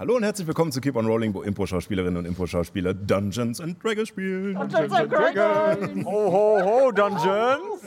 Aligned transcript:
Hallo 0.00 0.16
und 0.16 0.22
herzlich 0.22 0.46
willkommen 0.46 0.72
zu 0.72 0.80
Keep 0.80 0.96
on 0.96 1.04
Rolling, 1.04 1.34
wo 1.34 1.42
Impro-Schauspielerinnen 1.42 2.16
und 2.16 2.24
Impro-Schauspieler 2.24 2.94
Dungeons 2.94 3.60
and 3.60 3.84
Dragons 3.84 4.08
spielen. 4.08 4.54
Dungeons 4.54 4.92
and 4.94 5.12
Dragons! 5.12 6.06
Ho, 6.06 6.32
ho, 6.32 6.58
ho, 6.64 6.90
Dungeons! 6.90 7.82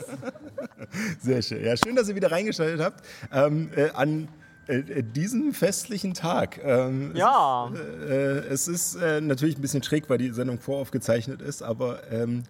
Sehr 1.20 1.42
schön. 1.42 1.64
Ja, 1.64 1.76
schön, 1.76 1.96
dass 1.96 2.08
ihr 2.08 2.14
wieder 2.14 2.30
reingeschaltet 2.30 2.80
habt. 2.80 3.04
Ähm, 3.32 3.68
äh, 3.74 3.90
an 3.94 4.28
äh, 4.68 5.02
diesem 5.02 5.52
festlichen 5.52 6.14
Tag. 6.14 6.60
Ähm, 6.62 7.10
ja. 7.16 7.72
Es 7.74 7.78
ist, 7.80 8.06
äh, 8.08 8.46
es 8.46 8.68
ist 8.68 8.94
äh, 8.94 9.20
natürlich 9.20 9.58
ein 9.58 9.62
bisschen 9.62 9.82
schräg, 9.82 10.08
weil 10.08 10.18
die 10.18 10.30
Sendung 10.30 10.60
voraufgezeichnet 10.60 11.42
ist, 11.42 11.64
aber 11.64 12.12
ähm, 12.12 12.44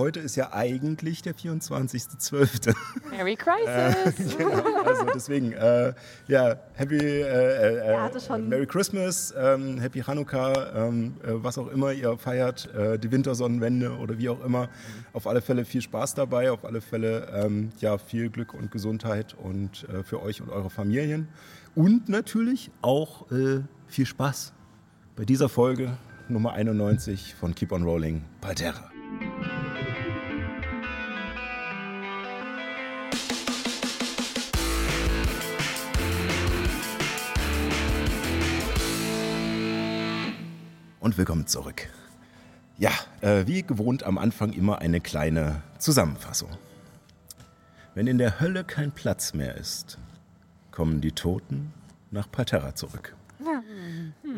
Heute 0.00 0.20
ist 0.20 0.34
ja 0.34 0.54
eigentlich 0.54 1.20
der 1.20 1.34
24.12. 1.34 2.74
Merry 3.10 3.36
Crisis! 3.36 4.34
genau, 4.38 4.62
also 4.82 5.04
deswegen, 5.12 5.52
äh, 5.52 5.92
ja, 6.26 6.56
Happy 6.72 6.96
äh, 6.96 8.00
äh, 8.00 8.38
Merry 8.38 8.64
Christmas, 8.64 9.34
ähm, 9.36 9.78
Happy 9.78 10.00
Hanukkah, 10.00 10.86
ähm, 10.88 11.16
äh, 11.22 11.32
was 11.32 11.58
auch 11.58 11.66
immer 11.66 11.92
ihr 11.92 12.16
feiert, 12.16 12.74
äh, 12.74 12.98
die 12.98 13.12
Wintersonnenwende 13.12 13.98
oder 13.98 14.16
wie 14.16 14.30
auch 14.30 14.42
immer. 14.42 14.70
Auf 15.12 15.26
alle 15.26 15.42
Fälle 15.42 15.66
viel 15.66 15.82
Spaß 15.82 16.14
dabei, 16.14 16.50
auf 16.50 16.64
alle 16.64 16.80
Fälle 16.80 17.28
ähm, 17.34 17.68
ja, 17.80 17.98
viel 17.98 18.30
Glück 18.30 18.54
und 18.54 18.70
Gesundheit 18.70 19.34
und 19.34 19.86
äh, 19.90 20.02
für 20.02 20.22
euch 20.22 20.40
und 20.40 20.48
eure 20.48 20.70
Familien. 20.70 21.28
Und 21.74 22.08
natürlich 22.08 22.70
auch 22.80 23.26
viel 23.86 24.06
Spaß 24.06 24.52
bei 25.14 25.24
dieser 25.24 25.48
Folge 25.48 25.98
Nummer 26.28 26.54
91 26.54 27.34
von 27.34 27.54
Keep 27.54 27.72
on 27.72 27.84
Rolling 27.84 28.22
Palterra. 28.40 28.90
Und 41.10 41.18
willkommen 41.18 41.48
zurück. 41.48 41.88
Ja, 42.78 42.92
äh, 43.20 43.44
wie 43.48 43.64
gewohnt 43.64 44.04
am 44.04 44.16
Anfang 44.16 44.52
immer 44.52 44.78
eine 44.78 45.00
kleine 45.00 45.60
Zusammenfassung. 45.78 46.50
Wenn 47.96 48.06
in 48.06 48.16
der 48.16 48.38
Hölle 48.38 48.62
kein 48.62 48.92
Platz 48.92 49.34
mehr 49.34 49.56
ist, 49.56 49.98
kommen 50.70 51.00
die 51.00 51.10
Toten 51.10 51.72
nach 52.12 52.30
Palterra 52.30 52.76
zurück. 52.76 53.16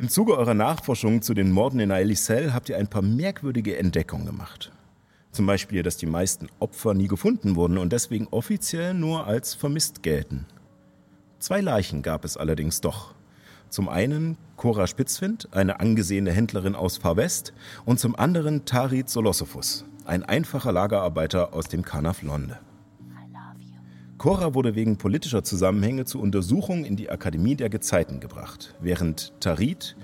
Im 0.01 0.09
Zuge 0.09 0.39
eurer 0.39 0.55
Nachforschungen 0.55 1.21
zu 1.21 1.35
den 1.35 1.53
Morden 1.53 1.79
in 1.79 1.93
Aelisel 1.93 2.55
habt 2.55 2.71
ihr 2.71 2.79
ein 2.79 2.89
paar 2.89 3.03
merkwürdige 3.03 3.77
Entdeckungen 3.77 4.25
gemacht. 4.25 4.73
Zum 5.31 5.45
Beispiel, 5.45 5.83
dass 5.83 5.99
die 5.99 6.07
meisten 6.07 6.49
Opfer 6.59 6.95
nie 6.95 7.09
gefunden 7.09 7.55
wurden 7.55 7.77
und 7.77 7.93
deswegen 7.93 8.29
offiziell 8.31 8.95
nur 8.95 9.27
als 9.27 9.53
vermisst 9.53 10.03
gelten. 10.03 10.47
Zwei 11.39 11.61
Leichen 11.61 12.01
gab 12.01 12.25
es 12.25 12.39
allerdings 12.39 12.81
doch. 12.81 13.15
Zum 13.73 13.89
einen 13.89 14.37
Cora 14.57 14.87
Spitzwind, 14.87 15.49
eine 15.53 15.81
angesehene 15.81 16.31
Händlerin 16.31 16.75
aus 16.75 16.99
Far 16.99 17.17
West, 17.17 17.55
und 17.87 17.99
zum 17.99 18.15
anderen 18.15 18.67
Tarit 18.67 19.09
Solosophus, 19.09 19.87
ein 20.05 20.23
einfacher 20.23 20.73
Lagerarbeiter 20.73 21.55
aus 21.55 21.69
dem 21.69 21.83
Kanaf 21.83 22.21
Londe. 22.21 22.59
Cora 24.19 24.53
wurde 24.53 24.75
wegen 24.75 24.99
politischer 24.99 25.43
Zusammenhänge 25.43 26.05
zur 26.05 26.21
Untersuchung 26.21 26.85
in 26.85 26.97
die 26.97 27.09
Akademie 27.09 27.57
der 27.57 27.71
Gezeiten 27.71 28.21
gebracht, 28.21 28.75
während 28.83 29.33
Tarit 29.41 29.97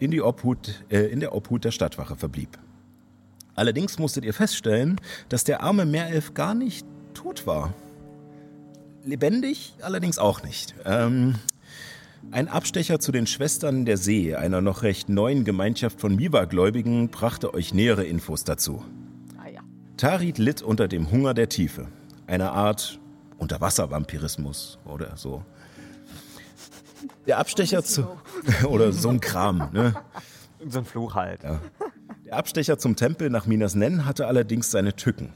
in, 0.00 0.20
Obhut, 0.20 0.82
äh, 0.90 1.02
in 1.06 1.20
der 1.20 1.32
Obhut 1.32 1.64
der 1.64 1.70
Stadtwache 1.70 2.16
verblieb. 2.16 2.58
Allerdings 3.54 4.00
musstet 4.00 4.24
ihr 4.24 4.34
feststellen, 4.34 5.00
dass 5.28 5.44
der 5.44 5.62
arme 5.62 5.86
Meerelf 5.86 6.34
gar 6.34 6.56
nicht 6.56 6.84
tot 7.14 7.46
war. 7.46 7.72
Lebendig 9.04 9.74
allerdings 9.80 10.18
auch 10.18 10.42
nicht. 10.42 10.74
Ähm, 10.84 11.36
ein 12.30 12.48
Abstecher 12.48 12.98
zu 13.00 13.12
den 13.12 13.26
Schwestern 13.26 13.84
der 13.84 13.96
See, 13.96 14.34
einer 14.34 14.60
noch 14.60 14.82
recht 14.82 15.08
neuen 15.08 15.44
Gemeinschaft 15.44 16.00
von 16.00 16.16
Miwa-Gläubigen, 16.16 17.08
brachte 17.08 17.52
euch 17.52 17.74
nähere 17.74 18.04
Infos 18.04 18.44
dazu. 18.44 18.84
Ah, 19.38 19.48
ja. 19.48 19.60
Tarit 19.96 20.38
litt 20.38 20.62
unter 20.62 20.88
dem 20.88 21.10
Hunger 21.10 21.34
der 21.34 21.48
Tiefe, 21.48 21.88
einer 22.26 22.52
Art 22.52 23.00
Unterwasservampirismus 23.38 24.78
oder 24.84 25.16
so. 25.16 25.44
Der 27.26 27.38
Abstecher 27.38 27.82
zu. 27.82 28.06
oder 28.68 28.92
so 28.92 29.08
ein 29.08 29.20
Kram, 29.20 29.68
ne? 29.72 29.94
So 30.66 30.78
ein 30.78 30.84
Fluch 30.84 31.14
halt. 31.14 31.42
Ja. 31.42 31.60
Der 32.24 32.36
Abstecher 32.36 32.78
zum 32.78 32.96
Tempel 32.96 33.30
nach 33.30 33.46
Minas 33.46 33.74
Nen 33.74 34.06
hatte 34.06 34.26
allerdings 34.26 34.70
seine 34.70 34.94
Tücken. 34.94 35.32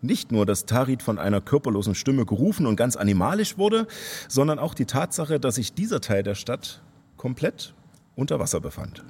Nicht 0.00 0.30
nur, 0.30 0.46
dass 0.46 0.66
Tarit 0.66 1.02
von 1.02 1.18
einer 1.18 1.40
körperlosen 1.40 1.94
Stimme 1.94 2.24
gerufen 2.24 2.66
und 2.66 2.76
ganz 2.76 2.96
animalisch 2.96 3.58
wurde, 3.58 3.86
sondern 4.28 4.58
auch 4.58 4.74
die 4.74 4.86
Tatsache, 4.86 5.40
dass 5.40 5.56
sich 5.56 5.74
dieser 5.74 6.00
Teil 6.00 6.22
der 6.22 6.34
Stadt 6.34 6.82
komplett 7.16 7.74
unter 8.14 8.38
Wasser 8.38 8.60
befand. 8.60 9.04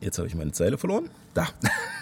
Jetzt 0.00 0.18
habe 0.18 0.28
ich 0.28 0.34
meine 0.34 0.52
Zeile 0.52 0.78
verloren. 0.78 1.10
Da. 1.34 1.48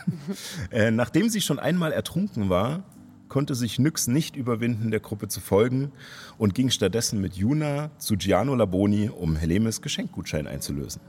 äh, 0.70 0.90
nachdem 0.90 1.28
sie 1.28 1.40
schon 1.40 1.58
einmal 1.58 1.92
ertrunken 1.92 2.48
war, 2.48 2.82
konnte 3.28 3.54
sich 3.54 3.78
Nyx 3.78 4.06
nicht 4.06 4.36
überwinden, 4.36 4.90
der 4.90 5.00
Gruppe 5.00 5.28
zu 5.28 5.40
folgen 5.40 5.92
und 6.36 6.54
ging 6.54 6.70
stattdessen 6.70 7.20
mit 7.20 7.34
Juna 7.34 7.90
zu 7.98 8.16
Giano 8.16 8.54
Laboni, 8.54 9.08
um 9.08 9.36
Helemes 9.36 9.82
Geschenkgutschein 9.82 10.46
einzulösen. 10.46 11.00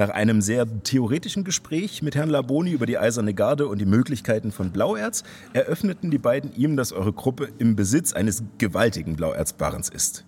Nach 0.00 0.08
einem 0.08 0.40
sehr 0.40 0.66
theoretischen 0.82 1.44
Gespräch 1.44 2.00
mit 2.00 2.16
Herrn 2.16 2.30
Laboni 2.30 2.70
über 2.70 2.86
die 2.86 2.96
Eiserne 2.96 3.34
Garde 3.34 3.68
und 3.68 3.78
die 3.82 3.84
Möglichkeiten 3.84 4.50
von 4.50 4.70
Blauerz 4.70 5.24
eröffneten 5.52 6.10
die 6.10 6.16
beiden 6.16 6.56
ihm, 6.56 6.78
dass 6.78 6.94
eure 6.94 7.12
Gruppe 7.12 7.50
im 7.58 7.76
Besitz 7.76 8.14
eines 8.14 8.42
gewaltigen 8.56 9.14
Blauerzbarrens 9.14 9.90
ist. 9.90 10.24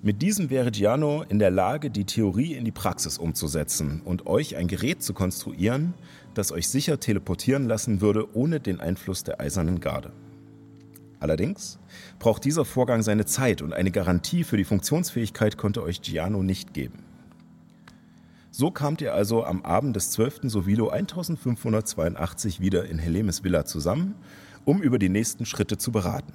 Mit 0.00 0.22
diesem 0.22 0.48
wäre 0.48 0.70
Giano 0.70 1.24
in 1.28 1.38
der 1.38 1.50
Lage, 1.50 1.90
die 1.90 2.06
Theorie 2.06 2.54
in 2.54 2.64
die 2.64 2.72
Praxis 2.72 3.18
umzusetzen 3.18 4.00
und 4.02 4.26
euch 4.26 4.56
ein 4.56 4.66
Gerät 4.66 5.02
zu 5.02 5.12
konstruieren, 5.12 5.92
das 6.32 6.50
euch 6.50 6.66
sicher 6.66 6.98
teleportieren 6.98 7.68
lassen 7.68 8.00
würde, 8.00 8.34
ohne 8.34 8.60
den 8.60 8.80
Einfluss 8.80 9.24
der 9.24 9.42
Eisernen 9.42 9.80
Garde. 9.80 10.10
Allerdings 11.20 11.78
braucht 12.18 12.46
dieser 12.46 12.64
Vorgang 12.64 13.02
seine 13.02 13.26
Zeit 13.26 13.60
und 13.60 13.74
eine 13.74 13.90
Garantie 13.90 14.42
für 14.42 14.56
die 14.56 14.64
Funktionsfähigkeit 14.64 15.58
konnte 15.58 15.82
euch 15.82 16.00
Giano 16.00 16.42
nicht 16.42 16.72
geben. 16.72 17.05
So 18.58 18.70
kamt 18.70 19.02
ihr 19.02 19.12
also 19.12 19.44
am 19.44 19.66
Abend 19.66 19.96
des 19.96 20.12
12. 20.12 20.44
Sovilo 20.44 20.88
1582 20.88 22.58
wieder 22.58 22.86
in 22.86 22.98
Helemes 22.98 23.44
Villa 23.44 23.66
zusammen, 23.66 24.14
um 24.64 24.80
über 24.80 24.98
die 24.98 25.10
nächsten 25.10 25.44
Schritte 25.44 25.76
zu 25.76 25.92
beraten. 25.92 26.32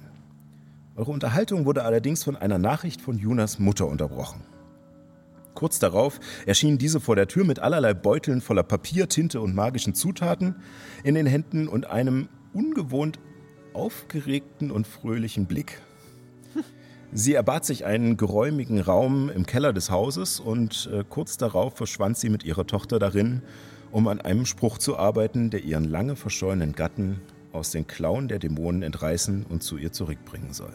Eure 0.94 1.10
Unterhaltung 1.10 1.64
wurde 1.64 1.82
allerdings 1.82 2.22
von 2.22 2.36
einer 2.36 2.58
Nachricht 2.58 3.00
von 3.00 3.18
Junas 3.18 3.58
Mutter 3.58 3.88
unterbrochen. 3.88 4.42
Kurz 5.54 5.80
darauf 5.80 6.20
erschien 6.46 6.78
diese 6.78 7.00
vor 7.00 7.16
der 7.16 7.26
Tür 7.26 7.44
mit 7.44 7.58
allerlei 7.58 7.92
Beuteln 7.92 8.40
voller 8.40 8.62
Papier, 8.62 9.08
Tinte 9.08 9.40
und 9.40 9.56
magischen 9.56 9.96
Zutaten 9.96 10.54
in 11.02 11.16
den 11.16 11.26
Händen 11.26 11.66
und 11.66 11.90
einem 11.90 12.28
ungewohnt 12.52 13.18
aufgeregten 13.72 14.70
und 14.70 14.86
fröhlichen 14.86 15.46
Blick. 15.46 15.82
Sie 17.14 17.34
erbat 17.34 17.66
sich 17.66 17.84
einen 17.84 18.16
geräumigen 18.16 18.80
Raum 18.80 19.28
im 19.28 19.44
Keller 19.44 19.74
des 19.74 19.90
Hauses 19.90 20.40
und 20.40 20.88
äh, 20.90 21.04
kurz 21.06 21.36
darauf 21.36 21.76
verschwand 21.76 22.16
sie 22.16 22.30
mit 22.30 22.42
ihrer 22.42 22.66
Tochter 22.66 22.98
darin, 22.98 23.42
um 23.90 24.08
an 24.08 24.22
einem 24.22 24.46
Spruch 24.46 24.78
zu 24.78 24.96
arbeiten, 24.96 25.50
der 25.50 25.62
ihren 25.62 25.84
lange 25.84 26.16
verschollenen 26.16 26.72
Gatten 26.72 27.20
aus 27.52 27.70
den 27.70 27.86
Klauen 27.86 28.28
der 28.28 28.38
Dämonen 28.38 28.82
entreißen 28.82 29.44
und 29.44 29.62
zu 29.62 29.76
ihr 29.76 29.92
zurückbringen 29.92 30.54
soll. 30.54 30.72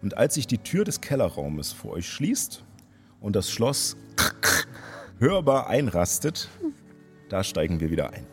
Und 0.00 0.16
als 0.16 0.34
sich 0.34 0.46
die 0.46 0.56
Tür 0.56 0.84
des 0.84 1.02
Kellerraumes 1.02 1.72
vor 1.72 1.92
euch 1.92 2.08
schließt 2.08 2.64
und 3.20 3.36
das 3.36 3.50
Schloss 3.50 3.98
hörbar 5.18 5.66
einrastet, 5.66 6.48
da 7.28 7.44
steigen 7.44 7.78
wir 7.78 7.90
wieder 7.90 8.10
ein. 8.10 8.26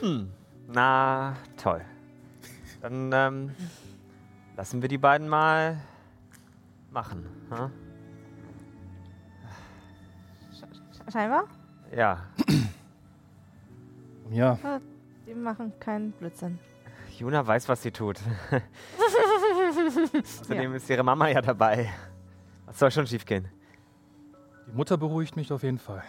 Hm. 0.00 0.30
Na, 0.72 1.36
toll. 1.62 1.82
Dann 2.80 3.10
ähm, 3.12 3.50
Lassen 4.58 4.82
wir 4.82 4.88
die 4.88 4.98
beiden 4.98 5.28
mal 5.28 5.78
machen. 6.90 7.24
Hm? 7.50 7.70
Scheinbar? 11.12 11.44
Ja. 11.96 12.18
ja. 14.30 14.58
Die 15.26 15.34
machen 15.34 15.72
keinen 15.80 16.12
Blödsinn. 16.12 16.58
Juna 17.16 17.46
weiß, 17.46 17.66
was 17.68 17.82
sie 17.82 17.92
tut. 17.92 18.18
Außerdem 20.12 20.72
ja. 20.72 20.76
ist 20.76 20.90
ihre 20.90 21.02
Mama 21.02 21.28
ja 21.28 21.40
dabei. 21.40 21.90
Was 22.66 22.80
soll 22.80 22.90
schon 22.90 23.06
schiefgehen? 23.06 23.48
Die 24.66 24.72
Mutter 24.72 24.98
beruhigt 24.98 25.34
mich 25.36 25.50
auf 25.50 25.62
jeden 25.62 25.78
Fall. 25.78 26.02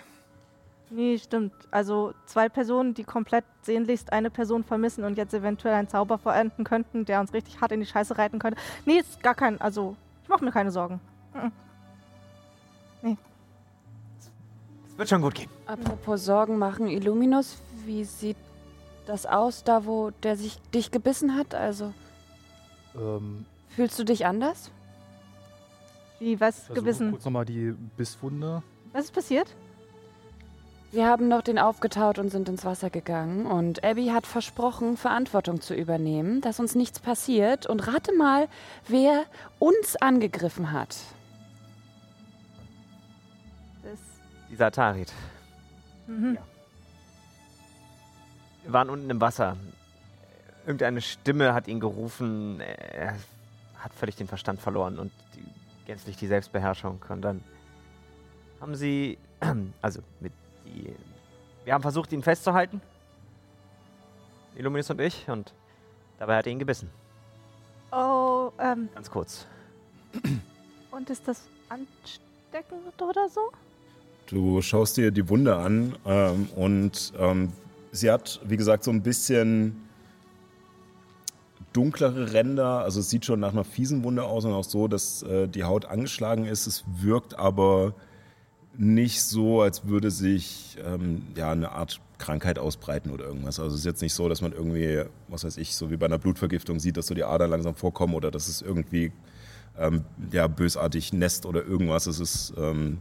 Nee, 0.92 1.20
stimmt. 1.20 1.54
Also 1.70 2.14
zwei 2.26 2.50
Personen, 2.50 2.94
die 2.94 3.04
komplett 3.04 3.46
sehnlichst 3.62 4.12
eine 4.12 4.30
Person 4.30 4.64
vermissen 4.64 5.04
und 5.04 5.18
jetzt 5.18 5.34
eventuell 5.34 5.76
einen 5.76 5.88
Zauber 5.88 6.18
verenden 6.18 6.64
könnten, 6.64 7.06
der 7.06 7.20
uns 7.20 7.34
richtig 7.34 7.62
hart 7.62 7.72
in 7.72 7.80
die 7.80 7.86
Scheiße 7.86 8.18
reiten 8.18 8.40
könnte. 8.40 8.60
Nee, 8.86 8.98
ist 8.98 9.22
gar 9.22 9.36
kein. 9.36 9.62
Also, 9.62 9.96
ich 10.24 10.30
mache 10.30 10.44
mir 10.44 10.52
keine 10.52 10.72
Sorgen. 10.72 11.00
Nee. 13.04 13.18
Es 14.88 14.98
wird 14.98 15.10
schon 15.10 15.22
gut 15.22 15.36
gehen. 15.36 15.50
Apropos 15.68 16.26
Sorgen 16.26 16.58
machen, 16.58 16.88
Illuminus, 16.88 17.62
wie 17.86 18.04
sieht 18.04 18.38
das 19.06 19.26
aus, 19.26 19.64
da 19.64 19.86
wo 19.86 20.12
der 20.24 20.36
sich 20.38 20.60
dich 20.74 20.90
gebissen 20.92 21.36
hat? 21.36 21.54
Also. 21.54 21.94
Ähm. 22.96 23.46
Fühlst 23.70 24.00
du 24.00 24.04
dich 24.04 24.26
anders? 24.26 24.72
Wie, 26.18 26.40
was 26.40 26.62
Versuche 26.62 26.80
gebissen? 26.80 27.12
kurz 27.12 27.26
nochmal 27.26 27.46
die 27.46 27.76
Bisswunde. 27.96 28.64
Was 28.92 29.06
ist 29.06 29.14
passiert? 29.14 29.56
Wir 30.92 31.06
haben 31.06 31.28
noch 31.28 31.44
den 31.44 31.60
aufgetaut 31.60 32.18
und 32.18 32.30
sind 32.32 32.50
ins 32.50 32.66
Wasser 32.66 32.90
gegangen. 32.90 33.46
Und 33.46 33.84
Abby 33.84 34.08
hat 34.08 34.26
versprochen, 34.26 34.98
Verantwortung 34.98 35.62
zu 35.62 35.76
übernehmen, 35.76 36.42
dass 36.42 36.60
uns 36.60 36.74
nichts 36.74 37.00
passiert. 37.00 37.68
Und 37.68 37.88
rate 37.88 38.16
mal, 38.16 38.48
wer 38.88 39.26
uns 39.60 39.96
angegriffen 39.98 40.72
hat. 40.72 40.98
Das, 43.84 44.00
Dieser 44.50 44.72
Tarit. 44.72 45.14
mhm. 46.08 46.36
Ja. 46.36 46.42
Wir 48.64 48.74
waren 48.74 48.90
unten 48.90 49.10
im 49.10 49.22
Wasser. 49.22 49.58
Irgendeine 50.66 51.02
Stimme 51.02 51.54
hat 51.54 51.68
ihn 51.68 51.80
gerufen. 51.80 52.60
Er 52.62 53.16
hat 53.78 53.94
völlig 53.94 54.16
den 54.16 54.28
Verstand 54.28 54.60
verloren 54.60 54.98
und 54.98 55.12
die, 55.36 55.46
gänzlich 55.86 56.18
die 56.18 56.28
Selbstbeherrschung. 56.28 57.00
Und 57.10 57.22
dann 57.22 57.44
haben 58.60 58.76
sie, 58.76 59.20
also 59.82 60.02
mit 60.20 60.34
die, 60.70 60.96
wir 61.66 61.74
haben 61.74 61.82
versucht, 61.82 62.12
ihn 62.12 62.24
festzuhalten. 62.24 62.82
Illuminus 64.56 64.90
und 64.90 65.02
ich. 65.02 65.28
Und 65.30 65.54
dabei 66.18 66.38
hat 66.38 66.46
er 66.46 66.52
ihn 66.52 66.60
gebissen. 66.60 66.90
Oh, 67.92 68.52
ähm, 68.60 68.90
Ganz 68.94 69.10
kurz. 69.10 69.46
und 70.92 71.10
ist 71.10 71.28
das 71.28 71.48
ansteckend 71.70 73.02
oder 73.02 73.30
so? 73.30 73.42
Du 74.28 74.62
schaust 74.62 74.98
dir 74.98 75.12
die 75.12 75.28
Wunde 75.28 75.56
an 75.56 75.96
ähm, 76.06 76.50
und 76.56 77.14
ähm, 77.18 77.52
sie 77.92 78.12
hat, 78.12 78.40
wie 78.44 78.58
gesagt, 78.58 78.84
so 78.84 78.92
ein 78.92 79.02
bisschen 79.02 79.90
dunklere 81.74 82.34
Ränder. 82.34 82.82
Also 82.84 83.00
es 83.00 83.10
sieht 83.10 83.26
schon 83.26 83.40
nach 83.40 83.54
einer 83.54 83.64
fiesen 83.64 84.04
Wunde 84.04 84.24
aus 84.24 84.46
und 84.46 84.54
auch 84.54 84.64
so, 84.64 84.88
dass 84.88 85.24
äh, 85.24 85.48
die 85.48 85.64
Haut 85.64 85.86
angeschlagen 85.86 86.46
ist. 86.46 86.68
Es 86.68 86.84
wirkt 86.98 87.38
aber 87.40 87.94
nicht 88.78 89.22
so, 89.24 89.62
als 89.62 89.88
würde 89.88 90.12
sich 90.12 90.78
ähm, 90.86 91.24
ja 91.36 91.52
eine 91.52 91.72
Art 91.72 92.00
Krankheit 92.18 92.60
ausbreiten 92.60 93.12
oder 93.12 93.26
irgendwas. 93.26 93.60
Also 93.60 93.74
es 93.74 93.82
ist 93.82 93.86
jetzt 93.86 94.02
nicht 94.02 94.14
so, 94.14 94.30
dass 94.30 94.42
man 94.42 94.52
irgendwie, 94.52 95.04
was 95.28 95.44
weiß 95.44 95.58
ich, 95.58 95.76
so 95.76 95.90
wie 95.92 95.98
bei 95.98 96.06
einer 96.06 96.18
Blutvergiftung 96.18 96.80
sieht, 96.80 96.98
dass 96.98 97.08
so 97.08 97.14
die 97.16 97.24
Adern 97.24 97.50
langsam 97.50 97.76
vorkommen 97.76 98.14
oder 98.14 98.32
dass 98.32 98.48
es 98.48 98.62
irgendwie 98.62 99.12
ähm, 99.78 100.04
ja, 100.32 100.48
bösartig 100.48 101.14
nässt 101.14 101.46
oder 101.46 101.64
irgendwas. 101.66 102.08
Es 102.08 102.20
ist 102.20 102.54
ähm, 102.58 103.00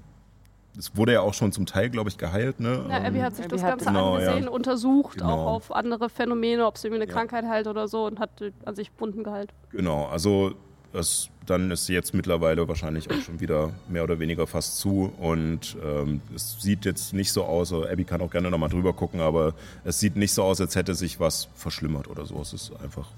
es 0.76 0.94
wurde 0.96 1.12
ja 1.14 1.22
auch 1.22 1.34
schon 1.34 1.50
zum 1.50 1.66
Teil, 1.66 1.90
glaube 1.90 2.08
ich, 2.08 2.18
geheilt. 2.18 2.60
Ne? 2.60 2.86
Ja, 2.88 2.98
Abby 2.98 3.18
Ähm, 3.18 3.22
hat 3.24 3.34
sich 3.34 3.46
Abby 3.46 3.54
das 3.56 3.62
hat- 3.64 3.70
Ganze 3.70 3.86
Genau, 3.86 4.14
angesehen, 4.14 4.44
ja. 4.44 4.50
untersucht, 4.50 5.18
Genau. 5.18 5.32
auch 5.32 5.46
auf 5.54 5.72
andere 5.74 6.08
Phänomene, 6.08 6.64
ob 6.66 6.76
es 6.76 6.84
irgendwie 6.84 7.02
eine 7.02 7.10
Ja. 7.10 7.16
Krankheit 7.16 7.44
heilt 7.46 7.66
oder 7.66 7.88
so 7.88 8.06
und 8.06 8.20
hat 8.20 8.40
äh, 8.40 8.52
an 8.64 8.76
sich 8.76 8.92
Wunden 8.98 9.24
geheilt. 9.24 9.52
Genau, 9.70 10.06
also 10.06 10.54
das, 10.92 11.28
dann 11.46 11.70
ist 11.70 11.86
sie 11.86 11.92
jetzt 11.94 12.14
mittlerweile 12.14 12.66
wahrscheinlich 12.68 13.10
auch 13.10 13.20
schon 13.20 13.40
wieder 13.40 13.70
mehr 13.88 14.04
oder 14.04 14.18
weniger 14.18 14.46
fast 14.46 14.78
zu 14.78 15.12
und 15.18 15.76
ähm, 15.84 16.20
es 16.34 16.60
sieht 16.60 16.84
jetzt 16.84 17.12
nicht 17.12 17.32
so 17.32 17.44
aus, 17.44 17.72
also 17.72 17.86
Abby 17.88 18.04
kann 18.04 18.20
auch 18.20 18.30
gerne 18.30 18.50
nochmal 18.50 18.68
drüber 18.70 18.92
gucken, 18.92 19.20
aber 19.20 19.54
es 19.84 20.00
sieht 20.00 20.16
nicht 20.16 20.32
so 20.32 20.42
aus, 20.42 20.60
als 20.60 20.76
hätte 20.76 20.94
sich 20.94 21.20
was 21.20 21.48
verschlimmert 21.54 22.08
oder 22.08 22.24
so. 22.26 22.40
Es 22.40 22.52
ist 22.52 22.72
einfach, 22.82 23.08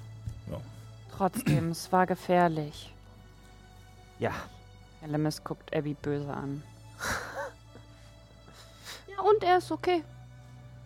ja. 0.51 0.59
Trotzdem, 1.17 1.71
es 1.71 1.91
war 1.93 2.07
gefährlich. 2.07 2.93
Ja, 4.19 4.33
Elemis 5.03 5.43
guckt 5.43 5.75
Abby 5.75 5.95
böse 5.95 6.33
an. 6.33 6.63
Ja, 9.09 9.21
und 9.23 9.43
er 9.43 9.59
ist 9.59 9.71
okay. 9.73 10.03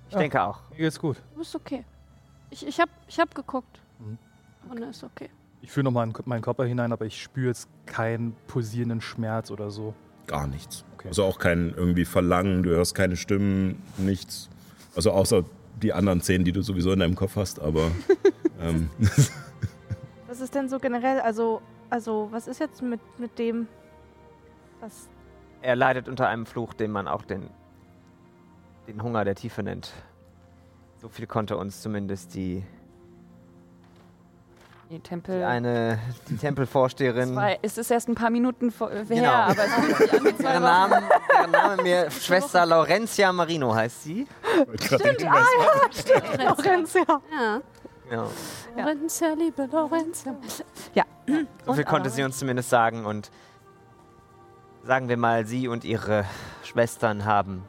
ich 0.09 0.13
Ja. 0.15 0.19
denke 0.21 0.43
auch. 0.43 0.59
Mir 0.71 0.77
geht's 0.79 0.99
gut. 0.99 1.17
Du 1.35 1.39
bist 1.41 1.55
okay. 1.55 1.85
Ich, 2.51 2.67
ich, 2.67 2.81
hab, 2.81 2.89
ich 3.07 3.19
hab 3.21 3.35
geguckt. 3.35 3.79
Mhm. 3.99 4.19
Und 4.71 4.83
er 4.83 4.91
ist 4.91 5.05
okay. 5.05 5.29
Ich 5.65 5.73
fühle 5.73 5.85
nochmal 5.85 6.07
in 6.07 6.13
meinen 6.27 6.43
Körper 6.43 6.67
hinein, 6.67 6.93
aber 6.93 7.07
ich 7.07 7.23
spüre 7.23 7.47
jetzt 7.47 7.71
keinen 7.87 8.37
pulsierenden 8.49 9.01
Schmerz 9.01 9.51
oder 9.51 9.71
so. 9.71 9.95
gar 10.27 10.47
nichts. 10.47 10.85
Okay. 10.97 11.09
Also 11.09 11.25
auch 11.25 11.39
kein 11.39 11.73
irgendwie 11.75 12.05
Verlangen, 12.05 12.63
du 12.63 12.69
hörst 12.69 12.95
keine 12.95 13.17
Stimmen, 13.17 13.83
nichts. 13.97 14.51
Also 14.95 15.13
außer 15.13 15.43
die 15.83 15.95
anderen 15.95 16.21
zehn, 16.21 16.45
die 16.45 16.53
du 16.53 16.61
sowieso 16.61 16.93
in 16.93 17.01
deinem 17.01 17.15
Kopf 17.15 17.37
hast, 17.37 17.61
aber 17.61 17.91
ähm, 18.61 18.91
Was 20.29 20.43
ist 20.43 20.55
denn 20.55 20.69
so 20.69 20.79
generell, 20.79 21.21
also, 21.21 21.63
also, 21.89 22.29
was 22.31 22.47
ist 22.47 22.61
jetzt 22.61 22.83
mit, 22.83 23.01
mit 23.19 23.39
dem, 23.39 23.67
was, 24.81 25.09
Er 25.63 25.77
leidet 25.77 26.11
unter 26.11 26.29
einem 26.29 26.45
Fluch, 26.45 26.75
den 26.75 26.91
man 26.91 27.09
auch 27.09 27.23
den, 27.23 27.49
den 28.87 29.03
Hunger 29.03 29.25
der 29.25 29.35
Tiefe 29.35 29.63
nennt. 29.63 29.93
So 31.01 31.09
viel 31.09 31.27
konnte 31.27 31.57
uns 31.57 31.81
zumindest 31.81 32.35
die, 32.35 32.63
Die 34.91 34.95
die 34.97 35.01
Tempel. 35.01 35.43
eine, 35.43 35.99
die 36.29 36.37
Tempelvorsteherin. 36.37 37.33
Zwei, 37.33 37.59
es 37.63 37.79
ist 37.79 37.91
erst 37.91 38.09
ein 38.09 38.15
paar 38.15 38.31
Minuten 38.31 38.71
vor, 38.71 38.91
äh, 38.93 39.05
Genau. 39.05 39.23
her, 39.23 39.33
aber 39.33 39.65
es 39.65 39.75
fühlt 39.75 39.97
sich 39.97 40.13
an 40.13 40.25
wie 40.25 40.37
zwei. 40.37 40.59
Name, 40.59 41.03
deren 41.33 41.51
Name 41.51 41.83
mir 41.83 42.11
Schwester 42.21 42.67
Laurentia 42.67 43.33
Marino 43.33 43.75
heißt 43.75 44.03
sie. 44.05 44.27
Stimmt, 44.81 45.23
Lorenz, 45.23 46.95
ja. 46.95 47.21
Ja. 47.33 47.63
Ja. 48.11 48.29
Lorenza, 48.77 49.33
liebe 49.33 49.67
Lorenza. 49.73 50.35
So 50.45 50.53
viel 50.95 51.47
Und 51.65 51.87
konnte 51.87 52.11
sie 52.11 52.23
uns 52.23 52.39
zumindest 52.39 52.69
sagen 52.69 53.07
und 53.07 53.31
sagen 54.83 55.09
wir 55.09 55.17
mal, 55.17 55.47
sie 55.47 55.69
und 55.69 55.85
ihre 55.85 56.27
Schwestern 56.63 57.25
haben 57.25 57.65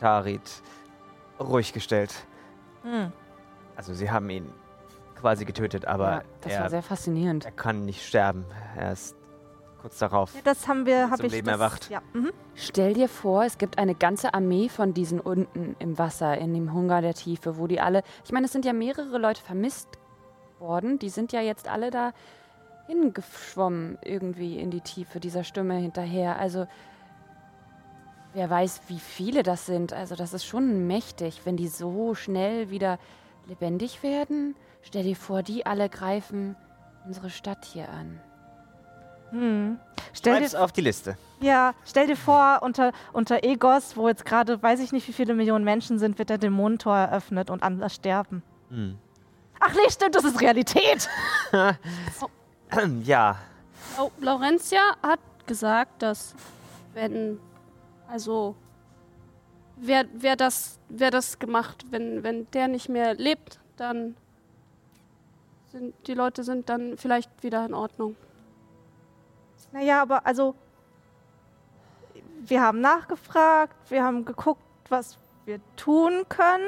Tarit 0.00 0.62
ruhig 1.40 1.72
gestellt. 1.72 2.14
Hm. 2.82 3.12
Also 3.76 3.94
sie 3.94 4.10
haben 4.10 4.28
ihn 4.28 4.52
quasi 5.18 5.44
getötet, 5.44 5.84
aber 5.84 6.10
ja, 6.10 6.22
das 6.42 6.52
war 6.54 6.64
er, 6.64 6.70
sehr 6.70 6.82
faszinierend. 6.82 7.44
er 7.44 7.52
kann 7.52 7.84
nicht 7.84 8.06
sterben. 8.06 8.44
Er 8.76 8.92
ist 8.92 9.16
kurz 9.80 9.98
darauf. 9.98 10.34
Ja, 10.34 10.40
das 10.44 10.68
haben 10.68 10.86
wir, 10.86 11.10
habe 11.10 11.18
Zum 11.18 11.26
ich. 11.26 11.32
Leben 11.32 11.46
das, 11.46 11.54
erwacht. 11.54 11.90
Ja. 11.90 12.02
Mhm. 12.12 12.30
Stell 12.54 12.94
dir 12.94 13.08
vor, 13.08 13.44
es 13.44 13.58
gibt 13.58 13.78
eine 13.78 13.94
ganze 13.94 14.34
Armee 14.34 14.68
von 14.68 14.94
diesen 14.94 15.20
unten 15.20 15.76
im 15.78 15.98
Wasser, 15.98 16.36
in 16.38 16.52
dem 16.54 16.72
Hunger 16.72 17.00
der 17.00 17.14
Tiefe, 17.14 17.58
wo 17.58 17.66
die 17.66 17.80
alle. 17.80 18.02
Ich 18.24 18.32
meine, 18.32 18.46
es 18.46 18.52
sind 18.52 18.64
ja 18.64 18.72
mehrere 18.72 19.18
Leute 19.18 19.42
vermisst 19.42 19.88
worden. 20.58 20.98
Die 20.98 21.10
sind 21.10 21.32
ja 21.32 21.40
jetzt 21.40 21.68
alle 21.68 21.90
da 21.90 22.12
hingeschwommen, 22.86 23.98
irgendwie 24.02 24.58
in 24.58 24.70
die 24.70 24.80
Tiefe 24.80 25.20
dieser 25.20 25.44
Stimme 25.44 25.74
hinterher. 25.74 26.38
Also, 26.38 26.66
wer 28.34 28.48
weiß, 28.48 28.82
wie 28.88 28.98
viele 28.98 29.42
das 29.42 29.66
sind. 29.66 29.92
Also, 29.92 30.14
das 30.14 30.32
ist 30.32 30.44
schon 30.44 30.86
mächtig, 30.86 31.42
wenn 31.44 31.56
die 31.56 31.68
so 31.68 32.14
schnell 32.14 32.70
wieder 32.70 32.98
lebendig 33.46 34.02
werden. 34.02 34.56
Stell 34.82 35.02
dir 35.02 35.16
vor, 35.16 35.42
die 35.42 35.66
alle 35.66 35.88
greifen 35.88 36.56
unsere 37.06 37.30
Stadt 37.30 37.64
hier 37.64 37.88
an. 37.88 38.20
Hm. 39.30 39.78
Stell 40.14 40.38
Schreib's 40.38 40.52
dir, 40.52 40.62
auf 40.62 40.72
die 40.72 40.80
Liste. 40.80 41.16
ja, 41.40 41.74
stell 41.84 42.06
dir 42.06 42.16
vor, 42.16 42.60
unter, 42.62 42.92
unter 43.12 43.44
Egos, 43.44 43.96
wo 43.96 44.08
jetzt 44.08 44.24
gerade 44.24 44.62
weiß 44.62 44.80
ich 44.80 44.92
nicht, 44.92 45.06
wie 45.06 45.12
viele 45.12 45.34
Millionen 45.34 45.64
Menschen 45.64 45.98
sind, 45.98 46.18
wird 46.18 46.30
der 46.30 46.38
Dämonentor 46.38 46.96
eröffnet 46.96 47.50
und 47.50 47.62
alle 47.62 47.90
sterben. 47.90 48.42
Hm. 48.70 48.98
Ach 49.60 49.74
nee, 49.74 49.90
stimmt, 49.90 50.14
das 50.14 50.24
ist 50.24 50.40
Realität. 50.40 51.08
ja, 53.04 53.36
Oh, 53.98 54.10
Laurentia 54.20 54.96
hat 55.02 55.20
gesagt, 55.46 56.02
dass 56.02 56.34
wenn, 56.94 57.40
also, 58.08 58.54
wer, 59.76 60.04
wer, 60.14 60.36
das, 60.36 60.78
wer 60.88 61.10
das 61.10 61.38
gemacht, 61.38 61.84
wenn, 61.90 62.22
wenn 62.22 62.48
der 62.52 62.68
nicht 62.68 62.88
mehr 62.88 63.14
lebt, 63.14 63.58
dann 63.76 64.16
sind 65.68 65.94
die 66.06 66.14
Leute 66.14 66.44
sind 66.44 66.68
dann 66.68 66.96
vielleicht 66.96 67.42
wieder 67.42 67.64
in 67.64 67.74
Ordnung. 67.74 68.16
Naja, 69.72 70.02
aber 70.02 70.26
also, 70.26 70.54
wir 72.40 72.62
haben 72.62 72.80
nachgefragt, 72.80 73.76
wir 73.90 74.02
haben 74.02 74.24
geguckt, 74.24 74.62
was 74.88 75.18
wir 75.44 75.60
tun 75.76 76.24
können 76.28 76.66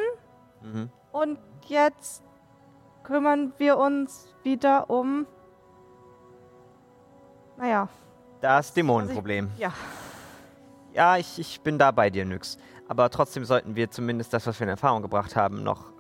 mhm. 0.63 0.91
und 1.13 1.39
jetzt 1.67 2.23
kümmern 3.03 3.53
wir 3.59 3.79
uns 3.79 4.35
wieder 4.43 4.91
um, 4.91 5.27
naja, 7.57 7.89
das 8.41 8.73
Dämonenproblem. 8.73 9.51
ja. 9.59 9.73
Ja, 10.93 11.17
ich, 11.17 11.39
ich 11.39 11.61
bin 11.61 11.79
da 11.79 11.93
bei 11.93 12.11
dir, 12.11 12.25
Nyx. 12.25 12.59
Aber 12.89 13.11
trotzdem 13.11 13.45
sollten 13.45 13.77
wir 13.77 13.91
zumindest 13.91 14.33
das, 14.33 14.47
was 14.47 14.59
wir 14.59 14.65
in 14.65 14.71
Erfahrung 14.71 15.03
gebracht 15.03 15.37
haben, 15.37 15.63
noch 15.63 15.93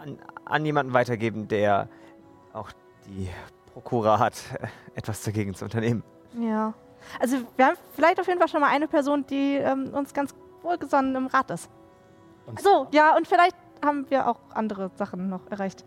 an, 0.00 0.18
an 0.44 0.64
jemanden 0.64 0.92
weitergeben, 0.92 1.48
der 1.48 1.88
auch 2.52 2.70
die 3.06 3.28
Prokura 3.72 4.18
hat, 4.18 4.34
etwas 4.94 5.22
dagegen 5.22 5.54
zu 5.54 5.64
unternehmen. 5.64 6.02
Ja. 6.38 6.74
Also 7.18 7.38
wir 7.56 7.66
haben 7.66 7.76
vielleicht 7.94 8.20
auf 8.20 8.26
jeden 8.26 8.38
Fall 8.38 8.48
schon 8.48 8.60
mal 8.60 8.68
eine 8.70 8.86
Person, 8.88 9.24
die 9.26 9.56
ähm, 9.56 9.90
uns 9.94 10.12
ganz 10.12 10.34
wohlgesonnen 10.62 11.14
im 11.16 11.26
Rat 11.26 11.50
ist. 11.50 11.70
Und 12.46 12.60
So, 12.60 12.86
ja, 12.92 13.16
und 13.16 13.26
vielleicht 13.26 13.56
haben 13.82 14.04
wir 14.10 14.28
auch 14.28 14.38
andere 14.52 14.90
Sachen 14.96 15.30
noch 15.30 15.40
erreicht. 15.50 15.86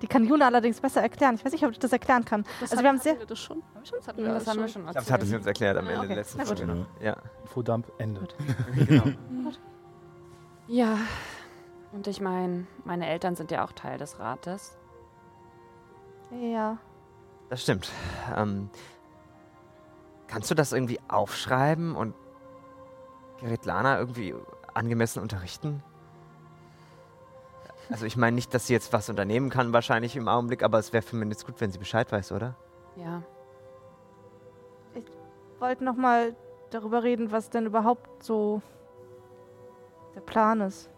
Die 0.00 0.06
kann 0.06 0.24
Juna 0.24 0.46
allerdings 0.46 0.80
besser 0.80 1.02
erklären. 1.02 1.34
Ich 1.34 1.44
weiß 1.44 1.52
nicht, 1.52 1.64
ob 1.64 1.72
ich 1.72 1.78
das 1.78 1.92
erklären 1.92 2.24
kann. 2.24 2.44
Das 2.60 2.70
Also 2.72 2.82
wir 2.82 2.88
haben 2.88 2.98
sehr- 2.98 3.12
hatten 3.12 3.20
wir 3.20 3.26
das 3.26 3.38
schon. 3.40 3.62
Das 3.74 4.08
hatten 4.08 4.16
Das, 4.18 4.26
wir 4.26 4.32
alles 4.32 4.46
haben 4.48 4.60
wir 4.60 4.68
schon. 4.68 4.82
glaube, 4.82 4.94
das 4.98 5.10
hatte 5.10 5.26
sie 5.26 5.36
uns 5.36 5.46
erklärt 5.46 5.76
am 5.76 5.84
Ja, 5.84 5.90
Ende 5.90 5.98
okay. 6.00 6.08
der 6.08 6.16
letzten. 6.16 6.40
Folge. 6.46 6.86
Ja. 7.00 7.16
Infodump 7.42 7.92
endet. 7.98 8.34
genau. 8.88 9.04
Ja, 10.68 10.96
und 11.94 12.08
ich 12.08 12.20
meine, 12.20 12.66
meine 12.84 13.06
Eltern 13.08 13.36
sind 13.36 13.52
ja 13.52 13.64
auch 13.64 13.72
Teil 13.72 13.98
des 13.98 14.18
Rates. 14.18 14.76
Ja. 16.32 16.78
Das 17.48 17.62
stimmt. 17.62 17.90
Ähm, 18.36 18.68
kannst 20.26 20.50
du 20.50 20.56
das 20.56 20.72
irgendwie 20.72 20.98
aufschreiben 21.06 21.94
und 21.94 22.14
Geritlana 23.40 23.98
irgendwie 23.98 24.34
angemessen 24.74 25.22
unterrichten? 25.22 25.84
Also 27.90 28.06
ich 28.06 28.16
meine 28.16 28.34
nicht, 28.34 28.52
dass 28.54 28.66
sie 28.66 28.72
jetzt 28.72 28.92
was 28.92 29.08
unternehmen 29.08 29.50
kann 29.50 29.72
wahrscheinlich 29.72 30.16
im 30.16 30.26
Augenblick, 30.26 30.64
aber 30.64 30.78
es 30.78 30.92
wäre 30.92 31.02
für 31.02 31.14
mich 31.14 31.28
jetzt 31.28 31.46
gut, 31.46 31.60
wenn 31.60 31.70
sie 31.70 31.78
Bescheid 31.78 32.10
weiß, 32.10 32.32
oder? 32.32 32.56
Ja. 32.96 33.22
Wollten 35.60 35.84
noch 35.84 35.96
mal 35.96 36.34
darüber 36.70 37.04
reden, 37.04 37.30
was 37.30 37.50
denn 37.50 37.66
überhaupt 37.66 38.24
so 38.24 38.62
der 40.16 40.22
Plan 40.22 40.60
ist. 40.60 40.90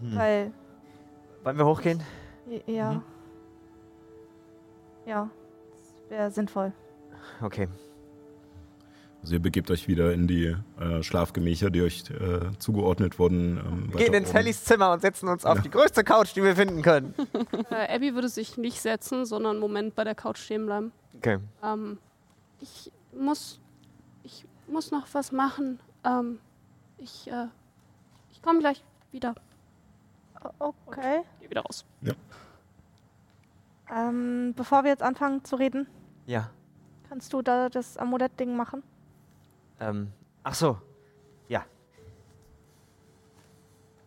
Hm. 0.00 0.16
Weil, 0.16 0.52
Wollen 1.44 1.58
wir 1.58 1.66
hochgehen? 1.66 2.02
ja. 2.66 2.92
Mhm. 2.92 3.02
Ja, 5.06 5.30
das 5.70 6.10
wäre 6.10 6.30
sinnvoll. 6.30 6.72
Okay. 7.40 7.68
Also 9.22 9.34
ihr 9.34 9.42
begebt 9.42 9.70
euch 9.70 9.86
wieder 9.86 10.14
in 10.14 10.26
die 10.26 10.56
äh, 10.78 11.02
Schlafgemächer, 11.02 11.68
die 11.70 11.82
euch 11.82 12.04
äh, 12.10 12.56
zugeordnet 12.58 13.18
wurden. 13.18 13.58
Ähm, 13.58 13.90
gehen 13.96 14.14
in. 14.14 14.24
Sallys 14.24 14.64
Zimmer 14.64 14.92
und 14.92 15.00
setzen 15.00 15.28
uns 15.28 15.44
auf 15.44 15.60
die 15.60 15.70
größte 15.70 16.04
Couch, 16.04 16.34
die 16.34 16.42
wir 16.42 16.56
finden 16.56 16.82
können. 16.82 17.14
Äh, 17.70 17.94
Abby 17.94 18.14
würde 18.14 18.28
sich 18.28 18.56
nicht 18.56 18.80
setzen, 18.80 19.26
sondern 19.26 19.52
einen 19.52 19.60
Moment 19.60 19.94
bei 19.94 20.04
der 20.04 20.14
Couch 20.14 20.38
stehen 20.38 20.66
bleiben. 20.66 20.92
Okay. 21.16 21.38
Ähm, 21.62 21.98
ich 22.60 22.90
muss. 23.12 23.60
Ich 24.22 24.44
muss 24.66 24.90
noch 24.90 25.06
was 25.12 25.32
machen. 25.32 25.78
Ähm, 26.04 26.38
ich, 26.98 27.30
äh, 27.30 27.46
ich 28.32 28.42
komme 28.42 28.60
gleich 28.60 28.82
wieder. 29.12 29.34
Okay. 30.58 31.22
Geh 31.40 31.50
wieder 31.50 31.62
raus. 31.62 31.84
Ähm, 33.94 34.52
bevor 34.56 34.84
wir 34.84 34.90
jetzt 34.90 35.02
anfangen 35.02 35.44
zu 35.44 35.56
reden, 35.56 35.86
Ja. 36.26 36.50
kannst 37.08 37.32
du 37.32 37.42
da 37.42 37.68
das 37.68 37.96
Amulett-Ding 37.96 38.56
machen? 38.56 38.82
Ähm, 39.80 40.12
ach 40.44 40.54
so. 40.54 40.78
Ja. 41.48 41.64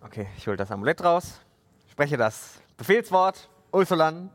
Okay, 0.01 0.27
ich 0.37 0.47
hole 0.47 0.55
das 0.57 0.71
Amulett 0.71 1.03
raus, 1.03 1.39
spreche 1.89 2.15
das 2.17 2.61
Befehlswort, 2.77 3.49
Ulfolan. 3.71 4.29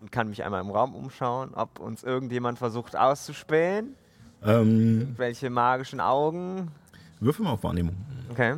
und 0.00 0.10
kann 0.12 0.28
mich 0.28 0.42
einmal 0.42 0.60
im 0.60 0.70
Raum 0.70 0.94
umschauen, 0.94 1.54
ob 1.54 1.78
uns 1.80 2.02
irgendjemand 2.02 2.58
versucht 2.58 2.96
auszuspähen. 2.96 3.94
Ähm, 4.44 5.14
Welche 5.16 5.50
magischen 5.50 6.00
Augen. 6.00 6.70
würfel 7.20 7.44
mal 7.44 7.52
auf 7.52 7.62
Wahrnehmung. 7.62 7.94
Okay. 8.30 8.56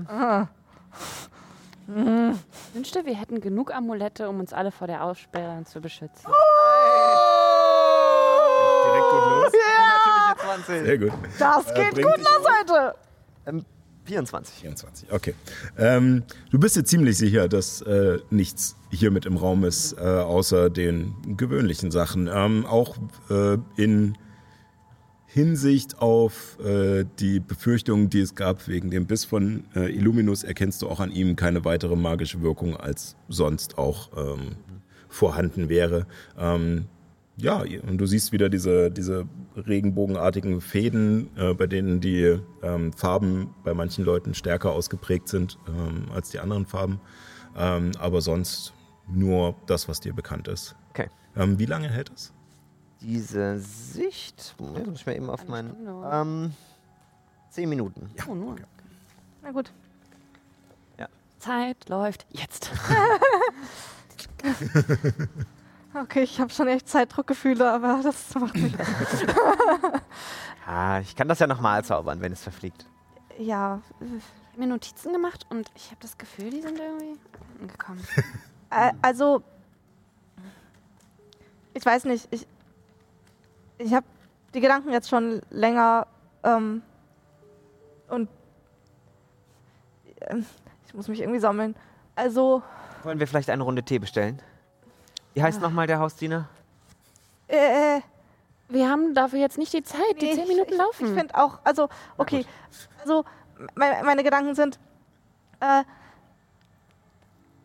Ich 1.87 1.95
wünschte, 2.75 3.05
wir 3.05 3.15
hätten 3.15 3.41
genug 3.41 3.75
Amulette, 3.75 4.29
um 4.29 4.41
uns 4.41 4.53
alle 4.53 4.71
vor 4.73 4.87
der 4.87 5.05
Aussperrung 5.05 5.67
zu 5.67 5.81
beschützen. 5.81 6.27
Direkt 8.87 9.11
gut 9.11 9.21
los. 9.31 9.53
Natürliche 9.53 10.37
20. 10.65 10.87
Sehr 10.87 10.99
gut. 10.99 11.13
Das 11.39 11.71
Äh, 11.71 11.75
geht 11.91 12.03
gut 12.05 12.19
los 12.19 12.47
heute! 12.61 12.95
24. 14.07 14.55
24, 14.61 15.13
okay. 15.13 15.35
Ähm, 15.79 16.25
du 16.51 16.59
bist 16.59 16.77
dir 16.77 16.85
ziemlich 16.85 17.17
sicher, 17.17 17.49
dass 17.49 17.81
äh, 17.83 18.19
nichts 18.29 18.77
hier 18.91 19.11
mit 19.11 19.25
im 19.25 19.39
Raum 19.39 19.65
ist, 19.65 19.95
äh, 19.95 20.01
außer 20.03 20.69
den 20.69 21.15
gewöhnlichen 21.39 21.91
Sachen. 21.91 22.29
Ähm, 22.33 22.67
auch 22.67 22.97
äh, 23.31 23.57
in 23.77 24.19
Hinsicht 25.35 25.99
auf 25.99 26.61
äh, 26.65 27.05
die 27.19 27.41
Befürchtungen, 27.41 28.09
die 28.09 28.21
es 28.21 28.37
gab 28.37 28.69
wegen 28.69 28.93
dem 28.93 29.07
Biss 29.07 29.25
von 29.25 29.65
äh, 29.75 29.93
Illuminus, 29.93 30.45
erkennst 30.45 30.81
du 30.81 30.89
auch 30.89 31.01
an 31.01 31.11
ihm 31.11 31.35
keine 31.35 31.65
weitere 31.65 31.97
magische 31.97 32.41
Wirkung, 32.41 32.77
als 32.77 33.17
sonst 33.29 33.77
auch 33.77 34.11
ähm, 34.17 34.53
vorhanden 35.09 35.69
wäre. 35.69 36.07
Ähm, 36.39 36.85
ja, 37.37 37.65
und 37.89 37.99
du 37.99 38.07
siehst 38.07 38.31
wieder 38.31 38.49
diese, 38.49 38.93
diese 38.93 39.27
regenbogenartigen 39.57 40.61
Fäden, 40.61 41.31
äh, 41.37 41.53
bei 41.53 41.67
denen 41.67 42.01
die 42.01 42.39
ähm, 42.63 42.93
Farben 42.93 43.57
bei 43.65 43.75
manchen 43.75 44.05
Leuten 44.05 44.35
stärker 44.35 44.71
ausgeprägt 44.71 45.27
sind 45.27 45.59
ähm, 45.67 46.13
als 46.15 46.31
die 46.31 46.39
anderen 46.39 46.65
Farben. 46.65 47.01
Ähm, 47.57 47.91
aber 47.99 48.21
sonst 48.21 48.73
nur 49.09 49.57
das, 49.67 49.89
was 49.89 49.99
dir 49.99 50.15
bekannt 50.15 50.47
ist. 50.47 50.77
Okay. 50.91 51.09
Ähm, 51.35 51.59
wie 51.59 51.67
lange 51.67 51.89
hält 51.89 52.13
es? 52.15 52.34
Diese 53.01 53.59
Sicht. 53.59 54.55
Moment, 54.59 54.87
muss 54.87 55.01
ich 55.01 55.07
mal 55.07 55.17
eben 55.17 55.31
auf 55.31 55.41
Eine 55.43 55.51
meinen. 55.51 56.05
Ähm, 56.11 56.55
10 57.51 57.69
Minuten. 57.69 58.11
Oh, 58.29 58.35
nur. 58.35 58.57
Na 59.43 59.51
gut. 59.51 59.73
Zeit 61.45 61.89
läuft 61.89 62.27
jetzt. 62.31 62.71
Okay, 65.97 66.25
ich 66.25 66.41
habe 66.41 66.51
schon 66.51 66.67
echt 66.67 66.89
Zeitdruckgefühle, 66.89 67.71
aber 67.71 68.01
das 68.03 68.35
macht 68.35 68.57
mich. 68.57 68.75
Ah, 70.67 70.99
ich 71.01 71.15
kann 71.15 71.29
das 71.29 71.39
ja 71.39 71.47
nochmal 71.47 71.85
zaubern, 71.85 72.21
wenn 72.23 72.33
es 72.33 72.43
verfliegt. 72.43 72.87
ja, 73.39 73.81
Ich 74.01 74.07
habe 74.07 74.21
mir 74.57 74.67
Notizen 74.67 75.13
gemacht 75.13 75.47
und 75.51 75.71
ich 75.77 75.91
habe 75.91 75.99
das 76.01 76.17
Gefühl, 76.19 76.51
die 76.51 76.63
sind 76.63 76.79
irgendwie 76.81 77.21
angekommen. 77.61 78.03
äh, 78.71 78.93
also. 79.03 79.43
Ich 81.75 81.85
weiß 81.85 82.07
nicht, 82.07 82.27
ich. 82.31 82.47
Ich 83.79 83.93
habe 83.93 84.07
die 84.55 84.61
Gedanken 84.61 84.91
jetzt 84.91 85.09
schon 85.09 85.43
länger. 85.51 86.07
Ähm, 86.43 86.83
und. 88.09 88.29
ähm, 90.23 90.47
ich 90.87 90.95
muss 90.95 91.09
mich 91.09 91.21
irgendwie 91.21 91.41
sammeln. 91.41 91.75
Also. 92.15 92.63
Wollen 93.03 93.19
wir 93.19 93.27
vielleicht 93.27 93.51
eine 93.51 93.63
Runde 93.63 93.83
Tee 93.83 93.99
bestellen? 93.99 94.41
Wie 95.35 95.43
heißt 95.43 95.59
Ah. 95.59 95.63
nochmal 95.63 95.87
der 95.87 95.99
Hausdiener? 95.99 96.49
Äh, 97.49 98.01
Wir 98.69 98.89
haben 98.89 99.15
dafür 99.15 99.39
jetzt 99.41 99.59
nicht 99.59 99.73
die 99.75 99.83
Zeit. 99.83 100.01
Die 100.21 100.27
Nee, 100.27 100.35
zehn 100.37 100.49
Minuten 100.49 100.73
ich, 100.73 100.79
laufen. 100.79 101.07
Ich 101.09 101.13
finde 101.13 101.35
auch, 101.35 101.59
also, 101.65 101.89
okay, 102.17 102.47
also 103.01 103.25
meine, 103.75 104.03
meine 104.05 104.23
Gedanken 104.25 104.55
sind, 104.55 104.79
äh, 105.61 105.85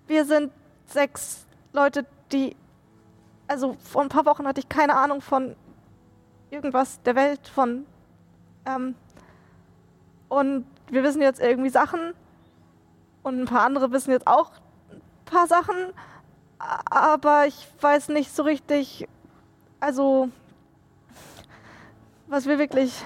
wir 0.08 0.25
sind 0.25 0.51
sechs 0.88 1.46
Leute, 1.72 2.06
die, 2.34 2.56
also 3.48 3.78
vor 3.82 4.01
ein 4.01 4.10
paar 4.10 4.25
Wochen 4.25 4.46
hatte 4.46 4.60
ich 4.60 4.68
keine 4.68 4.96
Ahnung 4.98 5.22
von 5.22 5.56
irgendwas 6.51 7.01
der 7.03 7.15
Welt, 7.15 7.48
von, 7.48 7.86
ähm, 8.65 8.96
und 10.27 10.65
wir 10.89 11.03
wissen 11.03 11.22
jetzt 11.22 11.39
irgendwie 11.39 11.70
Sachen 11.70 12.13
und 13.24 13.39
ein 13.41 13.46
paar 13.46 13.62
andere 13.62 13.91
wissen 13.91 14.12
jetzt 14.12 14.27
auch 14.27 14.51
ein 14.91 15.01
paar 15.25 15.48
Sachen, 15.48 15.75
aber 16.58 17.46
ich 17.48 17.68
weiß 17.82 18.10
nicht 18.10 18.36
so 18.36 18.44
richtig, 18.44 19.08
also 19.79 20.29
was 22.27 22.46
wir 22.46 22.60
wirklich 22.60 23.03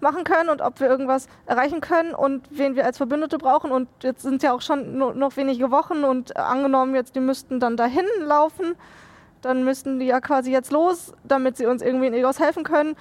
machen 0.00 0.24
können 0.24 0.48
und 0.48 0.60
ob 0.60 0.80
wir 0.80 0.88
irgendwas 0.88 1.28
erreichen 1.46 1.80
können 1.80 2.14
und 2.14 2.46
wen 2.50 2.74
wir 2.74 2.84
als 2.84 2.96
Verbündete 2.96 3.38
brauchen. 3.38 3.70
Und 3.70 3.88
jetzt 4.02 4.22
sind 4.22 4.42
ja 4.42 4.52
auch 4.52 4.62
schon 4.62 4.96
nur 4.96 5.14
noch 5.14 5.36
wenige 5.36 5.70
Wochen 5.70 6.04
und 6.04 6.34
äh, 6.36 6.40
angenommen 6.40 6.94
jetzt, 6.94 7.14
die 7.14 7.20
müssten 7.20 7.60
dann 7.60 7.76
dahin 7.76 8.06
laufen, 8.20 8.76
dann 9.42 9.64
müssten 9.64 9.98
die 9.98 10.06
ja 10.06 10.20
quasi 10.20 10.50
jetzt 10.52 10.70
los, 10.70 11.12
damit 11.24 11.56
sie 11.56 11.66
uns 11.66 11.82
irgendwie 11.82 12.06
in 12.06 12.14
Egos 12.14 12.38
helfen 12.38 12.64
können. 12.64 12.96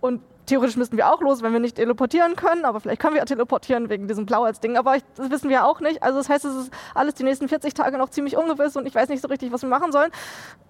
Und 0.00 0.20
theoretisch 0.46 0.76
müssten 0.76 0.96
wir 0.96 1.12
auch 1.12 1.20
los, 1.20 1.42
wenn 1.42 1.52
wir 1.52 1.60
nicht 1.60 1.76
teleportieren 1.76 2.36
können, 2.36 2.64
aber 2.64 2.80
vielleicht 2.80 3.00
können 3.00 3.14
wir 3.14 3.20
ja 3.20 3.24
teleportieren 3.24 3.88
wegen 3.88 4.08
diesem 4.08 4.26
Blauholz-Ding. 4.26 4.76
Aber 4.76 4.96
ich, 4.96 5.02
das 5.16 5.30
wissen 5.30 5.48
wir 5.48 5.64
auch 5.64 5.80
nicht. 5.80 6.02
Also 6.02 6.18
das 6.18 6.28
heißt, 6.28 6.44
es 6.44 6.54
ist 6.54 6.70
alles 6.94 7.14
die 7.14 7.24
nächsten 7.24 7.48
40 7.48 7.74
Tage 7.74 7.98
noch 7.98 8.10
ziemlich 8.10 8.36
ungewiss 8.36 8.76
und 8.76 8.86
ich 8.86 8.94
weiß 8.94 9.08
nicht 9.08 9.22
so 9.22 9.28
richtig, 9.28 9.52
was 9.52 9.62
wir 9.62 9.68
machen 9.68 9.92
sollen 9.92 10.10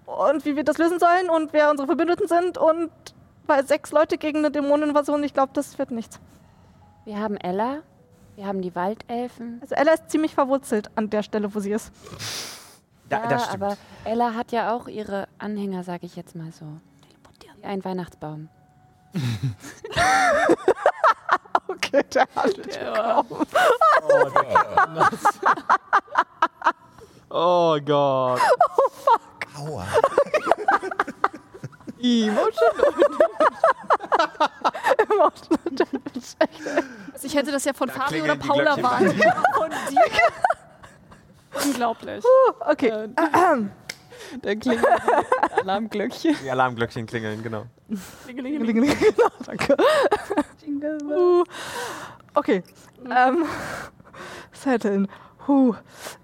und 0.05 0.45
wie 0.45 0.55
wir 0.55 0.63
das 0.63 0.77
lösen 0.77 0.99
sollen 0.99 1.29
und 1.29 1.53
wer 1.53 1.71
unsere 1.71 1.87
Verbündeten 1.87 2.27
sind 2.27 2.57
und 2.57 2.91
bei 3.47 3.61
sechs 3.63 3.91
Leute 3.91 4.17
gegen 4.17 4.39
eine 4.39 4.51
Dämoneninvasion, 4.51 5.23
ich 5.23 5.33
glaube, 5.33 5.51
das 5.53 5.77
wird 5.77 5.91
nichts. 5.91 6.19
Wir 7.05 7.19
haben 7.19 7.35
Ella, 7.35 7.79
wir 8.35 8.45
haben 8.45 8.61
die 8.61 8.73
Waldelfen. 8.75 9.59
Also 9.61 9.75
Ella 9.75 9.93
ist 9.93 10.09
ziemlich 10.09 10.33
verwurzelt 10.33 10.89
an 10.95 11.09
der 11.09 11.23
Stelle, 11.23 11.53
wo 11.53 11.59
sie 11.59 11.71
ist. 11.71 11.91
Da, 13.13 13.23
ja, 13.23 13.29
das 13.29 13.45
stimmt. 13.45 13.63
aber 13.63 13.77
Ella 14.05 14.33
hat 14.33 14.51
ja 14.51 14.75
auch 14.75 14.87
ihre 14.87 15.27
Anhänger, 15.37 15.83
sag 15.83 16.03
ich 16.03 16.15
jetzt 16.15 16.35
mal 16.35 16.51
so. 16.51 16.65
Wie 17.57 17.65
ein 17.65 17.83
Weihnachtsbaum. 17.83 18.49
Okay, 21.67 22.03
der 22.13 22.27
hat 22.35 22.53
Oh 27.29 27.79
Gott. 27.85 28.41
Aua. 29.57 29.87
Also 37.13 37.27
ich 37.27 37.35
hätte 37.35 37.51
das 37.51 37.63
ja 37.63 37.73
von 37.73 37.89
Fabi 37.89 38.21
oder 38.21 38.35
klingeln 38.35 38.39
die 38.41 38.47
Paula 38.47 38.83
waren. 38.83 39.07
Von 39.55 39.69
dir. 39.89 40.01
Unglaublich. 41.65 42.23
Okay. 42.59 43.09
Da 44.41 44.55
klingelt 44.55 44.85
Alarmglöckchen. 45.61 46.35
Die 46.43 46.49
Alarmglöckchen 46.49 47.05
klingeln, 47.05 47.43
genau. 47.43 47.65
Klingelingeling. 48.23 48.75
genau, 48.99 49.29
danke. 49.45 49.77
Uh, 51.11 51.43
okay. 52.33 52.63
Ähm, 53.09 53.45
Setteln. 54.51 55.07
Huh. 55.47 55.75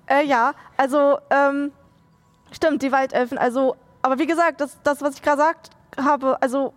Äh, 0.08 0.26
ja, 0.26 0.54
also, 0.78 1.20
ähm, 1.30 1.72
stimmt, 2.52 2.82
die 2.82 2.92
Waldelfen. 2.92 3.38
Also, 3.38 3.76
aber 4.02 4.18
wie 4.18 4.28
gesagt, 4.28 4.62
das, 4.62 4.78
das 4.84 5.02
was 5.02 5.16
ich 5.16 5.22
gerade 5.22 5.38
gesagt 5.38 5.72
habe, 6.00 6.42
also, 6.42 6.74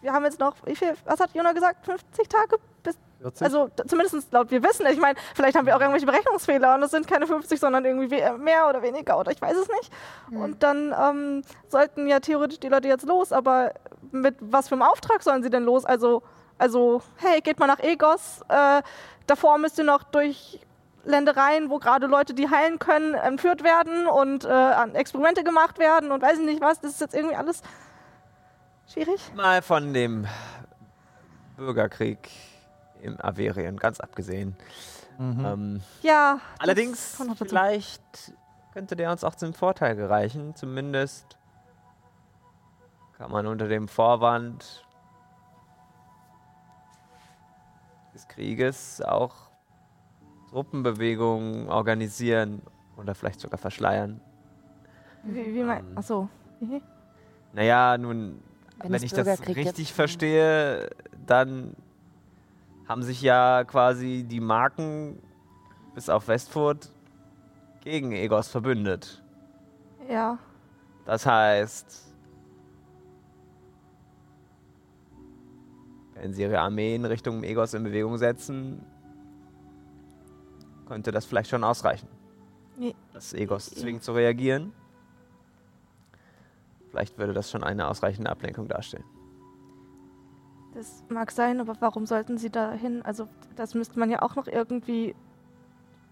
wir 0.00 0.12
haben 0.12 0.24
jetzt 0.24 0.40
noch, 0.40 0.54
wie 0.64 0.76
viel, 0.76 0.94
was 1.04 1.20
hat 1.20 1.34
Jona 1.34 1.52
gesagt? 1.52 1.84
50 1.84 2.28
Tage? 2.28 2.56
Bis, 2.82 2.96
40? 3.20 3.42
also 3.44 3.68
zumindest 3.86 4.32
laut 4.32 4.50
wir 4.50 4.62
wissen. 4.62 4.86
Ich 4.86 5.00
meine, 5.00 5.18
vielleicht 5.34 5.56
haben 5.56 5.66
wir 5.66 5.76
auch 5.76 5.80
irgendwelche 5.80 6.06
Berechnungsfehler 6.06 6.74
und 6.74 6.82
es 6.82 6.90
sind 6.90 7.06
keine 7.08 7.26
50, 7.26 7.58
sondern 7.58 7.84
irgendwie 7.84 8.10
we- 8.10 8.38
mehr 8.38 8.68
oder 8.68 8.82
weniger 8.82 9.18
oder 9.18 9.30
ich 9.32 9.40
weiß 9.42 9.56
es 9.56 9.68
nicht. 9.68 9.92
Und 10.30 10.62
dann 10.62 10.94
ähm, 10.98 11.42
sollten 11.68 12.06
ja 12.06 12.20
theoretisch 12.20 12.60
die 12.60 12.68
Leute 12.68 12.88
jetzt 12.88 13.06
los, 13.06 13.32
aber 13.32 13.72
mit 14.12 14.36
was 14.40 14.68
für 14.68 14.74
einem 14.74 14.82
Auftrag 14.82 15.22
sollen 15.22 15.42
sie 15.42 15.50
denn 15.50 15.64
los? 15.64 15.84
Also, 15.84 16.22
also 16.58 17.02
hey, 17.16 17.40
geht 17.40 17.58
mal 17.58 17.66
nach 17.66 17.80
Egos. 17.80 18.40
Äh, 18.48 18.82
davor 19.26 19.58
müsst 19.58 19.78
ihr 19.78 19.84
noch 19.84 20.02
durch 20.04 20.60
Ländereien, 21.04 21.70
wo 21.70 21.78
gerade 21.78 22.06
Leute, 22.06 22.34
die 22.34 22.50
heilen 22.50 22.78
können, 22.78 23.14
entführt 23.14 23.64
werden 23.64 24.06
und 24.06 24.44
äh, 24.44 24.48
an 24.48 24.94
Experimente 24.94 25.42
gemacht 25.42 25.78
werden 25.78 26.10
und 26.12 26.20
weiß 26.22 26.38
ich 26.38 26.44
nicht 26.44 26.60
was. 26.60 26.80
Das 26.80 26.90
ist 26.92 27.00
jetzt 27.00 27.14
irgendwie 27.14 27.36
alles 27.36 27.62
schwierig. 28.92 29.20
Mal 29.34 29.62
von 29.62 29.92
dem 29.94 30.26
Bürgerkrieg 31.56 32.28
im 33.02 33.20
Averien 33.20 33.76
ganz 33.76 34.00
abgesehen. 34.00 34.56
Mhm. 35.18 35.44
Ähm, 35.44 35.82
Ja. 36.02 36.40
allerdings, 36.58 37.20
vielleicht 37.36 38.32
könnte 38.72 38.96
der 38.96 39.10
uns 39.10 39.24
auch 39.24 39.34
zum 39.34 39.54
Vorteil 39.54 39.96
gereichen. 39.96 40.54
Zumindest 40.54 41.36
kann 43.16 43.32
man 43.32 43.46
unter 43.46 43.66
dem 43.66 43.88
Vorwand 43.88 44.84
des 48.14 48.28
Krieges 48.28 49.02
auch 49.02 49.34
Truppenbewegungen 50.50 51.68
organisieren 51.68 52.62
oder 52.96 53.14
vielleicht 53.14 53.40
sogar 53.40 53.58
verschleiern. 53.58 54.20
Wie, 55.24 55.54
wie 55.54 55.62
mein, 55.62 55.80
Ähm, 55.80 55.98
achso. 55.98 56.28
Wie? 56.60 56.82
Naja, 57.52 57.98
nun, 57.98 58.40
Wenn 58.78 58.92
wenn, 58.92 59.02
ich 59.02 59.12
das 59.12 59.26
richtig 59.46 59.74
gibt, 59.76 59.88
verstehe, 59.90 60.90
dann 61.26 61.74
haben 62.88 63.02
sich 63.02 63.20
ja 63.20 63.64
quasi 63.64 64.24
die 64.26 64.40
Marken 64.40 65.22
bis 65.94 66.08
auf 66.08 66.26
Westfurt 66.26 66.90
gegen 67.82 68.12
Egos 68.12 68.48
verbündet. 68.48 69.22
Ja. 70.08 70.38
Das 71.04 71.26
heißt, 71.26 72.14
wenn 76.14 76.32
sie 76.32 76.42
ihre 76.42 76.60
Armee 76.60 76.94
in 76.94 77.04
Richtung 77.04 77.44
Egos 77.44 77.74
in 77.74 77.84
Bewegung 77.84 78.16
setzen, 78.16 78.84
könnte 80.86 81.12
das 81.12 81.26
vielleicht 81.26 81.50
schon 81.50 81.64
ausreichen. 81.64 82.08
Nee. 82.78 82.94
Das 83.12 83.34
Egos 83.34 83.70
zwingt 83.70 84.02
zu 84.02 84.12
reagieren. 84.12 84.72
Vielleicht 86.90 87.18
würde 87.18 87.34
das 87.34 87.50
schon 87.50 87.62
eine 87.62 87.86
ausreichende 87.88 88.30
Ablenkung 88.30 88.66
darstellen. 88.66 89.04
Das 90.74 91.02
mag 91.08 91.30
sein, 91.30 91.60
aber 91.60 91.74
warum 91.80 92.06
sollten 92.06 92.38
sie 92.38 92.50
da 92.50 92.72
hin? 92.72 93.02
Also, 93.02 93.28
das 93.56 93.74
müsste 93.74 93.98
man 93.98 94.10
ja 94.10 94.22
auch 94.22 94.36
noch 94.36 94.46
irgendwie 94.46 95.14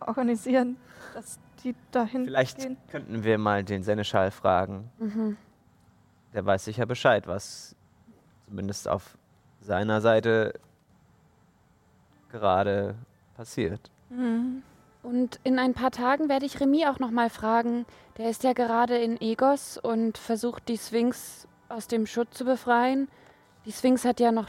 organisieren, 0.01 0.77
dass 1.15 1.39
die 1.63 1.75
dahin 1.91 2.25
Vielleicht 2.25 2.59
gehen. 2.59 2.77
könnten 2.91 3.25
wir 3.25 3.39
mal 3.39 3.65
den 3.65 3.83
Seneschall 3.83 4.31
fragen. 4.31 4.91
Mhm. 4.99 5.37
Der 6.33 6.45
weiß 6.45 6.65
sicher 6.65 6.87
Bescheid, 6.87 7.27
was 7.27 7.77
zumindest 8.47 8.89
auf 8.89 9.17
seiner 9.61 10.01
Seite 10.01 10.55
gerade 12.31 12.95
passiert. 13.37 13.91
Mhm. 14.11 14.63
Und 15.03 15.39
in 15.45 15.59
ein 15.59 15.73
paar 15.73 15.93
Tagen 15.93 16.29
werde 16.29 16.47
ich 16.47 16.61
Remy 16.61 16.87
auch 16.87 16.99
noch 16.99 17.11
mal 17.13 17.31
fragen. 17.31 17.87
Der 18.19 18.29
ist 18.29 18.43
ja 18.43 18.53
gerade 18.55 18.99
in 18.99 19.21
Egos 19.21 19.79
und 19.79 20.19
versucht 20.19 20.69
die 20.69 20.79
Sphinx 20.79 21.47
aus 21.69 21.87
dem 21.87 22.07
Schutt 22.07 22.35
zu 22.35 22.45
befreien. 22.45 23.09
Die 23.67 23.73
Sphinx 23.73 24.05
hat 24.05 24.21
ja 24.21 24.31
noch 24.31 24.49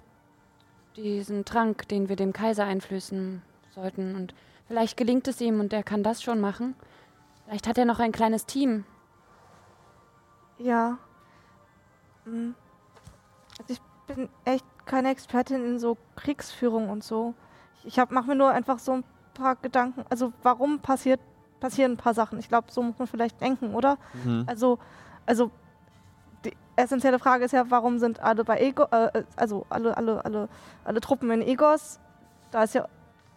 diesen 0.95 1.43
Trank, 1.43 1.87
den 1.87 2.07
wir 2.07 2.15
dem 2.15 2.33
Kaiser 2.33 2.65
einflößen 2.65 3.41
sollten. 3.73 4.15
Und 4.15 4.35
vielleicht 4.67 4.95
gelingt 4.95 5.27
es 5.27 5.41
ihm 5.41 5.59
und 5.59 5.73
er 5.73 5.83
kann 5.83 6.03
das 6.03 6.21
schon 6.21 6.39
machen. 6.39 6.75
Vielleicht 7.45 7.67
hat 7.67 7.77
er 7.77 7.85
noch 7.85 7.99
ein 7.99 8.11
kleines 8.11 8.45
Team. 8.45 8.85
Ja. 10.59 10.97
Mhm. 12.25 12.55
Also 13.59 13.73
ich 13.73 14.15
bin 14.15 14.29
echt 14.45 14.65
keine 14.85 15.09
Expertin 15.09 15.65
in 15.65 15.79
so 15.79 15.97
Kriegsführung 16.15 16.89
und 16.89 17.03
so. 17.03 17.33
Ich 17.83 17.97
hab, 17.99 18.11
mach 18.11 18.25
mir 18.25 18.35
nur 18.35 18.51
einfach 18.51 18.77
so 18.79 18.93
ein 18.93 19.03
paar 19.33 19.55
Gedanken. 19.55 20.05
Also 20.09 20.31
warum 20.43 20.79
passiert, 20.79 21.19
passieren 21.59 21.93
ein 21.93 21.97
paar 21.97 22.13
Sachen? 22.13 22.37
Ich 22.37 22.49
glaube, 22.49 22.71
so 22.71 22.83
muss 22.83 22.99
man 22.99 23.07
vielleicht 23.07 23.41
denken, 23.41 23.73
oder? 23.73 23.97
Also, 24.45 24.77
also 25.25 25.47
die 25.47 25.66
essentielle 26.77 27.19
Frage 27.19 27.45
ist 27.45 27.51
ja, 27.51 27.65
warum 27.69 27.99
sind 27.99 28.19
alle 28.21 28.43
bei 28.43 28.59
Ego, 28.59 28.83
äh, 28.91 29.23
also 29.35 29.65
alle, 29.69 29.97
alle, 29.97 30.23
alle, 30.23 30.49
alle 30.83 31.01
Truppen 31.01 31.29
in 31.31 31.41
Egos? 31.41 31.99
Da 32.51 32.63
ist 32.63 32.75
ja 32.75 32.87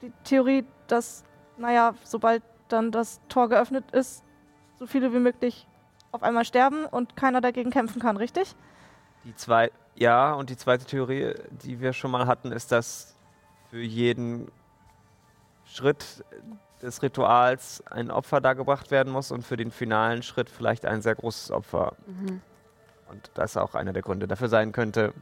die 0.02 0.12
Theorie, 0.24 0.64
dass, 0.86 1.24
naja, 1.56 1.94
sobald 2.04 2.42
dann 2.68 2.92
das 2.92 3.20
Tor 3.28 3.48
geöffnet 3.48 3.90
ist, 3.92 4.22
so 4.78 4.86
viele 4.86 5.12
wie 5.12 5.18
möglich 5.18 5.66
auf 6.12 6.22
einmal 6.22 6.44
sterben 6.44 6.84
und 6.84 7.16
keiner 7.16 7.40
dagegen 7.40 7.70
kämpfen 7.70 8.00
kann, 8.00 8.16
richtig? 8.16 8.54
Die 9.24 9.34
zwei, 9.34 9.70
ja, 9.94 10.32
und 10.32 10.50
die 10.50 10.56
zweite 10.56 10.84
Theorie, 10.84 11.34
die 11.50 11.80
wir 11.80 11.92
schon 11.92 12.10
mal 12.10 12.26
hatten, 12.26 12.52
ist, 12.52 12.72
dass 12.72 13.16
für 13.70 13.80
jeden 13.80 14.50
Schritt 15.64 16.24
des 16.82 17.02
Rituals 17.02 17.84
ein 17.86 18.10
Opfer 18.10 18.40
dargebracht 18.40 18.90
werden 18.90 19.12
muss 19.12 19.30
und 19.30 19.42
für 19.42 19.56
den 19.56 19.70
finalen 19.70 20.22
Schritt 20.22 20.50
vielleicht 20.50 20.86
ein 20.86 21.02
sehr 21.02 21.14
großes 21.14 21.50
Opfer. 21.50 21.96
Mhm. 22.06 22.40
Und 23.10 23.30
das 23.34 23.56
auch 23.56 23.74
einer 23.74 23.92
der 23.92 24.02
Gründe 24.02 24.26
dafür 24.28 24.48
sein 24.48 24.72
könnte. 24.72 25.12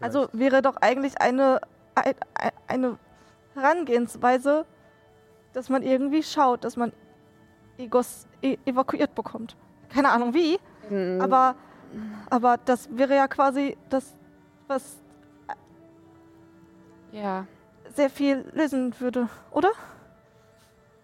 Also 0.00 0.28
wäre 0.32 0.60
doch 0.62 0.76
eigentlich 0.76 1.20
eine, 1.20 1.60
ein- 1.94 2.14
ein- 2.34 2.50
eine 2.66 2.98
Herangehensweise, 3.54 4.64
dass 5.52 5.68
man 5.68 5.82
irgendwie 5.82 6.22
schaut, 6.22 6.64
dass 6.64 6.76
man 6.76 6.92
Egos 7.78 8.26
e 8.42 8.58
evakuiert 8.66 9.14
bekommt. 9.14 9.56
Keine 9.88 10.10
Ahnung 10.10 10.34
wie, 10.34 10.58
In- 10.90 11.20
aber, 11.20 11.54
aber 12.30 12.56
das 12.64 12.88
wäre 12.96 13.14
ja 13.16 13.28
quasi 13.28 13.76
das, 13.88 14.14
was 14.66 14.98
ja, 17.12 17.46
sehr 17.94 18.10
viel 18.10 18.44
lösen 18.52 18.94
würde, 19.00 19.28
oder? 19.50 19.70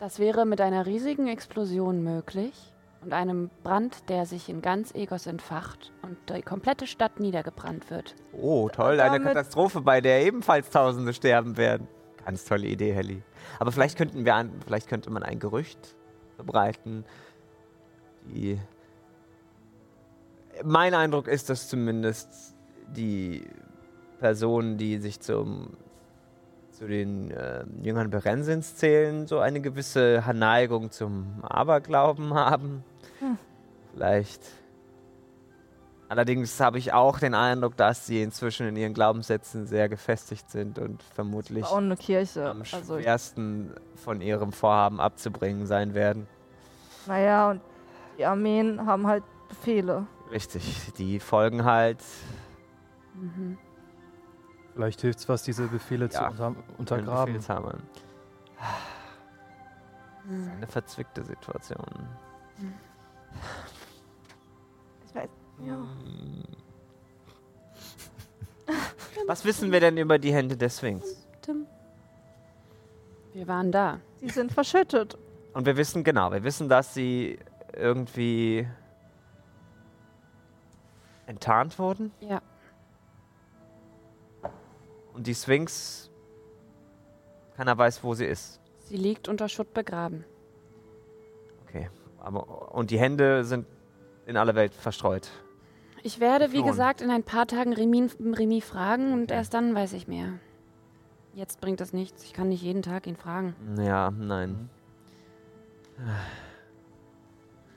das 0.00 0.18
wäre 0.18 0.44
mit 0.44 0.60
einer 0.60 0.84
riesigen 0.84 1.28
Explosion 1.28 2.02
möglich 2.02 2.73
und 3.04 3.12
einem 3.12 3.50
Brand, 3.62 4.08
der 4.08 4.26
sich 4.26 4.48
in 4.48 4.62
ganz 4.62 4.94
Egos 4.94 5.26
entfacht 5.26 5.92
und 6.02 6.16
die 6.28 6.42
komplette 6.42 6.86
Stadt 6.86 7.20
niedergebrannt 7.20 7.90
wird. 7.90 8.14
Oh, 8.32 8.68
toll, 8.68 8.98
eine 9.00 9.22
Katastrophe, 9.22 9.80
bei 9.80 10.00
der 10.00 10.24
ebenfalls 10.24 10.70
Tausende 10.70 11.12
sterben 11.12 11.56
werden. 11.56 11.86
Ganz 12.24 12.44
tolle 12.44 12.66
Idee, 12.66 12.92
Helly. 12.92 13.22
Aber 13.58 13.70
vielleicht 13.70 13.98
könnten 13.98 14.24
wir, 14.24 14.34
an, 14.34 14.50
vielleicht 14.64 14.88
könnte 14.88 15.10
man 15.10 15.22
ein 15.22 15.38
Gerücht 15.38 15.96
verbreiten. 16.36 17.04
Die 18.24 18.58
mein 20.62 20.94
Eindruck 20.94 21.28
ist, 21.28 21.50
dass 21.50 21.68
zumindest 21.68 22.54
die 22.88 23.44
Personen, 24.18 24.78
die 24.78 24.98
sich 24.98 25.20
zum 25.20 25.76
zu 26.70 26.88
den 26.88 27.30
äh, 27.30 27.64
Jüngern 27.82 28.10
Berensins 28.10 28.74
zählen, 28.74 29.28
so 29.28 29.38
eine 29.38 29.60
gewisse 29.60 30.22
Neigung 30.34 30.90
zum 30.90 31.42
Aberglauben 31.42 32.34
haben. 32.34 32.82
Hm. 33.20 33.38
Vielleicht. 33.92 34.40
Allerdings 36.08 36.60
habe 36.60 36.78
ich 36.78 36.92
auch 36.92 37.18
den 37.18 37.34
Eindruck, 37.34 37.76
dass 37.76 38.06
sie 38.06 38.22
inzwischen 38.22 38.68
in 38.68 38.76
ihren 38.76 38.94
Glaubenssätzen 38.94 39.66
sehr 39.66 39.88
gefestigt 39.88 40.50
sind 40.50 40.78
und 40.78 41.02
vermutlich 41.02 41.64
Auch 41.64 41.78
eine 41.78 41.96
Kirche. 41.96 42.50
am 42.50 42.62
Also, 42.70 43.00
schwersten 43.00 43.72
von 43.96 44.20
ihrem 44.20 44.52
Vorhaben 44.52 45.00
abzubringen 45.00 45.66
sein 45.66 45.94
werden. 45.94 46.26
naja, 47.06 47.50
und 47.52 47.60
die 48.18 48.24
Armeen 48.26 48.84
haben 48.86 49.06
halt 49.06 49.24
Befehle. 49.48 50.06
Richtig, 50.30 50.92
die 50.98 51.20
folgen 51.20 51.64
halt 51.64 52.02
Mhm. 53.14 53.56
Vielleicht 54.74 55.00
hilft 55.02 55.20
es 55.20 55.28
was, 55.28 55.44
diese 55.44 55.68
Befehle 55.68 56.06
Ja, 56.06 56.10
zu 56.10 56.42
unter 56.42 56.54
untergraben. 56.78 57.34
Befehlshabern. 57.34 57.80
Das 58.58 60.36
ist 60.38 60.48
eine 60.50 60.66
verzwickte 60.66 61.22
Situation. 61.22 62.08
Ich 65.06 65.14
weiß, 65.14 65.28
ja. 65.66 65.86
Was 69.26 69.44
wissen 69.44 69.72
wir 69.72 69.80
denn 69.80 69.96
über 69.96 70.18
die 70.18 70.32
Hände 70.32 70.56
des 70.56 70.78
Sphinx? 70.78 71.26
Tim. 71.42 71.66
Wir 73.32 73.46
waren 73.48 73.72
da. 73.72 74.00
Sie 74.20 74.28
sind 74.28 74.52
verschüttet. 74.52 75.18
Und 75.52 75.66
wir 75.66 75.76
wissen 75.76 76.02
genau, 76.04 76.32
wir 76.32 76.42
wissen, 76.42 76.68
dass 76.68 76.94
sie 76.94 77.38
irgendwie 77.72 78.66
enttarnt 81.26 81.78
wurden. 81.78 82.12
Ja. 82.20 82.42
Und 85.12 85.26
die 85.26 85.34
Sphinx, 85.34 86.10
keiner 87.56 87.78
weiß, 87.78 88.02
wo 88.02 88.14
sie 88.14 88.26
ist. 88.26 88.60
Sie 88.78 88.96
liegt 88.96 89.28
unter 89.28 89.48
Schutt 89.48 89.72
begraben. 89.72 90.24
Okay. 91.62 91.88
Aber, 92.24 92.74
und 92.74 92.90
die 92.90 92.98
Hände 92.98 93.44
sind 93.44 93.66
in 94.26 94.36
aller 94.36 94.54
Welt 94.54 94.72
verstreut. 94.74 95.30
Ich 96.02 96.20
werde, 96.20 96.52
wie 96.52 96.62
gesagt, 96.62 97.00
in 97.00 97.10
ein 97.10 97.22
paar 97.22 97.46
Tagen 97.46 97.72
Remi, 97.72 98.08
Remi 98.18 98.60
fragen 98.60 99.12
und 99.12 99.30
erst 99.30 99.54
dann 99.54 99.74
weiß 99.74 99.92
ich 99.92 100.08
mehr. 100.08 100.34
Jetzt 101.34 101.60
bringt 101.60 101.80
das 101.80 101.92
nichts. 101.92 102.24
Ich 102.24 102.32
kann 102.32 102.48
nicht 102.48 102.62
jeden 102.62 102.82
Tag 102.82 103.06
ihn 103.06 103.16
fragen. 103.16 103.54
Ja, 103.78 104.10
nein. 104.10 104.70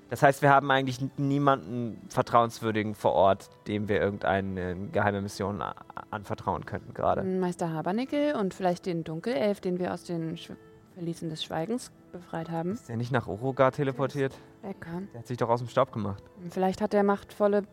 Das 0.09 0.23
heißt, 0.23 0.41
wir 0.41 0.49
haben 0.49 0.69
eigentlich 0.71 0.99
niemanden 1.17 2.01
vertrauenswürdigen 2.09 2.95
vor 2.95 3.13
Ort, 3.13 3.49
dem 3.67 3.89
wir 3.89 3.99
irgendeine 3.99 4.89
geheime 4.91 5.21
Mission 5.21 5.61
anvertrauen 6.11 6.65
könnten 6.65 6.93
gerade. 6.93 7.23
Meister 7.23 7.73
Habernickel 7.73 8.35
und 8.35 8.53
vielleicht 8.53 8.85
den 8.85 9.03
Dunkelelf, 9.03 9.59
den 9.59 9.79
wir 9.79 9.93
aus 9.93 10.03
den 10.03 10.37
Sch 10.37 10.51
Verließen 10.97 11.29
des 11.29 11.43
Schweigens 11.43 11.91
befreit 12.11 12.49
haben. 12.49 12.71
Ist 12.71 12.89
der 12.89 12.97
nicht 12.97 13.11
nach 13.11 13.27
Urugar 13.27 13.71
teleportiert? 13.71 14.33
Weg. 14.63 14.83
Der 15.13 15.19
hat 15.19 15.27
sich 15.27 15.37
doch 15.37 15.47
aus 15.47 15.59
dem 15.59 15.67
Staub 15.69 15.91
gemacht. 15.91 16.23
Vielleicht 16.49 16.81
hat 16.81 16.95
er 16.95 17.03
machtvolle 17.03 17.65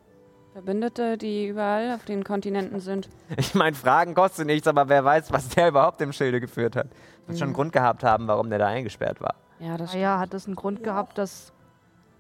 Verbündete, 0.53 1.17
die 1.17 1.49
überall 1.49 1.95
auf 1.95 2.05
den 2.05 2.23
Kontinenten 2.23 2.81
sind. 2.81 3.09
Ich 3.39 3.55
meine, 3.55 3.75
Fragen 3.75 4.15
kostet 4.15 4.47
nichts, 4.47 4.69
aber 4.69 4.91
wer 4.91 5.03
weiß, 5.07 5.33
was 5.33 5.49
der 5.49 5.69
überhaupt 5.69 6.03
im 6.03 6.13
Schilde 6.13 6.39
geführt 6.39 6.77
hat. 6.77 6.89
Wird 7.27 7.39
schon 7.39 7.45
einen 7.47 7.53
Mhm. 7.53 7.57
Grund 7.57 7.73
gehabt 7.73 8.05
haben, 8.05 8.29
warum 8.29 8.51
der 8.51 8.59
da 8.59 8.67
eingesperrt 8.67 9.23
war. 9.23 9.37
Ja, 9.59 9.79
das 9.79 9.95
Naja, 9.95 10.19
hat 10.19 10.35
es 10.35 10.45
einen 10.47 10.55
Grund 10.57 10.85
gehabt, 10.85 11.17
dass 11.17 11.55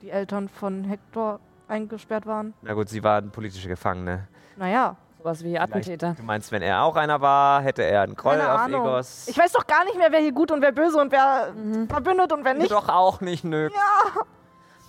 die 0.00 0.08
Eltern 0.08 0.48
von 0.48 0.84
Hector 0.84 1.38
eingesperrt 1.68 2.24
waren? 2.24 2.54
Na 2.62 2.72
gut, 2.72 2.88
sie 2.88 3.04
waren 3.04 3.30
politische 3.30 3.68
Gefangene. 3.68 4.26
Naja, 4.56 4.96
sowas 5.24 5.42
wie 5.42 5.58
Attentäter. 5.58 6.14
Du 6.18 6.22
meinst, 6.22 6.52
wenn 6.52 6.60
er 6.60 6.82
auch 6.82 6.96
einer 6.96 7.18
war, 7.22 7.62
hätte 7.62 7.82
er 7.82 8.02
einen 8.02 8.14
Groll 8.14 8.36
keine 8.36 8.52
auf 8.52 8.60
Ahnung. 8.60 8.82
Egos? 8.86 9.26
Ich 9.26 9.38
weiß 9.38 9.52
doch 9.52 9.66
gar 9.66 9.84
nicht 9.84 9.96
mehr, 9.96 10.12
wer 10.12 10.20
hier 10.20 10.32
gut 10.32 10.50
und 10.50 10.60
wer 10.60 10.70
böse 10.72 10.98
und 11.00 11.10
wer 11.12 11.50
Mhm. 11.52 11.88
verbündet 11.88 12.30
und 12.32 12.44
wer 12.44 12.52
nicht. 12.54 12.70
Doch 12.70 12.88
auch 12.90 13.22
nicht, 13.22 13.42
nö. 13.42 13.70
Ja. 13.72 14.22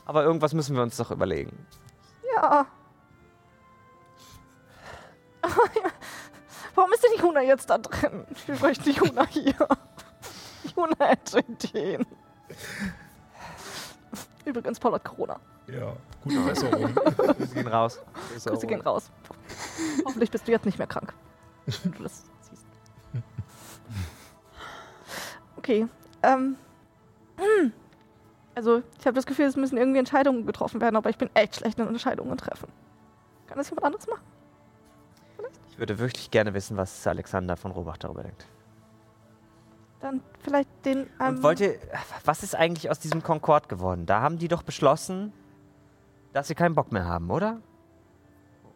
Aber 0.05 0.23
irgendwas 0.23 0.53
müssen 0.53 0.75
wir 0.75 0.83
uns 0.83 0.97
doch 0.97 1.09
überlegen. 1.09 1.65
Ja. 2.35 2.65
Warum 6.75 6.91
ist 6.91 7.01
denn 7.03 7.11
die 7.15 7.21
Juna 7.21 7.41
jetzt 7.41 7.69
da 7.69 7.77
drin? 7.77 8.25
Ich 8.47 8.61
möchte 8.61 8.83
die 8.83 8.91
Juna 8.91 9.25
hier. 9.27 9.53
Juna 10.75 10.95
hätte 10.99 11.39
Ideen. 11.39 12.05
Übrigens, 14.43 14.79
Paul 14.79 14.93
hat 14.95 15.05
Corona. 15.05 15.39
Ja, 15.67 15.93
gute 16.23 16.39
Besserung. 16.41 16.93
Grüße 17.37 17.53
gehen 17.55 17.67
raus. 17.67 17.99
Grüße 18.45 18.67
gehen 18.67 18.81
raus. 18.81 19.09
Hoffentlich 20.05 20.31
bist 20.31 20.47
du 20.47 20.51
jetzt 20.51 20.65
nicht 20.65 20.77
mehr 20.77 20.87
krank. 20.87 21.13
Wenn 21.65 21.91
du 21.97 22.03
das 22.03 22.25
siehst. 22.41 22.65
Okay. 25.57 25.87
Ähm. 26.23 26.57
hm. 27.37 27.73
Also, 28.55 28.83
ich 28.99 29.05
habe 29.05 29.15
das 29.15 29.25
Gefühl, 29.25 29.45
es 29.45 29.57
müssen 29.57 29.77
irgendwie 29.77 29.99
Entscheidungen 29.99 30.45
getroffen 30.45 30.79
werden, 30.79 30.95
aber 30.95 31.09
ich 31.09 31.17
bin 31.17 31.29
echt 31.33 31.57
schlecht 31.57 31.77
in 31.77 31.87
Entscheidungen 31.87 32.37
treffen. 32.37 32.69
Kann 33.47 33.57
das 33.57 33.69
jemand 33.69 33.85
anderes 33.85 34.07
machen? 34.07 34.23
Ich 35.69 35.77
würde 35.79 35.99
wirklich 35.99 36.31
gerne 36.31 36.53
wissen, 36.53 36.77
was 36.77 37.05
Alexander 37.05 37.57
von 37.57 37.71
Robach 37.71 37.97
darüber 37.97 38.23
denkt. 38.23 38.45
Dann 39.99 40.21
vielleicht 40.41 40.69
den. 40.85 41.09
Ähm, 41.19 41.35
Und 41.35 41.43
wollt 41.43 41.59
ihr, 41.59 41.75
was 42.23 42.43
ist 42.43 42.55
eigentlich 42.55 42.89
aus 42.89 42.99
diesem 42.99 43.21
Concord 43.21 43.67
geworden? 43.67 44.05
Da 44.05 44.21
haben 44.21 44.37
die 44.37 44.47
doch 44.47 44.63
beschlossen, 44.63 45.33
dass 46.31 46.47
sie 46.47 46.55
keinen 46.55 46.75
Bock 46.75 46.93
mehr 46.93 47.05
haben, 47.05 47.29
oder? 47.29 47.61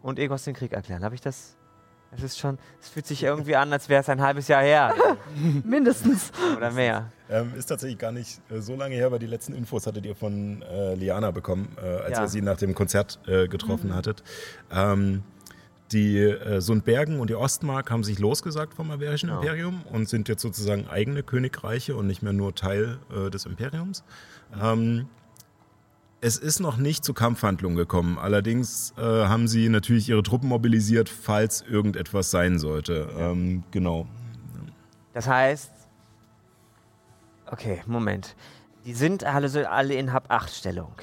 Und 0.01 0.19
Egos 0.19 0.43
den 0.43 0.53
Krieg 0.53 0.71
erklären. 0.73 1.03
Habe 1.03 1.15
ich 1.15 1.21
das? 1.21 1.55
Es 2.11 2.23
ist 2.23 2.39
schon, 2.39 2.57
es 2.81 2.89
fühlt 2.89 3.05
sich 3.05 3.21
irgendwie 3.21 3.55
an, 3.55 3.71
als 3.71 3.87
wäre 3.87 4.01
es 4.01 4.09
ein 4.09 4.19
halbes 4.21 4.47
Jahr 4.47 4.63
her 4.63 4.95
mindestens. 5.63 6.31
oder 6.57 6.71
mehr. 6.71 7.11
Ähm, 7.29 7.53
ist 7.55 7.67
tatsächlich 7.67 7.99
gar 7.99 8.11
nicht 8.11 8.41
äh, 8.49 8.61
so 8.61 8.75
lange 8.75 8.95
her, 8.95 9.11
weil 9.11 9.19
die 9.19 9.27
letzten 9.27 9.53
Infos 9.53 9.85
hattet 9.85 10.05
ihr 10.07 10.15
von 10.15 10.63
äh, 10.63 10.95
Liana 10.95 11.29
bekommen, 11.29 11.77
äh, 11.77 11.85
als 11.85 12.17
Ja. 12.17 12.23
ihr 12.23 12.27
sie 12.27 12.41
nach 12.41 12.57
dem 12.57 12.73
Konzert 12.73 13.19
äh, 13.27 13.47
getroffen 13.47 13.93
hattet. 13.93 14.23
Ähm, 14.71 15.21
die 15.91 16.17
äh, 16.19 16.61
Sundbergen 16.61 17.19
und 17.19 17.29
die 17.29 17.35
Ostmark 17.35 17.91
haben 17.91 18.03
sich 18.03 18.17
losgesagt 18.17 18.73
vom 18.73 18.89
Averischen 18.89 19.29
Ja. 19.29 19.35
Imperium 19.35 19.83
und 19.91 20.09
sind 20.09 20.29
jetzt 20.29 20.41
sozusagen 20.41 20.87
eigene 20.87 21.21
Königreiche 21.21 21.95
und 21.95 22.07
nicht 22.07 22.23
mehr 22.23 22.33
nur 22.33 22.55
Teil 22.55 22.97
äh, 23.15 23.29
des 23.29 23.45
Imperiums. 23.45 24.03
Ähm, 24.59 25.07
es 26.21 26.37
ist 26.37 26.59
noch 26.59 26.77
nicht 26.77 27.03
zu 27.03 27.13
Kampfhandlungen 27.13 27.77
gekommen. 27.77 28.17
Allerdings 28.17 28.93
äh, 28.97 29.01
haben 29.01 29.47
sie 29.47 29.69
natürlich 29.69 30.09
ihre 30.09 30.23
Truppen 30.23 30.49
mobilisiert, 30.49 31.07
falls 31.09 31.61
irgendetwas 31.61 32.29
sein 32.31 32.59
sollte. 32.59 33.09
Ähm, 33.17 33.63
genau. 33.71 34.07
Das 35.13 35.27
heißt, 35.27 35.71
okay, 37.47 37.81
Moment. 37.85 38.35
Die 38.85 38.93
sind 38.93 39.23
alle, 39.23 39.69
alle 39.69 39.93
in 39.95 40.13
Hab-8-Stellung. 40.13 40.93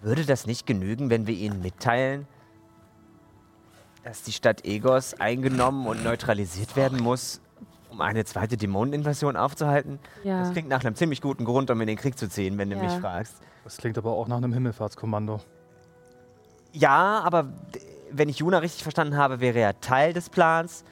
Würde 0.00 0.24
das 0.24 0.46
nicht 0.46 0.66
genügen, 0.66 1.10
wenn 1.10 1.26
wir 1.26 1.34
ihnen 1.34 1.60
mitteilen, 1.60 2.26
dass 4.02 4.22
die 4.22 4.32
Stadt 4.32 4.64
Egos 4.64 5.14
eingenommen 5.14 5.86
und 5.86 6.04
neutralisiert 6.04 6.76
werden 6.76 7.02
muss, 7.02 7.40
um 7.94 8.00
eine 8.00 8.24
zweite 8.24 8.56
Dämoneninvasion 8.56 9.36
aufzuhalten? 9.36 9.98
Ja. 10.24 10.40
Das 10.40 10.52
klingt 10.52 10.68
nach 10.68 10.84
einem 10.84 10.94
ziemlich 10.96 11.20
guten 11.20 11.44
Grund, 11.44 11.70
um 11.70 11.80
in 11.80 11.86
den 11.86 11.96
Krieg 11.96 12.18
zu 12.18 12.28
ziehen, 12.28 12.58
wenn 12.58 12.70
du 12.70 12.76
Ja. 12.76 12.82
mich 12.82 12.92
fragst. 12.92 13.36
Das 13.62 13.76
klingt 13.78 13.96
aber 13.96 14.12
auch 14.12 14.28
nach 14.28 14.36
einem 14.36 14.52
Himmelfahrtskommando. 14.52 15.40
Ja, 16.72 17.20
aber 17.24 17.52
wenn 18.10 18.28
ich 18.28 18.38
Juna 18.38 18.58
richtig 18.58 18.82
verstanden 18.82 19.16
habe, 19.16 19.40
wäre 19.40 19.60
ja 19.60 19.72
Teil 19.74 20.12
des 20.12 20.28
Plans, 20.28 20.84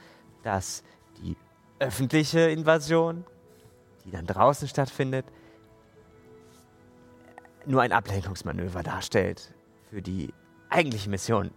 dass 0.42 0.82
die 1.18 1.36
öffentliche 1.80 2.40
Invasion, 2.40 3.24
die 4.04 4.10
dann 4.12 4.26
draußen 4.26 4.68
stattfindet, 4.68 5.26
nur 7.66 7.82
ein 7.82 7.92
Ablenkungsmanöver 7.92 8.82
darstellt 8.82 9.52
für 9.90 10.02
die 10.02 10.32
eigentliche 10.70 11.10
Mission, 11.10 11.50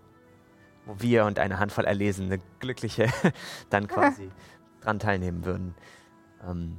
wo 0.86 0.96
wir 1.00 1.26
und 1.26 1.40
eine 1.40 1.58
Handvoll 1.60 1.86
erlesene 1.86 2.40
Glückliche 2.60 3.08
dann 3.70 3.88
quasi 3.88 4.30
dran 4.86 5.00
teilnehmen 5.00 5.46
würden. 5.46 5.76
Ähm, 6.48 6.78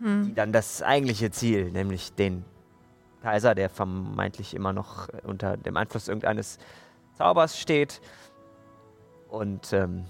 die 0.00 0.04
Hm. 0.04 0.34
dann 0.34 0.52
das 0.52 0.82
eigentliche 0.82 1.30
Ziel, 1.30 1.70
nämlich 1.70 2.14
den 2.14 2.44
Kaiser, 3.22 3.54
der 3.54 3.68
vermeintlich 3.68 4.54
immer 4.54 4.72
noch 4.72 5.08
äh, 5.10 5.20
unter 5.24 5.56
dem 5.56 5.76
Einfluss 5.76 6.08
irgendeines 6.08 6.58
Zaubers 7.16 7.58
steht 7.58 8.00
und 9.28 9.72
ähm, 9.74 10.06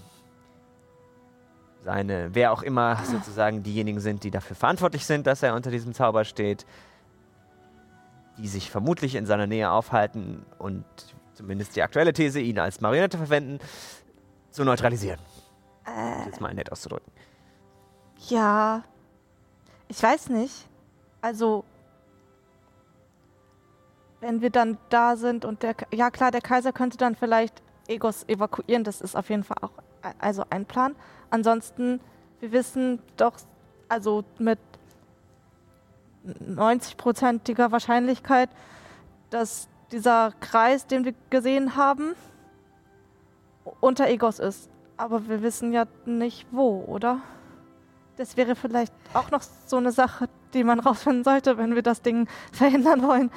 seine, 1.83 2.29
wer 2.33 2.53
auch 2.53 2.61
immer 2.61 2.97
sozusagen 3.03 3.63
diejenigen 3.63 3.99
sind, 3.99 4.23
die 4.23 4.31
dafür 4.31 4.55
verantwortlich 4.55 5.05
sind, 5.05 5.27
dass 5.27 5.43
er 5.43 5.55
unter 5.55 5.71
diesem 5.71 5.93
Zauber 5.93 6.23
steht, 6.23 6.65
die 8.37 8.47
sich 8.47 8.71
vermutlich 8.71 9.15
in 9.15 9.25
seiner 9.25 9.47
Nähe 9.47 9.69
aufhalten 9.69 10.45
und 10.57 10.85
zumindest 11.33 11.75
die 11.75 11.81
aktuelle 11.81 12.13
These, 12.13 12.39
ihn 12.39 12.59
als 12.59 12.81
Marionette 12.81 13.17
verwenden, 13.17 13.59
zu 14.51 14.63
neutralisieren. 14.63 15.19
Es 15.85 16.25
jetzt 16.25 16.41
mal 16.41 16.53
nett 16.53 16.71
auszudrücken. 16.71 17.11
Ja. 18.29 18.83
Ich 19.87 20.01
weiß 20.01 20.29
nicht. 20.29 20.67
Also. 21.21 21.63
Wenn 24.19 24.41
wir 24.41 24.51
dann 24.51 24.77
da 24.89 25.15
sind 25.15 25.45
und 25.45 25.63
der. 25.63 25.75
Ja, 25.93 26.11
klar, 26.11 26.31
der 26.31 26.41
Kaiser 26.41 26.71
könnte 26.71 26.97
dann 26.97 27.15
vielleicht 27.15 27.61
Egos 27.87 28.23
evakuieren. 28.27 28.83
Das 28.83 29.01
ist 29.01 29.15
auf 29.15 29.29
jeden 29.29 29.43
Fall 29.43 29.57
auch 29.61 29.71
also 30.19 30.43
ein 30.49 30.65
Plan. 30.65 30.95
Ansonsten, 31.29 31.99
wir 32.39 32.51
wissen 32.51 33.01
doch, 33.17 33.33
also 33.87 34.23
mit 34.37 34.59
90-prozentiger 36.25 37.71
Wahrscheinlichkeit, 37.71 38.49
dass 39.29 39.67
dieser 39.91 40.31
Kreis, 40.39 40.87
den 40.87 41.05
wir 41.05 41.13
gesehen 41.29 41.75
haben, 41.75 42.15
unter 43.79 44.07
Egos 44.07 44.39
ist. 44.39 44.70
Aber 45.01 45.27
wir 45.27 45.41
wissen 45.41 45.73
ja 45.73 45.87
nicht 46.05 46.45
wo, 46.51 46.83
oder? 46.85 47.21
Das 48.17 48.37
wäre 48.37 48.55
vielleicht 48.55 48.93
auch 49.15 49.31
noch 49.31 49.41
so 49.41 49.77
eine 49.77 49.91
Sache, 49.91 50.29
die 50.53 50.63
man 50.63 50.79
rausfinden 50.79 51.23
sollte, 51.23 51.57
wenn 51.57 51.73
wir 51.73 51.81
das 51.81 52.03
Ding 52.03 52.27
verhindern 52.51 53.01
wollen. 53.01 53.31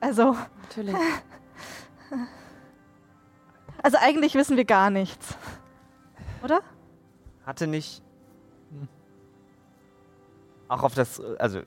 Also, 0.00 0.36
Natürlich. 0.64 0.94
also 3.82 3.96
eigentlich 4.02 4.34
wissen 4.34 4.58
wir 4.58 4.66
gar 4.66 4.90
nichts. 4.90 5.34
Oder? 6.44 6.60
hatte 7.46 7.66
nicht 7.66 8.02
auch 10.68 10.82
auf 10.82 10.94
das, 10.94 11.22
also 11.38 11.62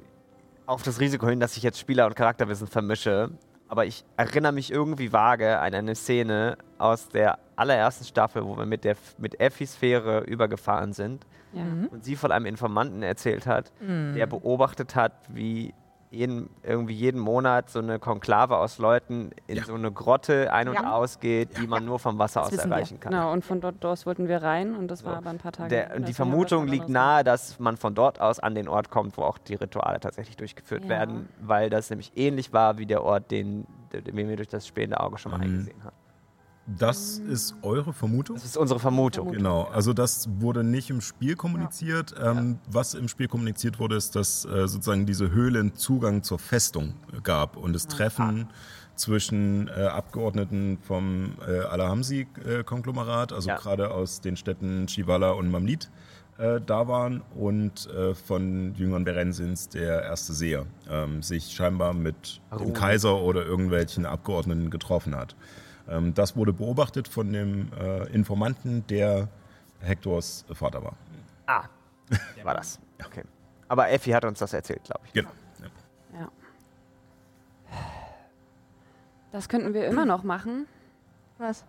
auf 0.68 0.84
das 0.84 1.00
Risiko 1.00 1.28
hin, 1.28 1.40
dass 1.40 1.58
ich 1.58 1.64
jetzt 1.64 1.80
Spieler- 1.80 2.06
und 2.06 2.16
Charakterwissen 2.16 2.68
vermische, 2.68 3.32
aber 3.72 3.86
ich 3.86 4.04
erinnere 4.18 4.52
mich 4.52 4.70
irgendwie 4.72 5.14
vage 5.14 5.58
an 5.60 5.74
eine 5.74 5.96
Szene 5.96 6.58
aus 6.78 7.08
der 7.08 7.40
allerersten 7.56 8.04
Staffel, 8.04 8.44
wo 8.46 8.58
wir 8.58 8.66
mit 8.66 8.84
der 8.84 8.96
mit 9.18 9.40
Effis 9.40 9.76
Fähre 9.76 10.22
übergefahren 10.26 10.92
sind 10.94 11.26
Ja. 11.54 11.62
und 11.90 12.04
sie 12.04 12.16
von 12.18 12.32
einem 12.32 12.46
Informanten 12.48 13.02
erzählt 13.02 13.46
hat, 13.48 13.72
der 13.80 14.26
beobachtet 14.28 14.96
hat, 14.96 15.14
wie 15.30 15.74
jeden, 16.12 16.50
irgendwie 16.62 16.94
jeden 16.94 17.20
Monat 17.22 17.70
so 17.70 17.80
eine 17.80 17.98
Konklave 17.98 18.58
aus 18.58 18.78
Leuten 18.78 19.32
in 19.48 19.58
Ja. 19.58 19.64
so 19.64 19.74
eine 19.74 19.92
Grotte 19.92 20.52
ein- 20.52 20.68
und 20.68 20.76
Ja. 20.76 20.92
ausgeht, 20.92 21.58
die 21.58 21.68
man 21.68 21.86
nur 21.86 22.00
vom 22.00 22.20
Wasser 22.20 22.42
Das 22.42 22.48
aus 22.50 22.54
wissen 22.58 22.70
wir. 22.70 22.76
erreichen 22.76 23.00
kann. 23.00 23.14
Genau, 23.14 23.32
und 23.32 23.46
von 23.46 23.62
dort 23.62 23.84
aus 23.86 24.06
wollten 24.06 24.28
wir 24.28 24.44
rein 24.44 24.76
und 24.76 24.90
das 24.90 25.00
So. 25.00 25.06
war 25.06 25.18
aber 25.18 25.30
ein 25.30 25.38
paar 25.38 25.54
Tage. 25.54 25.70
Der, 25.70 25.96
und 25.96 26.08
die 26.08 26.14
Vermutung 26.14 26.68
liegt 26.68 26.90
nahe, 26.90 27.24
dass 27.24 27.60
man 27.60 27.78
von 27.78 27.96
dort 27.96 28.20
aus 28.20 28.40
an 28.40 28.56
den 28.56 28.68
Ort 28.68 28.90
kommt, 28.90 29.18
wo 29.18 29.24
auch 29.24 29.38
die 29.38 29.56
Rituale 29.56 30.00
tatsächlich 30.02 30.36
durchgeführt 30.36 30.84
Ja. 30.84 30.90
werden, 30.90 31.30
weil 31.40 31.70
das 31.70 31.90
nämlich 31.90 32.12
ähnlich 32.16 32.52
war 32.52 32.78
wie 32.78 32.86
der 32.86 33.04
Ort, 33.04 33.32
den, 33.32 33.66
den 33.94 34.04
den 34.04 34.28
wir 34.30 34.36
durch 34.36 34.50
das 34.50 34.68
spähende 34.68 35.00
Auge 35.00 35.18
schon 35.18 35.32
mal 35.32 35.38
Mhm. 35.38 35.44
eingesehen 35.46 35.84
haben. 35.84 35.96
Das 36.68 37.18
ist 37.18 37.56
eure 37.64 37.92
Vermutung? 37.92 38.36
Das 38.36 38.46
ist 38.46 38.56
unsere 38.56 38.80
Vermutung. 38.80 39.32
Genau, 39.32 39.64
also 39.64 39.94
das 39.94 40.30
wurde 40.40 40.64
nicht 40.64 40.90
im 40.90 41.02
Spiel 41.02 41.36
kommuniziert. 41.36 42.14
Ähm, 42.22 42.60
Was 42.68 42.94
im 42.94 43.08
Spiel 43.08 43.28
kommuniziert 43.28 43.80
wurde, 43.80 43.96
ist, 43.96 44.16
dass 44.16 44.46
äh, 44.46 44.68
sozusagen 44.68 45.06
diese 45.06 45.32
Höhle 45.32 45.60
einen 45.60 45.76
Zugang 45.76 46.24
zur 46.24 46.40
Festung 46.40 46.94
äh, 47.12 47.20
gab 47.22 47.58
und 47.58 47.74
das 47.74 47.88
Treffen 47.88 48.48
zwischen 48.96 49.68
äh, 49.70 49.86
Abgeordneten 49.88 50.78
vom 50.82 51.34
äh, 51.48 51.60
Alahamsi-Konglomerat, 51.62 53.34
also 53.34 53.50
Ja. 53.50 53.56
gerade 53.58 53.92
aus 53.92 54.22
den 54.22 54.38
Städten 54.38 54.86
Chivala 54.88 55.32
und 55.32 55.50
Mamlit, 55.50 55.90
äh, 56.38 56.62
da 56.64 56.88
waren 56.88 57.22
und 57.36 57.90
äh, 57.90 58.14
von 58.14 58.76
Jüngern 58.76 59.04
Berensins, 59.04 59.70
der 59.70 60.04
erste 60.04 60.34
Seher, 60.34 60.66
ähm, 60.90 61.24
sich 61.24 61.46
scheinbar 61.54 61.94
mit 61.94 62.42
dem 62.52 62.60
Harun. 62.60 62.74
Kaiser 62.74 63.22
oder 63.22 63.46
irgendwelchen 63.46 64.06
Abgeordneten 64.06 64.70
getroffen 64.70 65.16
hat. 65.16 65.36
Ähm, 65.92 66.14
das 66.14 66.36
wurde 66.36 66.54
beobachtet 66.54 67.08
von 67.08 67.32
dem 67.32 67.72
äh, 67.74 68.08
Informanten, 68.14 68.88
der 68.88 69.28
Hektors 69.82 70.46
Vater 70.54 70.84
war. 70.84 70.96
Ah, 71.48 71.66
war 72.44 72.56
das. 72.56 72.80
Okay. 73.06 73.24
Aber 73.68 73.90
Effi 73.90 74.12
hat 74.12 74.26
uns 74.26 74.40
das 74.40 74.54
erzählt, 74.54 74.84
glaube 74.84 75.02
ich. 75.06 75.14
Genau. 75.14 75.30
Ja. 76.14 76.20
Ja. 76.20 76.32
Das 79.32 79.50
könnten 79.50 79.74
wir 79.74 79.86
immer 79.88 80.06
noch 80.06 80.24
machen. 80.24 80.68
Was? 81.38 81.66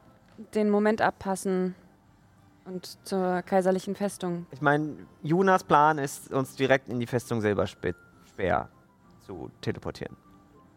Den 0.54 0.70
Moment 0.70 1.00
abpassen 1.00 1.74
und 2.64 2.98
zur 3.04 3.42
kaiserlichen 3.42 3.94
Festung. 3.96 4.46
Ich 4.50 4.60
meine, 4.60 4.96
Junas 5.22 5.64
Plan 5.64 5.98
ist, 5.98 6.32
uns 6.32 6.54
direkt 6.54 6.88
in 6.88 7.00
die 7.00 7.06
Festung 7.06 7.40
Silberspeer 7.40 8.68
zu 9.26 9.50
teleportieren. 9.60 10.16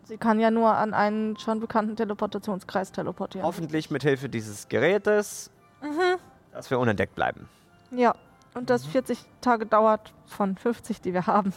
Sie 0.06 0.18
kann 0.18 0.40
ja 0.40 0.52
nur 0.52 0.74
an 0.76 0.94
einen 0.94 1.38
schon 1.38 1.60
bekannten 1.60 1.96
Teleportationskreis 1.96 2.92
teleportieren. 2.92 3.46
Hoffentlich 3.46 3.90
mit 3.90 4.04
Hilfe 4.04 4.30
dieses 4.30 4.68
Gerätes, 4.70 5.50
Mhm. 5.82 6.18
dass 6.52 6.70
wir 6.70 6.80
unentdeckt 6.80 7.16
bleiben. 7.16 7.50
Ja. 7.92 8.16
Und 8.54 8.70
das 8.70 8.86
40 8.86 9.20
Tage 9.42 9.66
dauert 9.66 10.14
von 10.28 10.56
50, 10.58 11.02
die 11.02 11.14
wir 11.14 11.28
haben. 11.28 11.54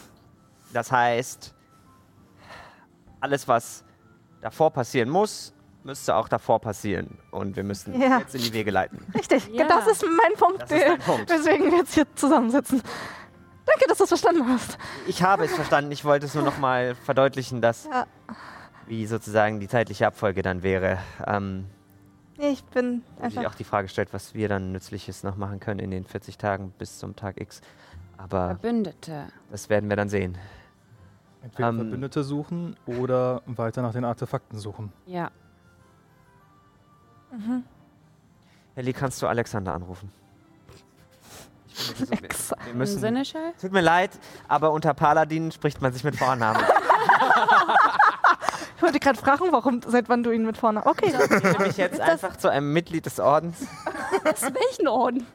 Das 0.73 0.91
heißt, 0.91 1.53
alles, 3.21 3.47
was 3.47 3.83
davor 4.41 4.71
passieren 4.71 5.09
muss, 5.09 5.53
müsste 5.83 6.15
auch 6.15 6.27
davor 6.27 6.59
passieren. 6.59 7.17
Und 7.31 7.55
wir 7.55 7.63
müssen 7.63 7.99
Ja. 7.99 8.19
jetzt 8.19 8.35
in 8.35 8.41
die 8.41 8.51
Wege 8.53 8.71
leiten. 8.71 9.05
Richtig, 9.15 9.47
Ja. 9.53 9.67
das 9.67 9.87
ist 9.87 10.03
mein 10.03 10.33
Punkt, 10.37 10.61
Das 10.63 10.71
ist 10.71 11.05
Punkt. 11.05 11.29
weswegen 11.29 11.71
wir 11.71 11.77
jetzt 11.79 11.93
hier 11.93 12.05
zusammensitzen. 12.15 12.81
Danke, 13.71 13.85
dass 13.87 13.97
du 13.99 14.03
es 14.05 14.09
verstanden 14.09 14.47
hast. 14.47 14.77
Ich 15.07 15.21
habe 15.23 15.45
es 15.45 15.53
verstanden. 15.53 15.91
Ich 15.91 16.03
wollte 16.05 16.25
es 16.25 16.33
nur 16.35 16.43
noch 16.43 16.57
mal 16.57 16.95
verdeutlichen, 16.95 17.61
dass 17.61 17.85
Ja. 17.85 18.07
wie 18.87 19.05
sozusagen 19.05 19.59
die 19.59 19.67
zeitliche 19.67 20.07
Abfolge 20.07 20.41
dann 20.41 20.63
wäre. 20.63 20.97
Ähm, 21.27 21.65
Ich 22.37 22.63
bin 22.63 23.03
einfach. 23.21 23.45
auch 23.45 23.55
die 23.55 23.63
Frage 23.65 23.87
stellt, 23.89 24.13
was 24.13 24.33
wir 24.33 24.47
dann 24.49 24.71
Nützliches 24.71 25.23
noch 25.23 25.35
machen 25.35 25.59
können 25.59 25.79
in 25.79 25.91
den 25.91 26.05
40 26.05 26.37
Tagen 26.37 26.71
bis 26.77 26.97
zum 26.97 27.15
Tag 27.15 27.39
X. 27.39 27.61
Aber 28.17 28.47
Verbündete. 28.47 29.27
das 29.51 29.69
werden 29.69 29.89
wir 29.89 29.95
dann 29.97 30.09
sehen. 30.09 30.37
Entweder 31.43 31.69
Ähm, 31.69 31.77
Verbündete 31.77 32.23
suchen 32.23 32.75
oder 32.85 33.41
weiter 33.45 33.81
nach 33.81 33.93
den 33.93 34.03
Artefakten 34.05 34.57
suchen. 34.59 34.91
Ja. 35.05 35.31
Mhm. 37.31 37.63
Ellie, 38.75 38.93
kannst 38.93 39.21
du 39.21 39.27
Alexander 39.27 39.73
anrufen? 39.73 40.11
So- 41.79 42.55
wir, 42.65 42.73
müssen? 42.73 43.23
Tut 43.61 43.71
mir 43.71 43.81
leid, 43.81 44.11
aber 44.47 44.71
unter 44.71 44.93
Paladinen 44.93 45.51
spricht 45.51 45.81
man 45.81 45.93
sich 45.93 46.03
mit 46.03 46.15
Vornamen. 46.15 46.61
Ich 48.75 48.81
wollte 48.83 48.99
gerade 48.99 49.19
fragen, 49.19 49.51
warum, 49.51 49.81
seit 49.85 50.07
wann 50.09 50.23
du 50.23 50.31
ihn 50.31 50.45
mit 50.45 50.57
vorne. 50.57 50.85
Okay, 50.85 51.11
Nehme 51.11 51.67
ich 51.67 51.77
jetzt 51.77 51.99
einfach 51.99 52.37
zu 52.37 52.49
einem 52.49 52.71
Mitglied 52.73 53.05
des 53.05 53.19
Ordens? 53.19 53.57
Aus 54.23 54.41
welchen 54.41 54.87
Orden? 54.87 55.25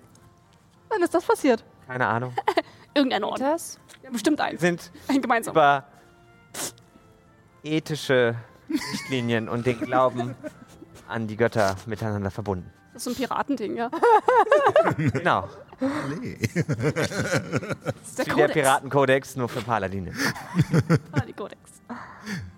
wann 0.89 1.03
ist 1.03 1.13
das 1.15 1.25
passiert? 1.25 1.65
Keine 1.87 2.07
Ahnung. 2.07 2.33
Irgendein 2.95 3.25
Orden. 3.25 3.43
Das? 3.43 3.79
Ja, 4.03 4.11
bestimmt 4.11 4.41
ein. 4.41 4.57
sind 4.59 4.91
Ein 5.09 5.21
gemeinsamer. 5.21 5.53
über 5.53 5.85
ethische 7.63 8.37
Richtlinien 8.71 9.49
und 9.49 9.67
den 9.67 9.81
Glauben 9.81 10.35
an 11.09 11.27
die 11.27 11.37
Götter 11.37 11.77
miteinander 11.87 12.31
verbunden. 12.31 12.71
Das 12.93 13.05
ist 13.07 13.17
so 13.17 13.23
ein 13.23 13.27
Piratending, 13.29 13.77
ja. 13.77 13.91
Genau. 14.97 15.49
Das 15.81 15.91
ist 18.07 18.19
der 18.19 18.27
Wie 18.27 18.29
der 18.29 18.35
Kodex. 18.35 18.53
Piratenkodex 18.53 19.37
nur 19.37 19.49
für 19.49 19.61
Paladine. 19.63 20.13
Ah, 21.13 21.21
die 21.27 21.33
Kodex. 21.33 21.61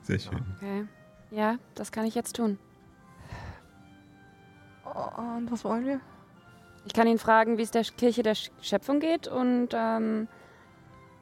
Sehr 0.03 0.19
schön. 0.19 0.41
Okay. 0.57 0.85
Ja, 1.31 1.57
das 1.75 1.91
kann 1.93 2.05
ich 2.05 2.15
jetzt 2.15 2.37
tun. 2.37 2.59
Oh, 4.85 5.21
und 5.37 5.51
was 5.51 5.65
wollen 5.65 5.85
wir? 5.85 6.01
Ich 6.87 6.93
kann 6.93 7.07
ihn 7.09 7.19
fragen, 7.19 7.59
wie 7.59 7.63
es 7.63 7.73
der 7.73 7.83
Kirche 7.83 8.23
der 8.23 8.37
Sch- 8.37 8.51
Schöpfung 8.63 9.01
geht 9.01 9.27
und 9.27 9.71
ähm, 9.75 10.29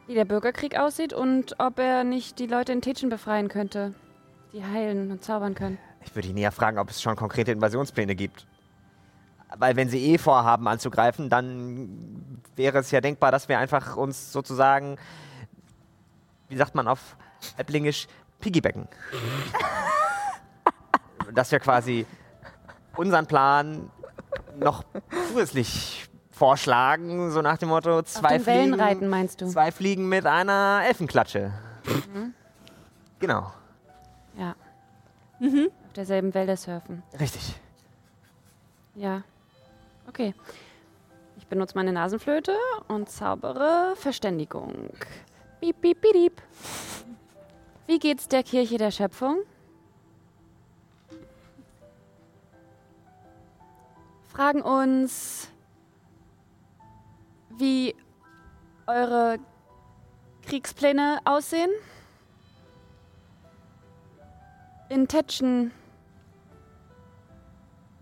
wie 0.06 0.14
der 0.14 0.26
Bürgerkrieg 0.26 0.76
aussieht 0.78 1.14
und 1.14 1.58
ob 1.58 1.78
er 1.78 2.04
nicht 2.04 2.38
die 2.38 2.46
Leute 2.46 2.72
in 2.72 2.82
Tetschen 2.82 3.08
befreien 3.08 3.48
könnte, 3.48 3.94
die 4.52 4.62
heilen 4.62 5.10
und 5.10 5.24
zaubern 5.24 5.54
können. 5.54 5.78
Ich 6.04 6.14
würde 6.14 6.28
ihn 6.28 6.36
eher 6.36 6.52
fragen, 6.52 6.78
ob 6.78 6.90
es 6.90 7.00
schon 7.00 7.16
konkrete 7.16 7.52
Invasionspläne 7.52 8.14
gibt. 8.14 8.46
Weil 9.58 9.76
wenn 9.76 9.88
sie 9.88 10.04
eh 10.12 10.18
vorhaben 10.18 10.66
anzugreifen, 10.68 11.30
dann 11.30 12.40
wäre 12.56 12.78
es 12.78 12.90
ja 12.90 13.00
denkbar, 13.00 13.30
dass 13.32 13.48
wir 13.48 13.58
einfach 13.58 13.96
uns 13.96 14.32
sozusagen, 14.32 14.96
wie 16.48 16.56
sagt 16.56 16.74
man 16.74 16.88
auf 16.88 17.16
Epplingisch, 17.56 18.06
piggybacken. 18.40 18.88
dass 21.34 21.50
wir 21.52 21.60
quasi 21.60 22.06
unseren 22.96 23.26
Plan 23.26 23.90
noch 24.56 24.84
zusätzlich 25.28 26.08
vorschlagen, 26.30 27.30
so 27.30 27.42
nach 27.42 27.58
dem 27.58 27.68
Motto, 27.68 27.98
Auf 28.00 28.06
zwei 28.06 28.38
Fliegen, 28.40 28.74
reiten, 28.74 29.08
meinst 29.08 29.40
du? 29.40 29.46
zwei 29.46 29.70
Fliegen 29.72 30.08
mit 30.08 30.26
einer 30.26 30.82
Elfenklatsche. 30.86 31.52
Mhm. 31.86 32.34
Genau, 33.20 33.52
Ja. 34.36 34.54
Auf 35.40 35.92
derselben 35.94 36.32
Welle 36.34 36.56
surfen. 36.56 37.02
richtig. 37.18 37.54
Ja. 38.94 39.22
Okay. 40.06 40.34
Ich 41.36 41.46
benutze 41.46 41.76
meine 41.76 41.92
Nasenflöte 41.92 42.56
und 42.88 43.08
zaubere 43.08 43.94
Verständigung. 43.96 44.90
Piep, 45.60 45.80
piep, 45.80 46.00
piep. 46.00 46.42
Wie 47.86 47.98
geht's 47.98 48.28
der 48.28 48.42
Kirche 48.42 48.78
der 48.78 48.90
Schöpfung? 48.90 49.38
Fragen 54.28 54.62
uns, 54.62 55.48
wie 57.50 57.94
eure 58.86 59.38
Kriegspläne 60.42 61.18
aussehen. 61.24 61.70
In 64.88 65.08
Tetschen 65.08 65.72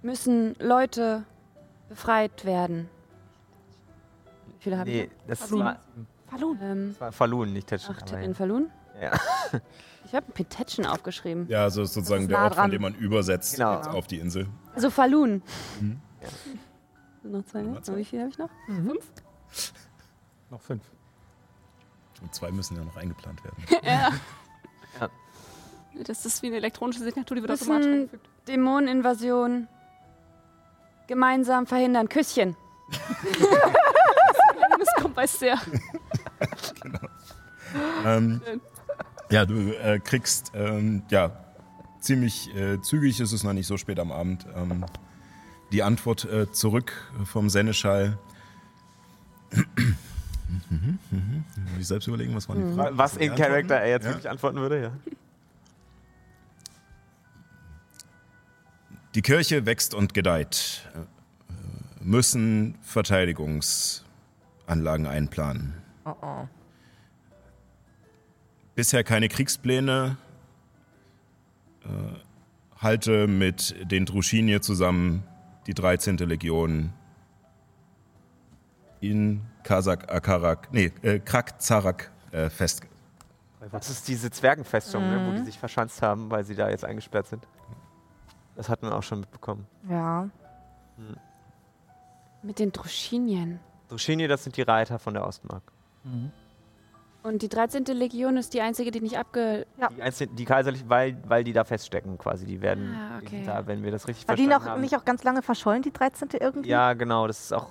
müssen 0.03 0.55
Leute 0.59 1.25
befreit 1.92 2.44
werden. 2.44 2.88
Wie 4.46 4.55
viele 4.64 4.78
habe 4.78 4.90
Nee, 4.90 5.02
ich? 5.05 5.11
das 5.26 5.40
Falun. 5.40 5.64
war, 5.64 5.81
Falun. 6.28 6.59
Ähm, 6.62 6.88
das 6.90 7.00
war 7.00 7.12
Falun, 7.12 7.52
nicht 7.52 7.66
Tetschen. 7.68 7.96
ach, 7.98 8.11
ja. 8.11 8.18
in 8.18 8.35
Falun? 8.35 8.70
Ja. 9.00 9.12
Ich 10.05 10.14
habe 10.16 10.31
Tetschen 10.44 10.85
aufgeschrieben. 10.85 11.46
Ja, 11.48 11.62
also 11.62 11.85
sozusagen 11.85 12.22
ist 12.24 12.31
der 12.31 12.37
nah 12.38 12.44
Ort, 12.44 12.55
von 12.55 12.62
dran. 12.64 12.70
dem 12.72 12.83
man 12.83 12.94
übersetzt 12.96 13.55
Genau. 13.55 13.81
auf 13.81 14.07
die 14.09 14.18
Insel. 14.18 14.46
Also 14.74 14.90
Falun. 14.90 15.42
Mhm. 15.81 16.00
Noch 17.22 17.44
zwei, 17.46 17.62
ne? 17.62 17.68
Noch 17.70 17.83
zwei. 17.83 17.96
Wie 17.96 18.05
viel 18.05 18.20
habe 18.20 18.28
ich 18.31 18.37
noch? 18.37 18.50
Noch 20.50 20.61
fünf. 20.61 20.83
Und 22.20 22.35
zwei 22.35 22.50
müssen 22.50 22.76
ja 22.76 22.85
noch 22.85 22.96
eingeplant 22.96 23.42
werden. 23.44 23.64
ja. 23.85 24.11
Das 26.05 26.26
ist 26.26 26.42
wie 26.42 26.48
eine 26.48 26.57
elektronische 26.57 27.00
Signatur, 27.00 27.37
die 27.37 27.42
wird 27.42 27.52
automatisch 27.52 27.87
eingefügt. 27.87 28.28
Dämoneninvasion 28.48 29.68
gemeinsam 31.12 31.66
verhindern. 31.66 32.09
Küsschen. 32.09 32.57
Das 34.79 35.01
kommt 35.03 35.14
bei 35.14 35.27
sehr. 35.29 35.57
ähm, 38.05 38.40
Schön. 38.44 38.61
ja, 39.31 39.46
du 39.46 39.55
äh, 39.75 40.01
kriegst, 40.01 40.51
ähm, 40.55 41.05
ja, 41.09 41.31
ziemlich 42.01 42.53
äh, 42.57 42.81
zügig, 42.81 43.20
ist 43.20 43.31
es 43.33 43.44
noch 43.44 43.53
nicht 43.53 43.68
so 43.68 43.77
spät 43.77 44.01
am 44.01 44.11
Abend, 44.11 44.44
ähm, 44.57 44.85
die 45.70 45.85
Antwort 45.85 46.25
äh, 46.25 46.51
zurück 46.51 46.92
vom 47.25 47.48
Seneschall. 47.48 48.18
Muss 49.53 51.79
ich 51.79 51.87
selbst 51.87 52.09
überlegen, 52.09 52.35
was 52.35 52.48
waren 52.48 52.68
die 52.70 52.75
Fragen? 52.77 52.98
Was 52.98 53.16
in? 53.16 53.35
Character 53.37 53.77
er 53.77 53.88
jetzt 53.88 54.05
Ja. 54.05 54.11
wirklich 54.11 54.29
antworten 54.29 54.59
würde, 54.59 54.83
ja. 54.83 54.90
Die 59.14 59.22
Kirche 59.22 59.66
wächst 59.66 59.94
und 59.94 60.14
gedeiht. 60.14 60.88
Müssen 62.01 62.79
Verteidigungsanlagen 62.83 65.07
einplanen. 65.07 65.75
Oh 66.05 66.14
oh. 66.22 66.48
Bisher 68.75 69.05
keine 69.05 69.29
Kriegspläne. 69.29 70.16
Äh, 71.85 71.88
halte 72.79 73.27
mit 73.27 73.77
den 73.90 74.07
Druschinier 74.07 74.62
zusammen 74.62 75.25
die 75.66 75.75
13. 75.75 76.16
Legion 76.16 76.94
in 79.01 79.42
Kasak 79.62 80.11
Akarak, 80.11 80.72
nee, 80.72 80.90
äh, 81.03 81.18
Krak 81.18 81.61
Zarak 81.61 82.11
äh, 82.31 82.48
fest. 82.48 82.87
Das 83.70 83.90
ist 83.90 84.09
diese 84.09 84.31
Zwergenfestung, 84.31 85.07
ne, 85.09 85.27
wo 85.27 85.33
die 85.37 85.44
sich 85.44 85.59
verschanzt 85.59 86.01
haben, 86.03 86.31
weil 86.31 86.44
sie 86.44 86.55
da 86.55 86.70
jetzt 86.70 86.85
eingesperrt 86.85 87.29
sind. 87.29 87.46
Das 88.57 88.69
hatten 88.69 88.87
wir 88.87 88.95
auch 88.97 89.03
schon 89.03 89.21
mitbekommen. 89.21 89.67
Ja. 89.88 90.29
Mit 92.43 92.59
den 92.59 92.73
Druschinien. 92.73 93.61
Druschini, 93.88 94.27
das 94.29 94.45
sind 94.45 94.57
die 94.57 94.62
Reiter 94.62 94.99
von 94.99 95.15
der 95.15 95.27
Ostmark. 95.27 95.62
Und 97.23 97.43
die 97.43 97.49
13. 97.49 97.85
Legion 97.85 98.37
ist 98.37 98.53
die 98.53 98.61
einzige, 98.61 98.91
die 98.91 99.01
nicht 99.01 99.17
abge... 99.17 99.65
Die, 99.95 100.03
einzelnen, 100.03 100.35
die 100.35 100.45
kaiserlichen, 100.45 100.88
weil, 100.91 101.17
weil 101.29 101.45
die 101.45 101.53
da 101.53 101.62
feststecken 101.65 102.19
quasi. 102.19 102.45
Die 102.47 102.61
werden, 102.61 102.95
Ah, 102.97 103.21
die 103.21 103.27
okay. 103.27 103.43
da, 103.47 103.67
wenn 103.67 103.85
wir 103.85 103.93
das 103.93 104.09
richtig 104.09 104.27
War 104.27 104.35
die 104.35 104.43
verstanden 104.45 104.65
noch 104.67 104.73
haben. 104.73 104.81
nicht 104.81 104.97
auch 104.97 105.05
ganz 105.05 105.23
lange 105.23 105.41
verschollen, 105.43 105.83
die 105.83 105.93
13. 105.93 106.31
irgendwie? 106.41 106.69
ja, 106.71 106.95
genau. 106.95 107.27
Das 107.29 107.38
ist 107.41 107.53
auch, 107.53 107.69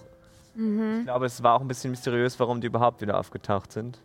Mhm. 0.55 0.99
ich 0.99 1.05
glaube, 1.05 1.25
es 1.25 1.43
war 1.43 1.55
auch 1.55 1.61
ein 1.61 1.67
bisschen 1.67 1.91
mysteriös, 1.91 2.39
warum 2.39 2.61
die 2.61 2.67
überhaupt 2.67 3.01
wieder 3.01 3.19
aufgetaucht 3.19 3.71
sind. 3.73 3.99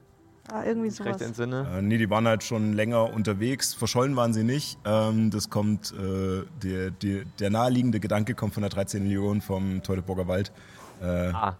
Ah, 0.53 0.63
irgendwie 0.65 0.89
ich 0.89 1.01
recht 1.01 1.19
sowas. 1.19 1.21
entsinne. 1.23 1.67
Äh, 1.77 1.83
nee, 1.83 1.99
die 1.99 2.09
waren 2.09 2.27
halt 2.29 2.43
schon 2.45 2.73
länger 2.73 3.13
unterwegs. 3.13 3.75
Verschollen 3.75 4.15
waren 4.17 4.33
sie 4.33 4.45
nicht. 4.45 4.79
Ähm, 4.85 5.31
das 5.31 5.51
kommt, 5.51 5.93
äh, 5.93 6.45
der, 6.63 6.91
der, 6.91 7.25
der 7.39 7.51
naheliegende 7.51 7.99
Gedanke 8.01 8.35
kommt 8.35 8.55
von 8.55 8.63
der 8.63 8.71
13. 8.71 9.05
Legion 9.05 9.41
vom 9.41 9.83
Teutoburger 9.83 10.29
Wald. 10.29 10.53
Äh, 11.03 11.07
Ah, 11.33 11.57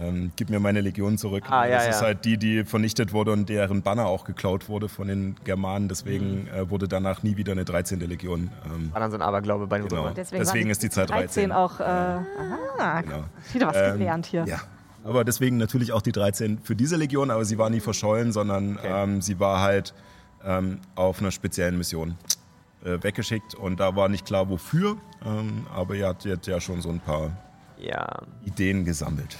ähm, 0.00 0.32
gib 0.36 0.48
mir 0.48 0.58
meine 0.60 0.80
Legion 0.80 1.18
zurück. 1.18 1.44
Ah, 1.50 1.66
ja, 1.66 1.76
das 1.76 1.88
ist 1.88 2.00
ja. 2.00 2.06
halt 2.06 2.24
die, 2.24 2.38
die 2.38 2.64
vernichtet 2.64 3.12
wurde 3.12 3.32
und 3.32 3.50
deren 3.50 3.82
Banner 3.82 4.06
auch 4.06 4.24
geklaut 4.24 4.70
wurde 4.70 4.88
von 4.88 5.08
den 5.08 5.36
Germanen. 5.44 5.88
Deswegen 5.88 6.44
Mhm. 6.44 6.48
äh, 6.48 6.70
wurde 6.70 6.88
danach 6.88 7.22
nie 7.22 7.36
wieder 7.36 7.52
eine 7.52 7.66
13. 7.66 8.00
Legion. 8.00 8.50
Ähm, 8.64 8.90
war 8.94 9.00
dann 9.00 9.10
so 9.10 9.18
ein 9.18 9.22
Aberglaube 9.22 9.66
bei 9.66 9.76
den 9.78 9.88
genau. 9.88 10.00
Römern. 10.00 10.14
Deswegen, 10.14 10.46
waren 10.46 10.70
ist 10.70 10.82
die 10.82 10.88
Zahl 10.88 11.04
13. 11.04 11.52
auch. 11.52 11.78
Äh, 11.80 11.82
aha, 11.84 13.02
Genau. 13.02 13.24
wieder 13.52 13.66
was 13.66 13.76
Ähm, 13.76 13.98
gelernt 13.98 14.24
hier. 14.24 14.44
Ja. 14.46 14.60
Aber 15.04 15.24
deswegen 15.24 15.56
natürlich 15.56 15.92
auch 15.92 16.02
die 16.02 16.12
13 16.12 16.58
für 16.60 16.76
diese 16.76 16.96
Legion, 16.96 17.30
aber 17.30 17.44
sie 17.44 17.56
war 17.58 17.70
nie 17.70 17.80
verschollen, 17.80 18.32
sondern 18.32 18.76
Okay. 18.76 19.02
ähm, 19.04 19.22
sie 19.22 19.40
war 19.40 19.60
halt 19.60 19.94
ähm, 20.44 20.80
auf 20.94 21.20
einer 21.20 21.30
speziellen 21.30 21.78
Mission 21.78 22.16
äh, 22.84 23.02
weggeschickt 23.02 23.54
und 23.54 23.80
da 23.80 23.96
war 23.96 24.08
nicht 24.08 24.26
klar 24.26 24.48
wofür, 24.48 24.96
ähm, 25.24 25.66
aber 25.74 25.94
ihr 25.94 26.06
habt 26.06 26.24
jetzt 26.24 26.46
ja 26.46 26.60
schon 26.60 26.80
so 26.82 26.88
ein 26.90 27.00
paar 27.00 27.30
Ja, 27.78 28.06
Ideen 28.44 28.84
gesammelt. 28.84 29.36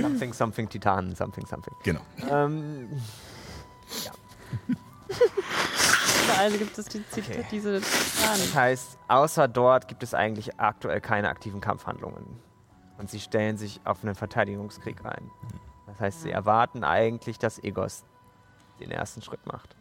something, 0.00 0.32
something, 0.32 0.68
Titanen, 0.68 1.14
something, 1.14 1.46
something. 1.46 1.74
Genau. 1.84 2.00
Ähm, 2.30 2.88
Überall 6.24 6.50
gibt 6.52 6.76
es 6.78 6.86
die, 6.86 7.02
die, 7.14 7.20
Okay. 7.20 7.44
diese 7.50 7.74
das 7.80 8.16
Zahlen. 8.16 8.54
heißt, 8.54 8.98
außer 9.08 9.46
dort 9.48 9.86
gibt 9.88 10.02
es 10.02 10.12
eigentlich 10.14 10.58
aktuell 10.58 11.00
keine 11.00 11.28
aktiven 11.28 11.60
Kampfhandlungen. 11.60 12.24
Und 12.98 13.10
sie 13.10 13.20
stellen 13.20 13.56
sich 13.56 13.80
auf 13.84 14.02
einen 14.02 14.14
Verteidigungskrieg 14.14 15.04
ein. 15.04 15.30
Das 15.86 16.00
heißt, 16.00 16.22
sie 16.22 16.30
erwarten 16.30 16.82
eigentlich, 16.84 17.38
dass 17.38 17.62
Egos 17.62 18.04
den 18.80 18.90
ersten 18.90 19.22
Schritt 19.22 19.44
macht. 19.46 19.76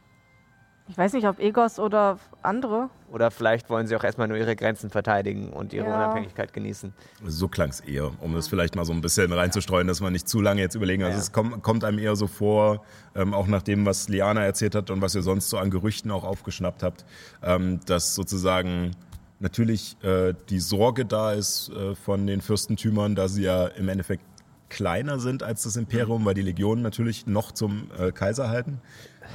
Ich 0.88 0.95
weiß 0.95 1.13
nicht, 1.13 1.25
ob 1.28 1.39
Egos 1.39 1.80
oder 1.80 2.19
andere. 2.43 2.91
Oder 3.12 3.32
vielleicht 3.32 3.71
wollen 3.71 3.88
sie 3.88 3.95
auch 3.95 4.04
erstmal 4.04 4.28
nur 4.28 4.38
ihre 4.38 4.56
Grenzen 4.56 4.91
verteidigen 4.91 5.49
und 5.51 5.73
ihre 5.73 5.88
Ja. 5.88 5.95
Unabhängigkeit 5.95 6.54
genießen. 6.54 6.93
So 7.25 7.47
klang 7.47 7.69
es 7.69 7.80
eher, 7.80 8.12
um 8.21 8.36
das 8.36 8.47
vielleicht 8.47 8.75
mal 8.75 8.86
so 8.86 8.93
ein 8.93 9.01
bisschen 9.01 9.32
reinzustreuen, 9.34 9.88
dass 9.88 9.99
man 9.99 10.13
nicht 10.13 10.30
zu 10.30 10.41
lange 10.41 10.62
jetzt 10.62 10.75
überlegen. 10.75 11.01
Also 11.04 11.15
Ja. 11.15 11.21
es 11.21 11.32
kommt, 11.32 11.63
kommt 11.63 11.84
einem 11.84 11.97
eher 11.97 12.15
so 12.15 12.28
vor, 12.28 12.84
ähm, 13.15 13.34
auch 13.34 13.47
nach 13.47 13.63
dem, 13.63 13.84
was 13.88 14.10
Liana 14.10 14.43
erzählt 14.43 14.75
hat 14.75 14.91
und 14.91 15.01
was 15.01 15.15
ihr 15.15 15.23
sonst 15.23 15.49
so 15.49 15.58
an 15.58 15.71
Gerüchten 15.71 16.12
auch 16.12 16.23
aufgeschnappt 16.23 16.84
habt, 16.84 17.04
ähm, 17.41 17.80
dass 17.88 18.13
sozusagen 18.13 18.91
natürlich 19.39 19.97
äh, 20.03 20.33
die 20.49 20.59
Sorge 20.59 21.05
da 21.05 21.33
ist 21.33 21.69
äh, 21.69 21.95
von 21.95 22.27
den 22.27 22.41
Fürstentümern, 22.41 23.15
da 23.15 23.27
sie 23.27 23.43
ja 23.43 23.67
im 23.67 23.89
Endeffekt 23.89 24.23
kleiner 24.69 25.19
sind 25.19 25.43
als 25.43 25.63
das 25.63 25.75
Imperium, 25.75 26.25
weil 26.25 26.33
die 26.33 26.41
Legionen 26.41 26.83
natürlich 26.83 27.27
noch 27.27 27.51
zum 27.51 27.89
äh, 27.97 28.11
Kaiser 28.11 28.49
halten, 28.49 28.81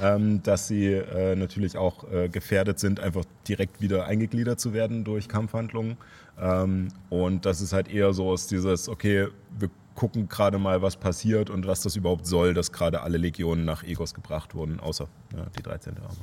ähm, 0.01 0.43
dass 0.43 0.67
sie 0.67 0.87
äh, 0.93 1.35
natürlich 1.35 1.77
auch 1.77 2.09
äh, 2.11 2.29
gefährdet 2.29 2.79
sind, 2.79 2.99
einfach 2.99 3.23
direkt 3.47 3.81
wieder 3.81 4.05
eingegliedert 4.05 4.59
zu 4.59 4.73
werden 4.73 5.03
durch 5.03 5.27
Kampfhandlungen. 5.27 5.97
Ähm, 6.39 6.89
und 7.09 7.45
das 7.45 7.61
ist 7.61 7.73
halt 7.73 7.89
eher 7.89 8.13
so 8.13 8.29
aus 8.29 8.47
dieses, 8.47 8.89
okay, 8.89 9.27
wir 9.57 9.69
gucken 9.95 10.29
gerade 10.29 10.57
mal, 10.57 10.81
was 10.81 10.95
passiert 10.95 11.49
und 11.49 11.67
was 11.67 11.81
das 11.81 11.95
überhaupt 11.95 12.25
soll, 12.25 12.53
dass 12.53 12.71
gerade 12.71 13.01
alle 13.01 13.17
Legionen 13.17 13.65
nach 13.65 13.83
Egos 13.83 14.13
gebracht 14.13 14.55
wurden, 14.55 14.79
außer 14.79 15.07
ja, 15.35 15.45
die 15.57 15.63
13. 15.63 15.97
Arme. 15.97 16.17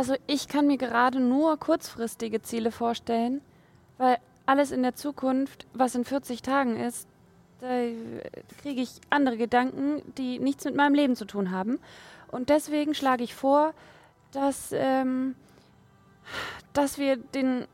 Also 0.00 0.14
ich 0.26 0.48
kann 0.48 0.66
mir 0.66 0.78
gerade 0.78 1.20
nur 1.20 1.58
kurzfristige 1.58 2.40
Ziele 2.40 2.72
vorstellen, 2.72 3.42
weil 3.98 4.16
alles 4.46 4.70
in 4.70 4.82
der 4.82 4.94
Zukunft, 4.94 5.66
was 5.74 5.94
in 5.94 6.06
40 6.06 6.40
Tagen 6.40 6.80
ist, 6.80 7.06
da 7.60 7.68
kriege 8.62 8.80
ich 8.80 8.92
andere 9.10 9.36
Gedanken, 9.36 10.00
die 10.16 10.38
nichts 10.38 10.64
mit 10.64 10.74
meinem 10.74 10.94
Leben 10.94 11.16
zu 11.16 11.26
tun 11.26 11.50
haben. 11.50 11.78
Und 12.28 12.48
deswegen 12.48 12.94
schlage 12.94 13.22
ich 13.22 13.34
vor, 13.34 13.74
dass, 14.32 14.70
ähm, 14.72 15.34
dass 16.72 16.96
wir 16.96 17.18
den, 17.18 17.66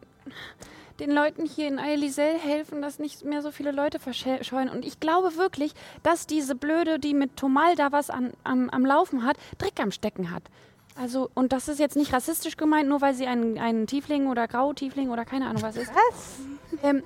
den 0.99 1.13
Leuten 1.13 1.47
hier 1.47 1.69
in 1.69 1.79
Aelisel 1.79 2.41
helfen, 2.41 2.83
dass 2.83 2.99
nicht 2.99 3.25
mehr 3.25 3.41
so 3.41 3.53
viele 3.53 3.71
Leute 3.71 4.01
verscheuen. 4.01 4.69
Und 4.69 4.85
ich 4.85 4.99
glaube 4.99 5.37
wirklich, 5.37 5.75
dass 6.03 6.27
diese 6.27 6.57
Blöde, 6.57 6.99
die 6.99 7.15
mit 7.15 7.37
Tomal 7.37 7.77
da 7.77 7.93
was 7.93 8.11
an, 8.11 8.33
am, 8.43 8.69
am 8.71 8.85
Laufen 8.85 9.25
hat, 9.25 9.37
Dreck 9.59 9.79
am 9.79 9.93
Stecken 9.93 10.33
hat. 10.33 10.43
Also, 10.99 11.31
und 11.35 11.53
das 11.53 11.69
ist 11.69 11.79
jetzt 11.79 11.97
nicht 11.97 12.13
rassistisch 12.13 12.57
gemeint, 12.57 12.89
nur 12.89 13.01
weil 13.03 13.15
sie 13.15 13.27
einen, 13.27 13.59
einen 13.59 13.87
Tiefling 13.87 14.29
oder 14.29 14.49
Grau-Tiefling 14.49 15.11
oder 15.11 15.25
keine 15.25 15.47
Ahnung 15.49 15.63
was 15.63 15.77
ist. 15.77 15.93
Was? 15.95 16.39
Ähm, 16.83 17.03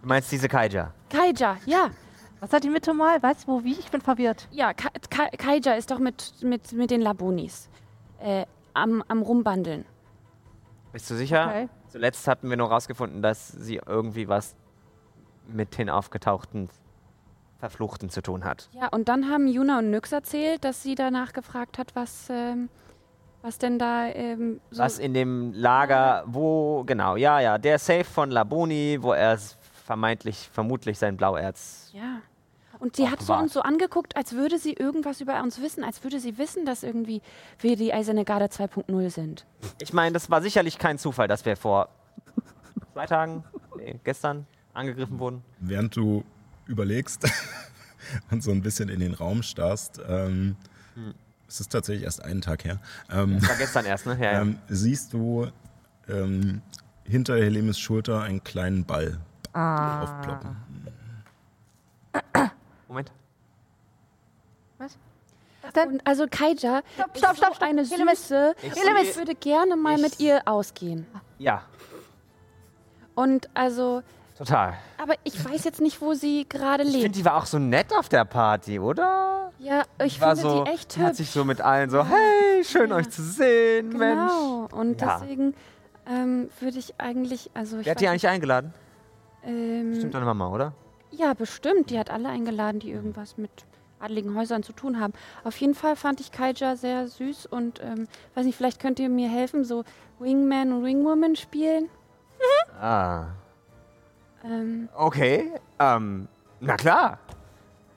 Du 0.00 0.06
meinst 0.06 0.30
diese 0.30 0.48
Kaija? 0.48 0.92
Kaija, 1.10 1.56
ja. 1.66 1.90
Was 2.40 2.52
hat 2.52 2.62
die 2.62 2.70
Mitte 2.70 2.94
mal? 2.94 3.20
Weißt 3.20 3.48
du, 3.48 3.52
wo, 3.52 3.64
wie? 3.64 3.72
Ich 3.72 3.90
bin 3.90 4.00
verwirrt. 4.00 4.46
Ja, 4.52 4.72
Ka 4.72 4.90
Ka 5.10 5.28
Kaija 5.36 5.74
ist 5.74 5.90
doch 5.90 5.98
mit, 5.98 6.34
mit, 6.40 6.72
mit 6.72 6.90
den 6.92 7.00
Labonis. 7.00 7.68
Äh, 8.20 8.46
am, 8.74 9.02
am 9.08 9.22
Rumbandeln. 9.22 9.84
Bist 10.92 11.10
du 11.10 11.16
sicher? 11.16 11.46
Okay. 11.48 11.68
Zuletzt 11.88 12.28
hatten 12.28 12.48
wir 12.48 12.56
nur 12.56 12.68
rausgefunden, 12.68 13.22
dass 13.22 13.48
sie 13.48 13.80
irgendwie 13.84 14.28
was 14.28 14.54
mit 15.48 15.78
den 15.78 15.90
aufgetauchten 15.90 16.68
Verfluchten 17.58 18.08
zu 18.08 18.22
tun 18.22 18.44
hat. 18.44 18.68
Ja, 18.72 18.88
und 18.88 19.08
dann 19.08 19.28
haben 19.28 19.48
Juna 19.48 19.78
und 19.78 19.90
Nyx 19.90 20.12
erzählt, 20.12 20.64
dass 20.64 20.82
sie 20.82 20.94
danach 20.94 21.32
gefragt 21.32 21.78
hat, 21.78 21.94
was, 21.94 22.28
ähm, 22.30 22.68
was 23.42 23.58
denn 23.58 23.78
da 23.78 24.06
ähm, 24.06 24.60
so. 24.70 24.82
Was 24.82 24.98
in 24.98 25.12
dem 25.12 25.52
Lager, 25.52 26.24
wo, 26.26 26.84
genau, 26.84 27.16
ja, 27.16 27.40
ja, 27.40 27.58
der 27.58 27.78
Safe 27.78 28.04
von 28.04 28.30
Laboni, 28.30 28.98
wo 29.00 29.12
er 29.12 29.38
vermeintlich, 29.84 30.48
vermutlich 30.52 30.98
sein 30.98 31.16
Blauerz. 31.16 31.90
Ja. 31.92 32.20
Und 32.78 32.94
sie 32.94 33.08
hat 33.08 33.20
so 33.20 33.34
uns 33.34 33.52
so 33.52 33.62
angeguckt, 33.62 34.16
als 34.16 34.34
würde 34.34 34.56
sie 34.56 34.72
irgendwas 34.72 35.20
über 35.20 35.42
uns 35.42 35.60
wissen, 35.60 35.82
als 35.82 36.04
würde 36.04 36.20
sie 36.20 36.38
wissen, 36.38 36.64
dass 36.64 36.84
irgendwie 36.84 37.22
wir 37.58 37.74
die 37.74 37.92
Eiserne 37.92 38.24
Garde 38.24 38.44
2.0 38.46 39.10
sind. 39.10 39.46
Ich 39.80 39.92
meine, 39.92 40.12
das 40.12 40.30
war 40.30 40.42
sicherlich 40.42 40.78
kein 40.78 40.96
Zufall, 40.96 41.26
dass 41.26 41.44
wir 41.44 41.56
vor 41.56 41.88
zwei 42.92 43.06
Tagen, 43.06 43.42
nee, 43.76 43.98
gestern 44.04 44.46
angegriffen 44.74 45.18
wurden. 45.18 45.42
Während 45.58 45.96
du 45.96 46.22
überlegst 46.68 47.24
und 48.30 48.42
so 48.42 48.50
ein 48.52 48.62
bisschen 48.62 48.88
in 48.88 49.00
den 49.00 49.14
Raum 49.14 49.42
starrst, 49.42 50.00
ähm, 50.08 50.56
es 51.48 51.60
ist 51.60 51.72
tatsächlich 51.72 52.04
erst 52.04 52.22
einen 52.22 52.40
Tag 52.42 52.64
her, 52.64 52.78
ähm, 53.10 53.38
Das 53.40 53.48
war 53.48 53.56
gestern 53.56 53.84
erst, 53.86 54.06
ne? 54.06 54.16
Ja, 54.20 54.32
ja. 54.32 54.40
ähm, 54.42 54.58
siehst 54.68 55.12
du 55.12 55.48
ähm, 56.08 56.62
hinter 57.04 57.36
Helemis 57.36 57.78
Schulter 57.78 58.22
einen 58.22 58.44
kleinen 58.44 58.84
Ball 58.84 59.18
Ah. 59.54 60.02
aufploppen. 60.02 60.56
Moment. 62.86 63.10
Denn, 65.76 65.88
Und 65.90 66.06
also 66.06 66.26
Kaija 66.30 66.82
Stopp, 66.94 67.16
stopp, 67.18 67.36
stopp, 67.36 67.54
stopp. 67.56 67.62
eine 67.68 67.84
Helemis. 67.84 68.28
süße. 68.28 68.54
Ich 68.62 68.72
Ich 68.72 69.16
würde 69.16 69.34
gerne 69.34 69.76
mal 69.76 69.96
Ich- 69.96 70.02
mit 70.02 70.20
ihr 70.20 70.40
ausgehen. 70.46 71.06
Ja, 71.38 71.62
Und 73.14 73.48
also, 73.54 74.02
total. 74.38 74.74
aber 75.02 75.14
ich 75.24 75.44
weiß 75.44 75.64
jetzt 75.64 75.80
nicht, 75.80 76.00
wo 76.00 76.14
sie 76.14 76.46
gerade 76.48 76.84
Ich 76.84 76.90
finde, 76.90 77.04
lebt. 77.06 77.16
die 77.16 77.24
war 77.24 77.36
auch 77.36 77.46
so 77.46 77.58
nett 77.58 77.92
auf 77.98 78.08
der 78.08 78.24
Party, 78.24 78.78
oder? 78.78 79.52
Ja, 79.58 79.82
ich 80.04 80.20
war 80.20 80.36
finde 80.36 80.50
so, 80.50 80.64
die 80.64 80.70
echt 80.70 80.94
die 80.96 81.00
hat 81.00 81.08
hübsch. 81.08 81.16
sich 81.18 81.30
so 81.30 81.44
mit 81.44 81.60
allen 81.60 81.90
so, 81.90 82.04
hey, 82.04 82.64
schön 82.64 82.92
euch 82.92 83.10
zu 83.10 83.22
sehen, 83.22 83.88
Mensch. 83.90 84.30
Genau. 84.32 84.68
Und 84.72 85.00
Ja. 85.00 85.18
deswegen 85.20 85.54
ähm, 86.08 86.48
würde 86.60 86.78
ich 86.78 86.94
eigentlich, 86.98 87.50
also 87.54 87.78
ich 87.78 87.86
Wer 87.86 87.90
hat 87.92 88.00
die 88.00 88.08
eigentlich 88.08 88.28
eingeladen? 88.28 88.72
ähm, 89.44 89.94
Stimmt 89.96 90.14
deine 90.14 90.24
Mama, 90.24 90.48
oder? 90.48 90.72
Ja, 91.10 91.34
bestimmt. 91.34 91.90
Die 91.90 91.98
hat 91.98 92.10
alle 92.10 92.28
eingeladen, 92.28 92.80
die 92.80 92.90
irgendwas 92.90 93.36
mit 93.36 93.50
adligen 94.00 94.36
Häusern 94.36 94.62
zu 94.62 94.72
tun 94.72 95.00
haben. 95.00 95.12
Auf 95.42 95.56
jeden 95.56 95.74
Fall 95.74 95.96
fand 95.96 96.20
ich 96.20 96.30
Kaija 96.30 96.76
sehr 96.76 97.08
süß 97.08 97.46
und 97.46 97.80
ähm, 97.82 98.06
weiß 98.36 98.46
nicht, 98.46 98.56
vielleicht 98.56 98.80
könnt 98.80 99.00
ihr 99.00 99.08
mir 99.08 99.28
helfen, 99.28 99.64
so 99.64 99.84
Wingman 100.20 100.72
und 100.72 100.84
Wingwoman 100.84 101.34
spielen. 101.34 101.88
Ah. 102.80 103.24
Ähm, 104.44 104.88
Okay. 104.94 105.52
Ähm, 105.78 106.28
na 106.60 106.76
klar. 106.76 107.18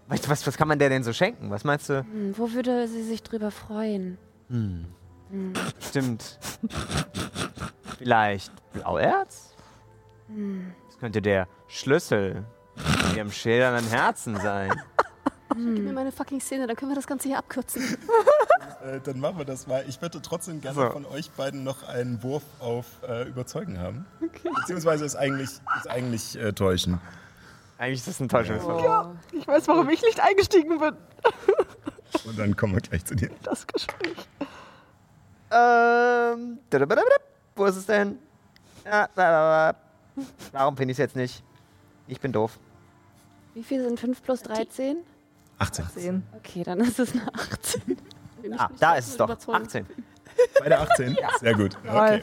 Was, 0.08 0.30
was, 0.30 0.46
was 0.46 0.58
kann 0.58 0.68
man 0.68 0.78
der 0.80 0.90
denn 0.90 1.04
so 1.04 1.14
schenken? 1.14 1.50
Was 1.50 1.64
meinst 1.64 1.90
du? 1.90 2.04
hm, 2.04 2.34
wo 2.38 2.52
würde 2.52 2.88
sie 2.88 3.04
sich 3.04 3.24
drüber 3.24 3.50
freuen? 3.52 4.18
Hm. 4.50 4.86
Hm. 5.30 5.54
Stimmt. 5.80 6.38
Vielleicht 7.98 8.52
Blauerz? 8.74 9.54
Hm. 10.28 10.74
Das 10.88 10.98
könnte 11.00 11.22
der 11.22 11.48
Schlüssel 11.68 12.44
in 13.12 13.16
ihrem 13.18 13.32
schillernden 13.32 13.88
Herzen 13.90 14.36
sein. 14.38 14.72
Gib 15.56 15.84
mir 15.84 15.94
meine 15.94 16.12
fucking 16.12 16.40
Szene, 16.40 16.68
dann 16.68 16.76
können 16.76 16.92
wir 16.92 16.96
das 16.96 17.08
Ganze 17.08 17.28
hier 17.28 17.38
abkürzen. 17.38 17.82
Äh, 18.84 19.00
dann 19.04 19.20
machen 19.20 19.38
wir 19.38 19.46
das 19.46 19.68
mal. 19.68 19.84
Ich 19.88 20.02
würde 20.02 20.22
trotzdem 20.22 20.62
gerne 20.62 20.76
So. 20.76 20.90
von 20.90 21.06
euch 21.06 21.30
beiden 21.32 21.64
noch 21.64 21.88
einen 21.88 22.24
Wurf 22.24 22.44
auf 22.60 22.86
äh, 23.08 23.28
Überzeugen 23.28 23.80
haben. 23.80 24.06
Beziehungsweise 24.56 25.06
ist 25.06 25.16
eigentlich, 25.16 25.50
ist 25.78 25.90
eigentlich 25.90 26.36
äh, 26.38 26.54
täuschen. 26.54 27.00
Eigentlich 27.78 28.00
ist 28.00 28.08
das 28.08 28.20
ein 28.20 28.30
Täuschungsversuch. 28.30 28.84
Oh. 28.84 29.38
Ich 29.38 29.48
weiß, 29.48 29.68
warum 29.68 29.90
ich 29.90 30.02
nicht 30.02 30.20
eingestiegen 30.20 30.80
bin. 30.80 30.96
Und 32.26 32.40
dann 32.40 32.56
kommen 32.56 32.74
wir 32.74 32.82
gleich 32.82 33.06
zu 33.06 33.16
dir. 33.16 33.30
Das 33.44 33.66
Gespräch. 33.68 34.28
Ähm, 35.52 36.60
wo 37.56 37.66
ist 37.66 37.76
es 37.76 37.86
denn? 37.86 38.18
Ja. 38.86 39.76
Warum 40.52 40.78
finde 40.78 40.92
ich 40.92 40.96
es 40.96 41.00
jetzt 41.00 41.16
nicht? 41.16 41.44
Ich 42.08 42.20
bin 42.20 42.32
doof. 42.32 42.58
Wie 43.54 43.64
viel 43.64 43.84
sind 43.84 44.00
5 44.00 44.24
plus 44.24 44.44
13? 44.44 44.98
18. 45.62 45.86
Sehen. 45.96 46.24
Okay, 46.38 46.64
dann 46.64 46.80
ist 46.80 47.00
es 47.00 47.14
eine 47.14 47.28
18. 47.34 47.82
Will 48.42 48.50
mich 48.50 48.60
Ah, 48.60 48.70
da 48.80 48.96
ist 48.96 49.10
es 49.10 49.18
doch. 49.18 49.26
überzeugen. 49.26 49.64
18. 49.66 49.86
Beide 50.60 50.80
18? 50.80 51.18
Sehr 51.40 51.54
gut. 51.56 51.78
Okay. 51.88 52.22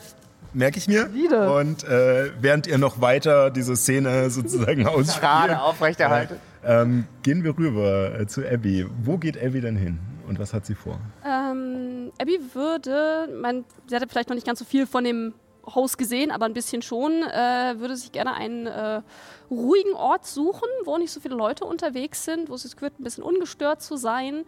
Merke 0.54 0.78
ich 0.78 0.88
mir. 0.88 1.12
Wieder. 1.12 1.54
Und 1.56 1.84
äh, 1.84 2.30
während 2.40 2.66
ihr 2.66 2.78
noch 2.78 3.00
weiter 3.00 3.50
diese 3.50 3.76
Szene 3.76 4.30
sozusagen 4.30 4.82
Gerade 4.84 4.96
ausspielt, 4.96 5.58
aufrechterhalten. 5.60 6.36
ähm, 6.64 7.04
gehen 7.22 7.44
wir 7.44 7.56
rüber 7.56 8.18
äh, 8.18 8.26
zu 8.26 8.46
Abby. 8.48 8.86
Wo 9.02 9.18
geht 9.18 9.36
Abby 9.42 9.60
denn 9.60 9.76
hin? 9.76 9.98
Und 10.26 10.38
was 10.38 10.52
hat 10.52 10.66
sie 10.66 10.74
vor? 10.74 10.98
Ähm, 11.24 12.10
Abby 12.20 12.38
würde, 12.54 13.28
man, 13.40 13.64
sie 13.86 13.94
hatte 13.94 14.08
vielleicht 14.08 14.28
noch 14.30 14.34
nicht 14.34 14.46
ganz 14.46 14.58
so 14.58 14.64
viel 14.64 14.86
von 14.86 15.04
dem 15.04 15.34
Haus 15.74 15.96
gesehen, 15.96 16.30
aber 16.30 16.46
ein 16.46 16.54
bisschen 16.54 16.82
schon, 16.82 17.22
äh, 17.22 17.74
würde 17.78 17.96
sich 17.96 18.12
gerne 18.12 18.34
einen 18.34 18.66
äh, 18.66 19.02
ruhigen 19.50 19.94
Ort 19.94 20.26
suchen, 20.26 20.68
wo 20.84 20.98
nicht 20.98 21.10
so 21.10 21.20
viele 21.20 21.34
Leute 21.34 21.64
unterwegs 21.64 22.24
sind, 22.24 22.48
wo 22.48 22.54
es 22.54 22.62
sich 22.62 22.80
wird, 22.80 22.98
ein 22.98 23.04
bisschen 23.04 23.24
ungestört 23.24 23.82
zu 23.82 23.96
sein. 23.96 24.44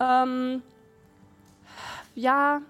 Ähm, 0.00 0.62
ja, 2.14 2.62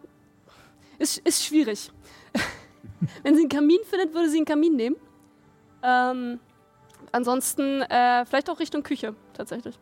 ist, 0.98 1.18
ist 1.18 1.44
schwierig. 1.44 1.90
Wenn 3.22 3.34
sie 3.34 3.42
einen 3.42 3.48
Kamin 3.48 3.78
findet, 3.88 4.14
würde 4.14 4.28
sie 4.28 4.38
einen 4.38 4.46
Kamin 4.46 4.76
nehmen. 4.76 4.96
Ähm, 5.82 6.40
ansonsten 7.12 7.82
äh, 7.82 8.24
vielleicht 8.26 8.50
auch 8.50 8.58
Richtung 8.58 8.82
Küche, 8.82 9.14
tatsächlich. 9.34 9.78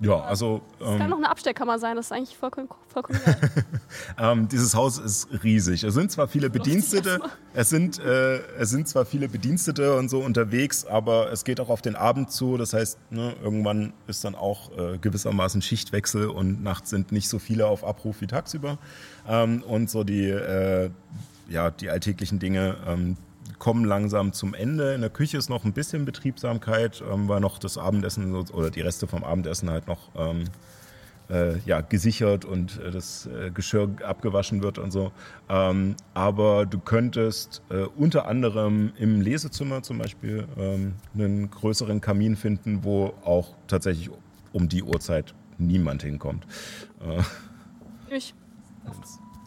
Ja, 0.00 0.20
also 0.20 0.60
Es 0.80 0.86
kann 0.86 1.00
ähm, 1.02 1.10
noch 1.10 1.16
eine 1.18 1.30
Abstellkammer 1.30 1.78
sein, 1.78 1.96
das 1.96 2.06
ist 2.06 2.12
eigentlich 2.12 2.36
vollkommen, 2.36 2.68
vollkommen 2.88 3.20
ähm, 4.18 4.48
dieses 4.48 4.74
Haus 4.74 4.98
ist 4.98 5.28
riesig. 5.44 5.84
Es 5.84 5.94
sind 5.94 6.10
zwar 6.10 6.26
viele 6.26 6.50
Bedienstete, 6.50 7.20
es 7.52 7.70
sind, 7.70 8.00
äh, 8.00 8.38
es 8.58 8.70
sind 8.70 8.88
zwar 8.88 9.04
viele 9.04 9.28
Bedienstete 9.28 9.96
und 9.96 10.08
so 10.08 10.18
unterwegs, 10.20 10.84
aber 10.84 11.30
es 11.30 11.44
geht 11.44 11.60
auch 11.60 11.68
auf 11.68 11.80
den 11.80 11.94
Abend 11.94 12.32
zu. 12.32 12.56
Das 12.56 12.72
heißt, 12.72 12.98
ne, 13.10 13.34
irgendwann 13.42 13.92
ist 14.08 14.24
dann 14.24 14.34
auch 14.34 14.76
äh, 14.76 14.98
gewissermaßen 14.98 15.62
Schichtwechsel 15.62 16.28
und 16.28 16.62
nachts 16.62 16.90
sind 16.90 17.12
nicht 17.12 17.28
so 17.28 17.38
viele 17.38 17.66
auf 17.66 17.84
Abruf 17.84 18.20
wie 18.20 18.26
tagsüber. 18.26 18.78
Ähm, 19.28 19.62
und 19.62 19.90
so 19.90 20.02
die, 20.02 20.28
äh, 20.28 20.90
ja, 21.48 21.70
die 21.70 21.88
alltäglichen 21.88 22.40
Dinge 22.40 22.76
ähm, 22.86 23.16
kommen 23.58 23.84
langsam 23.84 24.32
zum 24.32 24.54
Ende. 24.54 24.94
In 24.94 25.00
der 25.00 25.10
Küche 25.10 25.36
ist 25.38 25.48
noch 25.48 25.64
ein 25.64 25.72
bisschen 25.72 26.04
Betriebsamkeit, 26.04 27.02
ähm, 27.10 27.28
weil 27.28 27.40
noch 27.40 27.58
das 27.58 27.78
Abendessen 27.78 28.34
oder 28.34 28.70
die 28.70 28.80
Reste 28.80 29.06
vom 29.06 29.24
Abendessen 29.24 29.70
halt 29.70 29.86
noch 29.86 30.10
ähm, 30.16 30.44
äh, 31.30 31.58
ja, 31.60 31.80
gesichert 31.80 32.44
und 32.44 32.80
äh, 32.80 32.90
das 32.90 33.26
äh, 33.26 33.50
Geschirr 33.50 33.88
abgewaschen 34.04 34.62
wird 34.62 34.78
und 34.78 34.90
so. 34.90 35.12
Ähm, 35.48 35.96
aber 36.12 36.66
du 36.66 36.78
könntest 36.78 37.62
äh, 37.70 37.84
unter 37.96 38.26
anderem 38.26 38.92
im 38.98 39.20
Lesezimmer 39.20 39.82
zum 39.82 39.98
Beispiel 39.98 40.46
ähm, 40.58 40.94
einen 41.14 41.50
größeren 41.50 42.00
Kamin 42.00 42.36
finden, 42.36 42.84
wo 42.84 43.14
auch 43.24 43.54
tatsächlich 43.66 44.10
um 44.52 44.68
die 44.68 44.82
Uhrzeit 44.82 45.34
niemand 45.58 46.02
hinkommt. 46.02 46.46
Äh, 47.00 47.22
Ich. 48.14 48.34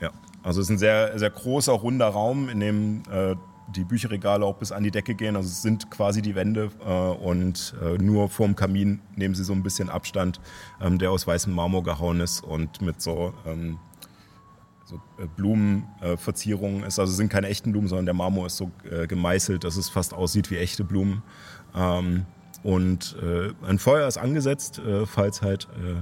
ja, 0.01 0.12
also 0.43 0.62
es 0.62 0.68
ist 0.68 0.72
ein 0.72 0.78
sehr, 0.78 1.18
sehr 1.20 1.30
großer, 1.30 1.74
runder 1.74 2.08
Raum, 2.08 2.49
in 2.49 2.60
dem 2.60 3.03
äh, 3.12 3.36
die 3.76 3.84
Bücherregale 3.84 4.45
auch 4.45 4.55
bis 4.55 4.72
an 4.72 4.84
die 4.84 4.91
Decke 4.91 5.15
gehen. 5.15 5.36
Also 5.36 5.49
es 5.49 5.61
sind 5.61 5.89
quasi 5.91 6.22
die 6.22 6.36
Wände 6.36 6.72
äh, 6.86 6.91
und 6.91 7.76
äh, 7.82 7.97
nur 8.01 8.30
vorm 8.30 8.55
Kamin 8.55 9.01
nehmen 9.15 9.36
sie 9.36 9.43
so 9.43 9.53
ein 9.53 9.63
bisschen 9.63 9.89
Abstand, 9.89 10.39
ähm, 10.82 10.97
der 10.97 11.11
aus 11.11 11.28
weißem 11.28 11.53
Marmor 11.53 11.84
gehauen 11.84 12.20
ist 12.22 12.41
und 12.43 12.82
mit 12.82 13.01
so, 13.01 13.34
ähm, 13.45 13.78
so 14.86 14.95
äh, 15.18 15.28
Blumenverzierungen 15.36 16.84
ist. 16.84 16.99
Also 16.99 17.11
es 17.11 17.18
sind 17.18 17.30
keine 17.30 17.47
echten 17.47 17.72
Blumen, 17.72 17.88
sondern 17.88 18.05
der 18.05 18.15
Marmor 18.15 18.47
ist 18.47 18.57
so 18.57 18.72
äh, 18.89 19.07
gemeißelt, 19.07 19.63
dass 19.63 19.76
es 19.76 19.89
fast 19.89 20.13
aussieht 20.13 20.49
wie 20.49 20.57
echte 20.57 20.84
Blumen. 20.84 21.24
Ähm, 21.76 22.26
und 22.63 23.15
äh, 23.22 23.53
ein 23.68 23.80
Feuer 23.80 24.07
ist 24.07 24.18
angesetzt, 24.18 24.80
äh, 24.80 25.05
falls 25.05 25.41
halt 25.41 25.68
äh, 25.76 26.01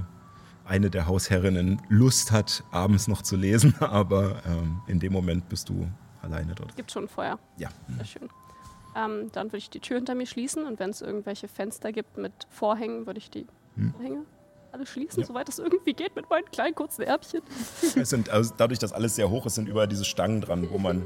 eine 0.68 0.90
der 0.90 1.06
Hausherrinnen 1.06 1.80
Lust 1.88 2.32
hat, 2.32 2.64
abends 2.70 3.08
noch 3.08 3.22
zu 3.22 3.36
lesen, 3.36 3.74
aber 3.80 4.42
ähm, 4.46 4.80
in 4.86 4.98
dem 4.98 5.12
Moment 5.12 5.48
bist 5.48 5.68
du 5.68 5.88
alleine 6.26 6.54
dort. 6.54 6.76
Gibt 6.76 6.90
schon 6.92 7.04
ein 7.04 7.08
Feuer. 7.08 7.38
Ja. 7.56 7.68
Sehr 7.96 8.04
schön. 8.04 8.28
Ähm, 8.94 9.30
dann 9.32 9.48
würde 9.48 9.58
ich 9.58 9.70
die 9.70 9.80
Tür 9.80 9.96
hinter 9.96 10.14
mir 10.14 10.26
schließen 10.26 10.64
und 10.66 10.78
wenn 10.78 10.90
es 10.90 11.02
irgendwelche 11.02 11.48
Fenster 11.48 11.92
gibt 11.92 12.16
mit 12.18 12.32
Vorhängen, 12.50 13.06
würde 13.06 13.18
ich 13.18 13.30
die 13.30 13.46
Hm. 13.76 13.92
Vorhänge 13.92 14.22
alle 14.72 14.84
schließen, 14.86 15.20
Ja. 15.20 15.26
soweit 15.26 15.48
es 15.48 15.58
irgendwie 15.58 15.94
geht 15.94 16.16
mit 16.16 16.28
meinen 16.28 16.44
kleinen 16.50 16.74
kurzen 16.74 17.02
Ärmchen. 17.02 17.40
Es 17.96 18.10
sind, 18.10 18.28
also 18.30 18.52
dadurch, 18.58 18.78
dass 18.78 18.92
alles 18.92 19.14
sehr 19.14 19.30
hoch 19.30 19.46
ist, 19.46 19.54
sind 19.54 19.68
überall 19.68 19.88
diese 19.88 20.04
Stangen 20.04 20.40
dran, 20.42 20.68
wo 20.70 20.76
man 20.76 21.02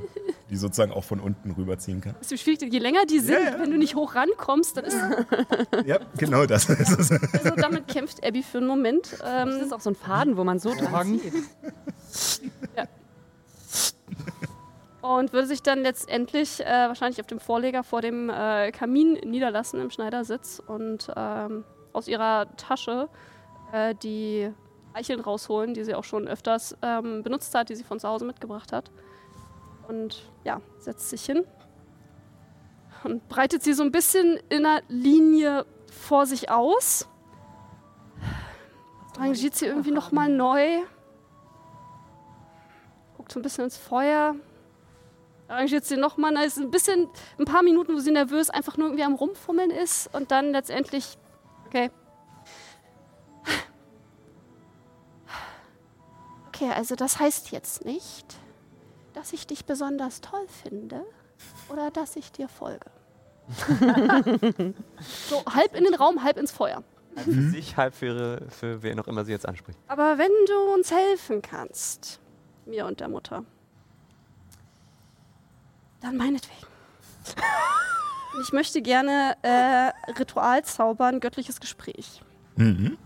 die 0.51 0.57
sozusagen 0.57 0.91
auch 0.93 1.05
von 1.05 1.21
unten 1.21 1.53
rüberziehen 1.53 2.01
kann. 2.01 2.17
Das 2.19 2.33
ist 2.33 2.41
schwierig, 2.43 2.73
je 2.73 2.79
länger 2.81 3.07
die 3.07 3.21
sind, 3.21 3.35
Ja, 3.45 3.51
ja. 3.53 3.61
wenn 3.61 3.71
du 3.71 3.79
nicht 3.79 3.95
hoch 3.95 4.15
rankommst, 4.17 4.77
dann 4.77 4.85
ist 4.87 4.97
Ja, 5.87 5.99
genau 6.17 6.47
das 6.47 6.69
ist 6.69 6.99
es. 6.99 7.11
also 7.13 7.51
damit 7.57 7.87
kämpft 7.87 8.25
Abby 8.27 8.43
für 8.43 8.59
einen 8.59 8.67
Moment. 8.67 9.13
Das 9.21 9.23
Ähm, 9.25 9.49
ist 9.61 9.73
auch 9.73 9.81
so 9.81 9.91
ein 9.91 9.97
Faden, 9.97 10.37
wo 10.37 10.43
man 10.43 10.59
so 10.59 10.75
dran 10.75 11.21
zieht. 12.11 12.51
Und 15.03 15.33
würde 15.33 15.47
sich 15.47 15.63
dann 15.63 15.81
letztendlich 15.81 16.61
äh, 16.61 16.89
wahrscheinlich 16.89 17.21
auf 17.21 17.27
dem 17.27 17.41
Vorleger 17.41 17.83
vor 17.83 18.03
dem 18.03 18.29
äh, 18.29 18.71
Kamin 18.73 19.15
niederlassen 19.25 19.81
im 19.81 19.91
Schneidersitz 19.91 20.63
und 20.67 21.11
ähm, 21.17 21.65
aus 21.93 22.07
ihrer 22.09 22.55
Tasche 22.57 23.09
äh, 23.73 23.95
die 23.95 24.51
Eicheln 24.93 25.21
rausholen, 25.21 25.75
die 25.75 25.85
sie 25.85 25.95
auch 25.95 26.05
schon 26.05 26.29
öfters 26.29 26.77
ähm, 26.83 27.23
benutzt 27.23 27.55
hat, 27.55 27.69
die 27.69 27.77
sie 27.77 27.85
von 27.85 28.01
zu 28.01 28.09
Hause 28.09 28.25
mitgebracht 28.25 28.73
hat. 28.73 28.91
Und 29.89 30.31
ja, 30.45 30.61
setzt 30.79 31.11
sich 31.11 31.25
hin 31.25 31.45
und 33.05 33.29
breitet 33.29 33.63
sie 33.63 33.73
so 33.73 33.83
ein 33.83 33.93
bisschen 33.93 34.39
in 34.49 34.67
einer 34.67 34.83
Linie 34.89 35.65
vor 35.91 36.27
sich 36.27 36.51
aus. 36.51 37.09
Rangiert 39.19 39.55
sie 39.55 39.67
irgendwie 39.67 39.91
nochmal 39.91 40.29
neu. 40.29 40.81
Guckt 43.17 43.33
so 43.33 43.39
ein 43.39 43.43
bisschen 43.43 43.65
ins 43.65 43.77
Feuer. 43.77 44.35
Arrangiert 45.51 45.85
sie 45.85 45.97
nochmal. 45.97 46.33
Da 46.35 46.43
ist 46.43 46.59
ein 46.59 46.71
bisschen, 46.71 47.09
ein 47.39 47.45
paar 47.45 47.65
Minuten, 47.65 47.95
wo 47.95 47.99
sie 47.99 48.13
nervös 48.13 48.51
einfach 48.51 48.77
nur 48.77 48.87
irgendwie 48.87 49.05
am 49.05 49.15
Rumfummeln 49.15 49.71
ist. 49.71 50.09
Und 50.15 50.31
dann 50.31 50.53
letztendlich, 50.53 51.19
okay. 51.67 51.91
Okay, 56.49 56.71
also 56.75 56.95
das 56.95 57.19
heißt 57.19 57.51
jetzt 57.51 57.85
nicht, 57.85 58.37
dass 59.13 59.33
ich 59.33 59.47
dich 59.47 59.65
besonders 59.65 60.21
toll 60.21 60.47
finde 60.63 61.05
oder 61.69 61.91
dass 61.91 62.15
ich 62.15 62.31
dir 62.31 62.49
folge. 62.49 62.91
so 65.29 65.45
halb 65.47 65.75
in 65.75 65.83
den 65.83 65.95
Raum, 65.95 66.23
halb 66.23 66.37
ins 66.37 66.53
Feuer. 66.53 66.85
Halb 67.17 67.25
für 67.25 67.43
sich, 67.51 67.77
halb 67.77 67.95
für, 67.95 68.07
ihre, 68.07 68.47
für 68.51 68.83
wen 68.85 69.01
auch 69.01 69.09
immer 69.09 69.25
sie 69.25 69.33
jetzt 69.33 69.49
anspricht. 69.49 69.81
Aber 69.89 70.19
wenn 70.19 70.31
du 70.47 70.75
uns 70.75 70.93
helfen 70.93 71.43
kannst, 71.43 72.21
mir 72.67 72.87
und 72.87 73.01
der 73.01 73.09
Mutter, 73.09 73.45
dann 76.01 76.17
meinetwegen. 76.17 76.67
ich 78.43 78.53
möchte 78.53 78.83
gerne 78.83 79.37
äh, 79.43 80.13
Ritual 80.19 80.65
zaubern, 80.65 81.21
göttliches 81.21 81.61
Gespräch. 81.61 82.23
Mhm. 82.57 82.97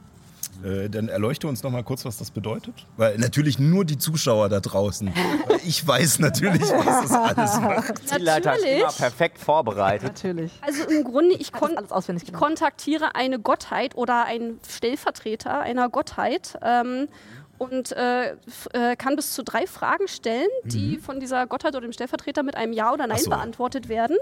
Äh, 0.62 0.88
dann 0.88 1.09
erleuchte 1.09 1.49
uns 1.49 1.62
noch 1.62 1.70
mal 1.70 1.82
kurz, 1.82 2.05
was 2.05 2.16
das 2.16 2.30
bedeutet. 2.30 2.86
Weil 2.97 3.18
natürlich 3.18 3.59
nur 3.59 3.84
die 3.84 3.99
Zuschauer 3.99 4.49
da 4.49 4.61
draußen. 4.61 5.12
Ich 5.66 5.86
weiß 5.86 6.18
natürlich, 6.18 6.61
was 6.61 7.09
das 7.09 7.12
alles 7.12 7.61
macht. 7.61 8.07
Zielleiter 8.07 8.55
ist 8.55 8.66
immer 8.66 8.92
perfekt 8.92 9.38
vorbereitet. 9.38 10.09
Natürlich. 10.09 10.53
Also 10.61 10.84
im 10.90 11.03
Grunde, 11.03 11.36
ich, 11.36 11.53
Kon 11.53 11.68
kon 11.68 11.78
alles 11.78 11.90
auswendig 11.90 12.28
ich 12.28 12.34
kontaktiere 12.34 13.14
eine 13.14 13.38
Gottheit 13.38 13.97
oder 13.97 14.26
einen 14.26 14.61
Stellvertreter 14.68 15.61
einer 15.61 15.88
Gottheit 15.88 16.59
ähm, 16.61 17.09
und 17.59 17.92
äh, 17.92 18.32
äh, 18.72 18.96
kann 18.96 19.16
bis 19.16 19.32
zu 19.32 19.42
drei 19.44 19.66
Fragen 19.66 20.09
stellen, 20.09 20.48
die 20.64 20.98
von 20.98 21.20
dieser 21.20 21.46
Gottheit 21.46 21.74
oder 21.74 21.82
dem 21.86 21.92
Stellvertreter 21.92 22.42
mit 22.42 22.57
einem 22.57 22.72
Ja 22.72 22.92
oder 22.92 23.07
Nein 23.07 23.18
so. 23.18 23.30
beantwortet 23.30 23.88
werden. 23.88 24.16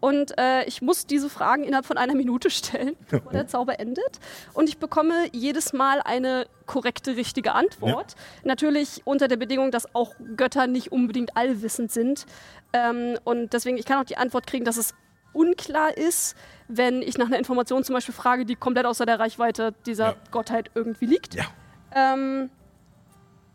Und 0.00 0.36
äh, 0.38 0.64
ich 0.64 0.82
muss 0.82 1.06
diese 1.06 1.30
Fragen 1.30 1.64
innerhalb 1.64 1.86
von 1.86 1.96
einer 1.96 2.14
Minute 2.14 2.50
stellen, 2.50 2.96
bevor 3.10 3.32
der 3.32 3.46
Zauber 3.46 3.78
endet. 3.78 4.18
Und 4.52 4.68
ich 4.68 4.78
bekomme 4.78 5.14
jedes 5.32 5.72
Mal 5.72 6.00
eine 6.02 6.46
korrekte, 6.66 7.16
richtige 7.16 7.52
Antwort. 7.52 8.14
Natürlich 8.44 9.02
unter 9.04 9.28
der 9.28 9.36
Bedingung, 9.36 9.70
dass 9.70 9.94
auch 9.94 10.14
Götter 10.36 10.66
nicht 10.66 10.90
unbedingt 10.92 11.36
allwissend 11.36 11.92
sind. 11.92 12.26
Ähm, 12.72 13.18
und 13.24 13.52
deswegen, 13.52 13.76
ich 13.78 13.84
kann 13.84 14.00
auch 14.00 14.04
die 14.06 14.16
Antwort 14.16 14.46
kriegen, 14.46 14.64
dass 14.64 14.76
es 14.76 14.94
unklar 15.34 15.96
ist, 15.96 16.36
wenn 16.68 17.00
ich 17.02 17.16
nach 17.16 17.26
einer 17.26 17.38
Information 17.38 17.84
zum 17.84 17.94
Beispiel 17.94 18.14
frage, 18.14 18.44
die 18.44 18.54
komplett 18.56 18.86
außer 18.86 19.06
der 19.06 19.18
Reichweite 19.18 19.72
dieser 19.86 20.08
Ja. 20.10 20.14
Gottheit 20.30 20.70
irgendwie 20.74 21.06
liegt. 21.06 21.34
Ja. 21.34 21.44
Ähm, 21.94 22.50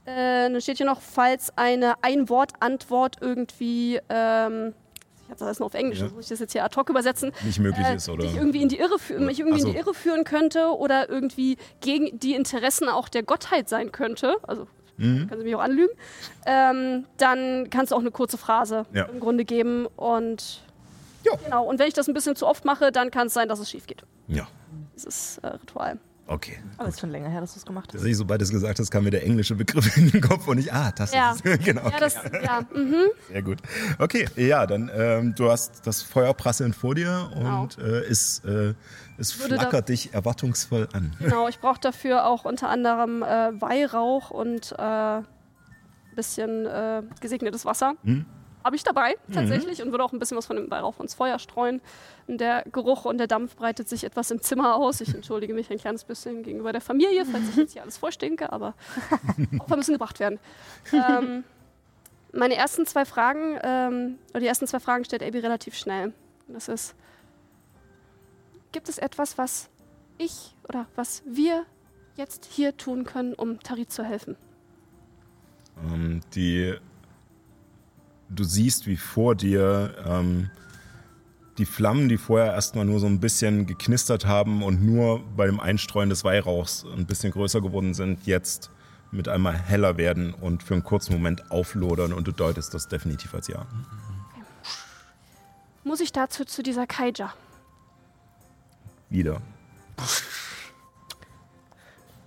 äh, 0.07 0.49
dann 0.49 0.61
steht 0.61 0.77
hier 0.77 0.85
noch, 0.85 1.01
falls 1.01 1.51
eine 1.57 1.95
Ein-Wort-Antwort 2.03 3.17
irgendwie, 3.21 3.99
ähm, 4.09 4.73
ich 5.23 5.29
habe 5.29 5.39
das 5.39 5.41
alles 5.41 5.59
nur 5.59 5.65
auf 5.65 5.73
Englisch, 5.73 5.99
Ja. 5.99 6.07
muss 6.09 6.25
ich 6.25 6.29
das 6.29 6.39
jetzt 6.39 6.53
hier 6.53 6.63
ad 6.63 6.75
hoc 6.77 6.89
übersetzen, 6.89 7.31
Nicht 7.43 7.59
möglich 7.59 7.85
äh, 7.85 7.95
ist, 7.95 8.07
oder? 8.09 8.23
dich 8.23 8.35
irgendwie 8.35 8.61
in 8.61 8.69
die 8.69 8.79
Irre 8.79 8.95
mich 9.19 9.39
irgendwie 9.39 9.59
so. 9.59 9.67
in 9.67 9.73
die 9.73 9.79
Irre 9.79 9.93
führen 9.93 10.23
könnte 10.23 10.67
oder 10.75 11.09
irgendwie 11.09 11.57
gegen 11.81 12.17
die 12.19 12.33
Interessen 12.33 12.87
auch 12.89 13.09
der 13.09 13.23
Gottheit 13.23 13.67
sein 13.69 13.91
könnte, 13.91 14.37
also 14.43 14.67
Mhm. 14.99 15.27
kannst 15.27 15.41
du 15.41 15.43
mich 15.45 15.55
auch 15.55 15.59
anlügen, 15.61 15.93
ähm, 16.47 17.05
dann 17.17 17.69
kannst 17.69 17.91
du 17.91 17.95
auch 17.95 17.99
eine 17.99 18.09
kurze 18.09 18.37
Phrase 18.37 18.85
Ja. 18.93 19.03
im 19.03 19.19
Grunde 19.19 19.45
geben 19.45 19.85
und 19.97 20.63
Ja. 21.23 21.33
genau. 21.43 21.65
Und 21.65 21.77
wenn 21.77 21.87
ich 21.87 21.93
das 21.93 22.07
ein 22.07 22.13
bisschen 22.15 22.35
zu 22.35 22.47
oft 22.47 22.63
mache, 22.65 22.91
dann 22.91 23.11
kann 23.11 23.27
es 23.27 23.33
sein, 23.33 23.47
dass 23.49 23.59
es 23.59 23.69
schief 23.69 23.85
geht. 23.85 24.03
Ja, 24.27 24.47
Dieses 24.95 25.37
äh, 25.39 25.47
Ritual. 25.47 25.99
Okay. 26.27 26.59
Aber 26.77 26.89
ist 26.89 26.99
schon 26.99 27.09
länger 27.11 27.29
her, 27.29 27.41
dass 27.41 27.53
du 27.53 27.59
es 27.59 27.65
gemacht 27.65 27.91
hast. 27.93 28.03
Ich, 28.03 28.15
sobald 28.17 28.41
du 28.41 28.43
es 28.43 28.51
gesagt 28.51 28.77
hast, 28.79 28.91
kam 28.91 29.03
mir 29.05 29.11
der 29.11 29.23
englische 29.25 29.55
Begriff 29.55 29.95
in 29.97 30.11
den 30.11 30.21
Kopf 30.21 30.47
und 30.47 30.57
ich, 30.59 30.71
ah, 30.73 30.91
das 30.95 31.13
Ja. 31.13 31.31
ist 31.31 31.45
es. 31.45 31.59
genau. 31.65 31.89
Ja, 31.89 31.99
das, 31.99 32.15
ja, 32.43 32.61
mhm. 32.73 33.05
Sehr 33.29 33.41
gut. 33.41 33.59
Okay, 33.99 34.27
ja, 34.35 34.65
dann 34.67 34.91
ähm, 34.93 35.33
du 35.35 35.49
hast 35.49 35.85
das 35.87 36.01
Feuer 36.01 36.33
prasseln 36.33 36.73
vor 36.73 36.95
dir 36.95 37.29
Genau. 37.33 37.63
und 37.63 37.77
äh, 37.79 37.99
es, 38.01 38.39
äh, 38.45 38.73
es 39.17 39.37
da- 39.37 39.45
flackert 39.47 39.89
dich 39.89 40.13
erwartungsvoll 40.13 40.87
an. 40.93 41.15
Genau, 41.19 41.47
ich 41.47 41.59
brauche 41.59 41.79
dafür 41.79 42.25
auch 42.25 42.45
unter 42.45 42.69
anderem 42.69 43.23
äh, 43.23 43.59
Weihrauch 43.61 44.29
und 44.31 44.77
ein 44.79 45.23
äh, 45.23 46.15
bisschen 46.15 46.65
äh, 46.65 47.03
gesegnetes 47.21 47.65
Wasser. 47.65 47.93
Mhm. 48.03 48.25
Habe 48.67 48.75
ich 48.75 48.83
dabei 48.83 49.15
tatsächlich 49.33 49.81
und 49.81 49.91
würde 49.91 50.03
auch 50.03 50.11
ein 50.11 50.19
bisschen 50.19 50.37
was 50.37 50.45
von 50.45 50.57
dem 50.57 50.69
Weihrauch 50.69 50.99
ins 50.99 51.13
Feuer 51.13 51.39
streuen. 51.39 51.79
Der 52.27 52.65
Geruch 52.69 53.05
und 53.05 53.17
der 53.17 53.27
Dampf 53.27 53.55
breitet 53.55 53.87
sich 53.87 54.03
etwas 54.03 54.29
im 54.29 54.41
Zimmer 54.41 54.75
aus. 54.75 54.99
Ich 54.99 55.15
entschuldige 55.15 55.53
mich 55.53 55.71
ein 55.71 55.77
kleines 55.77 56.03
bisschen 56.03 56.43
gegenüber 56.43 56.73
der 56.73 56.81
Familie, 56.81 57.23
falls 57.23 57.47
ich 57.47 57.55
jetzt 57.55 57.71
hier 57.71 57.81
alles 57.83 57.95
vorstinke, 57.95 58.51
aber 58.51 58.73
Opfer 59.59 59.77
müssen 59.77 59.93
gebracht 59.93 60.19
werden. 60.19 60.37
Ähm, 60.91 61.45
meine 62.33 62.55
ersten 62.55 62.85
zwei 62.85 63.05
Fragen, 63.05 63.57
ähm, 63.63 64.17
oder 64.31 64.41
die 64.41 64.47
ersten 64.47 64.67
zwei 64.67 64.81
Fragen 64.81 65.05
stellt 65.05 65.23
Abby 65.23 65.39
relativ 65.39 65.77
schnell. 65.77 66.11
Das 66.49 66.67
ist, 66.67 66.93
gibt 68.73 68.89
es 68.89 68.97
etwas, 68.97 69.37
was 69.37 69.69
ich 70.17 70.53
oder 70.67 70.87
was 70.97 71.23
wir 71.25 71.63
jetzt 72.17 72.43
hier 72.51 72.75
tun 72.75 73.05
können, 73.05 73.33
um 73.33 73.61
Tarit 73.61 73.93
zu 73.93 74.03
helfen? 74.03 74.35
Ähm, 75.85 76.19
die, 76.35 76.75
du 78.29 78.43
siehst, 78.43 78.87
wie 78.87 78.97
vor 78.97 79.35
dir 79.35 79.95
ähm, 80.05 80.49
die 81.57 81.65
Flammen, 81.65 82.07
die 82.07 82.17
vorher 82.17 82.53
erstmal 82.53 82.85
nur 82.85 82.99
so 82.99 83.07
ein 83.07 83.19
bisschen 83.19 83.65
geknistert 83.65 84.25
haben 84.25 84.61
und 84.61 84.83
nur 84.83 85.23
beim 85.35 85.59
Einstreuen 85.59 86.09
des 86.09 86.23
Weihrauchs 86.23 86.85
ein 86.95 87.05
bisschen 87.05 87.31
größer 87.31 87.61
geworden 87.61 87.93
sind, 87.93 88.25
jetzt 88.25 88.69
mit 89.11 89.27
einmal 89.27 89.57
heller 89.57 89.97
werden 89.97 90.33
und 90.33 90.63
für 90.63 90.73
einen 90.73 90.83
kurzen 90.83 91.13
Moment 91.13 91.49
auflodern 91.51 92.13
und 92.13 92.27
du 92.27 92.31
deutest 92.31 92.73
das 92.73 92.87
definitiv 92.87 93.33
als 93.33 93.47
Ja. 93.47 93.65
Muss 95.83 96.01
ich 96.01 96.11
dazu 96.11 96.43
zu 96.43 96.61
dieser 96.61 96.85
Kaija? 96.85 97.33
Wieder. 99.09 99.41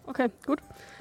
Okay, 0.06 0.30
gut. 0.46 0.60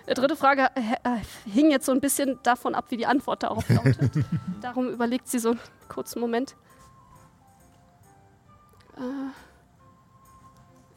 Die 0.09 0.15
dritte 0.15 0.35
Frage 0.35 0.71
äh, 0.75 0.95
äh, 1.03 1.21
hing 1.45 1.69
jetzt 1.69 1.85
so 1.85 1.91
ein 1.91 2.01
bisschen 2.01 2.39
davon 2.41 2.73
ab, 2.73 2.85
wie 2.89 2.97
die 2.97 3.05
Antwort 3.05 3.43
darauf 3.43 3.69
lautet. 3.69 4.11
Darum 4.61 4.89
überlegt 4.89 5.27
sie 5.27 5.37
so 5.37 5.51
einen 5.51 5.59
kurzen 5.87 6.19
Moment. 6.19 6.55
Äh, 8.97 9.01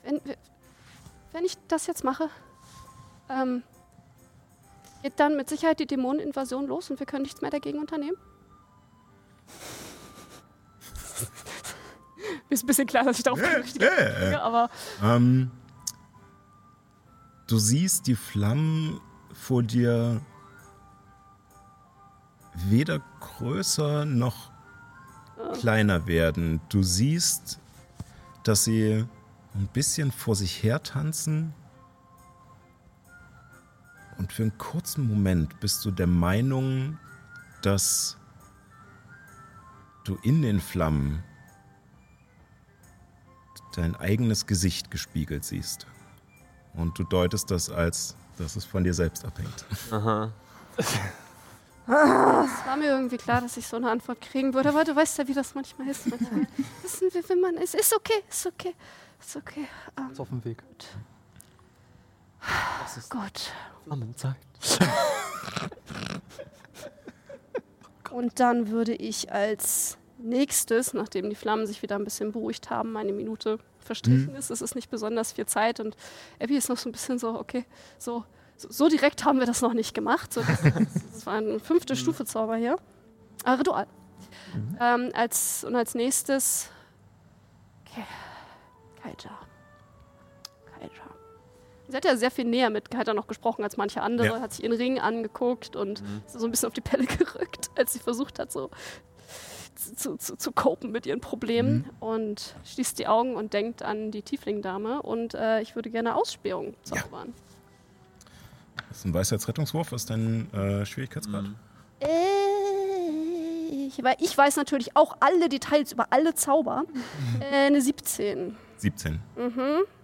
wenn, 0.04 0.18
wenn 1.32 1.44
ich 1.44 1.58
das 1.68 1.86
jetzt 1.86 2.04
mache, 2.04 2.30
ähm, 3.28 3.62
geht 5.02 5.20
dann 5.20 5.36
mit 5.36 5.50
Sicherheit 5.50 5.78
die 5.78 5.86
Dämoneninvasion 5.86 6.66
los 6.66 6.90
und 6.90 6.98
wir 6.98 7.06
können 7.06 7.24
nichts 7.24 7.42
mehr 7.42 7.50
dagegen 7.50 7.80
unternehmen? 7.80 8.16
Ist 12.48 12.64
ein 12.64 12.66
bisschen 12.66 12.86
klar, 12.86 13.04
dass 13.04 13.18
ich 13.18 13.24
darauf 13.24 13.42
Antwort 13.42 13.78
ja. 13.78 13.90
kriege, 13.90 14.42
aber 14.42 14.70
Ähm, 15.02 15.50
du 17.52 17.58
siehst 17.58 18.06
die 18.06 18.14
Flammen 18.14 18.98
vor 19.34 19.62
dir 19.62 20.22
weder 22.54 23.00
größer 23.20 24.06
noch 24.06 24.50
kleiner 25.60 26.06
werden. 26.06 26.62
Du 26.70 26.82
siehst, 26.82 27.60
dass 28.42 28.64
sie 28.64 29.04
ein 29.54 29.66
bisschen 29.74 30.12
vor 30.12 30.34
sich 30.34 30.62
her 30.62 30.82
tanzen. 30.82 31.52
Und 34.16 34.32
für 34.32 34.44
einen 34.44 34.56
kurzen 34.56 35.06
Moment 35.06 35.60
bist 35.60 35.84
du 35.84 35.90
der 35.90 36.06
Meinung, 36.06 36.98
dass 37.60 38.16
du 40.04 40.16
in 40.22 40.40
den 40.40 40.58
Flammen 40.58 41.22
dein 43.76 43.94
eigenes 43.94 44.46
Gesicht 44.46 44.90
gespiegelt 44.90 45.44
siehst. 45.44 45.86
Und 46.74 46.98
du 46.98 47.04
deutest 47.04 47.50
das 47.50 47.70
als, 47.70 48.16
dass 48.38 48.56
es 48.56 48.64
von 48.64 48.84
dir 48.84 48.94
selbst 48.94 49.24
abhängt. 49.24 49.64
Aha. 49.90 50.30
Es 50.76 52.66
war 52.66 52.76
mir 52.76 52.90
irgendwie 52.90 53.16
klar, 53.18 53.40
dass 53.40 53.56
ich 53.56 53.66
so 53.66 53.76
eine 53.76 53.90
Antwort 53.90 54.20
kriegen 54.20 54.54
würde, 54.54 54.70
aber 54.70 54.84
du 54.84 54.94
weißt 54.94 55.18
ja, 55.18 55.28
wie 55.28 55.34
das 55.34 55.54
manchmal 55.54 55.88
ist. 55.88 56.06
Manchmal 56.08 56.46
wissen 56.82 57.08
wir, 57.12 57.28
wenn 57.28 57.40
man 57.40 57.56
ist. 57.56 57.74
Ist 57.74 57.94
okay, 57.94 58.22
ist 58.28 58.46
okay, 58.46 58.74
ist 59.20 59.36
okay. 59.36 59.66
Ähm, 59.98 60.10
Ist 60.12 60.20
auf 60.20 60.28
dem 60.28 60.44
Weg. 60.44 60.62
Das 62.82 62.96
ist 62.96 63.10
gut. 63.10 63.52
Flammenzeit. 63.84 64.36
Und 68.10 68.40
dann 68.40 68.68
würde 68.68 68.94
ich 68.94 69.32
als 69.32 69.96
nächstes, 70.18 70.92
nachdem 70.92 71.30
die 71.30 71.36
Flammen 71.36 71.66
sich 71.66 71.82
wieder 71.82 71.96
ein 71.96 72.04
bisschen 72.04 72.32
beruhigt 72.32 72.70
haben, 72.70 72.96
eine 72.96 73.12
Minute 73.12 73.58
verstrichen 73.82 74.34
ist, 74.34 74.50
es 74.50 74.62
ist 74.62 74.74
nicht 74.74 74.90
besonders 74.90 75.32
viel 75.32 75.46
Zeit 75.46 75.80
und 75.80 75.96
Abby 76.40 76.56
ist 76.56 76.68
noch 76.68 76.76
so 76.78 76.88
ein 76.88 76.92
bisschen 76.92 77.18
so, 77.18 77.38
okay, 77.38 77.64
so, 77.98 78.24
so, 78.56 78.68
so 78.70 78.88
direkt 78.88 79.24
haben 79.24 79.38
wir 79.38 79.46
das 79.46 79.60
noch 79.62 79.72
nicht 79.74 79.94
gemacht. 79.94 80.32
So, 80.32 80.42
das, 80.42 80.62
das 81.12 81.26
war 81.26 81.34
ein 81.34 81.60
fünfte 81.60 81.96
Stufe 81.96 82.24
Zauber 82.24 82.56
hier. 82.56 82.76
Äh, 83.44 83.50
Ritual. 83.50 83.86
Ähm, 84.80 85.10
als, 85.14 85.64
und 85.64 85.74
als 85.76 85.94
nächstes 85.94 86.70
okay. 87.90 88.04
Kaija. 89.02 89.38
Kaija. 90.78 90.90
Sie 91.88 91.96
hat 91.96 92.04
ja 92.04 92.16
sehr 92.16 92.30
viel 92.30 92.44
näher 92.46 92.70
mit 92.70 92.90
Kaija 92.90 93.12
noch 93.14 93.26
gesprochen 93.26 93.64
als 93.64 93.76
manche 93.76 94.00
andere, 94.02 94.28
Ja. 94.28 94.40
hat 94.40 94.52
sich 94.52 94.64
ihren 94.64 94.72
Ring 94.76 94.98
angeguckt 95.00 95.76
und 95.76 96.02
ist 96.26 96.38
so 96.38 96.46
ein 96.46 96.50
bisschen 96.50 96.68
auf 96.68 96.72
die 96.74 96.80
Pelle 96.80 97.04
gerückt, 97.18 97.70
als 97.76 97.92
sie 97.92 97.98
versucht 97.98 98.38
hat, 98.38 98.52
so 98.52 98.70
zu, 99.96 100.16
zu, 100.16 100.36
zu 100.36 100.52
copen 100.52 100.90
mit 100.92 101.06
ihren 101.06 101.20
Problemen 101.20 101.88
und 102.00 102.54
schließt 102.64 102.98
die 102.98 103.06
Augen 103.06 103.34
und 103.36 103.52
denkt 103.52 103.82
an 103.82 104.10
die 104.10 104.22
Tiefling-Dame 104.22 105.02
und 105.02 105.34
äh, 105.34 105.60
ich 105.62 105.74
würde 105.74 105.90
gerne 105.90 106.14
Ausspähung 106.16 106.74
zaubern. 106.82 107.32
Das 108.88 108.98
ist 108.98 109.04
ein 109.06 109.14
Weisheitsrettungswurf. 109.14 109.92
Was 109.92 110.02
ist 110.02 110.10
dein 110.10 110.52
äh, 110.52 110.84
Schwierigkeitsgrad? 110.86 111.44
Äh, 112.00 112.06
Ich, 113.86 114.02
wei- 114.02 114.16
ich 114.20 114.36
weiß 114.36 114.56
natürlich 114.56 114.96
auch 114.96 115.16
alle 115.20 115.48
Details 115.48 115.92
über 115.92 116.06
alle 116.10 116.34
Zauber. 116.34 116.84
Äh, 117.40 117.66
eine 117.66 117.80
17. 117.82 118.56
17. 118.78 119.18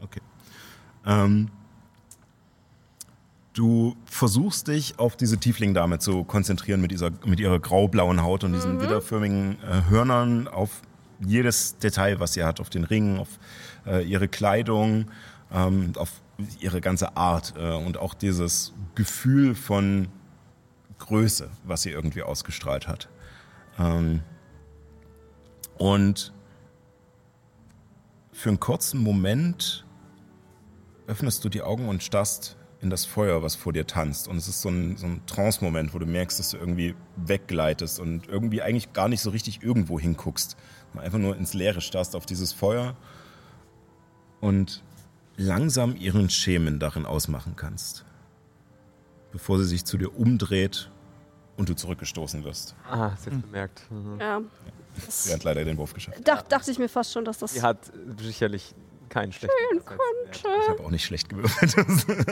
Okay. 0.03 0.21
Ähm, 1.07 1.51
du 3.59 3.97
versuchst 4.05 4.69
dich 4.69 4.99
auf 4.99 5.17
diese 5.17 5.39
Tiefling-Dame 5.39 5.99
zu 5.99 6.25
konzentrieren 6.25 6.81
mit, 6.81 6.91
dieser, 6.91 7.11
mit 7.25 7.41
ihrer 7.41 7.59
graublauen 7.59 8.23
Haut 8.23 8.45
und 8.45 8.53
diesen 8.53 8.81
widderförmigen 8.81 9.59
äh, 9.63 9.91
Hörnern 9.91 10.47
auf 10.49 10.83
jedes 11.21 11.79
Detail, 11.79 12.21
was 12.21 12.35
sie 12.35 12.45
hat, 12.45 12.61
auf 12.61 12.71
den 12.71 12.85
Ring, 12.85 13.19
auf 13.19 13.29
äh, 13.87 14.05
ihre 14.05 14.29
Kleidung. 14.29 15.11
ähm, 15.53 15.93
auf 15.97 16.11
ihre 16.61 16.81
ganze 16.81 17.17
Art 17.17 17.55
äh, 17.57 17.75
und 17.75 17.97
auch 17.97 18.15
dieses 18.15 18.73
Gefühl 18.95 19.55
von 19.55 20.09
Größe, 20.99 21.51
was 21.65 21.83
sie 21.83 21.91
irgendwie 21.91 22.23
ausgestrahlt 22.23 22.87
hat. 22.87 23.09
Ähm, 23.79 24.21
und 25.79 26.33
für 28.33 28.51
einen 28.51 28.61
kurzen 28.61 29.03
Moment 29.03 29.85
öffnest 31.07 31.45
du 31.45 31.49
die 31.49 31.63
Augen 31.63 31.89
und 31.89 32.03
starrst 32.03 32.57
in 32.81 32.91
das 32.91 33.05
Feuer, 33.05 33.43
was 33.43 33.57
vor 33.57 33.73
dir 33.73 33.87
tanzt. 33.87 34.29
Und 34.29 34.37
es 34.37 34.47
ist 34.47 34.61
so 34.61 34.69
ein, 34.69 34.97
so 34.97 35.07
ein 35.07 35.23
Trance-Moment, 35.27 35.95
wo 35.95 35.99
du 35.99 36.07
merkst, 36.07 36.39
dass 36.39 36.51
du 36.51 36.59
irgendwie 36.59 36.95
weggleitest 37.17 37.99
und 37.99 38.29
irgendwie 38.29 38.63
eigentlich 38.63 38.93
gar 38.93 39.09
nicht 39.09 39.21
so 39.21 39.31
richtig 39.31 39.63
irgendwo 39.63 39.99
hinguckst. 39.99 40.57
Einfach 40.97 41.19
nur 41.19 41.37
ins 41.37 41.55
Leere 41.55 41.81
starrst 41.81 42.17
auf 42.17 42.27
dieses 42.27 42.53
Feuer 42.53 42.97
und 44.41 44.83
langsam 45.37 45.97
ihren 45.97 46.31
Schemen 46.31 46.79
darin 46.79 47.07
ausmachen 47.07 47.55
kannst. 47.57 48.05
Bevor 49.33 49.59
sie 49.59 49.67
sich 49.67 49.85
zu 49.85 49.99
dir 49.99 50.17
umdreht 50.17 50.91
und 51.57 51.69
du 51.69 51.75
zurückgestoßen 51.75 52.45
wirst. 52.45 52.75
Ah, 52.89 53.13
hast 53.13 53.27
jetzt 53.27 53.43
bemerkt. 53.43 53.83
Mhm. 53.91 54.19
Ja. 54.21 54.41
Sie 55.09 55.33
hat 55.33 55.45
leider 55.45 55.65
den 55.65 55.77
Wurf 55.77 55.95
geschafft. 55.95 56.19
Dach, 56.25 56.43
dachte 56.43 56.71
ich 56.71 56.79
mir 56.79 56.89
fast 56.89 57.13
schon, 57.13 57.25
dass 57.25 57.39
das. 57.39 57.53
Sie 57.53 57.63
hat 57.63 57.79
sicherlich 58.21 58.75
keinen 59.09 59.33
schlechten 59.33 59.57
Weisheitswert. 59.81 60.59
Ich 60.63 60.69
habe 60.69 60.85
auch 60.85 60.91
nicht 60.91 61.05
schlecht 61.05 61.29
gewürfelt. 61.29 61.75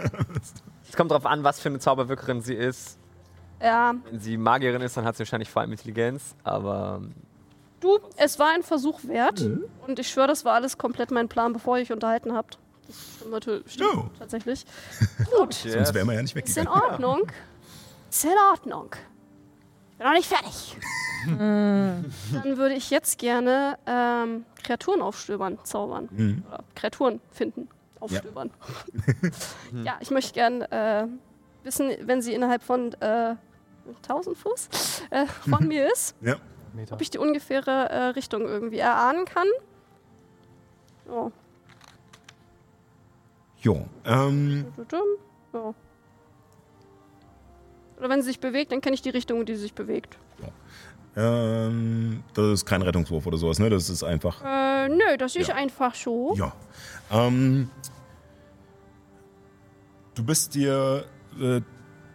Es 0.89 0.97
kommt 0.97 1.11
darauf 1.11 1.27
an, 1.27 1.43
was 1.45 1.59
für 1.61 1.69
eine 1.69 1.79
Zauberwirkerin 1.81 2.41
sie 2.43 2.55
ist. 2.55 2.99
Ja, 3.61 3.95
Wenn 4.05 4.21
sie 4.21 4.37
Magierin 4.37 4.83
ist, 4.83 4.97
dann 4.97 5.05
hat 5.05 5.17
sie 5.17 5.21
wahrscheinlich 5.21 5.51
vor 5.51 5.63
allem 5.63 5.73
Intelligenz, 5.73 6.35
aber 6.45 7.03
du, 7.81 7.99
es 8.17 8.39
war 8.39 8.51
ein 8.55 8.63
Versuch 8.63 9.03
wert. 9.05 9.41
Und 9.87 9.99
ich 9.99 10.09
schwöre, 10.09 10.29
das 10.29 10.45
war 10.45 10.55
alles 10.55 10.79
komplett 10.79 11.11
mein 11.11 11.29
Plan, 11.29 11.53
bevor 11.53 11.77
ihr 11.79 11.83
euch 11.83 11.93
unterhalten 11.93 12.35
habt. 12.35 12.59
Das 12.87 12.97
stimmt 13.17 13.31
natürlich. 13.33 13.73
Stimmt 13.73 13.91
Oh. 13.97 14.05
tatsächlich. 14.19 14.65
Gut, 15.39 15.55
Sonst 15.55 15.93
wären 15.95 16.07
wir 16.07 16.15
ja 16.15 16.23
nicht 16.23 16.37
ist 16.37 16.57
in 16.57 16.65
weggegangen. 16.67 16.91
Ordnung. 16.91 17.23
Ist 18.11 18.25
in 18.25 18.31
Ordnung. 18.51 18.91
Ich 19.97 19.99
bin 19.99 20.07
noch 20.09 20.15
nicht 20.15 20.29
fertig. 20.29 20.77
Dann 21.27 22.57
würde 22.59 22.75
ich 22.75 22.91
jetzt 22.91 23.19
gerne 23.19 23.79
ähm, 23.87 24.45
Kreaturen 24.63 25.01
aufstöbern, 25.01 25.59
zaubern. 25.65 26.09
Mhm. 26.11 26.45
Oder 26.47 26.65
Kreaturen 26.75 27.21
finden, 27.31 27.69
aufstöbern. 27.99 28.51
Ja, 29.85 29.97
ich 30.01 30.11
möchte 30.11 30.35
gerne 30.35 30.71
äh, 30.71 31.07
wissen, 31.65 31.91
wenn 32.03 32.21
sie 32.21 32.35
innerhalb 32.35 32.63
von 32.63 32.93
äh, 33.01 33.35
1000 34.03 34.37
Fuß 34.37 34.69
äh, 35.11 35.27
von 35.49 35.67
mir 35.69 35.91
ist, 35.91 36.15
Ja. 36.21 36.37
Ob 36.91 37.01
ich 37.01 37.09
die 37.09 37.17
ungefähre 37.19 37.89
äh, 37.89 37.99
Richtung 38.09 38.43
irgendwie 38.43 38.79
erahnen 38.81 39.25
kann. 39.25 39.47
So. 41.07 41.33
Jo. 43.61 43.87
Ähm, 44.05 44.67
So. 45.53 45.75
Oder 47.99 48.09
wenn 48.11 48.21
sie 48.23 48.29
sich 48.29 48.41
bewegt, 48.41 48.73
dann 48.73 48.81
kenne 48.81 48.95
ich 48.95 49.03
die 49.03 49.11
Richtung, 49.11 49.41
in 49.41 49.47
die 49.47 49.55
sie 49.55 49.63
sich 49.63 49.75
bewegt. 49.75 50.17
ähm, 51.17 52.23
das 52.35 52.47
ist 52.53 52.67
kein 52.67 52.83
Rettungswurf 52.83 53.27
oder 53.27 53.39
sowas, 53.39 53.59
ne? 53.59 53.71
Das 53.71 53.89
ist 53.89 54.03
einfach. 54.03 54.43
Äh, 54.45 54.89
nö, 54.89 55.17
das 55.19 55.35
ist 55.37 55.49
Ja. 55.49 55.55
einfach 55.55 55.95
so. 55.95 56.35
Ja. 56.37 56.53
Ähm, 57.11 57.71
du 60.15 60.25
bist 60.25 60.55
dir 60.55 61.05
äh, 61.41 61.61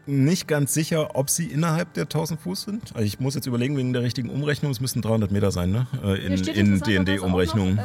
nicht 0.06 0.48
ganz 0.48 0.74
sicher, 0.74 1.16
ob 1.16 1.30
sie 1.30 1.46
innerhalb 1.48 1.94
der 1.94 2.04
1000 2.04 2.40
Fuß 2.42 2.64
sind. 2.64 2.96
Also 2.96 3.06
ich 3.06 3.20
muss 3.20 3.36
jetzt 3.36 3.46
überlegen 3.48 3.78
wegen 3.78 3.94
der 3.94 4.02
richtigen 4.04 4.30
Umrechnung. 4.30 4.72
Es 4.72 4.82
müssten 4.82 5.02
300 5.02 5.32
Meter 5.32 5.52
sein, 5.52 5.72
ne? 5.72 5.88
Äh, 6.04 6.26
in 6.26 6.34
in 6.34 6.74
noch, 6.78 6.88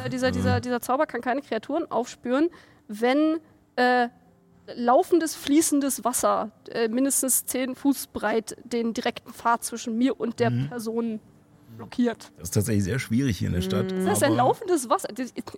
Äh, 0.05 0.09
dieser, 0.09 0.31
dieser, 0.31 0.59
dieser 0.61 0.81
Zauber 0.81 1.05
kann 1.05 1.21
keine 1.21 1.41
Kreaturen 1.41 1.89
aufspüren, 1.89 2.49
wenn 2.87 3.37
äh, 3.75 4.09
laufendes, 4.75 5.35
fließendes 5.35 6.03
Wasser 6.03 6.51
äh, 6.69 6.87
mindestens 6.87 7.45
10 7.45 7.75
Fuß 7.75 8.07
breit 8.07 8.55
den 8.63 8.93
direkten 8.93 9.33
Pfad 9.33 9.63
zwischen 9.63 9.97
mir 9.97 10.19
und 10.19 10.39
der 10.39 10.49
Mhm. 10.51 10.69
Person 10.69 11.19
blockiert. 11.77 12.31
Das 12.37 12.49
ist 12.49 12.53
tatsächlich 12.55 12.83
sehr 12.83 12.99
schwierig 12.99 13.37
hier 13.37 13.47
in 13.49 13.53
der 13.53 13.61
Stadt. 13.61 13.91
Das 13.91 14.05
heißt, 14.07 14.23
ein 14.23 14.35
laufendes 14.35 14.89
Wasser. 14.89 15.09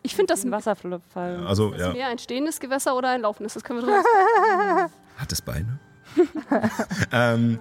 Ich 0.03 0.15
finde 0.15 0.33
das 0.33 0.43
Ein 0.43 0.51
Wasserfall. 0.51 1.45
Also, 1.45 1.71
das 1.71 1.81
ja. 1.81 1.93
Meer 1.93 2.07
ein 2.07 2.19
stehendes 2.19 2.59
Gewässer 2.59 2.95
oder 2.95 3.09
ein 3.09 3.21
laufendes. 3.21 3.53
Das 3.53 3.63
können 3.63 3.79
wir 3.79 3.85
drüber 3.85 4.03
Hat 5.17 5.31
es 5.31 5.41
Beine? 5.41 5.79
ähm, 7.11 7.59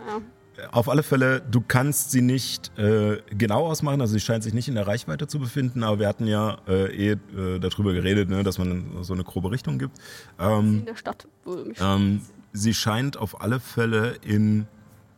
Auf 0.72 0.88
alle 0.88 1.02
Fälle, 1.02 1.40
du 1.40 1.60
kannst 1.60 2.10
sie 2.10 2.20
nicht 2.20 2.76
äh, 2.78 3.22
genau 3.30 3.66
ausmachen, 3.66 4.00
also 4.00 4.12
sie 4.14 4.20
scheint 4.20 4.42
sich 4.42 4.54
nicht 4.54 4.68
in 4.68 4.74
der 4.74 4.86
Reichweite 4.86 5.26
zu 5.26 5.38
befinden, 5.38 5.82
aber 5.84 6.00
wir 6.00 6.08
hatten 6.08 6.26
ja 6.26 6.58
äh, 6.66 7.12
eh 7.12 7.12
äh, 7.12 7.58
darüber 7.60 7.92
geredet, 7.92 8.28
ne, 8.28 8.42
dass 8.42 8.58
man 8.58 9.02
so 9.02 9.14
eine 9.14 9.24
grobe 9.24 9.50
Richtung 9.50 9.78
gibt. 9.78 9.98
Ähm, 10.38 10.80
in 10.80 10.84
der 10.86 10.96
Stadt. 10.96 11.28
Mich 11.44 11.78
ähm, 11.80 12.22
sie 12.52 12.74
scheint 12.74 13.16
auf 13.16 13.40
alle 13.40 13.60
Fälle 13.60 14.16
in 14.22 14.66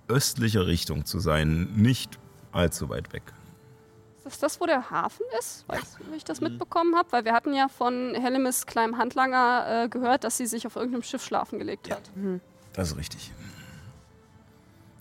östlicher 0.08 0.66
Richtung 0.66 1.04
zu 1.04 1.20
sein, 1.20 1.68
nicht 1.74 2.18
allzu 2.52 2.88
weit 2.88 3.12
weg. 3.12 3.22
Ist 4.18 4.26
das 4.26 4.38
das, 4.38 4.60
wo 4.60 4.66
der 4.66 4.90
Hafen 4.90 5.24
ist? 5.38 5.64
Wie 6.10 6.16
ich 6.16 6.24
das 6.24 6.40
mitbekommen 6.40 6.94
habe? 6.96 7.10
Weil 7.12 7.24
wir 7.24 7.32
hatten 7.32 7.54
ja 7.54 7.68
von 7.68 8.14
Hellemis 8.14 8.66
kleinem 8.66 8.98
Handlanger 8.98 9.84
äh, 9.84 9.88
gehört, 9.88 10.24
dass 10.24 10.36
sie 10.36 10.46
sich 10.46 10.66
auf 10.66 10.76
irgendeinem 10.76 11.02
Schiff 11.02 11.24
schlafen 11.24 11.58
gelegt 11.58 11.88
Ja. 11.88 11.96
hat. 11.96 12.10
Das 12.74 12.90
ist 12.90 12.98
richtig. 12.98 13.32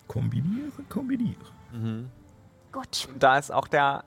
Kombiniere, 0.09 0.71
kombiniere. 0.89 1.37
Gott. 2.71 3.07
da 3.17 3.37
ist 3.37 3.51
auch 3.51 3.67
der. 3.67 4.03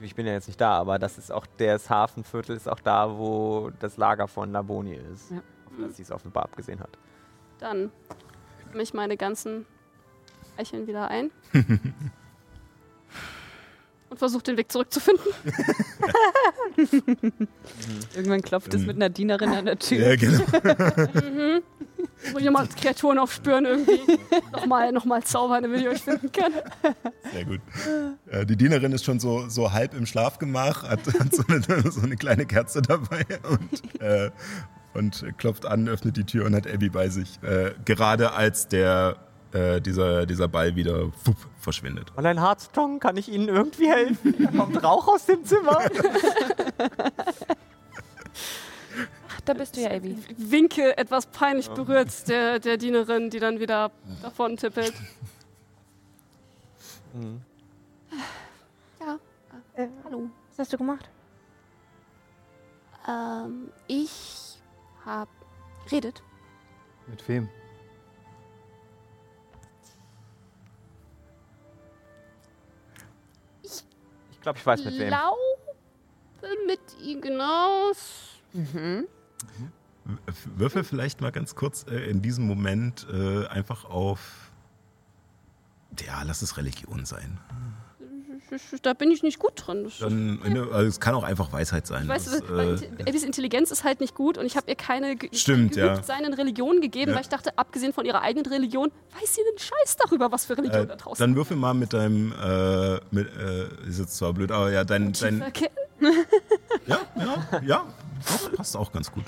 Ich 0.00 0.14
bin 0.14 0.26
ja 0.26 0.32
jetzt 0.32 0.48
nicht 0.48 0.60
da, 0.60 0.78
aber 0.78 0.98
das 0.98 1.18
ist 1.18 1.30
auch 1.30 1.46
das 1.58 1.90
Hafenviertel, 1.90 2.56
ist 2.56 2.68
auch 2.68 2.80
da, 2.80 3.18
wo 3.18 3.70
das 3.78 3.98
Lager 3.98 4.26
von 4.26 4.50
Laboni 4.50 4.94
ist. 4.94 5.30
Ja. 5.30 5.42
Auf 5.66 5.72
das 5.78 5.96
sie 5.96 6.02
es 6.02 6.10
offenbar 6.10 6.44
abgesehen 6.44 6.80
hat. 6.80 6.98
Dann 7.58 7.92
nehme 8.70 8.82
ich 8.82 8.94
meine 8.94 9.18
ganzen 9.18 9.66
Eicheln 10.56 10.86
wieder 10.86 11.08
ein. 11.08 11.30
und 14.08 14.18
versuche 14.18 14.42
den 14.42 14.56
Weg 14.56 14.72
zurückzufinden. 14.72 15.26
Irgendwann 18.14 18.42
klopft 18.42 18.72
es 18.74 18.86
mit 18.86 18.96
einer 18.96 19.10
Dienerin 19.10 19.50
an 19.50 19.66
der 19.66 19.78
Tür. 19.78 20.14
Ja, 20.14 20.16
genau. 20.16 20.44
mhm. 21.14 21.62
Muss 22.32 22.42
ich 22.42 22.50
mal 22.50 22.68
Kreaturen 22.68 23.18
aufspüren 23.18 23.64
irgendwie. 23.64 24.00
nochmal, 24.52 24.92
nochmal 24.92 25.22
zaubern, 25.22 25.62
damit 25.62 25.80
ich 25.80 25.88
euch 25.88 26.02
finden 26.02 26.30
kann. 26.30 26.52
Sehr 27.32 27.44
gut. 27.44 27.60
Äh, 28.30 28.46
die 28.46 28.56
Dienerin 28.56 28.92
ist 28.92 29.04
schon 29.04 29.18
so, 29.20 29.48
so 29.48 29.72
halb 29.72 29.94
im 29.94 30.06
Schlafgemach, 30.06 30.84
hat, 30.84 31.00
hat 31.18 31.34
so, 31.34 31.42
eine, 31.48 31.90
so 31.90 32.00
eine 32.02 32.16
kleine 32.16 32.46
Kerze 32.46 32.82
dabei 32.82 33.24
und, 33.48 34.00
äh, 34.00 34.30
und 34.94 35.24
klopft 35.38 35.66
an, 35.66 35.88
öffnet 35.88 36.16
die 36.16 36.24
Tür 36.24 36.46
und 36.46 36.54
hat 36.54 36.66
Abby 36.66 36.88
bei 36.88 37.08
sich. 37.08 37.42
Äh, 37.42 37.72
gerade 37.84 38.32
als 38.32 38.68
der, 38.68 39.16
äh, 39.52 39.80
dieser, 39.80 40.26
dieser 40.26 40.48
Ball 40.48 40.76
wieder 40.76 41.06
wupp, 41.24 41.36
verschwindet. 41.58 42.10
Fräulein 42.14 42.40
Hearthstone, 42.40 42.98
kann 42.98 43.16
ich 43.16 43.30
Ihnen 43.30 43.48
irgendwie 43.48 43.88
helfen? 43.88 44.34
Da 44.38 44.50
kommt 44.50 44.82
Rauch 44.82 45.08
aus 45.08 45.26
dem 45.26 45.44
Zimmer. 45.44 45.78
Da 49.44 49.54
bist 49.54 49.76
du 49.76 49.80
ja, 49.80 49.90
Abby. 49.90 50.16
Winke 50.36 50.96
etwas 50.96 51.26
peinlich 51.26 51.68
berührt 51.68 52.28
der, 52.28 52.60
der 52.60 52.76
Dienerin, 52.76 53.28
die 53.30 53.40
dann 53.40 53.58
wieder 53.58 53.90
davon 54.22 54.56
tippelt. 54.56 54.94
Mhm. 57.12 57.42
Ja, 59.00 59.18
Äh, 59.74 59.88
hallo. 60.04 60.30
was 60.50 60.58
hast 60.60 60.72
du 60.72 60.78
gemacht? 60.78 61.08
Ähm, 63.08 63.72
ich 63.88 64.58
hab 65.04 65.28
redet. 65.90 66.22
Mit 67.08 67.26
wem? 67.28 67.48
Ich 74.30 74.40
glaube, 74.40 74.58
ich 74.58 74.66
weiß 74.66 74.84
mit 74.84 74.98
wem. 74.98 75.08
Glaube 75.08 75.38
mit 76.66 76.80
Ignaus. 77.00 78.40
Mhm. 78.52 79.06
Würfel 80.56 80.82
vielleicht 80.84 81.20
mal 81.20 81.30
ganz 81.30 81.54
kurz 81.54 81.86
äh, 81.88 82.10
in 82.10 82.22
diesem 82.22 82.46
Moment 82.46 83.06
äh, 83.12 83.46
einfach 83.46 83.84
auf. 83.84 84.50
Ja, 86.04 86.22
lass 86.24 86.42
es 86.42 86.56
Religion 86.56 87.04
sein. 87.04 87.38
Da 88.82 88.92
bin 88.92 89.10
ich 89.10 89.22
nicht 89.22 89.38
gut 89.38 89.52
drin. 89.56 89.90
Dann, 90.00 90.38
ne, 90.40 90.68
also 90.72 90.86
es 90.86 91.00
kann 91.00 91.14
auch 91.14 91.22
einfach 91.22 91.52
Weisheit 91.52 91.86
sein. 91.86 92.02
Ich 92.02 92.08
weiß, 92.08 92.24
Das, 92.24 92.42
weil 92.50 92.74
äh, 92.98 93.02
Abbys 93.08 93.22
Intelligenz 93.24 93.70
ist 93.70 93.82
halt 93.82 94.00
nicht 94.00 94.14
gut 94.14 94.36
und 94.36 94.44
ich 94.44 94.56
habe 94.56 94.68
ihr 94.68 94.74
keine 94.74 95.16
ge 95.16 95.30
Stimmt, 95.32 95.74
ja. 95.76 96.02
seinen 96.02 96.34
Religion 96.34 96.80
gegeben, 96.82 97.10
Ja. 97.12 97.14
weil 97.16 97.22
ich 97.22 97.30
dachte, 97.30 97.56
abgesehen 97.56 97.94
von 97.94 98.04
ihrer 98.04 98.20
eigenen 98.20 98.44
Religion, 98.46 98.90
weiß 99.18 99.34
sie 99.34 99.40
einen 99.40 99.58
Scheiß 99.58 99.96
darüber, 99.96 100.32
was 100.32 100.44
für 100.44 100.58
Religion 100.58 100.82
äh, 100.84 100.86
da 100.86 100.96
draußen 100.96 101.22
dann 101.22 101.34
würfel 101.34 101.56
mal 101.56 101.72
mit 101.72 101.92
deinem, 101.94 102.32
äh, 102.32 103.00
mit, 103.10 103.28
äh, 103.36 103.88
ist 103.88 103.98
jetzt 104.00 104.16
zwar 104.16 104.34
blöd, 104.34 104.50
aber 104.50 104.70
ja, 104.70 104.84
dein, 104.84 105.12
dein 105.14 105.38
ja, 106.86 106.98
ja, 107.16 107.60
ja, 107.64 107.86
doch, 108.26 108.52
passt 108.54 108.76
auch 108.76 108.92
ganz 108.92 109.10
gut. 109.12 109.24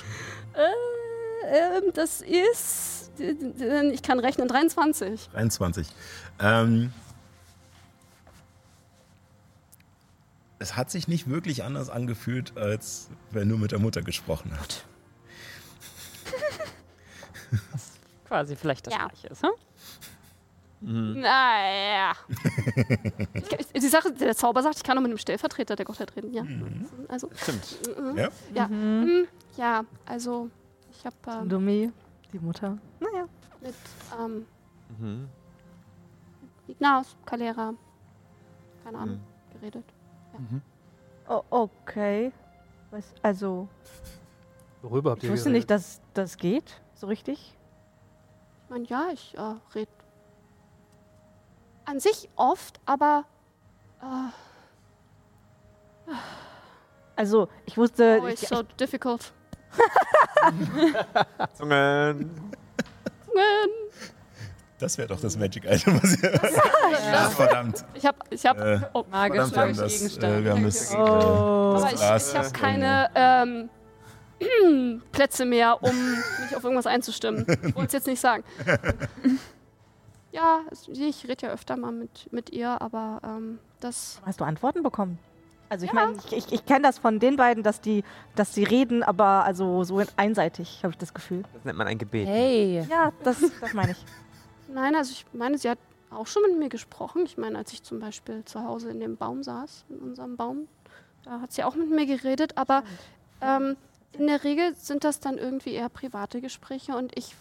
Äh, 0.54 1.76
ähm, 1.78 1.92
das 1.94 2.20
ist, 2.22 3.12
ich 3.18 4.02
kann 4.02 4.18
rechnen, 4.20 4.48
23. 4.48 5.28
23. 5.32 5.86
Ähm, 6.40 6.92
es 10.58 10.76
hat 10.76 10.90
sich 10.90 11.08
nicht 11.08 11.28
wirklich 11.28 11.62
anders 11.64 11.90
angefühlt, 11.90 12.56
als 12.56 13.08
wenn 13.30 13.48
du 13.48 13.56
mit 13.58 13.72
der 13.72 13.78
Mutter 13.78 14.02
gesprochen 14.02 14.52
hast. 14.58 14.84
Quasi 18.26 18.56
vielleicht 18.56 18.86
das 18.86 18.94
Ja. 18.94 19.06
gleiche 19.08 19.26
ist, 19.28 19.42
hm? 19.42 19.50
Naja. 20.86 22.12
ich, 23.34 23.52
ich, 23.58 23.80
die 23.82 23.88
Sache, 23.88 24.12
der 24.12 24.34
Zauber 24.36 24.62
sagt, 24.62 24.76
ich 24.76 24.82
kann 24.82 24.96
nur 24.96 25.02
mit 25.02 25.10
dem 25.12 25.18
Stellvertreter 25.18 25.76
der 25.76 25.84
Gottheit 25.84 26.14
reden. 26.16 26.32
Ja. 26.32 26.44
Also, 27.08 27.30
Stimmt. 27.34 27.78
mhm. 27.98 28.16
Ja? 28.18 28.28
ja. 28.54 28.68
Mhm. 28.68 29.26
ja, 29.56 29.84
also 30.06 30.50
ich 30.90 31.04
habe 31.06 31.16
ähm, 31.42 31.48
Dumi, 31.48 31.92
die 32.32 32.38
Mutter. 32.38 32.78
Naja. 33.00 33.26
mit 33.62 33.74
ähm, 34.20 34.46
Mhm. 34.98 35.28
Ignaus, 36.68 37.16
Calera, 37.26 37.74
keine 38.84 38.98
Ahnung, 38.98 39.16
Mhm. 39.16 39.58
geredet. 39.60 39.84
Oh, 41.28 41.42
okay. 41.50 42.32
Was, 42.90 43.04
also, 43.22 43.68
Worüber 44.82 45.12
habt 45.12 45.22
ich 45.22 45.28
ihr 45.28 45.32
wusste 45.32 45.48
geredet? 45.50 45.60
nicht, 45.62 45.70
dass 45.70 46.00
das 46.12 46.36
geht, 46.36 46.80
so 46.94 47.06
richtig. 47.06 47.54
Ich 48.64 48.70
meine, 48.70 48.84
ja, 48.86 49.08
ich 49.12 49.36
äh, 49.36 49.54
rede 49.74 49.90
an 51.84 52.00
sich 52.00 52.28
oft, 52.36 52.80
aber 52.86 53.24
äh, 54.02 54.32
Also, 57.16 57.48
ich 57.66 57.76
wusste. 57.76 58.18
always 58.20 58.42
ich, 58.42 58.48
so 58.48 58.62
difficult. 58.62 59.32
Zungen. 61.54 62.30
Zungen. 63.26 63.70
Das 64.78 64.98
wäre 64.98 65.08
doch 65.08 65.20
das 65.20 65.36
Magic 65.38 65.64
Item, 65.64 66.02
was 66.02 66.20
ihr. 66.22 66.32
Ja, 66.32 67.30
verdammt. 67.30 67.84
Ich 67.94 68.04
habe, 68.04 68.18
ich 68.30 68.44
habe, 68.44 68.60
Äh, 68.82 68.86
oh, 68.92 69.04
Magischer 69.10 69.46
verdammt, 69.46 69.76
wir 69.76 69.82
haben 69.82 69.88
das, 69.88 69.92
Gegenstand. 69.98 70.34
äh, 70.34 70.44
wir 70.44 70.50
haben 70.52 70.64
das, 70.64 70.92
Oh. 70.92 70.96
äh, 70.96 71.00
aber 71.00 71.80
das 71.90 71.92
ich, 71.92 72.32
ich 72.32 72.38
habe 72.38 72.50
keine 72.50 73.10
ähm, 73.14 75.00
Plätze 75.12 75.44
mehr, 75.44 75.82
um 75.82 75.94
mich 76.42 76.56
auf 76.56 76.64
irgendwas 76.64 76.86
einzustimmen. 76.86 77.46
Ich 77.66 77.74
wollte 77.74 77.86
es 77.86 77.92
jetzt 77.92 78.06
nicht 78.08 78.20
sagen. 78.20 78.42
Ja, 80.34 80.62
ich 80.88 81.28
rede 81.28 81.46
ja 81.46 81.52
öfter 81.52 81.76
mal 81.76 81.92
mit, 81.92 82.32
mit 82.32 82.50
ihr, 82.50 82.82
aber 82.82 83.20
ähm, 83.22 83.60
das. 83.78 84.20
Hast 84.26 84.40
du 84.40 84.44
Antworten 84.44 84.82
bekommen? 84.82 85.18
Also 85.68 85.86
ich 85.86 85.92
meine, 85.92 86.14
ich, 86.26 86.32
ich, 86.32 86.52
ich 86.52 86.66
kenne 86.66 86.82
das 86.82 86.98
von 86.98 87.20
den 87.20 87.36
beiden, 87.36 87.62
dass 87.62 87.80
die, 87.80 88.02
dass 88.34 88.52
sie 88.52 88.64
reden, 88.64 89.02
aber 89.02 89.44
also 89.44 89.84
so 89.84 90.02
einseitig, 90.16 90.80
habe 90.82 90.92
ich 90.92 90.98
das 90.98 91.14
Gefühl. 91.14 91.44
Das 91.54 91.64
nennt 91.64 91.78
man 91.78 91.86
ein 91.86 91.98
Gebet. 91.98 92.26
Hey. 92.26 92.84
Ja, 92.90 93.12
das, 93.22 93.40
das 93.60 93.72
meine 93.74 93.92
ich. 93.92 94.04
Nein, 94.68 94.96
also 94.96 95.12
ich 95.12 95.24
meine, 95.32 95.56
sie 95.56 95.70
hat 95.70 95.78
auch 96.10 96.26
schon 96.26 96.42
mit 96.42 96.58
mir 96.58 96.68
gesprochen. 96.68 97.22
Ich 97.24 97.38
meine, 97.38 97.56
als 97.56 97.72
ich 97.72 97.84
zum 97.84 98.00
Beispiel 98.00 98.44
zu 98.44 98.64
Hause 98.64 98.90
in 98.90 98.98
dem 98.98 99.16
Baum 99.16 99.42
saß, 99.42 99.84
in 99.88 99.98
unserem 100.00 100.36
Baum, 100.36 100.68
da 101.24 101.40
hat 101.40 101.52
sie 101.52 101.62
auch 101.62 101.76
mit 101.76 101.90
mir 101.90 102.06
geredet, 102.06 102.56
aber 102.56 102.82
ähm, 103.40 103.76
in 104.12 104.26
der 104.26 104.42
Regel 104.42 104.74
sind 104.74 105.04
das 105.04 105.20
dann 105.20 105.38
irgendwie 105.38 105.74
eher 105.74 105.88
private 105.88 106.40
Gespräche 106.40 106.96
und 106.96 107.16
ich, 107.16 107.34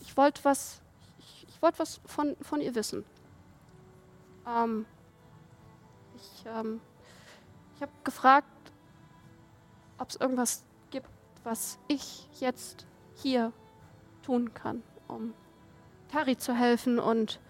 ich 0.00 0.16
wollte 0.16 0.44
was, 0.44 0.79
wollte 1.62 1.78
was 1.78 2.00
von, 2.06 2.36
von 2.40 2.60
ihr 2.60 2.74
wissen. 2.74 3.04
Ähm, 4.46 4.86
ich 6.16 6.44
ähm, 6.46 6.80
ich 7.80 7.82
habe 7.82 7.92
gefragt, 8.04 8.46
ob 9.96 10.10
es 10.10 10.16
irgendwas 10.16 10.66
gibt, 10.90 11.08
was 11.44 11.78
ich 11.88 12.28
jetzt 12.38 12.84
hier 13.14 13.54
tun 14.22 14.52
kann, 14.52 14.82
um 15.08 15.32
Tari 16.12 16.36
zu 16.36 16.52
helfen 16.52 16.98
und 16.98 17.40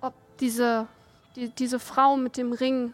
ob 0.00 0.12
diese, 0.40 0.88
die, 1.36 1.50
diese 1.50 1.78
Frau 1.78 2.16
mit 2.16 2.36
dem 2.36 2.52
Ring 2.52 2.92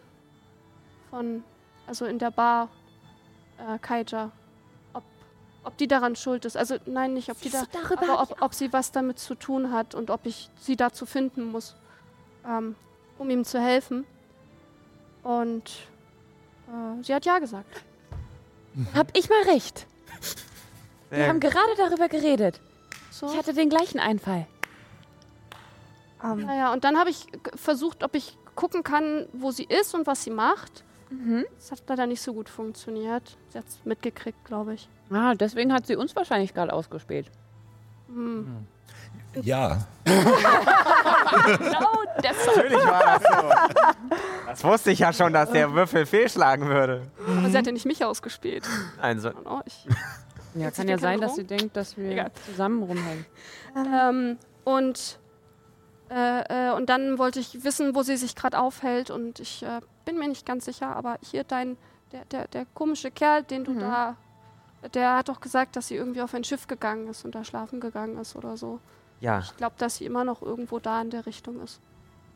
von, 1.09 1.43
also 1.87 2.05
in 2.05 2.19
der 2.19 2.29
Bar, 2.29 2.69
äh, 3.57 3.79
Kaija, 3.79 4.31
ob 5.63 5.77
die 5.77 5.87
daran 5.87 6.15
schuld 6.15 6.45
ist. 6.45 6.57
Also 6.57 6.77
nein, 6.85 7.13
nicht, 7.13 7.29
ob 7.29 7.39
die 7.41 7.49
da, 7.49 7.63
aber 7.97 8.21
ob, 8.21 8.41
ob 8.41 8.53
sie 8.53 8.73
was 8.73 8.91
damit 8.91 9.19
zu 9.19 9.35
tun 9.35 9.71
hat 9.71 9.95
und 9.95 10.09
ob 10.09 10.25
ich 10.25 10.49
sie 10.59 10.75
dazu 10.75 11.05
finden 11.05 11.51
muss, 11.51 11.75
ähm, 12.47 12.75
um 13.17 13.29
ihm 13.29 13.45
zu 13.45 13.59
helfen. 13.61 14.05
Und 15.23 15.69
äh, 16.67 17.03
sie 17.03 17.13
hat 17.13 17.25
ja 17.25 17.39
gesagt. 17.39 17.83
Hab 18.93 19.15
ich 19.17 19.29
mal 19.29 19.43
recht. 19.43 19.85
Wir 21.09 21.27
haben 21.27 21.39
gerade 21.39 21.75
darüber 21.77 22.07
geredet. 22.07 22.61
So. 23.11 23.27
Ich 23.27 23.37
hatte 23.37 23.53
den 23.53 23.69
gleichen 23.69 23.99
Einfall. 23.99 24.47
Ähm, 26.23 26.45
Naja, 26.45 26.71
und 26.71 26.83
dann 26.83 26.97
habe 26.97 27.09
ich 27.09 27.27
versucht, 27.55 28.03
ob 28.03 28.15
ich 28.15 28.37
gucken 28.55 28.83
kann, 28.83 29.27
wo 29.33 29.51
sie 29.51 29.65
ist 29.65 29.93
und 29.93 30.07
was 30.07 30.23
sie 30.23 30.29
macht. 30.29 30.83
Mhm. 31.09 31.45
Das 31.57 31.71
hat 31.71 31.83
leider 31.87 32.07
nicht 32.07 32.21
so 32.21 32.33
gut 32.33 32.47
funktioniert. 32.47 33.37
Sie 33.49 33.57
hat 33.57 33.67
es 33.67 33.79
mitgekriegt, 33.83 34.43
glaube 34.45 34.75
ich. 34.75 34.87
Ah, 35.11 35.35
deswegen 35.35 35.73
hat 35.73 35.85
sie 35.87 35.95
uns 35.95 36.15
wahrscheinlich 36.15 36.53
gerade 36.53 36.71
ausgespäht. 36.73 37.25
Hm. 38.07 38.65
Ja, 39.43 39.85
Genau 40.05 41.93
deshalb. 42.23 42.55
Natürlich 42.57 42.85
war 42.85 43.19
das 43.19 43.23
so. 43.23 44.17
Das 44.47 44.63
wusste 44.63 44.91
ich 44.91 44.99
ja 44.99 45.13
schon, 45.13 45.31
dass 45.33 45.51
der 45.51 45.71
Würfel 45.73 46.05
fehlschlagen 46.05 46.67
würde. 46.67 47.07
Aber 47.37 47.49
sie 47.49 47.57
hat 47.57 47.65
ja 47.65 47.71
nicht 47.71 47.85
mich 47.85 48.03
ausgespielt. 48.03 48.67
Also, 49.01 49.31
Oh, 49.45 49.61
ich, 49.65 49.85
Ja, 50.55 50.65
Jetzt 50.65 50.77
kann 50.77 50.87
ja 50.89 50.97
sein, 50.97 51.21
dass 51.21 51.35
Kette 51.35 51.47
sie 51.47 51.57
denkt, 51.57 51.77
dass 51.77 51.95
wir 51.97 52.11
Egal. 52.11 52.31
zusammen 52.45 52.83
rumhängen. 52.83 53.25
ähm, 53.75 54.37
und, 54.65 55.19
äh, 56.09 56.69
äh, 56.69 56.71
und 56.73 56.89
dann 56.89 57.17
wollte 57.17 57.39
ich 57.39 57.63
wissen, 57.63 57.95
wo 57.95 58.03
sie 58.03 58.17
sich 58.17 58.35
gerade 58.35 58.59
aufhält. 58.59 59.09
Und 59.11 59.39
ich 59.39 59.63
äh, 59.63 59.79
bin 60.03 60.17
mir 60.19 60.27
nicht 60.27 60.45
ganz 60.45 60.65
sicher, 60.65 60.93
aber 60.95 61.17
hier 61.21 61.45
dein, 61.45 61.77
der, 62.11 62.25
der, 62.25 62.47
der 62.49 62.65
komische 62.73 63.11
Kerl, 63.11 63.43
den 63.43 63.63
du 63.63 63.71
Mhm. 63.71 63.79
da, 63.79 64.17
der 64.93 65.17
hat 65.17 65.29
doch 65.29 65.39
gesagt, 65.39 65.75
dass 65.75 65.87
sie 65.87 65.95
irgendwie 65.95 66.21
auf 66.21 66.33
ein 66.33 66.43
Schiff 66.43 66.67
gegangen 66.67 67.07
ist 67.07 67.25
und 67.25 67.35
da 67.35 67.43
schlafen 67.43 67.79
gegangen 67.79 68.17
ist 68.17 68.35
oder 68.35 68.57
so. 68.57 68.79
ja. 69.19 69.39
Ich 69.39 69.55
glaube, 69.57 69.75
dass 69.77 69.97
sie 69.97 70.05
immer 70.05 70.23
noch 70.23 70.41
irgendwo 70.41 70.79
da 70.79 71.01
in 71.01 71.09
der 71.09 71.25
Richtung 71.25 71.61
ist. 71.61 71.79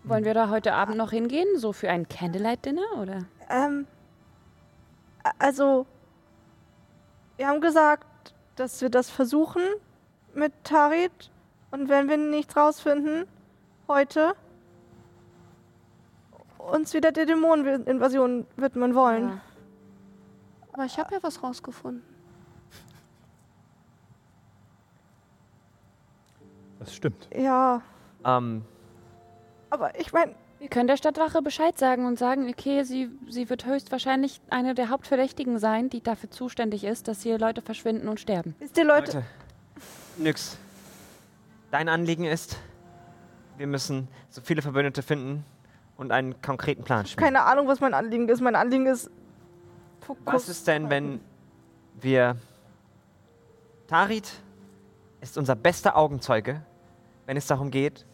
Wollen 0.03 0.23
wir 0.23 0.35
da 0.35 0.49
heute 0.49 0.73
Abend 0.73 0.97
noch 0.97 1.09
hingehen? 1.11 1.47
So 1.57 1.73
für 1.73 1.89
ein 1.89 2.07
Candlelight-Dinner, 2.07 3.01
oder? 3.01 3.25
ähm, 3.49 3.87
also, 5.39 5.87
wir 7.37 7.47
haben 7.47 7.61
gesagt, 7.61 8.35
dass 8.55 8.81
wir 8.81 8.89
das 8.89 9.09
versuchen 9.09 9.63
mit 10.35 10.53
Tarit. 10.63 11.31
Und 11.71 11.89
wenn 11.89 12.07
wir 12.07 12.17
nichts 12.17 12.55
rausfinden, 12.55 13.25
heute, 13.87 14.35
uns 16.59 16.93
wieder 16.93 17.11
der 17.11 17.25
Dämoneninvasion 17.25 18.45
widmen 18.55 18.93
wollen. 18.93 19.29
Ja. 19.29 19.41
Aber 20.73 20.85
ich 20.85 20.99
habe 20.99 21.15
ja 21.15 21.23
was 21.23 21.41
rausgefunden. 21.41 22.03
Das 26.85 26.95
stimmt. 26.95 27.27
Ja, 27.35 27.81
Ähm, 28.23 28.63
aber 29.69 29.99
ich 29.99 30.13
meine, 30.13 30.33
Wir 30.59 30.69
können 30.69 30.87
der 30.87 30.97
Stadtwache 30.97 31.41
Bescheid 31.41 31.77
sagen 31.77 32.05
und 32.07 32.17
sagen, 32.17 32.47
okay, 32.49 32.83
sie, 32.83 33.09
sie 33.29 33.49
wird 33.49 33.65
höchstwahrscheinlich 33.65 34.39
eine 34.49 34.73
der 34.73 34.89
Hauptverdächtigen 34.89 35.59
sein, 35.59 35.89
die 35.89 36.01
dafür 36.01 36.31
zuständig 36.31 36.83
ist, 36.85 37.07
dass 37.07 37.21
hier 37.21 37.37
Leute 37.37 37.61
verschwinden 37.61 38.07
und 38.07 38.19
sterben. 38.19 38.55
wisst 38.59 38.77
ihr 38.77 38.85
Leute, 38.85 39.17
Leute, 39.17 39.25
nix. 40.17 40.57
Dein 41.71 41.89
Anliegen 41.89 42.23
ist, 42.25 42.57
wir 43.57 43.67
müssen 43.67 44.07
so 44.29 44.41
viele 44.41 44.61
Verbündete 44.61 45.01
finden 45.03 45.43
und 45.97 46.11
einen 46.11 46.41
konkreten 46.41 46.83
Plan 46.83 47.05
schmieden. 47.05 47.23
keine 47.23 47.43
Ahnung, 47.43 47.67
was 47.67 47.79
mein 47.81 47.93
Anliegen 47.93 48.29
ist. 48.29 48.41
Mein 48.41 48.55
Anliegen 48.55 48.85
ist. 48.87 49.09
Fokus. 50.01 50.25
Was 50.25 50.49
ist 50.49 50.67
denn, 50.67 50.89
wenn 50.89 51.19
wir... 51.99 52.37
Tarit 53.87 54.31
ist 55.21 55.37
unser 55.37 55.55
bester 55.55 55.95
Augenzeuge, 55.95 56.61
wenn 57.25 57.37
es 57.37 57.47
darum 57.47 57.71
geht, 57.71 58.05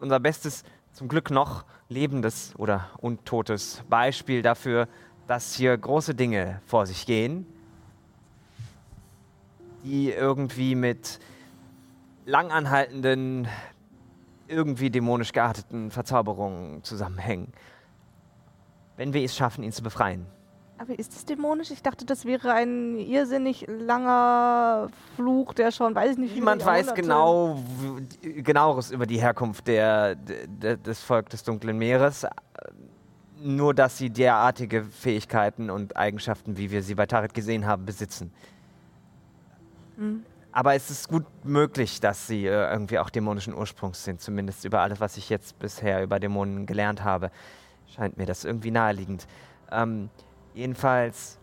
unser 0.00 0.20
bestes, 0.20 0.64
zum 0.92 1.08
Glück 1.08 1.30
noch 1.30 1.64
lebendes 1.88 2.54
oder 2.58 2.90
untotes 2.98 3.82
Beispiel 3.88 4.42
dafür, 4.42 4.88
dass 5.26 5.54
hier 5.54 5.76
große 5.76 6.14
Dinge 6.14 6.60
vor 6.66 6.86
sich 6.86 7.06
gehen, 7.06 7.46
die 9.84 10.10
irgendwie 10.10 10.74
mit 10.74 11.18
langanhaltenden, 12.26 13.48
irgendwie 14.48 14.90
dämonisch 14.90 15.32
gearteten 15.32 15.90
Verzauberungen 15.90 16.84
zusammenhängen. 16.84 17.52
Wenn 18.96 19.14
wir 19.14 19.24
es 19.24 19.34
schaffen, 19.34 19.64
ihn 19.64 19.72
zu 19.72 19.82
befreien. 19.82 20.26
Aber 20.82 20.98
ist 20.98 21.14
das 21.14 21.24
dämonisch? 21.24 21.70
Ich 21.70 21.80
dachte, 21.80 22.04
das 22.04 22.24
wäre 22.24 22.52
ein 22.54 22.96
irrsinnig 22.96 23.66
langer 23.68 24.88
Fluch, 25.14 25.54
der 25.54 25.70
schon, 25.70 25.94
weiß 25.94 26.12
ich 26.12 26.18
nicht, 26.18 26.34
wie 26.34 26.40
Niemand 26.40 26.66
weiß 26.66 26.92
genau 26.94 27.62
genaueres 28.20 28.90
über 28.90 29.06
die 29.06 29.20
Herkunft 29.20 29.68
der, 29.68 30.16
der, 30.16 30.76
des 30.76 31.00
Volk 31.00 31.30
des 31.30 31.44
Dunklen 31.44 31.78
Meeres. 31.78 32.26
Nur, 33.40 33.74
dass 33.74 33.96
sie 33.96 34.10
derartige 34.10 34.82
Fähigkeiten 34.82 35.70
und 35.70 35.96
Eigenschaften, 35.96 36.56
wie 36.56 36.72
wir 36.72 36.82
sie 36.82 36.96
bei 36.96 37.06
Tarit 37.06 37.32
gesehen 37.32 37.64
haben, 37.64 37.86
besitzen. 37.86 38.32
Hm. 39.98 40.24
Aber 40.50 40.74
es 40.74 40.90
ist 40.90 41.08
gut 41.08 41.26
möglich, 41.44 42.00
dass 42.00 42.26
sie 42.26 42.44
äh, 42.44 42.72
irgendwie 42.72 42.98
auch 42.98 43.08
dämonischen 43.08 43.54
Ursprungs 43.54 44.02
sind, 44.02 44.20
zumindest 44.20 44.64
über 44.64 44.80
alles, 44.80 44.98
was 44.98 45.16
ich 45.16 45.30
jetzt 45.30 45.60
bisher 45.60 46.02
über 46.02 46.18
Dämonen 46.18 46.66
gelernt 46.66 47.04
habe. 47.04 47.30
scheint 47.94 48.16
mir 48.16 48.26
das 48.26 48.44
irgendwie 48.44 48.72
naheliegend. 48.72 49.28
Ähm, 49.70 50.10
jedenfalls 50.54 51.38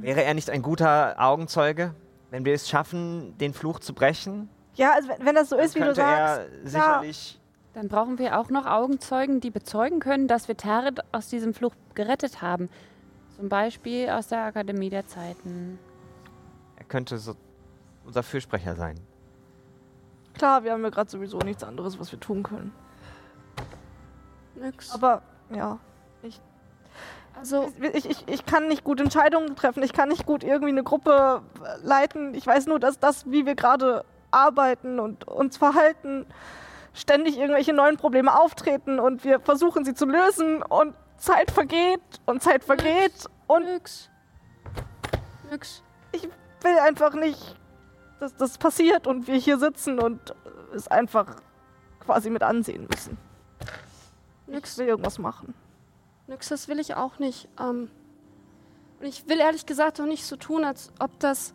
wäre 0.00 0.22
er 0.22 0.34
nicht 0.34 0.50
ein 0.50 0.62
guter 0.62 1.14
Augenzeuge, 1.18 1.94
wenn 2.30 2.44
wir 2.44 2.54
es 2.54 2.68
schaffen, 2.68 3.36
den 3.38 3.54
Fluch 3.54 3.80
zu 3.80 3.94
brechen. 3.94 4.48
Ja, 4.74 4.92
also 4.92 5.08
wenn, 5.08 5.26
wenn 5.26 5.34
das 5.34 5.48
so 5.48 5.56
ist, 5.56 5.74
wie 5.74 5.80
du 5.80 5.94
sagst. 5.94 6.48
er 6.52 6.68
sicherlich 6.68 7.40
Dann 7.74 7.88
brauchen 7.88 8.18
wir 8.18 8.38
auch 8.38 8.50
noch 8.50 8.66
Augenzeugen, 8.66 9.40
die 9.40 9.50
bezeugen 9.50 10.00
können, 10.00 10.28
dass 10.28 10.48
wir 10.48 10.56
Tarit 10.56 11.00
aus 11.12 11.28
diesem 11.28 11.54
Fluch 11.54 11.74
gerettet 11.94 12.42
haben. 12.42 12.68
Zum 13.36 13.48
Beispiel 13.48 14.10
aus 14.10 14.28
der 14.28 14.44
Akademie 14.44 14.90
der 14.90 15.06
Zeiten. 15.06 15.78
er 16.76 16.84
könnte 16.84 17.18
so 17.18 17.34
unser 18.04 18.22
Fürsprecher 18.22 18.74
sein. 18.76 19.00
Klar, 20.34 20.64
wir 20.64 20.72
haben 20.72 20.82
ja 20.82 20.90
gerade 20.90 21.10
sowieso 21.10 21.38
nichts 21.38 21.64
anderes, 21.64 21.98
was 21.98 22.12
wir 22.12 22.20
tun 22.20 22.42
können. 22.42 22.72
Nix. 24.54 24.90
Aber 24.92 25.22
ja, 25.54 25.78
Also, 27.38 27.72
ich, 27.94 28.08
ich, 28.08 28.28
ich 28.28 28.44
kann 28.44 28.68
nicht 28.68 28.84
gut 28.84 29.00
Entscheidungen 29.00 29.56
treffen. 29.56 29.82
Ich 29.82 29.92
kann 29.92 30.08
nicht 30.08 30.26
gut 30.26 30.44
irgendwie 30.44 30.72
eine 30.72 30.82
Gruppe 30.82 31.42
äh, 31.64 31.86
leiten. 31.86 32.34
Ich 32.34 32.46
weiß 32.46 32.66
nur, 32.66 32.78
dass 32.78 32.98
das, 32.98 33.30
wie 33.30 33.46
wir 33.46 33.54
gerade 33.54 34.04
arbeiten 34.30 35.00
und 35.00 35.26
uns 35.26 35.56
verhalten, 35.56 36.26
ständig 36.92 37.38
irgendwelche 37.38 37.72
neuen 37.72 37.96
Probleme 37.96 38.38
auftreten 38.38 38.98
und 38.98 39.24
wir 39.24 39.40
versuchen 39.40 39.84
sie 39.84 39.94
zu 39.94 40.06
lösen 40.06 40.62
und 40.62 40.94
Zeit 41.16 41.50
vergeht 41.50 42.00
und 42.26 42.42
Zeit 42.42 42.64
vergeht 42.64 43.26
und 43.46 43.64
nix. 43.64 44.08
Nix. 45.50 45.82
will 46.62 46.78
einfach 46.78 47.14
nicht, 47.14 47.56
dass 48.18 48.34
das 48.36 48.58
passiert 48.58 49.06
und 49.06 49.26
wir 49.26 49.36
hier 49.36 49.58
sitzen 49.58 49.98
und 49.98 50.34
es 50.74 50.88
einfach 50.88 51.36
quasi 52.00 52.30
mit 52.30 52.42
ansehen 52.42 52.86
müssen. 52.90 53.16
Ich 54.46 54.54
Nix. 54.54 54.78
will 54.78 54.88
irgendwas 54.88 55.18
machen. 55.18 55.54
Nix, 56.30 56.48
das 56.48 56.68
will 56.68 56.78
ich 56.78 56.94
auch 56.94 57.18
nicht. 57.18 57.48
Ähm, 57.58 57.90
und 59.00 59.06
ich 59.06 59.28
will 59.28 59.40
ehrlich 59.40 59.66
gesagt 59.66 60.00
auch 60.00 60.06
nicht 60.06 60.24
so 60.24 60.36
tun, 60.36 60.64
als 60.64 60.92
ob 61.00 61.18
das. 61.18 61.54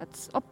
als 0.00 0.30
ob 0.32 0.42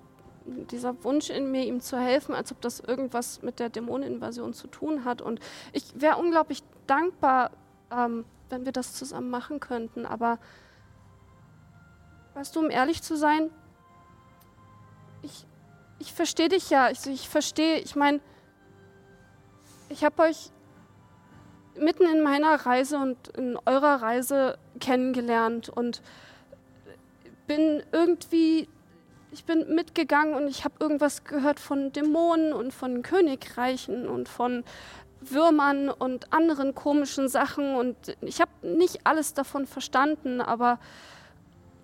dieser 0.45 1.03
Wunsch 1.03 1.31
in 1.31 1.51
mir, 1.51 1.65
ihm 1.65 1.81
zu 1.81 1.99
helfen, 1.99 2.35
als 2.35 2.53
ob 2.53 2.61
das 2.61 2.81
irgendwas 2.81 3.41
mit 3.41 3.59
der 3.59 3.71
Dämoneninvasion 3.71 4.53
zu 4.53 4.67
tun 4.67 5.07
hat. 5.07 5.23
Und 5.23 5.41
ich 5.73 5.99
wäre 5.99 6.19
unglaublich 6.19 6.63
dankbar, 6.87 7.53
ähm, 7.91 8.27
wenn 8.51 8.67
wir 8.67 8.73
das 8.73 8.93
zusammen 8.93 9.31
machen 9.31 9.59
könnten. 9.59 10.05
Aber, 10.05 10.39
weißt 12.35 12.55
du, 12.55 12.61
um 12.61 12.69
ehrlich 12.69 13.03
zu 13.03 13.17
sein, 13.17 13.51
ich, 15.23 15.47
ich 16.01 16.13
verstehe 16.13 16.51
dich 16.51 16.69
ja. 16.69 16.91
Ich, 16.91 17.07
ich 17.07 17.31
verstehe, 17.31 17.79
ich 17.79 17.97
meine, 17.97 18.21
ich 19.89 20.05
habe 20.05 20.23
euch 20.25 20.51
mitten 21.79 22.05
in 22.05 22.23
meiner 22.23 22.55
Reise 22.67 22.99
und 22.99 23.29
in 23.37 23.59
eurer 23.67 24.03
Reise 24.03 24.59
kennengelernt 24.81 25.69
und 25.69 26.03
bin 27.47 27.83
irgendwie, 27.93 28.69
ich 29.31 29.45
bin 29.45 29.75
mitgegangen 29.75 30.35
und 30.35 30.49
ich 30.49 30.65
habe 30.65 30.75
irgendwas 30.81 31.25
gehört 31.25 31.61
von 31.61 31.93
Dämonen 31.93 32.53
und 32.53 32.73
von 32.73 33.03
Königreichen 33.03 34.09
und 34.09 34.29
von 34.29 34.65
Würmern 35.21 35.89
und 35.89 36.33
anderen 36.33 36.75
komischen 36.75 37.29
Sachen 37.29 37.75
und 37.77 37.97
ich 38.21 38.41
habe 38.41 38.51
nicht 38.63 39.01
alles 39.05 39.35
davon 39.35 39.67
verstanden, 39.67 40.41
aber 40.41 40.79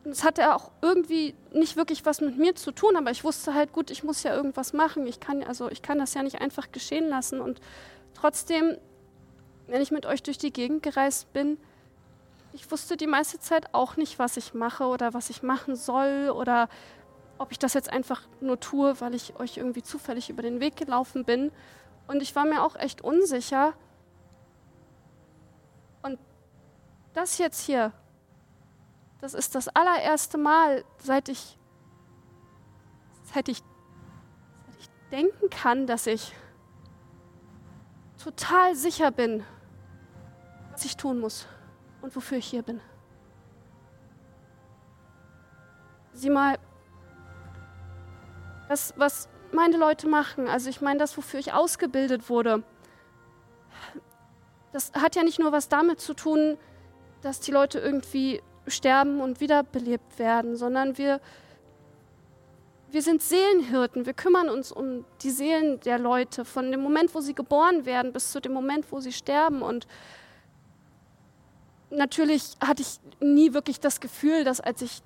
es 0.04 0.24
hatte 0.24 0.54
auch 0.54 0.70
irgendwie 0.82 1.34
nicht 1.52 1.76
wirklich 1.76 2.04
was 2.06 2.20
mit 2.20 2.38
mir 2.38 2.54
zu 2.54 2.72
tun, 2.72 2.96
aber 2.96 3.10
ich 3.10 3.24
wusste 3.24 3.54
halt 3.54 3.72
gut, 3.72 3.90
ich 3.90 4.02
muss 4.02 4.22
ja 4.22 4.34
irgendwas 4.34 4.72
machen. 4.72 5.06
Ich 5.06 5.20
kann 5.20 5.42
also 5.42 5.70
ich 5.70 5.82
kann 5.82 5.98
das 5.98 6.14
ja 6.14 6.22
nicht 6.22 6.40
einfach 6.40 6.72
geschehen 6.72 7.08
lassen 7.08 7.40
und 7.40 7.60
trotzdem 8.14 8.78
wenn 9.68 9.82
ich 9.82 9.90
mit 9.90 10.06
euch 10.06 10.22
durch 10.22 10.38
die 10.38 10.52
Gegend 10.52 10.82
gereist 10.82 11.32
bin, 11.32 11.58
ich 12.52 12.70
wusste 12.70 12.96
die 12.96 13.06
meiste 13.06 13.38
Zeit 13.38 13.74
auch 13.74 13.96
nicht, 13.96 14.18
was 14.18 14.36
ich 14.36 14.54
mache 14.54 14.84
oder 14.84 15.14
was 15.14 15.30
ich 15.30 15.42
machen 15.42 15.76
soll 15.76 16.30
oder 16.34 16.68
ob 17.36 17.52
ich 17.52 17.58
das 17.58 17.74
jetzt 17.74 17.92
einfach 17.92 18.22
nur 18.40 18.58
tue, 18.58 19.00
weil 19.00 19.14
ich 19.14 19.38
euch 19.38 19.58
irgendwie 19.58 19.82
zufällig 19.82 20.30
über 20.30 20.42
den 20.42 20.60
Weg 20.60 20.76
gelaufen 20.76 21.24
bin. 21.24 21.52
Und 22.08 22.22
ich 22.22 22.34
war 22.34 22.44
mir 22.44 22.62
auch 22.64 22.74
echt 22.74 23.02
unsicher. 23.02 23.74
Und 26.02 26.18
das 27.12 27.38
jetzt 27.38 27.60
hier, 27.60 27.92
das 29.20 29.34
ist 29.34 29.54
das 29.54 29.68
allererste 29.68 30.38
Mal, 30.38 30.84
seit 30.98 31.28
ich, 31.28 31.58
seit 33.22 33.48
ich, 33.48 33.58
seit 33.58 34.80
ich 34.80 34.88
denken 35.12 35.50
kann, 35.50 35.86
dass 35.86 36.06
ich 36.06 36.32
total 38.22 38.74
sicher 38.74 39.10
bin, 39.10 39.44
was 40.78 40.84
ich 40.84 40.96
tun 40.96 41.18
muss 41.18 41.48
und 42.02 42.14
wofür 42.14 42.38
ich 42.38 42.46
hier 42.46 42.62
bin. 42.62 42.80
Sieh 46.12 46.30
mal, 46.30 46.56
das, 48.68 48.94
was 48.96 49.28
meine 49.50 49.76
Leute 49.76 50.06
machen, 50.06 50.46
also 50.46 50.70
ich 50.70 50.80
meine 50.80 51.00
das, 51.00 51.16
wofür 51.16 51.40
ich 51.40 51.52
ausgebildet 51.52 52.30
wurde, 52.30 52.62
das 54.72 54.92
hat 54.92 55.16
ja 55.16 55.24
nicht 55.24 55.40
nur 55.40 55.50
was 55.50 55.68
damit 55.68 56.00
zu 56.00 56.14
tun, 56.14 56.56
dass 57.22 57.40
die 57.40 57.50
Leute 57.50 57.80
irgendwie 57.80 58.40
sterben 58.68 59.20
und 59.20 59.40
wiederbelebt 59.40 60.20
werden, 60.20 60.54
sondern 60.54 60.96
wir, 60.96 61.20
wir 62.88 63.02
sind 63.02 63.20
Seelenhirten. 63.20 64.06
Wir 64.06 64.14
kümmern 64.14 64.48
uns 64.48 64.70
um 64.70 65.04
die 65.22 65.30
Seelen 65.30 65.80
der 65.80 65.98
Leute, 65.98 66.44
von 66.44 66.70
dem 66.70 66.82
Moment, 66.82 67.16
wo 67.16 67.20
sie 67.20 67.34
geboren 67.34 67.84
werden, 67.84 68.12
bis 68.12 68.30
zu 68.30 68.40
dem 68.40 68.52
Moment, 68.52 68.92
wo 68.92 69.00
sie 69.00 69.12
sterben. 69.12 69.62
Und 69.62 69.88
natürlich 71.90 72.56
hatte 72.60 72.82
ich 72.82 73.00
nie 73.20 73.52
wirklich 73.52 73.80
das 73.80 74.00
Gefühl, 74.00 74.44
dass 74.44 74.60
als 74.60 74.82
ich 74.82 75.02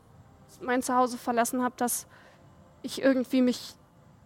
mein 0.60 0.82
Zuhause 0.82 1.18
verlassen 1.18 1.62
habe, 1.62 1.74
dass 1.76 2.06
ich 2.82 3.02
irgendwie 3.02 3.42
mich, 3.42 3.74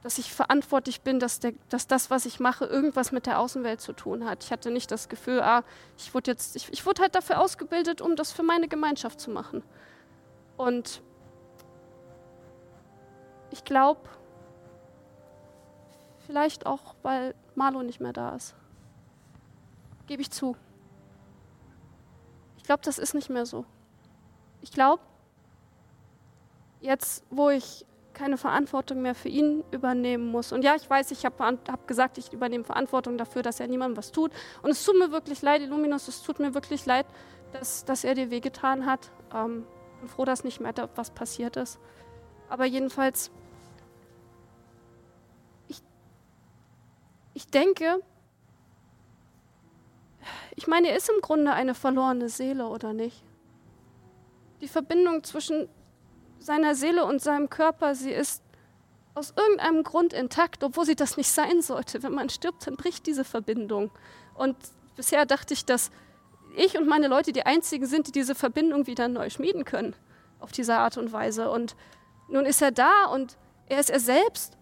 dass 0.03 0.19
ich 0.19 0.33
verantwortlich 0.33 1.03
bin, 1.03 1.21
dass, 1.21 1.41
der, 1.41 1.53
dass 1.69 1.87
das, 1.87 2.11
was 2.11 2.27
ich 2.27 2.41
mache, 2.41 2.65
irgendwas 2.65 3.13
mit 3.13 3.27
der 3.27 3.39
Außenwelt 3.41 3.81
zu 3.81 3.93
tun 3.93 4.25
hat. 4.25 4.45
Ich 4.45 4.53
hatte 4.53 4.71
nicht 4.71 4.91
das 4.91 5.09
Gefühl, 5.09 5.41
ah, 5.41 5.63
ich 5.97 6.15
wurde 6.15 6.31
jetzt, 6.31 6.57
ich, 6.57 6.73
ich 6.73 6.87
wurde 6.87 7.03
halt 7.03 7.15
dafür 7.15 7.41
ausgebildet, 7.41 8.01
um 8.01 8.17
das 8.17 8.33
für 8.33 8.43
meine 8.43 8.69
Gemeinschaft 8.69 9.21
zu 9.21 9.31
machen. 9.31 9.63
Und 10.57 11.03
ich 13.51 13.65
glaube, 13.65 14.01
vielleicht 16.27 16.67
auch, 16.67 16.95
weil 17.03 17.35
Marlo 17.55 17.83
nicht 17.83 18.01
mehr 18.01 18.13
da 18.13 18.35
ist. 18.35 18.55
Gebe 20.07 20.23
ich 20.23 20.31
zu. 20.31 20.57
Ich 22.67 22.69
glaube, 22.69 22.83
das 22.83 22.99
ist 22.99 23.15
nicht 23.15 23.31
mehr 23.31 23.47
so. 23.47 23.65
Ich 24.61 24.73
glaube, 24.73 25.01
jetzt, 26.81 27.25
wo 27.31 27.49
ich 27.49 27.87
keine 28.13 28.37
Verantwortung 28.39 29.03
mehr 29.03 29.15
für 29.15 29.29
ihn 29.29 29.63
übernehmen 29.71 30.27
muss. 30.27 30.51
Und 30.51 30.65
ja, 30.65 30.75
ich 30.75 30.91
weiß, 30.91 31.13
ich 31.13 31.25
habe 31.25 31.45
hab 31.45 31.87
gesagt, 31.87 32.19
ich 32.19 32.33
übernehme 32.33 32.65
Verantwortung 32.65 33.19
dafür, 33.19 33.43
dass 33.43 33.61
er 33.61 33.69
niemandem 33.69 33.97
was 33.97 34.11
tut. 34.11 34.33
Und 34.63 34.71
es 34.73 34.85
tut 34.85 34.99
mir 34.99 35.13
wirklich 35.13 35.43
leid, 35.43 35.63
Illuminus, 35.63 36.09
es 36.09 36.25
tut 36.25 36.41
mir 36.41 36.55
wirklich 36.55 36.85
leid, 36.87 37.07
dass, 37.53 37.85
dass 37.85 38.03
er 38.03 38.17
dir 38.17 38.33
wehgetan 38.33 38.85
hat. 38.85 39.13
Ähm, 39.33 39.65
bin 40.01 40.09
froh, 40.09 40.25
dass 40.25 40.43
nicht 40.43 40.59
mehr 40.59 40.75
was 40.97 41.13
passiert 41.13 41.57
ist. 41.57 41.79
Aber 42.49 42.65
jedenfalls, 42.65 43.31
ich, 45.69 45.81
ich 47.33 47.47
denke, 47.47 48.01
ich 50.57 50.67
meine, 50.67 50.89
er 50.89 50.97
ist 50.97 51.09
im 51.09 51.21
Grunde 51.21 51.53
eine 51.53 51.75
verlorene 51.75 52.29
Seele, 52.29 52.67
oder 52.67 52.93
nicht? 52.93 53.23
Die 54.63 54.69
Verbindung 54.69 55.23
zwischen 55.23 55.69
seiner 56.39 56.75
Seele 56.75 57.05
und 57.05 57.21
seinem 57.23 57.51
Körper, 57.51 57.95
sie 57.95 58.11
ist 58.11 58.43
aus 59.15 59.33
irgendeinem 59.37 59.83
Grund 59.83 60.13
intakt, 60.13 60.65
obwohl 60.65 60.87
sie 60.87 60.97
das 60.97 61.17
nicht 61.17 61.31
sein 61.31 61.63
sollte. 61.63 62.03
Wenn 62.03 62.13
man 62.13 62.29
stirbt, 62.29 62.67
dann 62.67 62.77
bricht 62.77 63.07
diese 63.07 63.25
Verbindung. 63.25 63.91
Und 64.35 64.57
bisher 64.97 65.27
dachte 65.27 65.55
ich, 65.55 65.65
dass 65.65 65.91
ich 66.57 66.79
und 66.79 66.87
meine 66.87 67.09
Leute 67.09 67.33
die 67.33 67.45
einzigen 67.45 67.87
sind, 67.87 68.09
die 68.09 68.13
diese 68.13 68.35
Verbindung 68.35 68.87
wieder 68.87 69.09
neu 69.09 69.29
schmieden 69.31 69.65
können. 69.65 69.95
Auf 70.41 70.53
diese 70.53 70.75
Art 70.77 70.97
und 70.97 71.13
Weise. 71.13 71.51
Und 71.51 71.77
nun 72.29 72.45
ist 72.47 72.63
er 72.63 72.73
da 72.73 73.07
und 73.07 73.37
er 73.69 73.81
ist 73.81 73.91
er 73.91 74.01
selbst. 74.01 74.57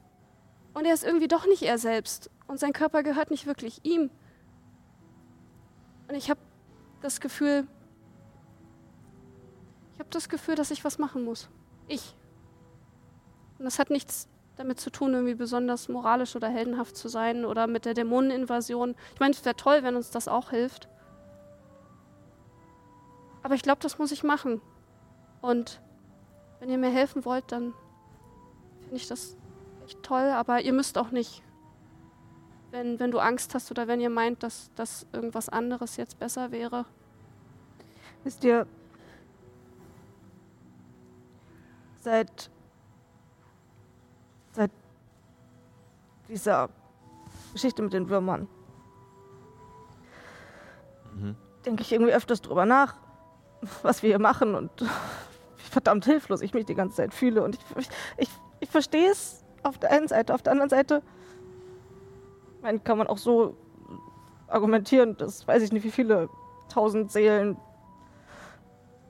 Und 0.73 0.87
er 0.87 0.95
ist 0.95 1.05
irgendwie 1.05 1.29
doch 1.29 1.47
nicht 1.47 1.63
er 1.63 1.79
selbst. 1.79 2.31
Und 2.47 2.59
sein 2.59 2.73
Körper 2.73 3.03
gehört 3.03 3.31
nicht 3.31 3.47
wirklich 3.47 3.81
ihm. 3.85 4.11
Und 6.09 6.15
ich 6.15 6.31
habe 6.31 6.41
das 7.01 7.21
Gefühl, 7.21 7.67
ich 9.93 10.01
habe 10.01 10.11
das 10.11 10.29
Gefühl, 10.29 10.55
dass 10.55 10.71
ich 10.71 10.85
was 10.85 10.99
machen 10.99 11.25
muss. 11.25 11.49
Ich. 11.89 12.15
Und 13.59 13.65
das 13.65 13.79
hat 13.79 13.91
nichts 13.91 14.29
damit 14.57 14.81
zu 14.81 14.91
tun, 14.91 15.15
irgendwie 15.15 15.35
besonders 15.35 15.89
moralisch 15.89 16.37
oder 16.37 16.49
heldenhaft 16.49 16.97
zu 16.97 17.09
sein 17.09 17.45
oder 17.45 17.67
mit 17.67 17.85
der 17.85 17.95
Dämoneninvasion. 17.95 18.95
Ich 19.15 19.21
meine, 19.21 19.35
es 19.35 19.45
wäre 19.45 19.57
toll, 19.57 19.83
wenn 19.83 19.97
uns 19.97 20.11
das 20.11 20.29
auch 20.29 20.51
hilft. 20.51 20.89
Aber 23.43 23.55
ich 23.55 23.63
glaube, 23.63 23.81
das 23.83 23.99
muss 23.99 24.11
ich 24.11 24.23
machen. 24.25 24.61
Und 25.41 25.81
wenn 26.59 26.71
ihr 26.71 26.79
mir 26.79 26.91
helfen 26.91 27.25
wollt, 27.25 27.53
dann 27.53 27.75
finde 28.81 28.97
ich 28.97 29.07
das 29.07 29.37
echt 29.85 30.03
toll, 30.03 30.31
aber 30.31 30.63
ihr 30.63 30.73
müsst 30.73 30.97
auch 30.99 31.11
nicht. 31.11 31.44
Wenn, 32.75 32.99
wenn 32.99 33.13
du 33.13 33.21
Angst 33.21 33.55
hast 33.55 33.71
oder 33.71 33.87
wenn 33.87 34.01
ihr 34.01 34.11
meint, 34.11 34.43
dass, 34.43 34.69
dass 34.75 35.07
irgendwas 35.13 35.49
anderes 35.49 35.97
jetzt 35.97 36.19
besser 36.19 36.51
wäre. 36.51 36.87
Wisst 38.25 38.43
ihr, 38.43 38.67
seit, 42.01 42.51
seit 44.53 44.73
dieser 46.29 46.69
Geschichte 47.53 47.81
mit 47.81 47.93
den 47.93 48.09
Würmern 48.09 48.49
Mhm. 51.15 51.37
denke 51.65 51.83
ich 51.83 51.93
irgendwie 51.93 52.13
öfters 52.13 52.43
drüber 52.43 52.67
nach, 52.67 52.97
was 53.83 54.03
wir 54.03 54.09
hier 54.09 54.19
machen 54.19 54.57
und 54.57 54.71
wie 55.57 55.71
verdammt 55.71 56.07
hilflos 56.07 56.41
ich 56.41 56.55
mich 56.55 56.67
die 56.67 56.75
ganze 56.75 56.97
Zeit 56.97 57.15
fühle. 57.15 57.45
Und 57.45 57.55
ich, 57.55 57.61
ich, 57.77 57.89
ich, 58.17 58.29
ich 58.59 58.69
verstehe 58.69 59.13
es 59.13 59.45
auf 59.63 59.79
der 59.79 59.93
einen 59.93 60.09
Seite, 60.09 60.35
auf 60.35 60.43
der 60.43 60.51
anderen 60.51 60.71
Seite 60.71 61.03
meine, 62.65 62.81
kann 62.81 62.99
man 62.99 63.07
auch 63.07 63.19
so 63.19 63.57
argumentieren, 64.49 65.17
dass 65.17 65.47
weiß 65.47 65.63
ich 65.63 65.73
nicht, 65.73 65.85
wie 65.85 65.91
viele 65.91 66.29
tausend 66.69 67.13
Seelen 67.13 67.57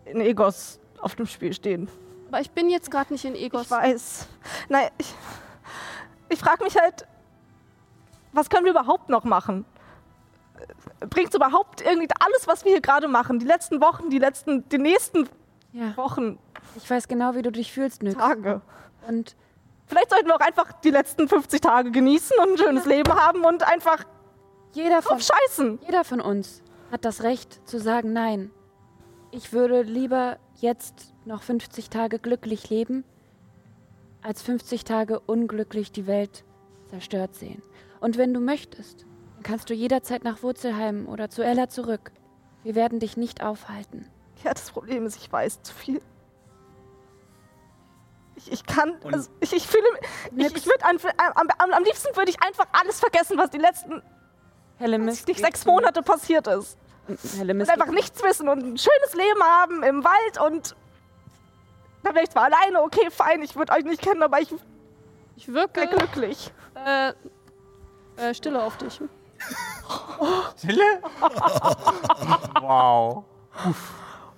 in 0.04 0.20
Egos 0.20 0.80
auf 1.00 1.14
dem 1.14 1.26
Spiel 1.26 1.52
stehen. 1.54 1.88
Aber 2.28 2.40
ich 2.40 2.50
bin 2.50 2.68
jetzt 2.68 2.90
gerade 2.90 3.12
nicht 3.12 3.24
in 3.24 3.34
Egos. 3.34 3.62
Ich 3.62 3.70
weiß. 3.70 4.28
Nein, 4.68 4.88
ich, 4.98 5.14
ich 6.28 6.38
frage 6.38 6.64
mich 6.64 6.76
halt, 6.76 7.06
was 8.32 8.50
können 8.50 8.64
wir 8.64 8.72
überhaupt 8.72 9.08
noch 9.08 9.24
machen? 9.24 9.64
Bringt 11.08 11.28
es 11.28 11.34
überhaupt 11.34 11.80
irgendwie 11.80 12.08
alles, 12.18 12.46
was 12.48 12.64
wir 12.64 12.72
hier 12.72 12.80
gerade 12.80 13.06
machen, 13.08 13.38
die 13.38 13.46
letzten 13.46 13.80
Wochen, 13.80 14.10
die 14.10 14.18
letzten, 14.18 14.68
die 14.70 14.78
nächsten 14.78 15.28
Ja, 15.72 15.96
Wochen, 15.96 16.38
ich 16.76 16.88
weiß 16.90 17.06
genau, 17.06 17.34
wie 17.34 17.42
du 17.42 17.52
dich 17.52 17.72
fühlst, 17.72 18.02
Nyx. 18.02 18.16
Tage? 18.16 18.60
Und 19.06 19.36
Vielleicht 19.94 20.10
sollten 20.10 20.26
wir 20.26 20.34
auch 20.34 20.40
einfach 20.40 20.72
die 20.80 20.90
letzten 20.90 21.28
50 21.28 21.60
Tage 21.60 21.92
genießen 21.92 22.36
und 22.42 22.54
ein 22.54 22.58
schönes 22.58 22.84
Leben 22.84 23.14
haben 23.14 23.44
und 23.44 23.62
einfach 23.62 24.04
jeder 24.72 25.02
von, 25.02 25.18
drauf 25.18 25.22
scheißen. 25.22 25.78
jeder 25.86 26.02
von 26.02 26.20
uns 26.20 26.62
hat 26.90 27.04
das 27.04 27.22
Recht 27.22 27.60
zu 27.68 27.78
sagen, 27.78 28.12
nein. 28.12 28.50
Ich 29.30 29.52
würde 29.52 29.82
lieber 29.82 30.38
jetzt 30.56 31.14
noch 31.24 31.44
50 31.44 31.90
Tage 31.90 32.18
glücklich 32.18 32.70
leben, 32.70 33.04
als 34.20 34.42
50 34.42 34.82
Tage 34.82 35.20
unglücklich 35.20 35.92
die 35.92 36.08
Welt 36.08 36.42
zerstört 36.88 37.36
sehen. 37.36 37.62
Und 38.00 38.18
wenn 38.18 38.34
du 38.34 38.40
möchtest, 38.40 39.06
dann 39.34 39.44
kannst 39.44 39.70
du 39.70 39.74
jederzeit 39.74 40.24
nach 40.24 40.42
Wurzelheim 40.42 41.06
oder 41.06 41.30
zu 41.30 41.44
Ella 41.44 41.68
zurück. 41.68 42.10
Wir 42.64 42.74
werden 42.74 42.98
dich 42.98 43.16
nicht 43.16 43.44
aufhalten. 43.44 44.10
Ja, 44.42 44.52
das 44.54 44.72
Problem 44.72 45.06
ist, 45.06 45.18
ich 45.18 45.30
weiß 45.30 45.62
zu 45.62 45.72
viel. 45.72 46.00
Ich, 48.36 48.50
ich 48.50 48.66
kann, 48.66 48.96
also 49.04 49.30
ich, 49.40 49.52
ich 49.52 49.66
fühle, 49.66 49.84
ich, 50.36 50.54
ich 50.56 50.66
würde 50.66 50.84
am, 50.84 50.98
am, 51.58 51.72
am 51.72 51.84
liebsten 51.84 52.14
würde 52.16 52.30
ich 52.30 52.42
einfach 52.42 52.66
alles 52.72 52.98
vergessen, 52.98 53.38
was 53.38 53.50
die 53.50 53.58
letzten 53.58 54.02
nicht, 54.80 55.38
sechs 55.38 55.64
Monate 55.64 56.02
passiert 56.02 56.46
ist. 56.48 56.76
Hellemis, 57.36 57.68
Und 57.68 57.74
einfach 57.74 57.92
nichts 57.92 58.22
wissen 58.22 58.48
und 58.48 58.58
ein 58.58 58.78
schönes 58.78 59.14
Leben 59.14 59.42
haben 59.42 59.82
im 59.82 60.04
Wald 60.04 60.40
und 60.40 60.74
da 62.02 62.14
wäre 62.14 62.24
ich 62.24 62.30
zwar 62.30 62.44
alleine, 62.44 62.82
okay, 62.82 63.10
fein, 63.10 63.42
ich 63.42 63.56
würde 63.56 63.72
euch 63.72 63.84
nicht 63.84 64.02
kennen, 64.02 64.22
aber 64.22 64.40
ich 64.40 64.54
Ich 65.36 65.48
wirke 65.52 65.82
wäre 65.82 65.96
glücklich. 65.96 66.52
äh, 66.74 67.12
äh, 68.16 68.34
Stille 68.34 68.62
auf 68.62 68.76
dich. 68.78 69.00
Stille? 70.58 71.02
wow. 72.60 73.24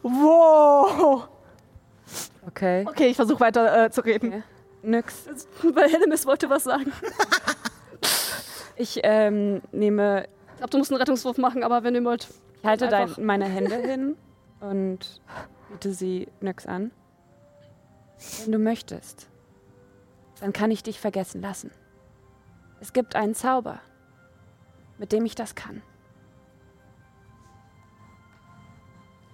Wow. 0.03 1.29
Okay. 2.47 2.85
Okay, 2.89 3.09
ich 3.09 3.17
versuche 3.17 3.41
weiter 3.41 3.87
äh, 3.87 3.91
zu 3.91 4.03
reden. 4.03 4.29
Okay. 4.29 4.43
Nix. 4.83 5.27
Weil 5.63 5.91
Hellemis 5.91 6.27
wollte 6.27 6.49
was 6.49 6.65
sagen. 6.65 6.93
Ich 8.79 9.01
ähm, 9.05 9.63
nehme, 9.73 10.29
Ich 10.51 10.57
glaube, 10.59 10.71
du 10.71 10.79
musst 10.79 10.91
einen 10.91 10.99
Rettungswurf 10.99 11.39
machen, 11.39 11.65
aber 11.65 11.83
wenn 11.83 11.95
ihr 11.95 12.05
wollt. 12.05 12.29
ich 12.59 12.65
halte 12.65 12.89
dein, 12.89 13.11
meine 13.19 13.47
Hände 13.47 13.75
hin 13.83 14.17
und 14.61 15.23
biete 15.71 15.95
sie 15.95 16.29
Nix 16.41 16.67
an. 16.67 16.91
Wenn 18.43 18.53
du 18.53 18.59
möchtest, 18.59 19.29
dann 20.41 20.53
kann 20.53 20.71
ich 20.71 20.83
dich 20.83 21.01
vergessen 21.01 21.41
lassen. 21.41 21.71
Es 22.81 22.93
gibt 22.93 23.17
einen 23.17 23.35
Zauber, 23.35 23.81
mit 24.99 25.13
dem 25.13 25.25
ich 25.25 25.35
das 25.35 25.55
kann. 25.55 25.83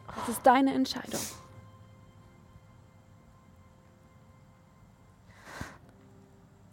Das 0.06 0.28
ist 0.36 0.46
deine 0.46 0.72
Entscheidung. 0.72 1.20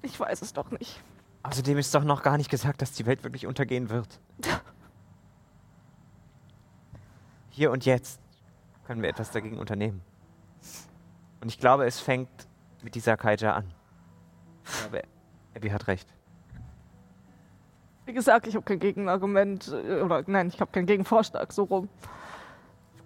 Ich 0.01 0.19
weiß 0.19 0.41
es 0.41 0.53
doch 0.53 0.71
nicht. 0.71 1.01
Außerdem 1.43 1.77
ist 1.77 1.93
doch 1.95 2.03
noch 2.03 2.23
gar 2.23 2.37
nicht 2.37 2.49
gesagt, 2.49 2.81
dass 2.81 2.91
die 2.93 3.05
Welt 3.05 3.23
wirklich 3.23 3.47
untergehen 3.47 3.89
wird. 3.89 4.19
Hier 7.49 7.71
und 7.71 7.85
jetzt 7.85 8.19
können 8.85 9.01
wir 9.01 9.09
etwas 9.09 9.31
dagegen 9.31 9.57
unternehmen. 9.59 10.01
Und 11.41 11.47
ich 11.47 11.59
glaube, 11.59 11.85
es 11.85 11.99
fängt 11.99 12.29
mit 12.81 12.95
dieser 12.95 13.17
Kaija 13.17 13.53
an. 13.53 13.65
Ich 14.65 14.79
glaube, 14.79 15.03
Abby 15.55 15.69
hat 15.69 15.87
recht. 15.87 16.07
Wie 18.05 18.13
gesagt, 18.13 18.47
ich 18.47 18.55
habe 18.55 18.65
kein 18.65 18.79
Gegenargument 18.79 19.67
äh, 19.67 20.01
oder 20.01 20.23
nein, 20.27 20.47
ich 20.47 20.59
habe 20.59 20.71
keinen 20.71 20.87
Gegenvorschlag, 20.87 21.53
so 21.53 21.63
rum. 21.63 21.89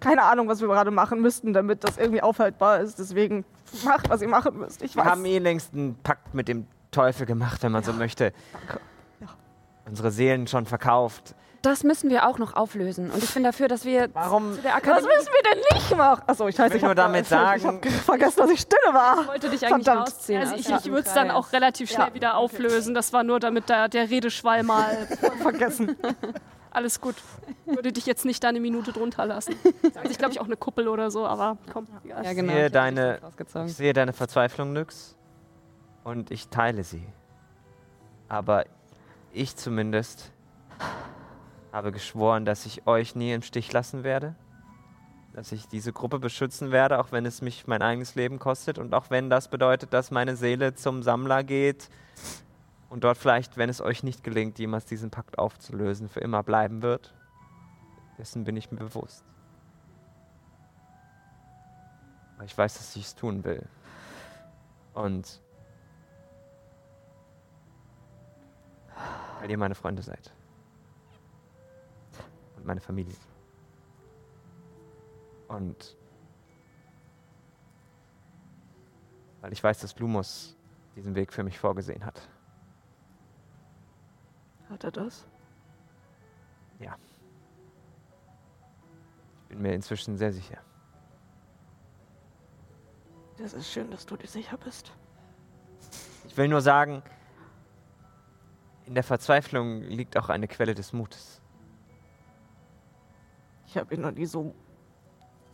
Keine 0.00 0.22
Ahnung, 0.22 0.48
was 0.48 0.60
wir 0.60 0.68
gerade 0.68 0.90
machen 0.90 1.20
müssten, 1.20 1.52
damit 1.52 1.84
das 1.84 1.98
irgendwie 1.98 2.22
aufhaltbar 2.22 2.80
ist. 2.80 2.98
Deswegen 2.98 3.44
macht, 3.84 4.08
was 4.08 4.22
ihr 4.22 4.28
machen 4.28 4.58
müsst. 4.58 4.82
Ich 4.82 4.96
Wir 4.96 5.04
weiß. 5.04 5.12
haben 5.12 5.24
eh 5.24 5.38
längst 5.38 5.72
einen 5.74 5.94
Pakt 5.96 6.34
mit 6.34 6.48
dem 6.48 6.66
Teufel 6.94 7.26
gemacht, 7.26 7.62
wenn 7.62 7.72
man 7.72 7.82
so 7.82 7.92
möchte. 7.92 8.32
Ja. 9.20 9.28
Unsere 9.86 10.10
Seelen 10.10 10.46
schon 10.46 10.66
verkauft. 10.66 11.34
Das 11.62 11.82
müssen 11.82 12.10
wir 12.10 12.28
auch 12.28 12.36
noch 12.38 12.54
auflösen. 12.56 13.10
Und 13.10 13.24
ich 13.24 13.32
bin 13.32 13.42
dafür, 13.42 13.68
dass 13.68 13.86
wir 13.86 14.10
Warum? 14.14 14.54
zu 14.54 14.60
der 14.60 14.72
Was 14.72 14.76
Akademie. 14.82 15.06
müssen 15.16 15.28
wir 15.32 15.50
denn 15.50 15.60
nicht 15.78 15.96
machen? 15.96 16.22
Achso, 16.26 16.46
ich 16.46 16.58
weiß 16.58 16.70
will 16.70 16.76
ich 16.76 16.82
nur 16.82 16.94
damit 16.94 17.22
ich 17.22 17.28
sagen- 17.28 17.64
habe 17.64 17.90
vergessen, 18.04 18.38
dass 18.40 18.50
ich 18.50 18.60
stille 18.60 18.92
war. 18.92 19.22
Ich 19.22 19.28
wollte 19.28 19.48
dich 19.48 19.66
eigentlich 19.66 19.84
Verdammt. 19.86 20.08
rausziehen. 20.08 20.40
Also 20.42 20.54
ich, 20.56 20.60
diesem 20.62 20.76
ich 20.76 20.84
würde 20.92 21.08
es 21.08 21.14
dann 21.14 21.30
auch 21.30 21.52
relativ 21.54 21.90
schnell 21.90 22.08
Ja. 22.08 22.14
wieder 22.14 22.36
auflösen. 22.36 22.92
Das 22.92 23.14
war 23.14 23.22
nur, 23.24 23.40
damit 23.40 23.70
da 23.70 23.88
der 23.88 24.10
Redeschwall 24.10 24.62
mal. 24.62 25.06
vergessen. 25.40 25.96
Alles 26.70 27.00
gut. 27.00 27.14
Würde 27.64 27.92
dich 27.92 28.04
jetzt 28.04 28.24
nicht 28.26 28.42
da 28.44 28.48
eine 28.48 28.60
Minute 28.60 28.92
drunter 28.92 29.24
lassen. 29.24 29.54
Also 29.94 30.10
ich 30.10 30.18
glaube 30.18 30.32
ich 30.32 30.40
auch 30.40 30.44
eine 30.46 30.56
Kuppel 30.56 30.88
oder 30.88 31.10
so, 31.10 31.24
aber 31.24 31.56
komm. 31.72 31.86
Ja, 32.04 32.20
Ich 32.20 32.36
genau. 32.36 32.52
sehe 32.52 32.58
ich 32.58 32.64
hab 32.66 32.72
deine-. 32.72 33.18
Ich 33.66 33.74
sehe 33.76 33.92
deine 33.94 34.12
Verzweiflung, 34.12 34.72
Nyx. 34.74 35.16
Und 36.04 36.30
ich 36.30 36.48
teile 36.48 36.84
sie. 36.84 37.06
Aber 38.28 38.66
ich 39.32 39.56
zumindest 39.56 40.30
habe 41.72 41.90
geschworen, 41.90 42.44
dass 42.44 42.66
ich 42.66 42.86
euch 42.86 43.16
nie 43.16 43.32
im 43.32 43.42
Stich 43.42 43.72
lassen 43.72 44.04
werde. 44.04 44.36
Dass 45.32 45.50
ich 45.50 45.66
diese 45.66 45.92
Gruppe 45.92 46.20
beschützen 46.20 46.70
werde, 46.70 47.00
auch 47.00 47.10
wenn 47.10 47.26
es 47.26 47.42
mich 47.42 47.66
mein 47.66 47.82
eigenes 47.82 48.14
Leben 48.14 48.38
kostet. 48.38 48.78
Und 48.78 48.94
auch 48.94 49.10
wenn 49.10 49.30
das 49.30 49.48
bedeutet, 49.48 49.92
dass 49.92 50.12
meine 50.12 50.36
Seele 50.36 50.74
zum 50.74 51.02
Sammler 51.02 51.42
geht 51.42 51.88
und 52.90 53.02
dort 53.02 53.18
vielleicht, 53.18 53.56
wenn 53.56 53.68
es 53.68 53.80
euch 53.80 54.04
nicht 54.04 54.22
gelingt, 54.22 54.60
jemals 54.60 54.84
diesen 54.84 55.10
Pakt 55.10 55.38
aufzulösen, 55.38 56.08
für 56.08 56.20
immer 56.20 56.44
bleiben 56.44 56.82
wird. 56.82 57.12
Dessen 58.18 58.44
bin 58.44 58.56
ich 58.56 58.70
mir 58.70 58.78
bewusst. 58.78 59.24
Aber 62.36 62.44
ich 62.44 62.56
weiß, 62.56 62.74
dass 62.74 62.94
ich 62.94 63.06
es 63.06 63.14
tun 63.16 63.42
will. 63.42 63.66
Und 64.92 65.40
weil 69.44 69.50
ihr 69.50 69.58
meine 69.58 69.74
Freunde 69.74 70.00
seid. 70.00 70.32
Und 72.56 72.64
meine 72.64 72.80
Familie. 72.80 73.14
Und 75.48 75.98
weil 79.42 79.52
ich 79.52 79.62
weiß, 79.62 79.80
dass 79.80 79.98
Lumos 79.98 80.56
diesen 80.96 81.14
Weg 81.14 81.30
für 81.30 81.42
mich 81.42 81.58
vorgesehen 81.58 82.06
hat. 82.06 82.26
Hat 84.70 84.82
er 84.82 84.92
das? 84.92 85.26
Ich 86.78 86.88
bin 89.50 89.60
mir 89.60 89.74
inzwischen 89.74 90.16
sehr 90.16 90.32
sicher. 90.32 90.56
Das 93.36 93.52
ist 93.52 93.70
schön, 93.70 93.90
dass 93.90 94.06
du 94.06 94.16
dir 94.16 94.26
sicher 94.26 94.56
bist. 94.56 94.90
Ich 96.26 96.34
will 96.34 96.48
nur 96.48 96.62
sagen, 96.62 97.02
in 98.86 98.94
der 98.94 99.04
Verzweiflung 99.04 99.82
liegt 99.82 100.16
auch 100.16 100.28
eine 100.28 100.48
Quelle 100.48 100.74
des 100.74 100.92
Mutes. 100.92 101.40
Ich 103.66 103.76
habe 103.76 103.94
ihn 103.94 104.02
noch 104.02 104.12
nie 104.12 104.26
so 104.26 104.54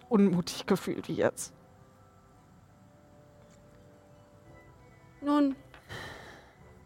unmutig 0.09 0.66
gefühlt 0.66 1.09
wie 1.09 1.14
jetzt. 1.14 1.55
Nun, 5.22 5.55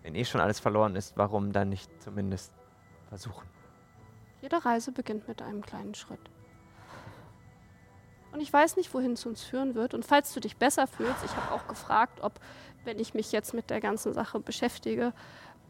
Wenn 0.03 0.15
eh 0.15 0.25
schon 0.25 0.41
alles 0.41 0.61
verloren 0.61 0.97
ist, 0.97 1.17
warum 1.17 1.53
dann 1.53 1.69
nicht 1.71 1.91
zumindest 2.03 2.53
versuchen? 3.09 3.47
jede 4.43 4.63
Reise 4.63 4.93
beginnt 4.93 5.27
mit 5.27 5.41
einem 5.41 5.63
kleinen 5.63 5.95
Schritt. 5.95 6.21
Und 8.33 8.41
ich 8.41 8.53
weiß 8.53 8.77
nicht, 8.77 8.93
wohin 8.93 9.13
es 9.13 9.25
uns 9.25 9.43
führen 9.43 9.75
wird. 9.75 9.95
Und 9.95 10.05
falls 10.05 10.35
du 10.35 10.41
dich 10.41 10.59
besser 10.59 10.87
fühlst, 10.87 11.25
ich 11.25 11.35
habe 11.35 11.53
auch 11.55 11.67
gefragt, 11.67 12.19
ob, 12.21 12.39
wenn 12.85 12.99
ich 12.99 13.15
mich 13.15 13.33
jetzt 13.33 13.55
mit 13.55 13.71
der 13.71 13.81
ganzen 13.81 14.13
Sache 14.13 14.41
beschäftige, 14.41 15.15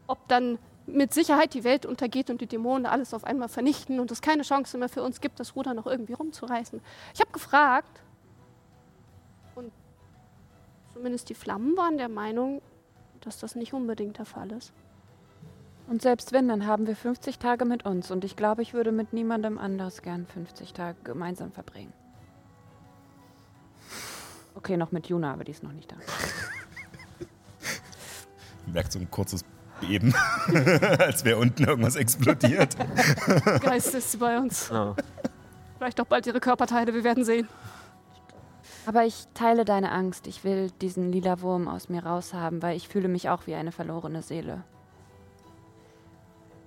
ob 0.07 0.27
dann 0.27 0.59
mit 0.87 1.13
Sicherheit 1.13 1.53
die 1.53 1.63
Welt 1.63 1.85
untergeht 1.85 2.29
und 2.29 2.41
die 2.41 2.47
Dämonen 2.47 2.85
alles 2.85 3.13
auf 3.13 3.23
einmal 3.23 3.49
vernichten 3.49 3.99
und 3.99 4.11
es 4.11 4.21
keine 4.21 4.43
Chance 4.43 4.77
mehr 4.77 4.89
für 4.89 5.03
uns 5.03 5.19
gibt, 5.19 5.39
das 5.39 5.55
Ruder 5.55 5.73
noch 5.73 5.87
irgendwie 5.87 6.13
rumzureißen. 6.13 6.79
Ich 7.13 7.21
habe 7.21 7.31
gefragt 7.31 8.01
und 9.55 9.71
zumindest 10.93 11.29
die 11.29 11.33
Flammen 11.33 11.75
waren 11.75 11.97
der 11.97 12.09
Meinung, 12.09 12.61
dass 13.21 13.39
das 13.39 13.55
nicht 13.55 13.73
unbedingt 13.73 14.19
der 14.19 14.25
Fall 14.25 14.51
ist. 14.51 14.73
Und 15.87 16.01
selbst 16.01 16.31
wenn, 16.33 16.47
dann 16.47 16.65
haben 16.65 16.87
wir 16.87 16.95
50 16.95 17.37
Tage 17.37 17.65
mit 17.65 17.85
uns. 17.85 18.09
Und 18.09 18.23
ich 18.23 18.35
glaube, 18.35 18.63
ich 18.63 18.73
würde 18.73 18.91
mit 18.91 19.13
niemandem 19.13 19.59
anders 19.59 20.01
gern 20.01 20.25
50 20.25 20.73
Tage 20.73 20.97
gemeinsam 21.03 21.51
verbringen. 21.51 21.93
Okay, 24.55 24.77
noch 24.77 24.91
mit 24.91 25.07
Juna, 25.07 25.33
aber 25.33 25.43
die 25.43 25.51
ist 25.51 25.61
noch 25.63 25.73
nicht 25.73 25.91
da. 25.91 25.97
Merkt 28.71 28.91
so 28.91 28.99
ein 28.99 29.11
kurzes 29.11 29.43
Beben, 29.81 30.13
als 30.99 31.25
wäre 31.25 31.37
unten 31.37 31.63
irgendwas 31.63 31.95
explodiert. 31.95 32.75
Geist 33.61 33.93
ist 33.93 34.11
sie 34.11 34.17
bei 34.17 34.37
uns. 34.37 34.71
Oh. 34.71 34.95
Vielleicht 35.77 35.99
auch 35.99 36.05
bald 36.05 36.25
ihre 36.27 36.39
Körperteile, 36.39 36.93
wir 36.93 37.03
werden 37.03 37.25
sehen. 37.25 37.47
Aber 38.85 39.03
ich 39.03 39.27
teile 39.33 39.65
deine 39.65 39.91
Angst. 39.91 40.27
Ich 40.27 40.43
will 40.43 40.71
diesen 40.81 41.11
lila 41.11 41.41
Wurm 41.41 41.67
aus 41.67 41.89
mir 41.89 42.05
raushaben, 42.05 42.61
weil 42.61 42.77
ich 42.77 42.87
fühle 42.87 43.07
mich 43.07 43.29
auch 43.29 43.47
wie 43.47 43.55
eine 43.55 43.71
verlorene 43.71 44.21
Seele. 44.21 44.63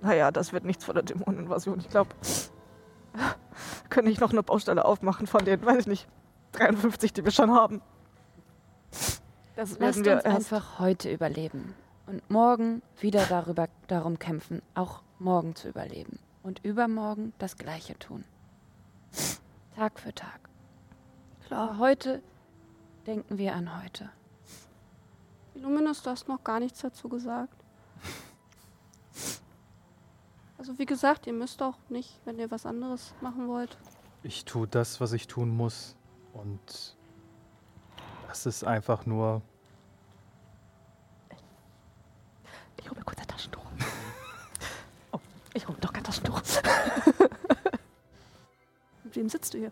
Naja, 0.01 0.31
das 0.31 0.53
wird 0.53 0.65
nichts 0.65 0.85
von 0.85 0.95
der 0.95 1.03
Dämoneninvasion. 1.03 1.79
Ich 1.79 1.89
glaube, 1.89 2.11
können 3.89 4.07
nicht 4.07 4.21
noch 4.21 4.31
eine 4.31 4.43
Baustelle 4.43 4.85
aufmachen 4.85 5.27
von 5.27 5.43
den, 5.43 5.65
weiß 5.65 5.79
ich 5.79 5.87
nicht, 5.87 6.07
53, 6.53 7.13
die 7.13 7.23
wir 7.23 7.31
schon 7.31 7.51
haben. 7.51 7.81
Das 9.55 9.71
Lasst 9.71 9.79
werden 9.79 10.05
wir 10.05 10.13
uns 10.15 10.23
erst. 10.23 10.35
einfach 10.35 10.79
heute 10.79 11.11
überleben. 11.11 11.73
Und 12.09 12.27
morgen 12.31 12.81
wieder 12.99 13.23
darüber, 13.27 13.69
darum 13.85 14.17
kämpfen, 14.17 14.63
auch 14.73 15.03
morgen 15.19 15.55
zu 15.55 15.69
überleben. 15.69 16.17
Und 16.41 16.65
übermorgen 16.65 17.33
das 17.37 17.55
Gleiche 17.55 17.99
tun. 17.99 18.23
Tag 19.75 19.99
für 19.99 20.11
Tag. 20.15 20.39
Aber 21.51 21.77
heute 21.77 22.23
denken 23.05 23.37
wir 23.37 23.53
an 23.53 23.79
heute. 23.83 24.09
Illuminus, 25.53 26.01
du 26.01 26.09
hast 26.09 26.27
noch 26.27 26.43
gar 26.43 26.59
nichts 26.59 26.79
dazu 26.79 27.09
gesagt. 27.09 27.53
Also 30.57 30.79
wie 30.79 30.87
gesagt, 30.87 31.27
ihr 31.27 31.33
müsst 31.33 31.61
auch 31.61 31.77
nicht, 31.89 32.19
wenn 32.25 32.39
ihr 32.39 32.49
was 32.49 32.65
anderes 32.65 33.13
machen 33.21 33.47
wollt. 33.47 33.77
Ich 34.23 34.45
tue 34.45 34.67
das, 34.67 34.99
was 34.99 35.13
ich 35.13 35.27
tun 35.27 35.55
muss. 35.55 35.95
Und 36.33 36.97
das 38.27 38.47
ist 38.47 38.63
einfach 38.63 39.05
nur. 39.05 39.43
Ich 42.81 42.89
hole 42.89 42.99
mir 42.99 43.05
kurz 43.05 43.19
ein 43.19 43.27
Taschentuch. 43.27 43.65
Oh, 45.11 45.19
ich 45.53 45.67
hole 45.67 45.77
doch 45.81 45.93
kein 45.93 46.03
Taschentuch. 46.03 46.41
Mit 49.03 49.15
wem 49.15 49.29
sitzt 49.29 49.53
du 49.53 49.57
hier? 49.57 49.71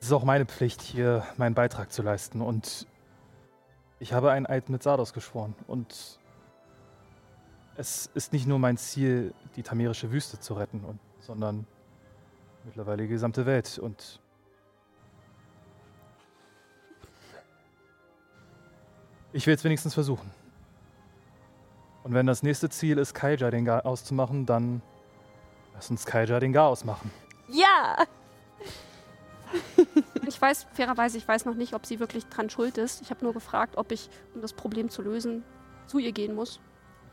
Es 0.00 0.06
ist 0.06 0.12
auch 0.12 0.24
meine 0.24 0.46
Pflicht, 0.46 0.82
hier 0.82 1.24
meinen 1.36 1.54
Beitrag 1.54 1.92
zu 1.92 2.02
leisten. 2.02 2.40
Und 2.40 2.86
ich 4.00 4.12
habe 4.12 4.32
einen 4.32 4.46
Eid 4.46 4.68
mit 4.68 4.82
Sardos 4.82 5.12
geschworen. 5.12 5.54
Und 5.68 6.18
es 7.76 8.10
ist 8.14 8.32
nicht 8.32 8.46
nur 8.46 8.58
mein 8.58 8.76
Ziel, 8.76 9.32
die 9.54 9.62
tamerische 9.62 10.10
Wüste 10.10 10.40
zu 10.40 10.54
retten, 10.54 10.84
und, 10.84 10.98
sondern 11.20 11.66
mittlerweile 12.64 13.04
die 13.04 13.08
gesamte 13.08 13.46
Welt. 13.46 13.78
Und 13.78 14.20
ich 19.32 19.46
will 19.46 19.54
es 19.54 19.62
wenigstens 19.62 19.94
versuchen. 19.94 20.41
Und 22.04 22.14
wenn 22.14 22.26
das 22.26 22.42
nächste 22.42 22.68
Ziel 22.68 22.98
ist, 22.98 23.14
Kaija 23.14 23.50
den 23.50 23.64
Gar 23.64 23.86
auszumachen, 23.86 24.46
dann 24.46 24.82
lass 25.74 25.90
uns 25.90 26.04
Kaija 26.04 26.40
den 26.40 26.52
Gar 26.52 26.68
ausmachen. 26.68 27.10
Ja! 27.48 27.96
Ich 30.24 30.40
weiß, 30.40 30.66
fairerweise, 30.72 31.18
ich 31.18 31.28
weiß 31.28 31.44
noch 31.44 31.56
nicht, 31.56 31.74
ob 31.74 31.84
sie 31.84 32.00
wirklich 32.00 32.24
dran 32.26 32.48
schuld 32.48 32.78
ist. 32.78 33.02
Ich 33.02 33.10
habe 33.10 33.22
nur 33.22 33.34
gefragt, 33.34 33.76
ob 33.76 33.92
ich, 33.92 34.08
um 34.34 34.40
das 34.40 34.54
Problem 34.54 34.88
zu 34.88 35.02
lösen, 35.02 35.44
zu 35.86 35.98
ihr 35.98 36.12
gehen 36.12 36.34
muss. 36.34 36.58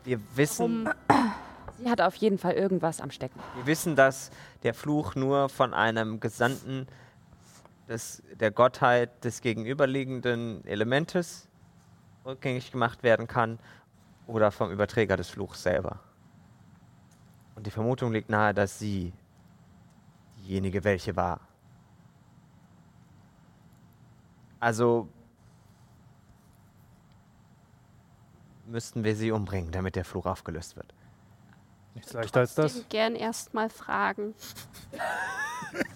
Wir 0.04 0.20
wissen, 0.36 0.86
Um, 0.86 0.88
Sie 1.78 1.90
hat 1.90 2.00
auf 2.00 2.14
jeden 2.16 2.38
Fall 2.38 2.52
irgendwas 2.54 3.00
am 3.00 3.10
Stecken. 3.10 3.38
wir 3.56 3.66
wissen, 3.66 3.96
dass 3.96 4.30
der 4.62 4.74
Fluch 4.74 5.16
nur 5.16 5.48
von 5.48 5.74
einem 5.74 6.20
Gesandten 6.20 6.86
des, 7.88 8.22
der 8.38 8.50
Gottheit 8.50 9.24
des 9.24 9.40
gegenüberliegenden 9.42 10.64
Elementes 10.64 11.48
rückgängig 12.24 12.70
gemacht 12.70 13.02
werden 13.02 13.26
kann 13.26 13.58
oder 14.30 14.50
vom 14.50 14.70
Überträger 14.70 15.16
des 15.16 15.28
Fluchs 15.28 15.62
selber. 15.62 16.00
Und 17.56 17.66
die 17.66 17.70
Vermutung 17.70 18.12
liegt 18.12 18.30
nahe, 18.30 18.54
dass 18.54 18.78
sie 18.78 19.12
diejenige 20.38 20.84
welche 20.84 21.16
war. 21.16 21.40
Also 24.60 25.08
müssten 28.66 29.04
wir 29.04 29.16
sie 29.16 29.32
umbringen, 29.32 29.72
damit 29.72 29.96
der 29.96 30.04
Fluch 30.04 30.26
aufgelöst 30.26 30.76
wird. 30.76 30.94
Nichts 31.94 32.12
leichter 32.12 32.40
als 32.40 32.54
das. 32.54 32.72
trotzdem 32.72 32.88
gern 32.88 33.16
erstmal 33.16 33.68
fragen. 33.68 34.34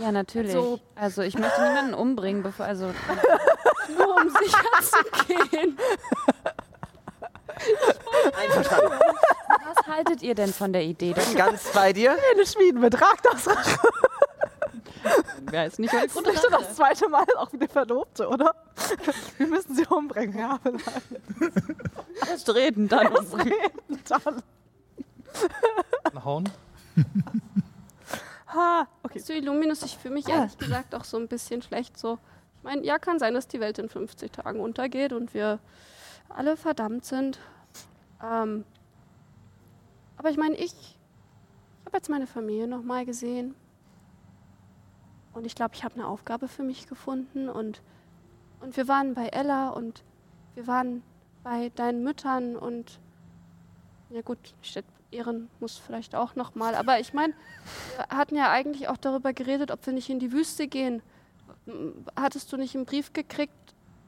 Ja, 0.00 0.12
natürlich. 0.12 0.52
So. 0.52 0.80
Also 0.94 1.20
ich 1.20 1.36
möchte 1.36 1.60
niemanden 1.60 1.92
umbringen, 1.92 2.42
bevor 2.42 2.64
also 2.64 2.86
Nur 3.98 4.16
um 4.16 4.30
sicher 4.30 4.62
zu 4.80 5.26
gehen. 5.26 5.76
Einverstanden. 8.38 8.98
was 9.64 9.86
haltet 9.86 10.22
ihr 10.22 10.34
denn 10.34 10.52
von 10.52 10.72
der 10.72 10.82
Idee? 10.82 11.12
Das 11.14 11.34
Ganz 11.34 11.64
bei 11.72 11.92
dir. 11.92 12.12
Pläne 12.12 12.46
schmieden 12.46 12.80
mit 12.80 13.00
Raktas 13.00 13.48
Rache. 13.48 13.78
wäre 15.50 15.64
jetzt 15.64 15.78
nicht 15.78 15.92
nicht 15.92 16.12
schon 16.12 16.50
das 16.50 16.74
zweite 16.76 17.08
Mal 17.08 17.24
auch 17.36 17.52
wieder 17.52 17.68
Verlobte, 17.68 18.28
oder? 18.28 18.54
Wir 19.38 19.46
müssen 19.46 19.74
sie 19.74 19.86
umbringen, 19.86 20.38
ja, 20.38 20.58
vielleicht. 20.62 22.28
Erst 22.28 22.54
reden, 22.54 22.88
dann 22.88 23.08
umbringen. 23.08 23.54
Dann. 24.06 24.42
Hauen? 26.24 26.48
Ha, 28.48 28.88
okay. 29.02 29.20
Zu 29.20 29.34
Illuminus, 29.34 29.82
ich 29.82 29.96
fühle 29.96 30.14
mich 30.14 30.28
ehrlich 30.28 30.58
gesagt 30.58 30.94
auch 30.94 31.04
so 31.04 31.16
ein 31.16 31.28
bisschen 31.28 31.62
schlecht. 31.62 31.98
So, 31.98 32.18
ich 32.58 32.64
meine, 32.64 32.84
ja, 32.84 32.98
kann 32.98 33.18
sein, 33.18 33.34
dass 33.34 33.46
die 33.46 33.60
Welt 33.60 33.78
in 33.78 33.88
50 33.88 34.32
Tagen 34.32 34.60
untergeht 34.60 35.12
und 35.12 35.34
wir 35.34 35.60
alle 36.30 36.56
verdammt 36.56 37.04
sind. 37.04 37.38
Ähm, 38.22 38.64
aber 40.16 40.30
ich 40.30 40.36
meine, 40.36 40.56
ich, 40.56 40.72
ich 40.72 40.96
habe 41.86 41.96
jetzt 41.96 42.08
meine 42.08 42.26
Familie 42.26 42.68
nochmal 42.68 43.04
gesehen. 43.04 43.54
Und 45.32 45.46
ich 45.46 45.54
glaube, 45.54 45.74
ich 45.74 45.84
habe 45.84 45.94
eine 45.94 46.06
Aufgabe 46.06 46.48
für 46.48 46.62
mich 46.62 46.88
gefunden. 46.88 47.48
Und, 47.48 47.82
und 48.60 48.76
wir 48.76 48.88
waren 48.88 49.14
bei 49.14 49.28
Ella 49.28 49.70
und 49.70 50.02
wir 50.54 50.66
waren 50.66 51.02
bei 51.42 51.70
deinen 51.70 52.02
Müttern 52.02 52.56
und 52.56 53.00
ja 54.10 54.22
gut, 54.22 54.38
Städt 54.60 54.84
Ehren 55.12 55.50
muss 55.58 55.76
vielleicht 55.76 56.14
auch 56.14 56.34
nochmal. 56.34 56.74
Aber 56.74 57.00
ich 57.00 57.12
meine, 57.12 57.34
wir 57.96 58.16
hatten 58.16 58.36
ja 58.36 58.50
eigentlich 58.50 58.88
auch 58.88 58.96
darüber 58.96 59.32
geredet, 59.32 59.70
ob 59.70 59.84
wir 59.86 59.92
nicht 59.92 60.08
in 60.10 60.20
die 60.20 60.32
Wüste 60.32 60.68
gehen. 60.68 61.02
Hattest 62.16 62.52
du 62.52 62.56
nicht 62.56 62.74
einen 62.74 62.84
Brief 62.84 63.12
gekriegt, 63.12 63.52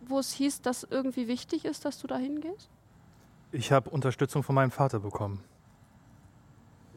wo 0.06 0.18
es 0.18 0.32
hieß, 0.32 0.62
dass 0.62 0.84
irgendwie 0.84 1.28
wichtig 1.28 1.64
ist, 1.64 1.84
dass 1.84 1.98
du 1.98 2.06
da 2.06 2.16
hingehst? 2.16 2.68
Ich 3.52 3.70
habe 3.72 3.90
Unterstützung 3.90 4.42
von 4.42 4.54
meinem 4.54 4.70
Vater 4.70 5.00
bekommen. 5.00 5.42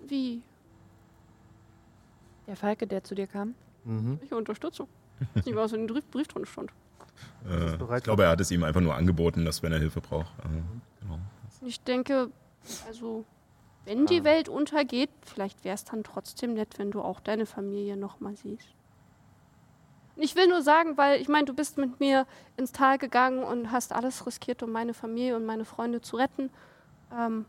Wie? 0.07 0.41
Der 2.47 2.55
Falke, 2.55 2.87
der 2.87 3.03
zu 3.03 3.15
dir 3.15 3.27
kam? 3.27 3.55
Mhm. 3.83 4.19
Welche 4.19 4.35
Unterstützung? 4.35 4.87
Ich 5.35 5.47
weiß, 5.47 5.55
was 5.55 5.73
in 5.73 5.87
dem 5.87 6.01
Brief, 6.11 6.27
drin 6.27 6.45
stand. 6.45 6.71
Äh, 7.47 7.75
ich 7.97 8.03
glaube, 8.03 8.23
er 8.23 8.29
hat 8.29 8.41
es 8.41 8.51
ihm 8.51 8.63
einfach 8.63 8.81
nur 8.81 8.95
angeboten, 8.95 9.45
dass 9.45 9.63
wenn 9.63 9.71
er 9.71 9.79
Hilfe 9.79 10.01
braucht. 10.01 10.31
Äh, 10.39 11.01
genau. 11.01 11.19
Ich 11.61 11.81
denke, 11.81 12.29
also, 12.87 13.25
wenn 13.85 14.05
die 14.05 14.23
Welt 14.23 14.49
untergeht, 14.49 15.09
vielleicht 15.21 15.63
wäre 15.63 15.75
es 15.75 15.85
dann 15.85 16.03
trotzdem 16.03 16.53
nett, 16.53 16.77
wenn 16.77 16.91
du 16.91 17.01
auch 17.01 17.19
deine 17.19 17.45
Familie 17.45 17.97
nochmal 17.97 18.35
siehst. 18.35 18.74
Ich 20.17 20.35
will 20.35 20.47
nur 20.47 20.61
sagen, 20.61 20.97
weil 20.97 21.19
ich 21.19 21.27
meine, 21.27 21.45
du 21.45 21.53
bist 21.53 21.77
mit 21.77 21.99
mir 21.99 22.25
ins 22.55 22.71
Tal 22.71 22.97
gegangen 22.97 23.43
und 23.43 23.71
hast 23.71 23.91
alles 23.91 24.25
riskiert, 24.25 24.63
um 24.63 24.71
meine 24.71 24.93
Familie 24.93 25.35
und 25.35 25.45
meine 25.45 25.65
Freunde 25.65 26.01
zu 26.01 26.15
retten. 26.15 26.49
Ähm, 27.11 27.45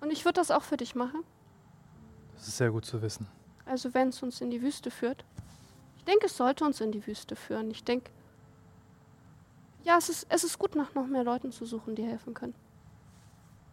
und 0.00 0.10
ich 0.10 0.24
würde 0.24 0.40
das 0.40 0.50
auch 0.50 0.62
für 0.62 0.76
dich 0.76 0.94
machen. 0.94 1.22
Das 2.34 2.48
ist 2.48 2.56
sehr 2.58 2.70
gut 2.70 2.84
zu 2.84 3.00
wissen. 3.00 3.26
Also 3.64 3.94
wenn 3.94 4.08
es 4.08 4.22
uns 4.22 4.40
in 4.40 4.50
die 4.50 4.60
Wüste 4.60 4.90
führt. 4.90 5.24
Ich 5.96 6.04
denke, 6.04 6.26
es 6.26 6.36
sollte 6.36 6.64
uns 6.64 6.80
in 6.80 6.92
die 6.92 7.06
Wüste 7.06 7.36
führen. 7.36 7.70
Ich 7.70 7.84
denke, 7.84 8.10
ja, 9.84 9.96
es 9.96 10.08
ist, 10.08 10.26
es 10.28 10.44
ist 10.44 10.58
gut, 10.58 10.74
nach 10.74 10.94
noch 10.94 11.06
mehr 11.06 11.24
Leuten 11.24 11.52
zu 11.52 11.64
suchen, 11.64 11.94
die 11.94 12.04
helfen 12.04 12.34
können. 12.34 12.54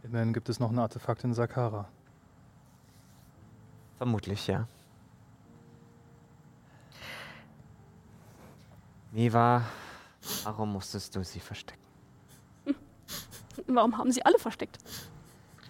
Immerhin 0.04 0.32
gibt 0.34 0.48
es 0.48 0.60
noch 0.60 0.72
ein 0.72 0.80
Artefakt 0.80 1.24
in 1.24 1.34
Sakara. 1.34 1.88
Vermutlich, 3.98 4.48
ja. 4.48 4.68
Miva, 9.12 9.64
warum 10.44 10.74
musstest 10.74 11.16
du 11.16 11.24
sie 11.24 11.40
verstecken? 11.40 11.80
Warum 13.68 13.98
haben 13.98 14.12
sie 14.12 14.24
alle 14.26 14.38
versteckt? 14.40 14.78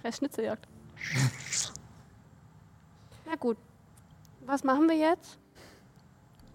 Scheiß 0.01 0.17
Schnitzeljagd. 0.17 0.67
Na 3.25 3.35
gut. 3.35 3.57
Was 4.45 4.63
machen 4.63 4.87
wir 4.89 4.95
jetzt? 4.97 5.37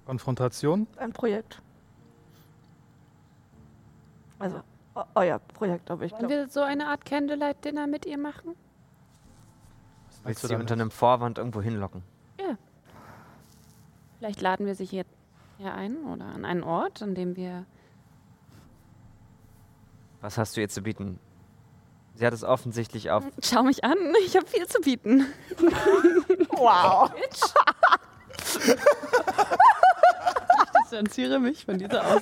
Konfrontation? 0.06 0.86
Ein 0.96 1.12
Projekt. 1.12 1.60
Also, 4.38 4.60
eu- 4.94 5.04
euer 5.14 5.38
Projekt, 5.38 5.90
aber 5.90 6.04
ich 6.04 6.12
Wollen 6.12 6.20
glaube. 6.28 6.34
wir 6.34 6.48
so 6.48 6.60
eine 6.62 6.88
Art 6.88 7.04
Candlelight-Dinner 7.04 7.86
mit 7.86 8.04
ihr 8.06 8.18
machen? 8.18 8.54
Willst 10.24 10.42
du 10.42 10.48
sie 10.48 10.52
damit? 10.54 10.64
unter 10.70 10.74
einem 10.74 10.90
Vorwand 10.90 11.38
irgendwo 11.38 11.60
hinlocken? 11.62 12.02
Vielleicht 14.18 14.40
laden 14.40 14.64
wir 14.66 14.74
sie 14.74 14.86
hier, 14.86 15.04
hier 15.58 15.74
ein 15.74 16.04
oder 16.04 16.26
an 16.26 16.44
einen 16.44 16.62
Ort, 16.62 17.02
an 17.02 17.14
dem 17.14 17.36
wir. 17.36 17.66
Was 20.20 20.38
hast 20.38 20.56
du 20.56 20.60
ihr 20.60 20.68
zu 20.68 20.82
bieten? 20.82 21.18
Sie 22.14 22.24
hat 22.24 22.32
es 22.32 22.44
offensichtlich 22.44 23.10
auf. 23.10 23.24
Schau 23.42 23.62
mich 23.62 23.84
an, 23.84 23.98
ich 24.24 24.36
habe 24.36 24.46
viel 24.46 24.66
zu 24.66 24.80
bieten. 24.80 25.26
Wow. 26.56 27.10
Ich 27.18 27.40
distanziere 30.82 31.40
mich 31.40 31.64
von 31.64 31.78
dieser 31.78 32.00
Aussage. 32.06 32.20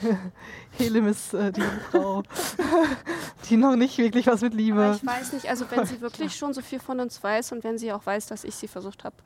Helem 0.78 1.06
ist 1.08 1.34
äh, 1.34 1.52
die 1.52 1.62
Frau, 1.90 2.22
die 3.50 3.56
noch 3.56 3.76
nicht 3.76 3.98
wirklich 3.98 4.26
was 4.26 4.40
mit 4.42 4.52
Aber 4.52 4.62
Liebe. 4.62 4.98
ich 5.00 5.06
weiß 5.06 5.32
nicht, 5.32 5.48
also 5.48 5.64
wenn 5.70 5.84
sie 5.86 6.00
wirklich 6.00 6.34
schon 6.36 6.54
so 6.54 6.60
viel 6.62 6.80
von 6.80 7.00
uns 7.00 7.22
weiß 7.22 7.52
und 7.52 7.64
wenn 7.64 7.78
sie 7.78 7.92
auch 7.92 8.04
weiß, 8.06 8.26
dass 8.26 8.44
ich 8.44 8.54
sie 8.54 8.68
versucht 8.68 9.04
habe 9.04 9.16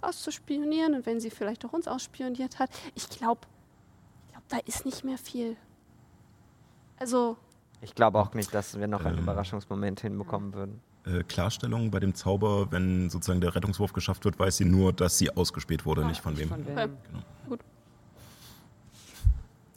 auszuspionieren 0.00 0.94
und 0.94 1.06
wenn 1.06 1.20
sie 1.20 1.30
vielleicht 1.30 1.64
auch 1.64 1.72
uns 1.72 1.86
ausspioniert 1.86 2.58
hat, 2.58 2.70
ich 2.94 3.08
glaube, 3.08 3.42
glaub, 4.30 4.42
da 4.48 4.58
ist 4.66 4.84
nicht 4.84 5.04
mehr 5.04 5.18
viel. 5.18 5.56
Also, 6.98 7.36
Ich 7.80 7.94
glaube 7.94 8.18
auch 8.20 8.32
nicht, 8.34 8.52
dass 8.54 8.78
wir 8.78 8.86
noch 8.88 9.04
einen 9.04 9.18
Ähm. 9.18 9.22
Überraschungsmoment 9.24 10.00
hinbekommen 10.00 10.54
würden. 10.54 10.80
Äh, 11.04 11.24
Klarstellung 11.24 11.90
bei 11.90 11.98
dem 11.98 12.14
Zauber, 12.14 12.70
wenn 12.70 13.10
sozusagen 13.10 13.40
der 13.40 13.54
Rettungswurf 13.56 13.92
geschafft 13.92 14.24
wird, 14.24 14.38
weiß 14.38 14.58
sie 14.58 14.64
nur, 14.64 14.92
dass 14.92 15.18
sie 15.18 15.36
ausgespäht 15.36 15.84
wurde, 15.84 16.04
nicht 16.04 16.20
von 16.20 16.36
wem. 16.38 16.48
Von 16.48 16.64
wem? 16.66 16.96
Okay. 17.48 17.58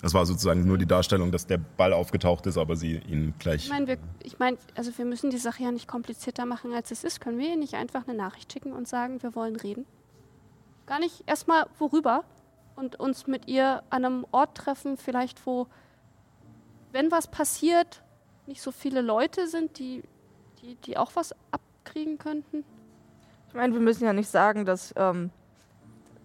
Das 0.06 0.14
war 0.14 0.24
sozusagen 0.28 0.68
nur 0.68 0.78
die 0.78 0.86
Darstellung, 0.86 1.32
dass 1.32 1.48
der 1.48 1.58
Ball 1.58 1.92
aufgetaucht 1.92 2.46
ist, 2.46 2.60
aber 2.60 2.76
sie 2.76 2.98
ihn 2.98 3.34
gleich. 3.40 3.64
ich 3.64 3.72
meine, 3.72 3.88
wir, 3.88 3.98
ich 4.22 4.38
mein, 4.38 4.56
also 4.76 4.96
wir 4.96 5.04
müssen 5.04 5.32
die 5.32 5.40
Sache 5.40 5.64
ja 5.64 5.72
nicht 5.72 5.88
komplizierter 5.88 6.46
machen, 6.46 6.74
als 6.74 6.92
es 6.92 7.04
ist. 7.04 7.22
Können 7.22 7.40
wir 7.40 7.50
ihr 7.50 7.58
nicht 7.58 7.74
einfach 7.74 8.08
eine 8.08 8.16
Nachricht 8.16 8.54
schicken 8.54 8.72
und 8.72 8.88
sagen, 8.88 9.24
wir 9.24 9.34
wollen 9.34 9.56
reden? 9.56 9.88
Gar 10.86 11.00
nicht 11.00 11.24
erstmal 11.26 11.66
worüber 11.80 12.24
und 12.76 13.00
uns 13.00 13.26
mit 13.26 13.48
ihr 13.48 13.82
an 13.90 14.06
einem 14.06 14.28
Ort 14.30 14.56
treffen, 14.56 14.96
vielleicht 14.98 15.44
wo, 15.48 15.66
wenn 16.92 17.10
was 17.10 17.26
passiert, 17.26 18.04
nicht 18.46 18.62
so 18.62 18.72
viele 18.72 19.02
Leute 19.02 19.48
sind, 19.48 19.80
die, 19.80 20.04
die, 20.62 20.76
die 20.86 20.98
auch 20.98 21.14
was 21.16 21.34
abkriegen 21.50 22.20
könnten. 22.20 22.64
Ich 23.48 23.56
meine, 23.56 23.74
wir 23.74 23.82
müssen 23.82 24.04
ja 24.04 24.14
nicht 24.14 24.30
sagen, 24.30 24.66
dass 24.66 24.94
ähm, 24.98 25.32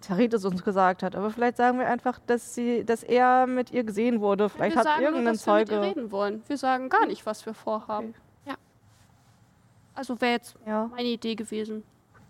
Tarit 0.01 0.33
es 0.33 0.43
uns 0.45 0.63
gesagt 0.63 1.03
hat, 1.03 1.15
aber 1.15 1.29
vielleicht 1.31 1.57
sagen 1.57 1.79
wir 1.79 1.87
einfach, 1.87 2.19
dass 2.27 2.53
sie, 2.53 2.83
dass 2.85 3.03
er 3.03 3.47
mit 3.47 3.71
ihr 3.71 3.83
gesehen 3.83 4.19
wurde. 4.21 4.49
Vielleicht 4.49 4.75
wir 4.75 4.79
hat 4.79 4.85
sagen 4.87 5.01
irgendein 5.03 5.23
nur, 5.23 5.33
dass 5.33 5.45
wir 5.47 5.53
mit 5.55 5.69
ihr 5.69 5.75
Zeuge. 5.75 5.81
reden 5.87 6.11
wollen. 6.11 6.43
Wir 6.47 6.57
sagen 6.57 6.89
gar 6.89 7.05
nicht, 7.05 7.25
was 7.25 7.45
wir 7.45 7.53
vorhaben. 7.53 8.09
Okay. 8.09 8.17
Ja. 8.51 8.55
Also 9.95 10.19
wäre 10.21 10.33
jetzt 10.33 10.55
Ja. 10.65 10.87
meine 10.87 11.07
Idee 11.07 11.35
gewesen. 11.35 11.83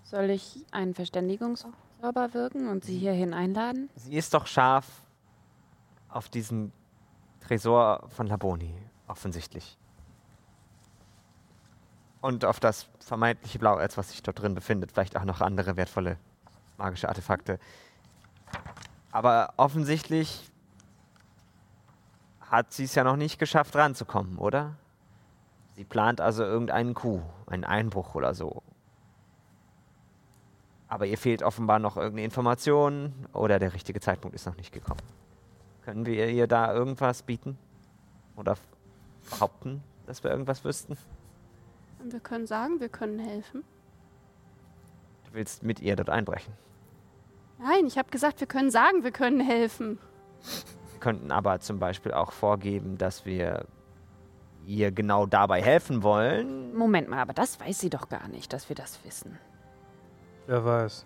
Soll 0.03 0.29
ich 0.29 0.65
einen 0.71 0.93
Verständigungszauber 0.93 2.33
wirken 2.33 2.67
und 2.67 2.83
sie 2.83 2.97
hierhin 2.97 3.33
einladen? 3.33 3.89
Sie 3.95 4.15
ist 4.15 4.33
doch 4.33 4.45
scharf 4.47 4.85
auf 6.09 6.27
diesen 6.29 6.71
Tresor 7.39 8.03
von 8.09 8.27
Laboni, 8.27 8.73
offensichtlich. 9.07 9.77
Und 12.21 12.45
auf 12.45 12.59
das 12.59 12.87
vermeintliche 12.99 13.57
Blauerz, 13.57 13.97
was 13.97 14.09
sich 14.11 14.21
dort 14.21 14.39
drin 14.41 14.53
befindet. 14.53 14.91
Vielleicht 14.91 15.17
auch 15.17 15.23
noch 15.23 15.41
andere 15.41 15.75
wertvolle 15.75 16.17
magische 16.81 17.07
Artefakte. 17.07 17.59
Aber 19.11 19.53
offensichtlich 19.57 20.49
hat 22.41 22.73
sie 22.73 22.85
es 22.85 22.95
ja 22.95 23.03
noch 23.03 23.15
nicht 23.15 23.39
geschafft, 23.39 23.75
ranzukommen, 23.75 24.37
oder? 24.37 24.75
Sie 25.75 25.85
plant 25.85 26.19
also 26.19 26.43
irgendeinen 26.43 26.93
Coup, 26.93 27.21
einen 27.47 27.63
Einbruch 27.63 28.15
oder 28.15 28.33
so. 28.33 28.61
Aber 30.87 31.05
ihr 31.05 31.17
fehlt 31.17 31.43
offenbar 31.43 31.79
noch 31.79 31.95
irgendeine 31.95 32.25
Information 32.25 33.13
oder 33.31 33.59
der 33.59 33.73
richtige 33.73 34.01
Zeitpunkt 34.01 34.35
ist 34.35 34.45
noch 34.45 34.57
nicht 34.57 34.73
gekommen. 34.73 35.01
Können 35.85 36.05
wir 36.05 36.29
ihr 36.29 36.47
da 36.47 36.73
irgendwas 36.73 37.23
bieten? 37.23 37.57
Oder 38.35 38.57
behaupten, 39.29 39.83
dass 40.05 40.23
wir 40.23 40.31
irgendwas 40.31 40.65
wüssten? 40.65 40.97
Wir 42.03 42.19
können 42.19 42.47
sagen, 42.47 42.79
wir 42.79 42.89
können 42.89 43.19
helfen. 43.19 43.63
Du 45.27 45.33
willst 45.33 45.63
mit 45.63 45.79
ihr 45.79 45.95
dort 45.95 46.09
einbrechen. 46.09 46.53
Nein, 47.63 47.85
ich 47.85 47.97
habe 47.97 48.09
gesagt, 48.09 48.39
wir 48.39 48.47
können 48.47 48.71
sagen, 48.71 49.03
wir 49.03 49.11
können 49.11 49.39
helfen. 49.39 49.99
Wir 50.91 50.99
könnten 50.99 51.31
aber 51.31 51.59
zum 51.59 51.79
Beispiel 51.79 52.11
auch 52.13 52.31
vorgeben, 52.31 52.97
dass 52.97 53.25
wir 53.25 53.65
ihr 54.65 54.91
genau 54.91 55.25
dabei 55.25 55.61
helfen 55.61 56.03
wollen. 56.03 56.75
Moment 56.75 57.09
mal, 57.09 57.19
aber 57.19 57.33
das 57.33 57.59
weiß 57.59 57.79
sie 57.79 57.89
doch 57.89 58.09
gar 58.09 58.27
nicht, 58.27 58.53
dass 58.53 58.69
wir 58.69 58.75
das 58.75 59.03
wissen. 59.03 59.37
Wer 60.47 60.63
weiß. 60.65 61.05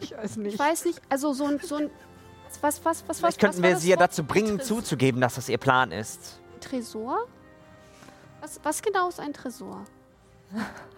Ich 0.00 0.16
weiß 0.16 0.30
Ich 0.32 0.36
nicht. 0.36 0.58
weiß 0.58 0.84
nicht, 0.84 1.00
also 1.08 1.32
so 1.32 1.44
ein, 1.46 1.58
so 1.60 1.76
ein 1.76 1.90
was, 2.60 2.84
was, 2.84 2.84
was, 2.84 3.08
was, 3.08 3.18
Vielleicht 3.18 3.42
was 3.42 3.50
könnten 3.50 3.62
wir 3.64 3.76
sie 3.76 3.90
ja 3.90 3.96
dazu 3.96 4.22
bringen, 4.24 4.58
Tres- 4.58 4.68
zuzugeben, 4.68 5.20
dass 5.20 5.34
das 5.34 5.48
ihr 5.48 5.58
Plan 5.58 5.90
ist. 5.90 6.40
Tresor? 6.60 7.26
Was, 8.40 8.60
was 8.62 8.80
genau 8.80 9.08
ist 9.08 9.18
ein 9.18 9.32
Tresor? 9.32 9.84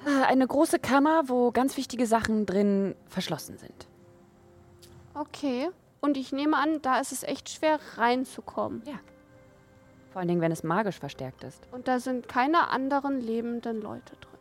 Ah, 0.05 0.25
Eine 0.25 0.47
große 0.47 0.79
Kammer, 0.79 1.29
wo 1.29 1.51
ganz 1.51 1.77
wichtige 1.77 2.07
Sachen 2.07 2.47
drin 2.47 2.95
verschlossen 3.09 3.59
sind. 3.59 3.89
Okay. 5.15 5.71
Und 6.01 6.17
ich 6.17 6.33
nehme 6.33 6.57
an, 6.57 6.83
da 6.83 7.01
ist 7.01 7.13
es 7.13 7.23
echt 7.23 7.49
schwer 7.49 7.79
reinzukommen. 7.97 8.83
Vor 10.13 10.21
allen 10.21 10.29
Dingen, 10.29 10.41
wenn 10.41 10.53
es 10.53 10.63
magisch 10.63 10.99
verstärkt 10.99 11.43
ist. 11.43 11.67
Und 11.73 11.89
da 11.89 11.99
sind 11.99 12.29
keine 12.29 12.69
anderen 12.69 13.21
lebenden 13.21 13.81
Leute 13.81 14.15
drin. 14.17 14.39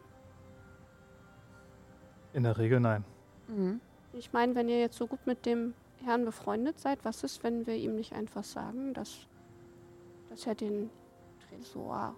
In 2.33 2.43
der 2.43 2.57
Regel 2.57 2.79
nein. 2.79 3.03
Mhm. 3.47 3.79
Ich 4.13 4.31
meine, 4.31 4.55
wenn 4.55 4.69
ihr 4.69 4.79
jetzt 4.79 4.97
so 4.97 5.07
gut 5.07 5.25
mit 5.25 5.45
dem 5.45 5.73
Herrn 6.03 6.25
befreundet 6.25 6.79
seid, 6.79 7.03
was 7.03 7.23
ist, 7.23 7.43
wenn 7.43 7.65
wir 7.65 7.75
ihm 7.75 7.95
nicht 7.95 8.13
einfach 8.13 8.43
sagen, 8.43 8.93
dass, 8.93 9.27
dass 10.29 10.45
er 10.45 10.55
den 10.55 10.89
Tresor, 11.49 12.15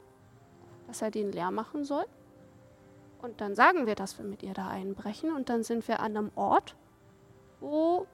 dass 0.87 1.01
er 1.01 1.11
den 1.11 1.31
leer 1.31 1.51
machen 1.51 1.85
soll? 1.85 2.05
Und 3.21 3.41
dann 3.41 3.55
sagen 3.55 3.87
wir, 3.87 3.95
dass 3.95 4.17
wir 4.17 4.25
mit 4.25 4.43
ihr 4.43 4.53
da 4.53 4.67
einbrechen 4.67 5.35
und 5.35 5.49
dann 5.49 5.63
sind 5.63 5.87
wir 5.87 5.99
an 5.99 6.15
einem 6.15 6.31
Ort, 6.35 6.75
wo 7.59 8.05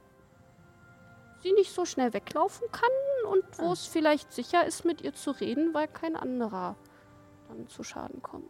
sie 1.41 1.51
nicht 1.53 1.73
so 1.73 1.85
schnell 1.85 2.13
weglaufen 2.13 2.65
kann 2.71 3.31
und 3.31 3.43
wo 3.59 3.73
es 3.73 3.85
vielleicht 3.85 4.31
sicher 4.31 4.65
ist, 4.65 4.85
mit 4.85 5.01
ihr 5.01 5.13
zu 5.13 5.31
reden, 5.31 5.73
weil 5.73 5.87
kein 5.87 6.15
anderer 6.15 6.75
dann 7.49 7.67
zu 7.67 7.83
Schaden 7.83 8.21
kommt. 8.21 8.45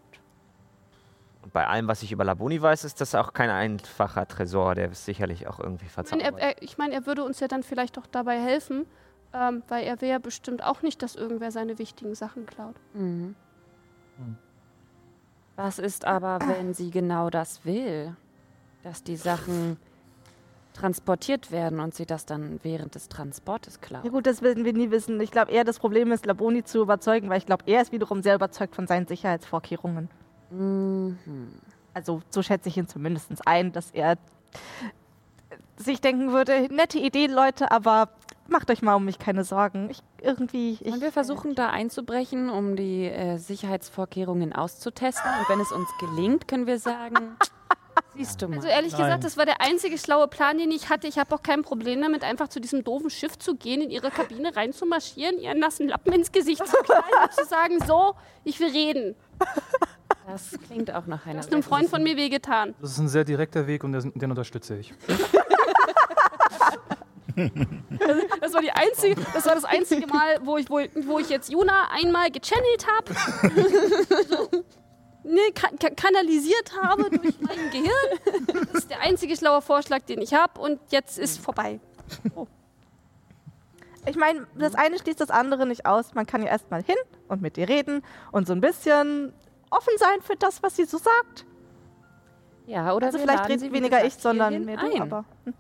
Und 1.42 1.52
bei 1.52 1.68
allem, 1.68 1.88
was 1.88 2.04
ich 2.04 2.12
über 2.12 2.24
Laboni 2.24 2.62
weiß, 2.62 2.86
ist 2.86 3.02
das 3.02 3.16
auch 3.16 3.34
kein 3.34 3.50
einfacher 3.50 4.28
Tresor. 4.28 4.76
Der 4.76 4.92
ist 4.92 5.04
sicherlich 5.04 5.48
auch 5.48 5.60
irgendwie 5.60 5.86
Ich 5.88 5.96
meine, 5.98 6.08
verzaubert. 6.08 6.42
er, 6.42 6.62
ich 6.62 6.78
meine, 6.78 6.94
er 6.94 7.06
würde 7.06 7.24
uns 7.24 7.40
ja 7.42 7.48
dann 7.48 7.64
vielleicht 7.64 7.98
auch 7.98 8.08
dabei 8.08 8.40
helfen, 8.40 8.86
ähm, 9.34 9.64
weil 9.68 9.84
er 9.84 10.00
will 10.00 10.10
ja 10.10 10.20
bestimmt 10.20 10.64
auch 10.64 10.84
nicht, 10.84 11.02
dass 11.02 11.16
irgendwer 11.16 11.52
seine 11.52 11.80
wichtigen 11.80 12.16
Sachen 12.16 12.46
klaut. 12.46 12.76
Mhm. 12.94 13.36
Hm. 14.18 14.38
Was 15.56 15.80
ist 15.80 16.06
aber, 16.06 16.40
wenn 16.48 16.74
sie 16.74 16.90
genau 16.90 17.30
das 17.30 17.64
will? 17.66 18.16
Dass 18.84 19.04
die 19.04 19.16
Sachen 19.16 19.78
transportiert 20.74 21.52
werden 21.52 21.80
und 21.80 21.94
sie 21.94 22.06
das 22.06 22.26
dann 22.26 22.60
während 22.64 22.96
des 22.96 23.08
Transportes 23.08 23.80
klaut. 23.80 24.04
Ja 24.04 24.10
gut, 24.10 24.26
das 24.26 24.42
werden 24.42 24.66
wir 24.66 24.74
nie 24.74 24.90
wissen. 24.90 25.22
Ich 25.22 25.32
glaube 25.32 25.52
eher, 25.52 25.64
das 25.64 25.80
Problem 25.80 26.12
ist, 26.12 26.26
Laboni 26.26 26.64
zu 26.64 26.82
überzeugen, 26.82 27.30
weil 27.30 27.38
ich 27.38 27.46
glaube, 27.46 27.64
er 27.68 27.82
ist 27.82 27.92
wiederum 27.92 28.24
sehr 28.24 28.36
überzeugt 28.36 28.76
von 28.76 28.88
seinen 28.88 29.08
Sicherheitsvorkehrungen. 29.08 30.10
Mhm. 30.50 31.18
Also 31.94 32.22
so 32.30 32.42
schätze 32.42 32.70
ich 32.70 32.78
ihn 32.78 32.88
zumindest 32.88 33.32
ein, 33.46 33.72
dass 33.72 33.92
er 33.92 34.18
sich 35.78 36.02
denken 36.02 36.32
würde, 36.32 36.68
nette 36.74 36.98
Idee, 36.98 37.28
Leute, 37.28 37.72
aber 37.72 38.10
macht 38.48 38.70
euch 38.70 38.82
mal 38.82 38.96
um 38.96 39.06
mich 39.06 39.20
keine 39.20 39.44
Sorgen. 39.44 39.90
Ich 39.90 40.00
irgendwie. 40.22 40.78
Ich, 40.82 40.92
Wollen 40.92 41.02
wir 41.02 41.12
versuchen, 41.12 41.56
da 41.56 41.70
einzubrechen, 41.70 42.50
um 42.50 42.76
die 42.76 43.06
äh, 43.06 43.38
Sicherheitsvorkehrungen 43.38 44.54
auszutesten? 44.54 45.30
Und 45.40 45.50
wenn 45.50 45.60
es 45.60 45.72
uns 45.72 45.90
gelingt, 46.00 46.48
können 46.48 46.68
wir 46.68 46.80
sagen, 46.80 47.38
siehst 48.16 48.42
du 48.42 48.48
mal. 48.48 48.58
Also 48.58 48.68
ehrlich 48.68 48.94
Nein. 48.94 49.02
gesagt, 49.02 49.24
das 49.24 49.38
war 49.38 49.46
der 49.46 49.62
einzige 49.62 49.98
schlaue 49.98 50.28
Plan, 50.28 50.58
den 50.58 50.72
ich 50.72 50.90
hatte. 50.90 51.08
Ich 51.08 51.18
habe 51.18 51.34
auch 51.36 51.44
kein 51.44 51.62
Problem 51.62 52.02
damit, 52.02 52.24
einfach 52.24 52.48
zu 52.48 52.60
diesem 52.60 52.84
doofen 52.84 53.10
Schiff 53.10 53.38
zu 53.38 53.56
gehen, 53.56 53.82
in 53.82 53.90
ihre 53.90 54.12
Kabine 54.12 54.56
reinzumarschieren, 54.56 55.40
ihren 55.40 55.60
nassen 55.60 55.88
Lappen 55.88 56.14
ins 56.14 56.32
Gesicht 56.32 56.66
zu 56.66 56.78
knallen 56.78 57.04
und 57.24 57.34
zu 57.34 57.46
sagen, 57.46 57.80
so, 57.86 58.16
ich 58.44 58.60
will 58.60 58.70
reden. 58.70 59.16
das 60.28 60.58
klingt 60.68 60.94
auch 60.94 61.06
nach 61.08 61.26
einer. 61.26 61.40
hast 61.40 61.52
einem 61.52 61.64
Freund 61.64 61.90
von 61.90 62.04
mir 62.04 62.18
wehgetan. 62.18 62.76
Das 62.82 62.92
ist 62.92 63.00
ein 63.00 63.10
sehr 63.10 63.24
direkter 63.24 63.68
Weg 63.68 63.84
und 63.84 63.94
den 63.94 64.30
unterstütze 64.30 64.78
ich. 64.78 64.94
Das 67.36 68.54
war, 68.54 68.62
die 68.62 68.72
einzige, 68.72 69.16
das 69.34 69.46
war 69.46 69.56
das 69.56 69.66
einzige 69.66 70.08
Mal, 70.08 70.40
wo 70.44 70.58
ich, 70.58 70.70
wo, 70.70 70.80
wo 71.06 71.20
ich 71.20 71.30
jetzt 71.30 71.52
Juna 71.52 71.90
einmal 71.92 72.30
gechannelt 72.32 72.86
habe. 72.88 73.14
ne, 75.24 75.42
ka 75.54 75.70
ka 75.80 75.90
kanalisiert 75.90 76.74
habe 76.82 77.10
durch 77.10 77.36
mein 77.42 77.72
Gehirn. 77.72 78.66
Das 78.72 78.84
ist 78.84 78.90
der 78.90 79.02
einzige 79.02 79.36
schlaue 79.36 79.62
Vorschlag, 79.62 80.02
den 80.04 80.22
ich 80.22 80.34
habe. 80.34 80.60
Und 80.60 80.80
jetzt 80.90 81.18
ist 81.18 81.40
vorbei. 81.40 81.80
Ich 84.06 84.18
meine, 84.18 84.46
das 84.56 84.76
eine 84.76 85.00
schließt 85.00 85.22
das 85.22 85.30
andere 85.30 85.66
nicht 85.66 85.86
aus. 85.86 86.14
Man 86.14 86.26
kann 86.26 86.42
ja 86.42 86.50
erstmal 86.50 86.84
hin 86.84 86.98
und 87.30 87.42
mit 87.42 87.58
ihr 87.58 87.70
reden 87.70 88.04
und 88.32 88.48
so 88.48 88.54
ein 88.54 88.62
bisschen 88.62 89.34
offen 89.70 89.94
sein 89.98 90.22
für 90.22 90.36
das, 90.36 90.62
was 90.62 90.76
sie 90.76 90.86
so 90.86 90.98
sagt. 90.98 91.46
Ja, 92.66 92.94
oder 92.94 93.08
Also 93.08 93.20
vielleicht 93.20 93.50
redet 93.50 93.72
weniger 93.72 94.06
ich, 94.06 94.14
sondern 94.16 94.66
mehr 94.66 94.78
du. 94.78 94.94
ein. 94.94 95.02
Aber 95.02 95.26
hm. 95.46 95.54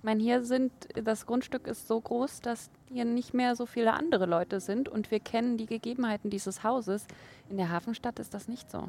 Ich 0.00 0.04
meine, 0.04 0.22
hier 0.22 0.42
sind, 0.42 0.72
das 0.94 1.26
Grundstück 1.26 1.66
ist 1.66 1.86
so 1.86 2.00
groß, 2.00 2.40
dass 2.40 2.70
hier 2.88 3.04
nicht 3.04 3.34
mehr 3.34 3.54
so 3.54 3.66
viele 3.66 3.92
andere 3.92 4.24
Leute 4.24 4.58
sind 4.58 4.88
und 4.88 5.10
wir 5.10 5.20
kennen 5.20 5.58
die 5.58 5.66
Gegebenheiten 5.66 6.30
dieses 6.30 6.64
Hauses. 6.64 7.04
In 7.50 7.58
der 7.58 7.68
Hafenstadt 7.68 8.18
ist 8.18 8.32
das 8.32 8.48
nicht 8.48 8.70
so. 8.70 8.88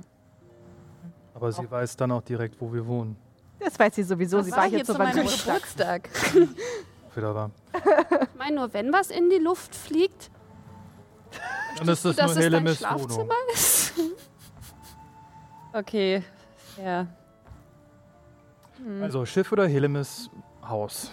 Aber 1.34 1.52
sie 1.52 1.70
weiß 1.70 1.98
dann 1.98 2.14
auch 2.14 2.22
direkt, 2.22 2.62
wo 2.62 2.72
wir 2.72 2.88
wohnen. 2.88 3.18
das 3.60 3.78
weiß 3.78 3.94
sie 3.96 4.04
sowieso. 4.04 4.38
Das 4.38 4.46
sie 4.46 4.52
war 4.54 4.60
war 4.60 4.70
hier 4.70 4.86
zu 4.86 4.94
meinem 4.94 5.28
Geburtstag. 5.28 6.08
Wieder 7.16 7.36
war. 7.36 7.52
Ich 7.76 8.38
meine, 8.38 8.56
nur 8.56 8.74
wenn 8.74 8.94
was 8.94 9.10
in 9.12 9.30
die 9.30 9.40
Luft 9.40 9.76
fliegt, 9.76 10.32
Dann 11.78 11.90
ist 11.90 12.06
das 12.06 12.16
dass 12.16 12.36
nur 12.36 12.46
es 12.46 12.52
dein. 12.52 12.68
Schlafzimmer 12.74 13.36
ist. 13.54 13.94
Okay, 15.74 16.22
ja. 16.82 17.08
Also 19.02 19.26
Schiff 19.26 19.52
oder 19.54 19.68
Helemis 19.68 20.30
Haus? 20.68 21.12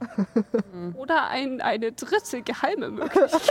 Oder 0.94 1.28
ein, 1.28 1.60
eine 1.60 1.92
dritte 1.92 2.42
geheime 2.42 2.90
Möglichkeit. 2.90 3.42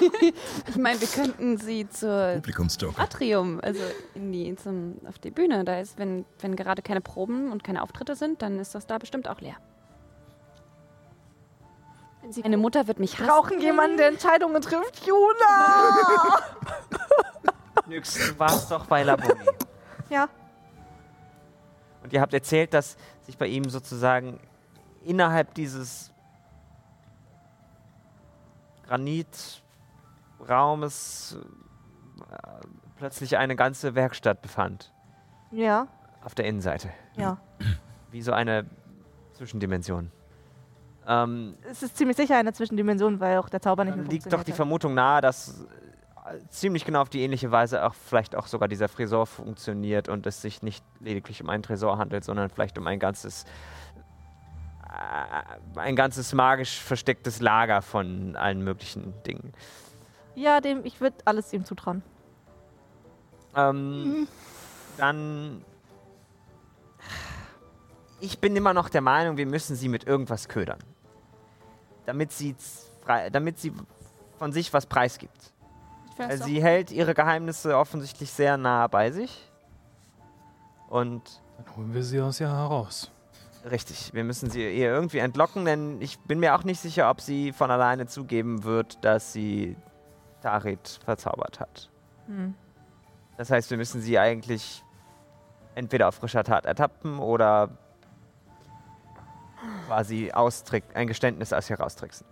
Ich 0.68 0.76
meine, 0.76 1.00
wir 1.00 1.08
könnten 1.08 1.56
sie 1.56 1.88
zur. 1.88 2.40
Atrium, 2.96 3.60
also 3.62 3.80
in 4.14 4.32
die, 4.32 4.54
zum, 4.54 4.96
auf 5.08 5.18
die 5.18 5.30
Bühne. 5.30 5.64
Da 5.64 5.80
ist, 5.80 5.98
wenn, 5.98 6.24
wenn 6.40 6.54
gerade 6.56 6.82
keine 6.82 7.00
Proben 7.00 7.50
und 7.50 7.64
keine 7.64 7.82
Auftritte 7.82 8.14
sind, 8.14 8.42
dann 8.42 8.58
ist 8.58 8.74
das 8.74 8.86
da 8.86 8.98
bestimmt 8.98 9.28
auch 9.28 9.40
leer. 9.40 9.56
Sie 12.30 12.42
Meine 12.42 12.58
Mutter 12.58 12.86
wird 12.86 12.98
mich 12.98 13.18
hassen. 13.18 13.26
Brauchen 13.26 13.60
jemanden, 13.60 13.96
der 13.96 14.08
Entscheidungen 14.08 14.60
trifft. 14.60 15.06
Juna! 15.06 16.38
Nix, 17.86 18.14
du 18.14 18.38
warst 18.38 18.70
doch 18.70 18.86
bei 18.86 19.02
Laboni. 19.02 19.40
ja. 20.10 20.28
Und 22.02 22.12
ihr 22.12 22.20
habt 22.20 22.34
erzählt, 22.34 22.74
dass 22.74 22.96
sich 23.22 23.38
bei 23.38 23.46
ihm 23.46 23.68
sozusagen 23.70 24.40
innerhalb 25.04 25.54
dieses 25.54 26.12
Granitraumes 28.86 31.38
äh, 32.30 32.36
plötzlich 32.96 33.36
eine 33.36 33.56
ganze 33.56 33.94
Werkstatt 33.94 34.42
befand. 34.42 34.92
Ja. 35.50 35.88
Auf 36.24 36.34
der 36.34 36.46
Innenseite. 36.46 36.90
Ja. 37.16 37.38
Wie 38.10 38.22
so 38.22 38.32
eine 38.32 38.66
Zwischendimension. 39.34 40.10
Ähm, 41.06 41.54
Es 41.70 41.82
ist 41.82 41.96
ziemlich 41.96 42.16
sicher 42.16 42.36
eine 42.36 42.52
Zwischendimension, 42.52 43.20
weil 43.20 43.38
auch 43.38 43.48
der 43.48 43.60
Zauber 43.60 43.84
nicht 43.84 43.96
mehr 43.96 44.04
liegt 44.06 44.26
doch 44.26 44.30
die 44.30 44.30
funktioniert 44.30 44.48
hat. 44.48 44.56
Vermutung 44.56 44.94
nahe, 44.94 45.20
dass 45.20 45.66
äh, 46.26 46.38
ziemlich 46.48 46.84
genau 46.84 47.02
auf 47.02 47.08
die 47.08 47.22
ähnliche 47.22 47.50
Weise 47.50 47.84
auch 47.84 47.94
vielleicht 47.94 48.36
auch 48.36 48.46
sogar 48.46 48.68
dieser 48.68 48.88
Tresor 48.88 49.26
funktioniert 49.26 50.08
und 50.08 50.26
es 50.26 50.42
sich 50.42 50.62
nicht 50.62 50.84
lediglich 51.00 51.42
um 51.42 51.48
einen 51.48 51.62
Tresor 51.62 51.98
handelt, 51.98 52.24
sondern 52.24 52.50
vielleicht 52.50 52.78
um 52.78 52.86
ein 52.86 52.98
ganzes 52.98 53.44
ein 55.76 55.96
ganzes 55.96 56.32
magisch 56.32 56.80
verstecktes 56.80 57.40
Lager 57.40 57.82
von 57.82 58.36
allen 58.36 58.62
möglichen 58.64 59.12
Dingen. 59.24 59.52
Ja, 60.34 60.60
dem, 60.60 60.84
ich 60.84 61.00
würde 61.00 61.16
alles 61.24 61.52
ihm 61.52 61.64
zutrauen. 61.64 62.02
Ähm, 63.56 64.28
dann 64.96 65.64
ich 68.20 68.38
bin 68.40 68.56
immer 68.56 68.74
noch 68.74 68.88
der 68.88 69.00
Meinung, 69.00 69.36
wir 69.36 69.46
müssen 69.46 69.76
sie 69.76 69.88
mit 69.88 70.04
irgendwas 70.04 70.48
ködern. 70.48 70.78
Damit 72.06 72.32
sie, 72.32 72.56
damit 73.32 73.58
sie 73.58 73.72
von 74.38 74.52
sich 74.52 74.72
was 74.72 74.86
preisgibt. 74.86 75.52
Also 76.18 76.42
auch- 76.44 76.48
sie 76.48 76.62
hält 76.62 76.90
ihre 76.90 77.14
Geheimnisse 77.14 77.76
offensichtlich 77.76 78.30
sehr 78.32 78.56
nah 78.56 78.86
bei 78.88 79.10
sich. 79.12 79.48
Und 80.88 81.40
Dann 81.58 81.76
holen 81.76 81.94
wir 81.94 82.02
sie 82.02 82.20
aus 82.20 82.40
ihr 82.40 82.48
heraus. 82.48 83.10
Richtig, 83.70 84.12
wir 84.14 84.24
müssen 84.24 84.50
sie 84.50 84.60
ihr 84.60 84.88
irgendwie 84.88 85.18
entlocken, 85.18 85.64
denn 85.64 86.00
ich 86.00 86.18
bin 86.20 86.40
mir 86.40 86.54
auch 86.54 86.64
nicht 86.64 86.80
sicher, 86.80 87.10
ob 87.10 87.20
sie 87.20 87.52
von 87.52 87.70
alleine 87.70 88.06
zugeben 88.06 88.64
wird, 88.64 89.04
dass 89.04 89.32
sie 89.32 89.76
Tarit 90.42 91.00
verzaubert 91.04 91.60
hat. 91.60 91.90
Hm. 92.26 92.54
Das 93.36 93.50
heißt, 93.50 93.70
wir 93.70 93.76
müssen 93.76 94.00
sie 94.00 94.18
eigentlich 94.18 94.82
entweder 95.74 96.08
auf 96.08 96.16
frischer 96.16 96.44
Tat 96.44 96.66
ertappen 96.66 97.18
oder 97.18 97.70
quasi 99.86 100.32
austrick 100.32 100.84
ein 100.94 101.06
Geständnis 101.06 101.52
aus 101.52 101.70
ihr 101.70 101.78
raustricksen. 101.78 102.26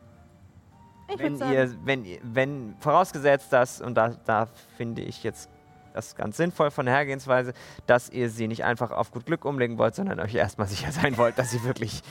Ich 1.09 1.19
wenn 1.19 1.37
ihr, 1.37 1.75
wenn, 1.85 2.05
wenn, 2.23 2.77
vorausgesetzt 2.81 3.53
das, 3.53 3.81
und 3.81 3.95
da, 3.95 4.11
da 4.25 4.47
finde 4.77 5.03
ich 5.03 5.23
jetzt 5.23 5.49
das 5.97 6.15
ganz 6.15 6.37
sinnvoll 6.37 6.71
von 6.71 6.87
der 6.87 6.95
Hergehensweise, 6.95 7.53
dass 7.87 8.09
ihr 8.11 8.31
sie 8.31 8.49
nicht 8.49 8.65
einfach 8.65 8.91
auf 8.91 9.11
gut 9.11 9.27
Glück 9.27 9.45
umlegen 9.45 9.79
wollt, 9.79 9.95
sondern 9.95 10.21
euch 10.21 10.35
erstmal 10.35 10.69
sicher 10.69 10.93
sein 10.93 11.17
wollt, 11.17 11.39
dass 11.39 11.51
sie 11.51 11.65
wirklich 11.65 12.03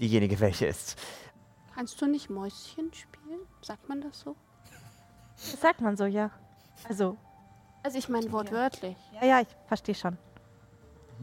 diejenige 0.00 0.40
welche 0.40 0.66
ist. 0.66 0.98
Kannst 1.74 2.00
du 2.00 2.06
nicht 2.06 2.30
Mäuschen 2.30 2.92
spielen? 2.92 3.40
Sagt 3.62 3.88
man 3.88 4.00
das 4.00 4.20
so? 4.20 4.36
das 5.36 5.60
sagt 5.60 5.80
man 5.80 5.96
so, 5.96 6.04
ja. 6.04 6.30
Also, 6.88 7.16
Also 7.82 7.98
ich 7.98 8.08
meine 8.08 8.30
wortwörtlich. 8.32 8.96
ja, 9.20 9.26
ja, 9.26 9.40
ich 9.40 9.48
verstehe 9.66 9.94
schon. 9.94 10.18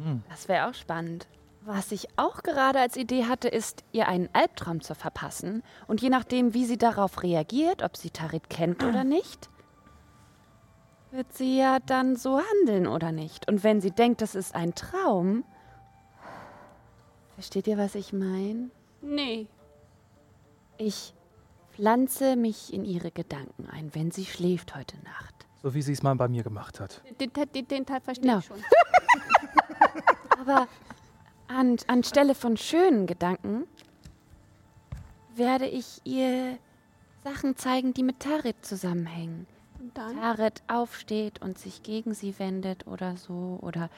Hm. 0.02 0.24
Das 0.30 0.48
wäre 0.48 0.68
auch 0.70 0.74
spannend. 0.74 1.28
Was 1.62 1.92
ich 1.92 2.08
auch 2.18 2.44
gerade 2.44 2.80
als 2.80 2.96
Idee 2.96 3.26
hatte, 3.26 3.50
ist, 3.50 3.84
ihr 3.92 4.08
einen 4.08 4.30
Albtraum 4.34 4.82
zu 4.82 4.96
verpassen. 4.96 5.64
Und 5.88 6.02
je 6.02 6.10
nachdem, 6.10 6.54
wie 6.54 6.66
sie 6.66 6.78
darauf 6.78 7.24
reagiert, 7.24 7.84
ob 7.84 7.98
sie 7.98 8.10
Tarit 8.10 8.50
kennt 8.50 8.84
oder 8.84 9.04
nicht, 9.04 9.50
wird 11.12 11.34
sie 11.34 11.58
ja 11.58 11.80
dann 11.80 12.16
so 12.16 12.40
handeln 12.40 12.88
oder 12.88 13.12
nicht. 13.12 13.48
Und 13.48 13.64
wenn 13.64 13.82
sie 13.82 13.92
denkt, 13.92 14.22
das 14.22 14.36
ist 14.36 14.56
ein 14.56 14.76
Traum, 14.76 15.44
versteht 17.36 17.68
ihr, 17.68 17.78
was 17.78 17.96
ich 17.96 18.14
meine? 18.14 18.70
Nee. 19.02 19.48
Ich 20.78 21.14
pflanze 21.72 22.36
mich 22.36 22.74
in 22.74 22.86
ihre 22.86 23.12
Gedanken 23.12 23.68
ein, 23.72 23.94
wenn 23.94 24.12
sie 24.12 24.26
schläft 24.26 24.76
heute 24.76 24.98
Nacht. 25.04 25.46
So 25.62 25.74
wie 25.74 25.82
sie 25.82 25.94
es 25.94 26.04
mal 26.04 26.16
bei 26.16 26.28
mir 26.28 26.44
gemacht 26.44 26.80
hat. 26.80 27.02
Den, 27.20 27.32
den, 27.34 27.68
den, 27.68 27.86
Teil 27.86 28.02
verstehe 28.02 28.32
Ja. 28.32 28.40
ich 28.40 28.46
schon. 28.46 28.62
Aber 30.40 30.68
an, 31.48 31.78
anstelle 31.88 32.36
von 32.36 32.58
schönen 32.58 33.08
Gedanken 33.08 33.64
werde 35.36 35.68
ich 35.68 36.02
ihr 36.04 36.58
Sachen 37.24 37.56
zeigen, 37.56 37.94
die 37.94 38.04
mit 38.04 38.20
Tarit 38.20 38.56
zusammenhängen. 38.66 39.48
Und 39.80 39.98
dann? 39.98 40.16
Tarit 40.20 40.62
aufsteht 40.68 41.42
und 41.42 41.58
sich 41.58 41.84
gegen 41.84 42.14
sie 42.14 42.38
wendet 42.40 42.88
oder 42.88 43.18
so. 43.18 43.60
Oder, 43.62 43.90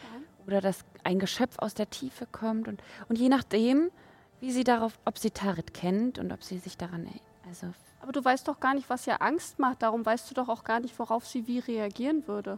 oder 0.48 0.62
dass 0.62 0.84
ein 1.04 1.20
Geschöpf 1.20 1.58
aus 1.60 1.74
der 1.74 1.90
Tiefe 1.90 2.26
kommt. 2.32 2.68
Und, 2.68 2.82
und 3.08 3.18
je 3.18 3.30
nachdem, 3.30 3.90
wie 4.40 4.52
sie 4.52 4.64
darauf, 4.64 4.98
ob 5.06 5.18
sie 5.18 5.32
Tarit 5.32 5.74
kennt 5.74 6.20
und 6.20 6.32
ob 6.32 6.44
sie 6.44 6.58
sich 6.60 6.78
daran 6.78 7.06
erinnert. 7.06 7.22
Also, 7.48 7.68
Aber 8.02 8.12
du 8.12 8.24
weißt 8.24 8.48
doch 8.48 8.60
gar 8.60 8.74
nicht, 8.74 8.90
was 8.90 9.08
ihr 9.08 9.22
Angst 9.22 9.60
macht. 9.60 9.82
Darum 9.82 10.06
weißt 10.06 10.30
du 10.30 10.36
doch 10.36 10.50
auch 10.50 10.64
gar 10.64 10.80
nicht, 10.80 10.98
worauf 11.00 11.26
sie 11.28 11.48
wie 11.48 11.60
reagieren 11.60 12.28
würde. 12.28 12.58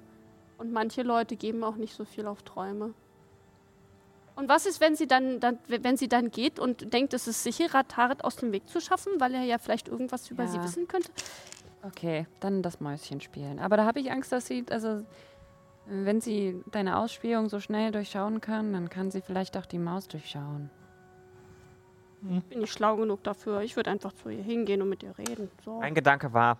Und 0.57 0.71
manche 0.73 1.01
Leute 1.03 1.35
geben 1.37 1.63
auch 1.63 1.75
nicht 1.75 1.95
so 1.95 2.05
viel 2.05 2.27
auf 2.27 2.43
Träume. 2.43 2.93
Und 4.35 4.47
was 4.47 4.65
ist, 4.65 4.79
wenn 4.79 4.95
sie 4.95 5.07
dann, 5.07 5.39
dann 5.39 5.57
wenn 5.67 5.97
sie 5.97 6.07
dann 6.07 6.31
geht 6.31 6.57
und 6.59 6.93
denkt, 6.93 7.13
es 7.13 7.27
ist 7.27 7.43
sicherer, 7.43 7.87
Tarit 7.87 8.23
aus 8.23 8.37
dem 8.37 8.51
Weg 8.51 8.67
zu 8.69 8.79
schaffen, 8.79 9.13
weil 9.19 9.33
er 9.33 9.43
ja 9.43 9.57
vielleicht 9.57 9.87
irgendwas 9.87 10.29
über 10.29 10.47
sie 10.47 10.57
Ja. 10.57 10.63
wissen 10.63 10.87
könnte? 10.87 11.11
Okay, 11.83 12.27
dann 12.39 12.61
das 12.61 12.79
Mäuschen 12.79 13.21
spielen. 13.21 13.59
Aber 13.59 13.77
da 13.77 13.85
habe 13.85 13.99
ich 13.99 14.11
Angst, 14.11 14.31
dass 14.31 14.47
sie, 14.47 14.65
also, 14.69 15.03
wenn 15.85 16.21
sie 16.21 16.63
deine 16.71 16.97
Ausspielung 16.97 17.49
so 17.49 17.59
schnell 17.59 17.91
durchschauen 17.91 18.41
kann, 18.41 18.73
dann 18.73 18.89
kann 18.89 19.11
sie 19.11 19.21
vielleicht 19.21 19.57
auch 19.57 19.65
die 19.65 19.79
Maus 19.79 20.07
durchschauen. 20.07 20.69
Bin 22.21 22.61
ich 22.61 22.71
schlau 22.71 22.97
genug 22.97 23.23
dafür. 23.23 23.61
Ich 23.61 23.75
würde 23.75 23.89
einfach 23.89 24.13
zu 24.13 24.29
ihr 24.29 24.43
hingehen 24.43 24.81
und 24.83 24.89
mit 24.89 25.01
ihr 25.01 25.17
reden. 25.17 25.49
So. 25.65 25.79
Mein 25.79 25.95
Gedanke 25.95 26.33
war, 26.33 26.57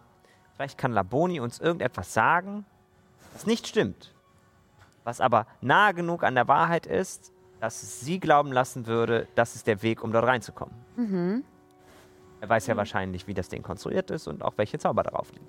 vielleicht 0.55 0.77
kann 0.77 0.91
Laboni 0.91 1.39
uns 1.39 1.59
irgendetwas 1.59 2.13
sagen, 2.13 2.65
das 3.33 3.45
nicht 3.45 3.67
stimmt. 3.67 4.13
Was 5.03 5.21
aber 5.21 5.45
nahe 5.61 5.93
genug 5.93 6.23
an 6.23 6.33
der 6.33 6.47
Wahrheit 6.47 6.87
ist, 6.87 7.31
dass 7.59 7.83
es 7.83 8.01
sie 8.01 8.19
glauben 8.19 8.51
lassen 8.51 8.87
würde, 8.87 9.27
das 9.35 9.55
ist 9.55 9.67
der 9.67 9.83
Weg, 9.83 10.03
um 10.03 10.11
dort 10.11 10.25
reinzukommen. 10.25 10.73
Mhm. 10.95 11.43
Er 12.41 12.49
weiß 12.49 12.67
ja 12.67 12.75
wahrscheinlich, 12.75 13.27
wie 13.27 13.35
das 13.35 13.49
Ding 13.49 13.61
konstruiert 13.61 14.09
ist 14.09 14.27
und 14.27 14.43
auch 14.43 14.53
welche 14.57 14.79
Zauber 14.79 15.03
darauf 15.03 15.31
liegen. 15.31 15.47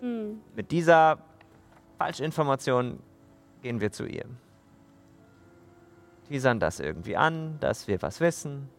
Hm. 0.00 0.40
Mit 0.56 0.70
dieser 0.70 1.18
Falschinformation 1.98 2.98
gehen 3.62 3.80
wir 3.80 3.92
zu 3.92 4.06
ihr. 4.06 4.24
Teasern 6.28 6.58
das 6.58 6.80
irgendwie 6.80 7.16
an, 7.16 7.58
dass 7.60 7.86
wir 7.86 8.00
was 8.00 8.20
wissen. 8.20 8.70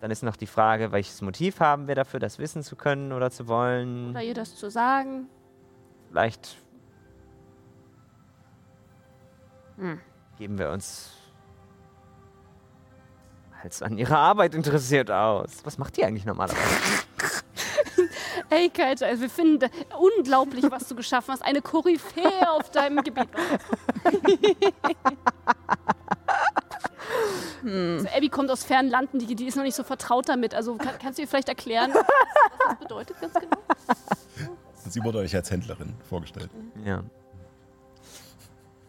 Dann 0.00 0.10
ist 0.10 0.22
noch 0.22 0.36
die 0.36 0.46
Frage, 0.46 0.92
welches 0.92 1.22
Motiv 1.22 1.60
haben 1.60 1.88
wir 1.88 1.94
dafür, 1.94 2.20
das 2.20 2.38
wissen 2.38 2.62
zu 2.62 2.76
können 2.76 3.12
oder 3.12 3.30
zu 3.30 3.48
wollen. 3.48 4.10
Oder 4.10 4.22
ihr 4.22 4.34
das 4.34 4.54
zu 4.54 4.70
sagen. 4.70 5.28
Vielleicht 6.10 6.58
Hm. 9.78 10.00
geben 10.38 10.58
wir 10.58 10.70
uns 10.70 11.12
als 13.66 13.82
an 13.82 13.98
ihrer 13.98 14.16
Arbeit 14.18 14.54
interessiert 14.54 15.10
aus. 15.10 15.50
Was 15.64 15.76
macht 15.76 15.98
ihr 15.98 16.06
eigentlich 16.06 16.24
normalerweise? 16.24 16.62
Ey, 18.50 18.70
Kaita, 18.70 19.06
also 19.06 19.22
wir 19.22 19.30
finden 19.30 19.58
da- 19.58 19.68
unglaublich, 19.98 20.64
was 20.70 20.86
du 20.86 20.94
geschaffen 20.94 21.32
hast. 21.32 21.42
Eine 21.42 21.60
Koryphäe 21.62 22.48
auf 22.52 22.70
deinem 22.70 23.02
Gebiet. 23.02 23.28
Also 27.64 28.08
Abby 28.14 28.28
kommt 28.28 28.50
aus 28.50 28.62
fernen 28.64 28.90
Landen, 28.90 29.18
die, 29.18 29.34
die 29.34 29.46
ist 29.46 29.56
noch 29.56 29.64
nicht 29.64 29.74
so 29.74 29.82
vertraut 29.82 30.28
damit. 30.28 30.54
Also 30.54 30.76
kann, 30.76 30.94
kannst 31.00 31.18
du 31.18 31.22
ihr 31.22 31.28
vielleicht 31.28 31.48
erklären, 31.48 31.92
was 31.92 32.04
das 32.68 32.78
bedeutet 32.78 33.20
ganz 33.20 33.34
genau? 33.34 33.56
Sie 34.88 35.02
wurde 35.02 35.18
euch 35.18 35.34
als 35.34 35.50
Händlerin 35.50 35.94
vorgestellt. 36.08 36.50
Ja. 36.84 37.02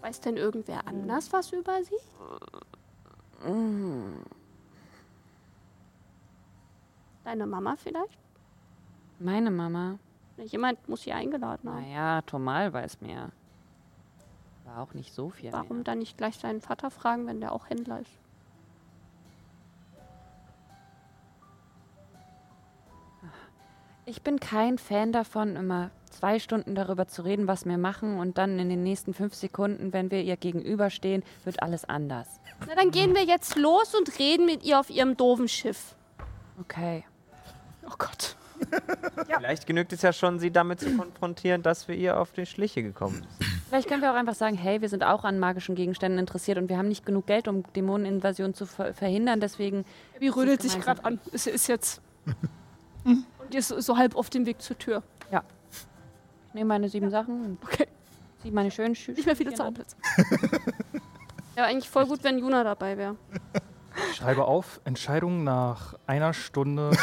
Weiß 0.02 0.20
denn 0.22 0.38
irgendwer 0.38 0.88
anders 0.88 1.32
was 1.34 1.52
über 1.54 1.80
sie? 1.84 1.96
Deine 7.28 7.46
Mama 7.46 7.76
vielleicht? 7.76 8.18
Meine 9.20 9.52
Mama. 9.52 10.00
Jemand 10.38 10.88
muss 10.88 11.02
sie 11.02 11.12
eingeladen 11.12 11.70
haben. 11.70 11.82
Naja, 11.82 12.22
Tomal 12.22 12.72
weiß 12.72 13.02
mehr. 13.02 13.32
War 14.64 14.82
auch 14.82 14.94
nicht 14.94 15.14
so 15.14 15.30
viel. 15.30 15.52
Warum 15.52 15.80
Mehr. 15.80 15.84
dann 15.84 16.00
nicht 16.00 16.18
gleich 16.18 16.38
seinen 16.38 16.62
Vater 16.62 16.90
fragen, 16.90 17.28
wenn 17.28 17.42
der 17.42 17.52
auch 17.52 17.70
Händler 17.70 18.00
ist? 18.00 18.12
Ich 24.06 24.22
bin 24.22 24.40
kein 24.40 24.78
Fan 24.78 25.12
davon, 25.12 25.58
immer 25.58 25.92
zwei 26.10 26.40
Stunden 26.40 26.76
darüber 26.76 27.10
zu 27.10 27.24
reden, 27.24 27.46
was 27.46 27.66
wir 27.66 27.78
machen 27.78 28.20
und 28.20 28.38
dann 28.38 28.58
in 28.58 28.70
den 28.70 28.84
nächsten 28.84 29.14
fünf 29.14 29.34
Sekunden, 29.34 29.92
wenn 29.92 30.12
wir 30.12 30.24
ihr 30.24 30.38
gegenüberstehen, 30.38 31.24
wird 31.44 31.62
alles 31.62 31.84
anders. 31.84 32.40
Na, 32.66 32.74
dann 32.76 32.92
gehen 32.92 33.14
wir 33.14 33.26
jetzt 33.26 33.58
los 33.58 33.94
und 33.96 34.18
reden 34.18 34.46
mit 34.46 34.64
ihr 34.64 34.80
auf 34.80 34.90
ihrem 34.90 35.18
doofen 35.18 35.50
Schiff. 35.50 35.94
Okay. 36.62 37.04
Oh 37.90 37.94
Gott. 37.98 38.36
Vielleicht 39.38 39.68
genügt 39.68 39.94
es 39.94 40.02
ja 40.02 40.12
schon, 40.12 40.40
sie 40.40 40.50
damit 40.52 40.80
zu 40.80 40.96
konfrontieren, 40.98 41.62
dass 41.62 41.88
wir 41.88 41.96
ihr 41.96 42.20
auf 42.20 42.32
die 42.32 42.46
Schliche 42.46 42.82
gekommen 42.82 43.16
sind. 43.16 43.28
Vielleicht 43.70 43.88
können 43.88 44.02
wir 44.02 44.12
auch 44.12 44.16
einfach 44.16 44.34
sagen, 44.34 44.58
hey, 44.58 44.82
wir 44.82 44.90
sind 44.90 45.04
auch 45.04 45.24
an 45.26 45.38
magischen 45.40 45.76
Gegenständen 45.76 46.18
interessiert 46.20 46.58
und 46.58 46.68
wir 46.70 46.78
haben 46.78 46.88
nicht 46.88 47.06
genug 47.06 47.28
Geld, 47.28 47.48
um 47.48 47.64
Dämoneninvasion 47.74 48.54
zu 48.56 48.66
ver 48.66 48.94
verhindern. 48.94 49.40
Deswegen 49.42 49.86
Abby 50.16 50.30
rödelt 50.30 50.62
sich 50.64 50.80
gerade 50.80 51.06
an. 51.06 51.20
Ist, 51.32 51.48
ist 51.48 51.68
jetzt. 51.68 52.02
Und 53.06 53.26
die 53.54 53.58
ist 53.60 53.70
so, 53.70 53.96
halb 53.98 54.18
auf 54.18 54.30
dem 54.30 54.46
Weg 54.46 54.62
zur 54.62 54.78
Tür. 54.78 55.02
ich 55.30 56.54
nehme 56.54 56.68
meine 56.68 56.90
sieben 56.90 57.10
Sachen 57.10 57.46
und 57.46 57.64
Okay. 57.64 57.88
ziehe 58.42 58.54
meine 58.54 58.70
schönen 58.72 58.96
Schü 58.96 59.14
Nicht 59.14 59.26
mehr 59.26 59.36
viele. 59.38 59.54
Zauberplätze. 59.54 59.96
ja, 61.56 61.64
eigentlich 61.64 61.90
voll 61.90 62.06
gut, 62.08 62.22
wenn 62.26 62.38
Juna 62.40 62.66
dabei 62.66 62.98
wäre. 62.98 63.16
Ich 64.12 64.18
schreibe 64.18 64.46
auf, 64.46 64.80
Entscheidung 64.84 65.44
nach 65.44 65.96
einer 66.06 66.34
Stunde 66.34 66.92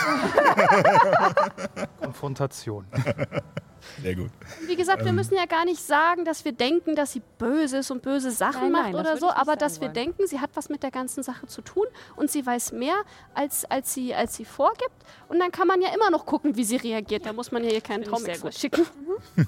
Konfrontation. 2.00 2.86
Sehr 4.02 4.14
gut. 4.14 4.30
Wie 4.66 4.76
gesagt, 4.76 5.04
wir 5.04 5.12
müssen 5.12 5.34
ja 5.34 5.46
gar 5.46 5.64
nicht 5.64 5.80
sagen, 5.80 6.24
dass 6.24 6.44
wir 6.44 6.52
denken, 6.52 6.94
dass 6.94 7.12
sie 7.12 7.22
böse 7.38 7.78
ist 7.78 7.90
und 7.90 8.02
böse 8.02 8.30
Sachen 8.30 8.72
Nein, 8.72 8.72
nein, 8.72 8.92
macht 8.92 9.06
oder 9.06 9.16
so, 9.18 9.30
aber 9.30 9.56
dass 9.56 9.80
wir 9.80 9.88
wollen. 9.88 9.94
denken, 9.94 10.26
sie 10.26 10.40
hat 10.40 10.50
was 10.54 10.68
mit 10.68 10.82
der 10.82 10.90
ganzen 10.90 11.22
Sache 11.22 11.46
zu 11.46 11.62
tun 11.62 11.86
und 12.16 12.30
sie 12.30 12.44
weiß 12.44 12.72
mehr, 12.72 12.96
als, 13.34 13.64
als, 13.66 13.94
sie, 13.94 14.14
als 14.14 14.36
sie 14.36 14.44
vorgibt. 14.44 14.90
Und 15.28 15.38
dann 15.38 15.52
kann 15.52 15.68
man 15.68 15.80
ja 15.82 15.88
immer 15.94 16.10
noch 16.10 16.26
gucken, 16.26 16.56
wie 16.56 16.64
sie 16.64 16.76
reagiert. 16.76 17.26
Da 17.26 17.32
muss 17.32 17.52
man 17.52 17.62
ja 17.62 17.70
hier 17.70 17.80
keinen 17.80 18.04
Traum 18.04 18.22
gut. 18.24 18.54
schicken. 18.54 18.86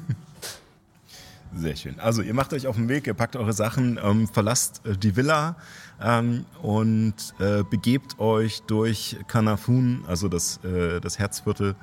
Sehr 1.54 1.76
schön. 1.76 1.98
Also 2.00 2.20
ihr 2.20 2.34
macht 2.34 2.52
euch 2.52 2.66
auf 2.66 2.76
den 2.76 2.88
Weg, 2.88 3.06
ihr 3.06 3.14
packt 3.14 3.34
eure 3.34 3.54
Sachen, 3.54 3.98
ähm, 4.02 4.28
verlasst 4.28 4.84
äh, 4.84 4.96
die 4.96 5.16
Villa 5.16 5.56
ähm, 6.02 6.44
und 6.62 7.14
äh, 7.38 7.62
begebt 7.62 8.18
euch 8.18 8.62
durch 8.62 9.16
Kanafun, 9.28 10.04
also 10.06 10.28
das, 10.28 10.60
äh, 10.64 11.00
das 11.00 11.18
Herzviertel. 11.18 11.74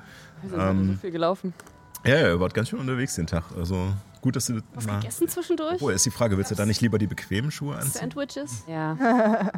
Wir 0.42 0.50
sind 0.50 0.60
heute 0.60 0.70
Ähm, 0.70 0.92
so 0.94 1.00
viel 1.00 1.10
gelaufen. 1.10 1.54
Ja, 2.04 2.16
ja, 2.18 2.28
ihr 2.28 2.40
wart 2.40 2.52
ganz 2.54 2.68
schön 2.68 2.78
unterwegs 2.80 3.14
den 3.14 3.26
Tag. 3.26 3.44
Also 3.58 3.88
gut, 4.20 4.36
dass 4.36 4.46
du 4.46 4.60
Was 4.74 4.86
mal... 4.86 5.00
gegessen 5.00 5.26
zwischendurch? 5.28 5.76
Obwohl, 5.76 5.94
ist 5.94 6.04
die 6.04 6.10
Frage, 6.10 6.36
willst 6.36 6.50
du 6.50 6.54
da 6.54 6.66
nicht 6.66 6.80
lieber 6.82 6.98
die 6.98 7.06
bequemen 7.06 7.50
Schuhe 7.50 7.76
anziehen? 7.76 7.92
Sandwiches? 7.92 8.64
Ja. 8.68 8.96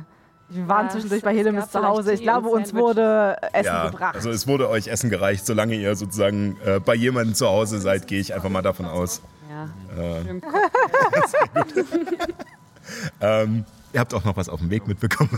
Wir 0.48 0.68
waren 0.68 0.86
Ja, 0.86 0.92
zwischendurch 0.92 1.22
bei 1.22 1.34
Helemis 1.36 1.70
zu 1.70 1.82
Hause. 1.82 2.12
Ich 2.12 2.22
glaube, 2.22 2.48
uns 2.48 2.72
wurde 2.72 3.36
Essen 3.52 3.66
ja, 3.66 3.88
gebracht. 3.88 4.14
also 4.14 4.30
es 4.30 4.46
wurde 4.46 4.68
euch 4.68 4.86
Essen 4.86 5.10
gereicht. 5.10 5.44
Solange 5.44 5.74
ihr 5.74 5.96
sozusagen 5.96 6.56
äh, 6.64 6.78
bei 6.78 6.94
jemandem 6.94 7.34
zu 7.34 7.48
Hause 7.48 7.80
seid, 7.80 8.06
gehe 8.06 8.20
ich 8.20 8.32
einfach 8.32 8.48
mal 8.48 8.62
davon 8.62 8.86
aus. 8.86 9.22
Ja. 9.50 9.68
Äh. 10.00 10.40
Ähm, 13.20 13.64
ihr 13.96 14.00
habt 14.00 14.12
auch 14.12 14.24
noch 14.24 14.36
was 14.36 14.50
auf 14.50 14.60
dem 14.60 14.68
Weg 14.68 14.86
mitbekommen. 14.86 15.30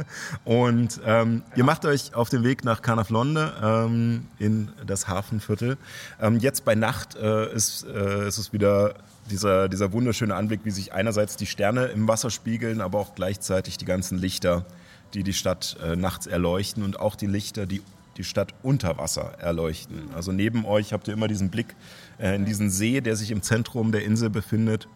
Und 0.44 1.00
ähm, 1.04 1.42
ihr 1.56 1.64
macht 1.64 1.84
euch 1.84 2.14
auf 2.14 2.28
den 2.28 2.44
Weg 2.44 2.64
nach 2.64 2.80
Carnaflonde 2.80 3.52
ähm, 3.60 4.28
in 4.38 4.70
das 4.86 5.08
Hafenviertel. 5.08 5.76
Ähm, 6.20 6.38
jetzt 6.38 6.64
bei 6.64 6.76
Nacht 6.76 7.16
äh, 7.16 7.52
ist, 7.52 7.84
äh, 7.84 8.28
ist 8.28 8.38
es 8.38 8.52
wieder 8.52 8.94
dieser, 9.30 9.68
dieser 9.68 9.92
wunderschöne 9.92 10.32
Anblick, 10.32 10.60
wie 10.62 10.70
sich 10.70 10.92
einerseits 10.92 11.36
die 11.36 11.46
Sterne 11.46 11.86
im 11.86 12.06
Wasser 12.06 12.30
spiegeln, 12.30 12.80
aber 12.80 13.00
auch 13.00 13.16
gleichzeitig 13.16 13.78
die 13.78 13.84
ganzen 13.84 14.16
Lichter, 14.18 14.64
die 15.12 15.24
die 15.24 15.32
Stadt 15.32 15.76
äh, 15.82 15.96
nachts 15.96 16.28
erleuchten 16.28 16.84
und 16.84 17.00
auch 17.00 17.16
die 17.16 17.26
Lichter, 17.26 17.66
die 17.66 17.82
die 18.16 18.22
Stadt 18.22 18.54
unter 18.62 18.96
Wasser 18.96 19.40
erleuchten. 19.40 20.02
Also 20.14 20.30
neben 20.30 20.64
euch 20.66 20.92
habt 20.92 21.08
ihr 21.08 21.14
immer 21.14 21.26
diesen 21.26 21.50
Blick 21.50 21.74
äh, 22.20 22.36
in 22.36 22.44
diesen 22.44 22.70
See, 22.70 23.00
der 23.00 23.16
sich 23.16 23.32
im 23.32 23.42
Zentrum 23.42 23.90
der 23.90 24.04
Insel 24.04 24.30
befindet 24.30 24.86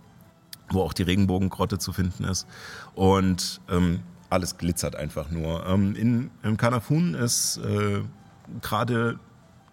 wo 0.70 0.82
auch 0.82 0.93
die 0.93 1.03
Regenbogengrotte 1.03 1.78
zu 1.78 1.93
finden 1.93 2.24
ist. 2.24 2.47
Und 2.95 3.61
ähm, 3.70 4.01
alles 4.31 4.59
glitzert 4.59 4.97
einfach 4.97 5.31
nur. 5.31 5.66
Ähm, 5.66 5.95
in, 5.95 6.31
Im 6.43 6.57
Kanafun 6.57 7.15
ist 7.15 7.59
äh, 7.59 8.03
gerade 8.61 9.19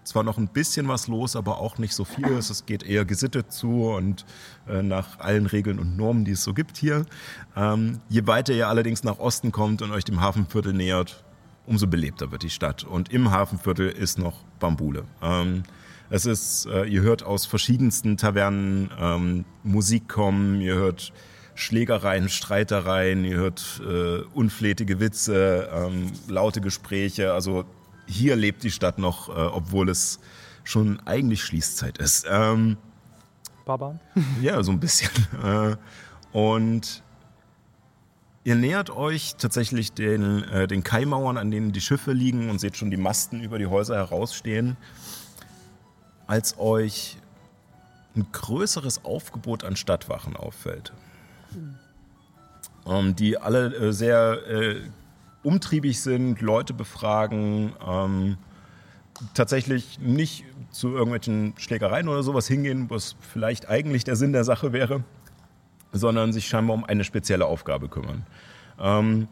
zwar 0.03 0.23
noch 0.23 0.37
ein 0.37 0.47
bisschen 0.47 0.87
was 0.87 1.07
los, 1.07 1.35
aber 1.35 1.59
auch 1.59 1.77
nicht 1.77 1.93
so 1.93 2.05
viel. 2.05 2.31
Es 2.33 2.65
geht 2.65 2.83
eher 2.83 3.05
gesittet 3.05 3.51
zu 3.51 3.85
und 3.89 4.25
äh, 4.67 4.81
nach 4.81 5.19
allen 5.19 5.47
Regeln 5.47 5.79
und 5.79 5.97
Normen, 5.97 6.25
die 6.25 6.31
es 6.31 6.43
so 6.43 6.53
gibt 6.53 6.77
hier. 6.77 7.05
Ähm, 7.55 7.99
je 8.09 8.25
weiter 8.27 8.53
ihr 8.53 8.69
allerdings 8.69 9.03
nach 9.03 9.19
Osten 9.19 9.51
kommt 9.51 9.81
und 9.81 9.91
euch 9.91 10.05
dem 10.05 10.21
Hafenviertel 10.21 10.73
nähert, 10.73 11.23
umso 11.65 11.87
belebter 11.87 12.31
wird 12.31 12.43
die 12.43 12.49
Stadt. 12.49 12.83
Und 12.83 13.11
im 13.11 13.31
Hafenviertel 13.31 13.89
ist 13.89 14.19
noch 14.19 14.43
Bambule. 14.59 15.05
Ähm, 15.21 15.63
es 16.09 16.25
ist, 16.25 16.65
äh, 16.67 16.85
ihr 16.85 17.01
hört 17.01 17.23
aus 17.23 17.45
verschiedensten 17.45 18.17
Tavernen 18.17 18.91
ähm, 18.99 19.45
Musik 19.63 20.07
kommen, 20.07 20.61
ihr 20.61 20.75
hört 20.75 21.13
Schlägereien, 21.55 22.29
Streitereien, 22.29 23.23
ihr 23.23 23.37
hört 23.37 23.81
äh, 23.87 24.21
unflätige 24.33 24.99
Witze, 24.99 25.69
ähm, 25.73 26.11
laute 26.27 26.61
Gespräche. 26.61 27.33
Also 27.33 27.65
hier 28.07 28.35
lebt 28.35 28.63
die 28.63 28.71
Stadt 28.71 28.99
noch, 28.99 29.29
äh, 29.29 29.31
obwohl 29.31 29.89
es 29.89 30.19
schon 30.63 30.99
eigentlich 31.05 31.43
Schließzeit 31.43 31.97
ist. 31.97 32.25
Ähm, 32.29 32.77
Barbaren? 33.65 33.99
ja, 34.41 34.61
so 34.63 34.71
ein 34.71 34.79
bisschen. 34.79 35.11
Äh, 35.43 35.75
Und 36.35 37.01
ihr 38.43 38.55
nähert 38.55 38.89
euch 38.89 39.35
tatsächlich 39.37 39.93
den, 39.93 40.43
äh, 40.43 40.67
den 40.67 40.83
Kaimauern, 40.83 41.37
an 41.37 41.49
denen 41.49 41.71
die 41.71 41.79
Schiffe 41.79 42.11
liegen 42.11 42.49
und 42.49 42.59
seht 42.59 42.75
schon 42.75 42.91
die 42.91 42.97
Masten 42.97 43.41
über 43.41 43.57
die 43.57 43.67
Häuser 43.67 43.95
herausstehen, 43.95 44.75
als 46.27 46.57
euch 46.57 47.17
ein 48.15 48.25
größeres 48.31 49.03
Aufgebot 49.03 49.63
an 49.63 49.75
Stadtwachen 49.75 50.35
auffällt. 50.35 50.93
Ähm, 52.87 53.15
die 53.15 53.37
alle 53.37 53.73
äh, 53.75 53.93
sehr 53.93 54.47
äh, 54.47 54.81
umtriebig 55.43 56.01
sind, 56.01 56.41
Leute 56.41 56.73
befragen, 56.73 57.73
ähm, 57.85 58.37
tatsächlich 59.33 59.99
nicht 59.99 60.45
zu 60.71 60.89
irgendwelchen 60.89 61.53
Schlägereien 61.57 62.07
oder 62.07 62.23
sowas 62.23 62.47
hingehen, 62.47 62.89
was 62.89 63.15
vielleicht 63.19 63.69
eigentlich 63.69 64.03
der 64.03 64.15
Sinn 64.15 64.33
der 64.33 64.43
Sache 64.43 64.73
wäre, 64.73 65.03
sondern 65.93 66.33
sich 66.33 66.47
scheinbar 66.47 66.75
um 66.75 66.83
eine 66.83 67.03
spezielle 67.03 67.45
Aufgabe 67.45 67.87
kümmern. 67.87 68.25
Ähm, 68.79 69.27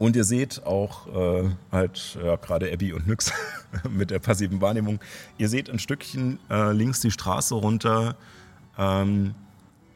und 0.00 0.16
ihr 0.16 0.24
seht 0.24 0.64
auch 0.64 1.06
äh, 1.14 1.50
halt 1.70 2.18
ja, 2.24 2.36
gerade 2.36 2.72
Abby 2.72 2.94
und 2.94 3.06
Nyx 3.06 3.32
mit 3.90 4.10
der 4.10 4.18
passiven 4.18 4.62
Wahrnehmung. 4.62 4.98
Ihr 5.36 5.50
seht 5.50 5.68
ein 5.68 5.78
Stückchen 5.78 6.38
äh, 6.48 6.72
links 6.72 7.00
die 7.00 7.10
Straße 7.10 7.54
runter 7.54 8.16
ähm, 8.78 9.34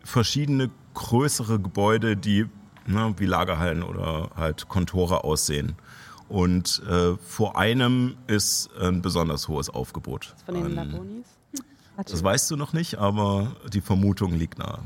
verschiedene 0.05 0.71
größere 0.93 1.59
Gebäude, 1.59 2.19
die 2.19 2.45
ne, 2.87 3.15
wie 3.17 3.25
Lagerhallen 3.25 3.83
oder 3.83 4.29
halt 4.37 4.69
Kontore 4.69 5.25
aussehen. 5.25 5.75
Und 6.29 6.83
äh, 6.87 7.17
vor 7.17 7.57
einem 7.57 8.17
ist 8.27 8.69
ein 8.79 9.01
besonders 9.01 9.49
hohes 9.49 9.71
Aufgebot. 9.71 10.35
Von 10.45 10.55
den 10.55 10.75
Labonis? 10.75 11.27
das 11.97 12.23
weißt 12.23 12.51
du 12.51 12.57
noch 12.57 12.75
nicht, 12.75 12.99
aber 12.99 13.57
die 13.73 13.81
Vermutung 13.81 14.35
liegt 14.35 14.59
nahe. 14.59 14.81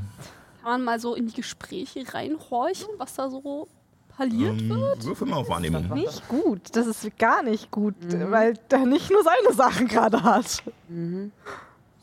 Kann 0.61 0.71
man 0.71 0.83
mal 0.85 0.99
so 1.01 1.13
in 1.13 1.27
die 1.27 1.33
Gespräche 1.33 2.05
reinhorchen, 2.13 2.87
was 2.97 3.15
da 3.15 3.29
so 3.29 3.67
Verliert 4.19 4.59
Ähm, 4.61 4.69
würfel 4.99 5.27
mal 5.27 5.37
auf 5.37 5.47
Wahrnehmung. 5.47 5.87
Nicht 5.93 6.27
gut. 6.27 6.75
Das 6.75 6.87
ist 6.87 7.17
gar 7.17 7.41
nicht 7.41 7.71
gut, 7.71 7.95
Mhm. 8.03 8.31
weil 8.31 8.55
der 8.69 8.85
nicht 8.85 9.09
nur 9.09 9.23
seine 9.23 9.55
Sachen 9.55 9.87
gerade 9.87 10.21
hat. 10.23 10.61
Mhm. 10.89 11.31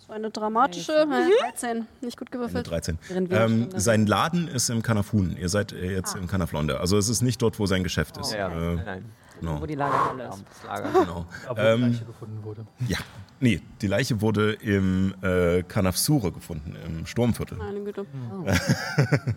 So 0.06 0.14
eine 0.14 0.30
dramatische 0.30 0.92
äh, 0.92 1.06
13. 1.52 1.86
Nicht 2.00 2.16
gut 2.16 2.28
Eine 2.32 2.38
gewürfelt. 2.38 2.70
13. 2.70 2.98
Während 3.08 3.28
wir 3.30 3.40
Ähm, 3.42 3.68
schon- 3.70 3.80
sein 3.80 4.06
Laden 4.06 4.48
ist 4.48 4.70
im 4.70 4.82
Kanafun. 4.82 5.36
Ihr 5.38 5.50
seid 5.50 5.72
äh, 5.72 5.92
jetzt 5.94 6.14
im 6.14 6.26
Kanaflonde. 6.26 6.80
Also 6.80 6.96
es 6.96 7.10
ist 7.10 7.20
nicht 7.20 7.42
dort, 7.42 7.58
wo 7.58 7.66
sein 7.66 7.82
Geschäft 7.84 8.16
ist. 8.16 8.32
Ja, 8.32 8.48
Äh, 8.48 8.54
nein, 8.76 8.82
nein. 8.86 9.04
genau. 9.40 9.60
Wo 9.60 9.66
die 9.66 9.74
Lagerhalle 9.74 10.22
ist. 10.28 10.32
Abends 10.32 10.64
Lager. 10.64 11.00
genau. 11.04 11.26
Wo 11.48 11.54
Ähm, 11.60 11.80
die 11.82 11.88
Leiche 11.90 12.04
gefunden 12.06 12.44
wurde. 12.44 12.66
Ja. 12.88 12.98
Nee, 13.40 13.60
die 13.82 13.88
Leiche 13.88 14.22
wurde 14.22 14.54
im 14.54 15.12
äh, 15.22 15.62
Kanafsure 15.64 16.32
gefunden, 16.32 16.74
im 16.86 17.04
Sturmviertel. 17.04 17.58
Meine 17.58 17.80
Güte. 17.80 18.06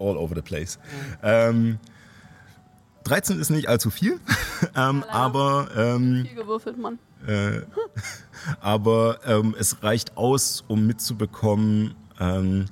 All 0.00 0.16
over 0.16 0.34
the 0.34 0.42
place. 0.42 0.78
Ähm, 1.22 1.78
13 3.04 3.40
ist 3.40 3.50
nicht 3.50 3.68
allzu 3.68 3.90
viel, 3.90 4.18
ähm, 4.76 5.04
aber 5.08 5.68
ähm, 5.76 6.26
Viel 6.26 6.36
gewürfelt, 6.36 6.78
Mann. 6.78 6.98
Äh, 7.26 7.60
aber 8.60 9.20
ähm, 9.26 9.54
es 9.58 9.82
reicht 9.82 10.16
aus, 10.16 10.64
um 10.68 10.86
mitzubekommen, 10.86 11.94
ähm, 12.18 12.66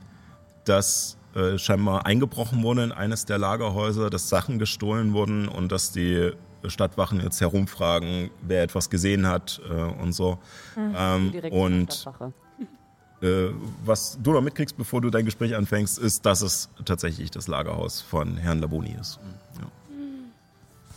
dass 0.65 1.17
äh, 1.35 1.59
scheinbar 1.59 2.07
eingebrochen 2.07 2.63
wurde 2.63 2.85
in 2.85 2.93
eines 2.93 3.25
der 3.25 3.39
Lagerhäuser, 3.39 4.11
dass 4.11 4.29
Sachen 4.29 4.59
gestohlen 4.59 5.13
wurden 5.13 5.49
und 5.49 5.71
dass 5.71 5.93
die 5.93 6.33
Stadtwachen 6.67 7.21
jetzt 7.21 7.41
herumfragen, 7.41 8.31
wer 8.43 8.63
etwas 8.63 8.91
gesehen 8.91 9.27
hat 9.27 9.61
äh, 9.69 9.73
und 9.73 10.13
so. 10.13 10.39
Ähm, 10.77 11.33
Direkt 11.33 11.55
zur 11.55 11.63
und. 11.63 12.09
Äh, 13.23 13.49
was 13.85 14.19
du 14.23 14.33
noch 14.33 14.41
mitkriegst, 14.41 14.77
bevor 14.77 15.01
du 15.01 15.11
dein 15.11 15.25
Gespräch 15.25 15.57
anfängst, 15.57 15.99
ist, 15.99 16.25
dass 16.27 16.43
es 16.43 16.69
tatsächlich 16.85 17.31
das 17.31 17.49
Lagerhaus 17.49 18.01
von 18.01 18.37
Herrn 18.37 18.61
Laboni 18.61 18.97
ist. 19.01 19.19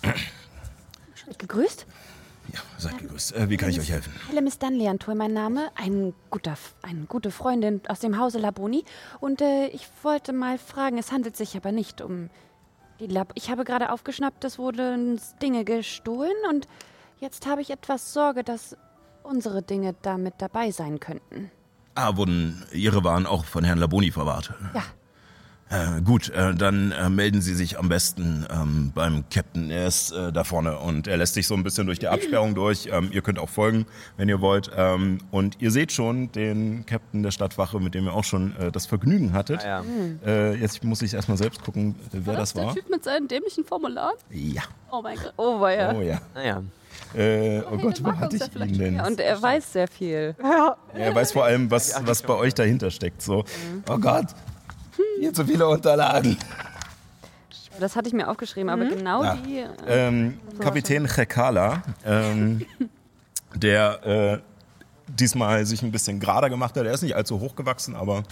Ja, 0.03 0.14
Gegrüßt? 1.38 1.85
ja 2.53 2.60
seid 2.77 2.98
gegrüßt. 2.98 3.35
Äh, 3.35 3.49
wie 3.49 3.57
kann 3.57 3.69
ich 3.69 3.80
euch 3.80 3.91
helfen? 3.91 4.14
Hallo, 4.30 4.41
Miss 4.41 4.60
Dunleantour, 4.60 5.15
mein 5.15 5.34
Name. 5.34 5.69
Ein 5.76 6.14
guter, 6.30 6.57
eine 6.81 7.06
gute 7.06 7.31
Freundin 7.31 7.81
aus 7.88 7.99
dem 7.99 8.19
Hause 8.19 8.39
Laboni. 8.39 8.84
Und 9.19 9.41
äh, 9.41 9.68
ich 9.68 9.88
wollte 10.03 10.34
mal 10.34 10.57
fragen, 10.57 10.98
es 10.98 11.11
handelt 11.11 11.38
sich 11.38 11.56
aber 11.56 11.72
nicht 11.72 12.02
um 12.02 12.30
die 12.99 13.07
Lab. 13.07 13.31
Ich 13.35 13.49
habe 13.49 13.64
gerade 13.64 13.91
aufgeschnappt, 13.91 14.43
es 14.43 14.60
wurden 14.60 15.19
Dinge 15.41 15.65
gestohlen 15.65 16.35
und 16.49 16.68
jetzt 17.19 17.48
habe 17.48 17.61
ich 17.61 17.72
etwas 17.72 18.14
Sorge, 18.14 18.43
dass 18.43 18.77
unsere 19.23 19.61
Dinge 19.61 19.95
damit 20.02 20.35
dabei 20.39 20.72
sein 20.72 20.99
könnten. 20.99 21.52
Ah, 21.96 22.16
wurden 22.16 22.64
Ihre 22.72 23.04
Waren 23.04 23.26
auch 23.26 23.46
von 23.46 23.64
Herrn 23.64 23.78
Laboni 23.78 24.12
verwahrt? 24.12 24.54
Ja. 24.74 24.84
Äh, 25.72 26.02
gut, 26.02 26.28
äh, 26.30 26.54
dann 26.54 26.92
äh, 26.92 27.10
melden 27.10 27.42
Sie 27.42 27.54
sich 27.54 27.80
am 27.80 27.88
besten 27.88 28.46
ähm, 28.52 28.92
beim 28.94 29.24
Captain. 29.30 29.72
Er 29.72 29.88
ist 29.88 30.12
äh, 30.12 30.34
da 30.34 30.44
vorne 30.44 30.78
und 30.78 31.08
er 31.08 31.16
lässt 31.16 31.34
sich 31.34 31.48
so 31.48 31.54
ein 31.54 31.64
bisschen 31.64 31.86
durch 31.86 31.98
die 31.98 32.10
Absperrung 32.10 32.56
durch. 32.56 32.90
Ähm, 32.92 33.10
ihr 33.14 33.22
könnt 33.22 33.40
auch 33.40 33.48
folgen, 33.48 33.86
wenn 34.18 34.28
ihr 34.28 34.42
wollt. 34.42 34.70
Ähm, 34.76 35.20
und 35.32 35.62
ihr 35.62 35.72
seht 35.72 35.94
schon 35.94 36.30
den 36.34 36.86
Captain 36.86 37.24
der 37.24 37.32
Stadtwache, 37.32 37.80
mit 37.80 37.94
dem 37.94 38.04
ihr 38.06 38.14
auch 38.14 38.26
schon 38.26 38.54
äh, 38.58 38.70
das 38.70 38.86
Vergnügen 38.86 39.32
hattet. 39.32 39.64
Ah, 39.64 39.82
ja. 39.82 39.84
Äh, 40.26 40.56
jetzt 40.56 40.84
muss 40.84 41.02
ich 41.04 41.14
erstmal 41.14 41.38
selbst 41.38 41.64
gucken, 41.64 41.96
wer 42.12 42.36
das 42.36 42.52
der 42.52 42.66
war. 42.66 42.76
Typ 42.76 42.90
mit 42.90 43.06
seinen 43.06 43.30
dämlichen 43.30 43.64
Formularen? 43.64 44.18
Ja. 44.30 44.64
Oh 44.92 45.02
mein 45.02 45.16
Gott. 45.18 45.34
Oh, 45.38 45.62
war 45.62 45.74
ja. 45.74 45.94
Oh 45.94 46.02
ja. 46.02 46.22
Naja. 46.36 46.64
Äh, 47.15 47.61
oh 47.72 47.78
Gott, 47.78 48.03
wo 48.03 48.11
hatte 48.14 48.38
ich 48.38 48.56
ihn 48.56 48.78
denn? 48.78 49.02
Und 49.02 49.19
er 49.19 49.41
weiß 49.41 49.73
sehr 49.73 49.88
viel. 49.88 50.36
Ja, 50.41 50.78
Er 50.94 51.14
weiß 51.14 51.34
vor 51.34 51.44
allem, 51.45 51.69
was, 51.69 51.94
was 52.06 52.22
bei 52.22 52.34
euch 52.34 52.53
dahinter 52.53 52.90
steckt. 52.91 53.22
So, 53.22 53.44
oh 53.90 53.98
Gott, 53.98 54.28
hier 55.19 55.34
zu 55.34 55.45
viele 55.45 55.68
Unterlagen. 55.68 56.38
Das 57.80 57.95
hatte 57.95 58.07
ich 58.07 58.14
mir 58.14 58.28
aufgeschrieben, 58.30 58.69
aber 58.69 58.86
genau 58.86 59.23
Ja. 59.23 59.36
die. 59.36 59.60
Äh, 59.60 59.68
Ähm, 59.88 60.40
Kapitän 60.60 61.07
Chekala, 61.07 61.82
ähm, 62.06 62.65
der 63.56 64.06
äh, 64.06 64.51
diesmal 65.20 65.66
sich 65.66 65.82
ein 65.84 65.92
bisschen 65.92 66.20
gerader 66.20 66.50
gemacht 66.50 66.76
hat. 66.76 66.86
Er 66.86 66.94
ist 66.94 67.02
nicht 67.02 67.16
allzu 67.16 67.40
hoch 67.40 67.56
gewachsen, 67.56 67.96
aber 67.96 68.24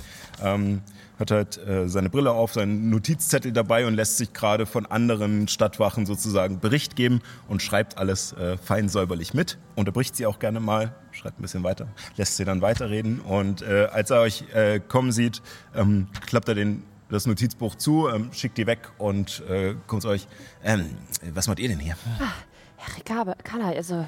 ähm, 0.43 0.81
hat 1.19 1.31
halt 1.31 1.57
äh, 1.57 1.88
seine 1.88 2.10
Brille 2.10 2.31
auf, 2.31 2.53
seinen 2.53 2.89
Notizzettel 2.89 3.51
dabei 3.51 3.85
und 3.85 3.93
lässt 3.93 4.18
sich 4.18 4.34
gerade 4.34 4.65
von 4.65 4.85
anderen 4.85 5.47
Stadtwachen 5.47 6.06
sozusagen 6.06 6.60
Bericht 6.60 6.95
geben 6.95 7.22
und 7.47 7.61
schreibt 7.61 7.97
alles 7.97 8.34
äh, 8.34 8.57
fein 8.57 8.89
säuberlich 8.89 9.34
mit. 9.34 9.57
Unterbricht 9.76 10.15
sie 10.15 10.26
auch 10.26 10.39
gerne 10.39 10.60
mal, 10.60 10.95
schreibt 11.11 11.39
ein 11.39 11.41
bisschen 11.41 11.64
weiter, 11.64 11.88
lässt 12.15 12.38
sie 12.38 12.45
dann 12.45 12.61
weiterreden 12.61 13.19
und 13.19 13.61
äh, 13.61 13.88
als 13.91 14.10
er 14.11 14.22
euch 14.22 14.45
äh, 14.53 14.80
kommen 14.80 15.11
sieht, 15.11 15.41
ähm, 15.76 16.07
klappt 16.26 16.47
er 16.47 16.56
den 16.56 16.84
das 17.10 17.26
Notizbuch 17.26 17.76
zu, 17.76 18.07
ähm, 18.07 18.31
schickt 18.31 18.57
die 18.57 18.68
weg 18.68 18.91
und 18.99 19.43
äh, 19.49 19.76
kommt 19.88 20.03
zu 20.03 20.10
euch. 20.10 20.27
Ähm, 20.64 20.95
was 21.34 21.47
macht 21.47 21.60
ihr 21.60 21.68
denn 21.68 21.80
hier? 21.80 21.95
Herr 22.77 22.97
Rikabe, 22.97 23.35
Kala, 23.43 23.69
also 23.69 24.07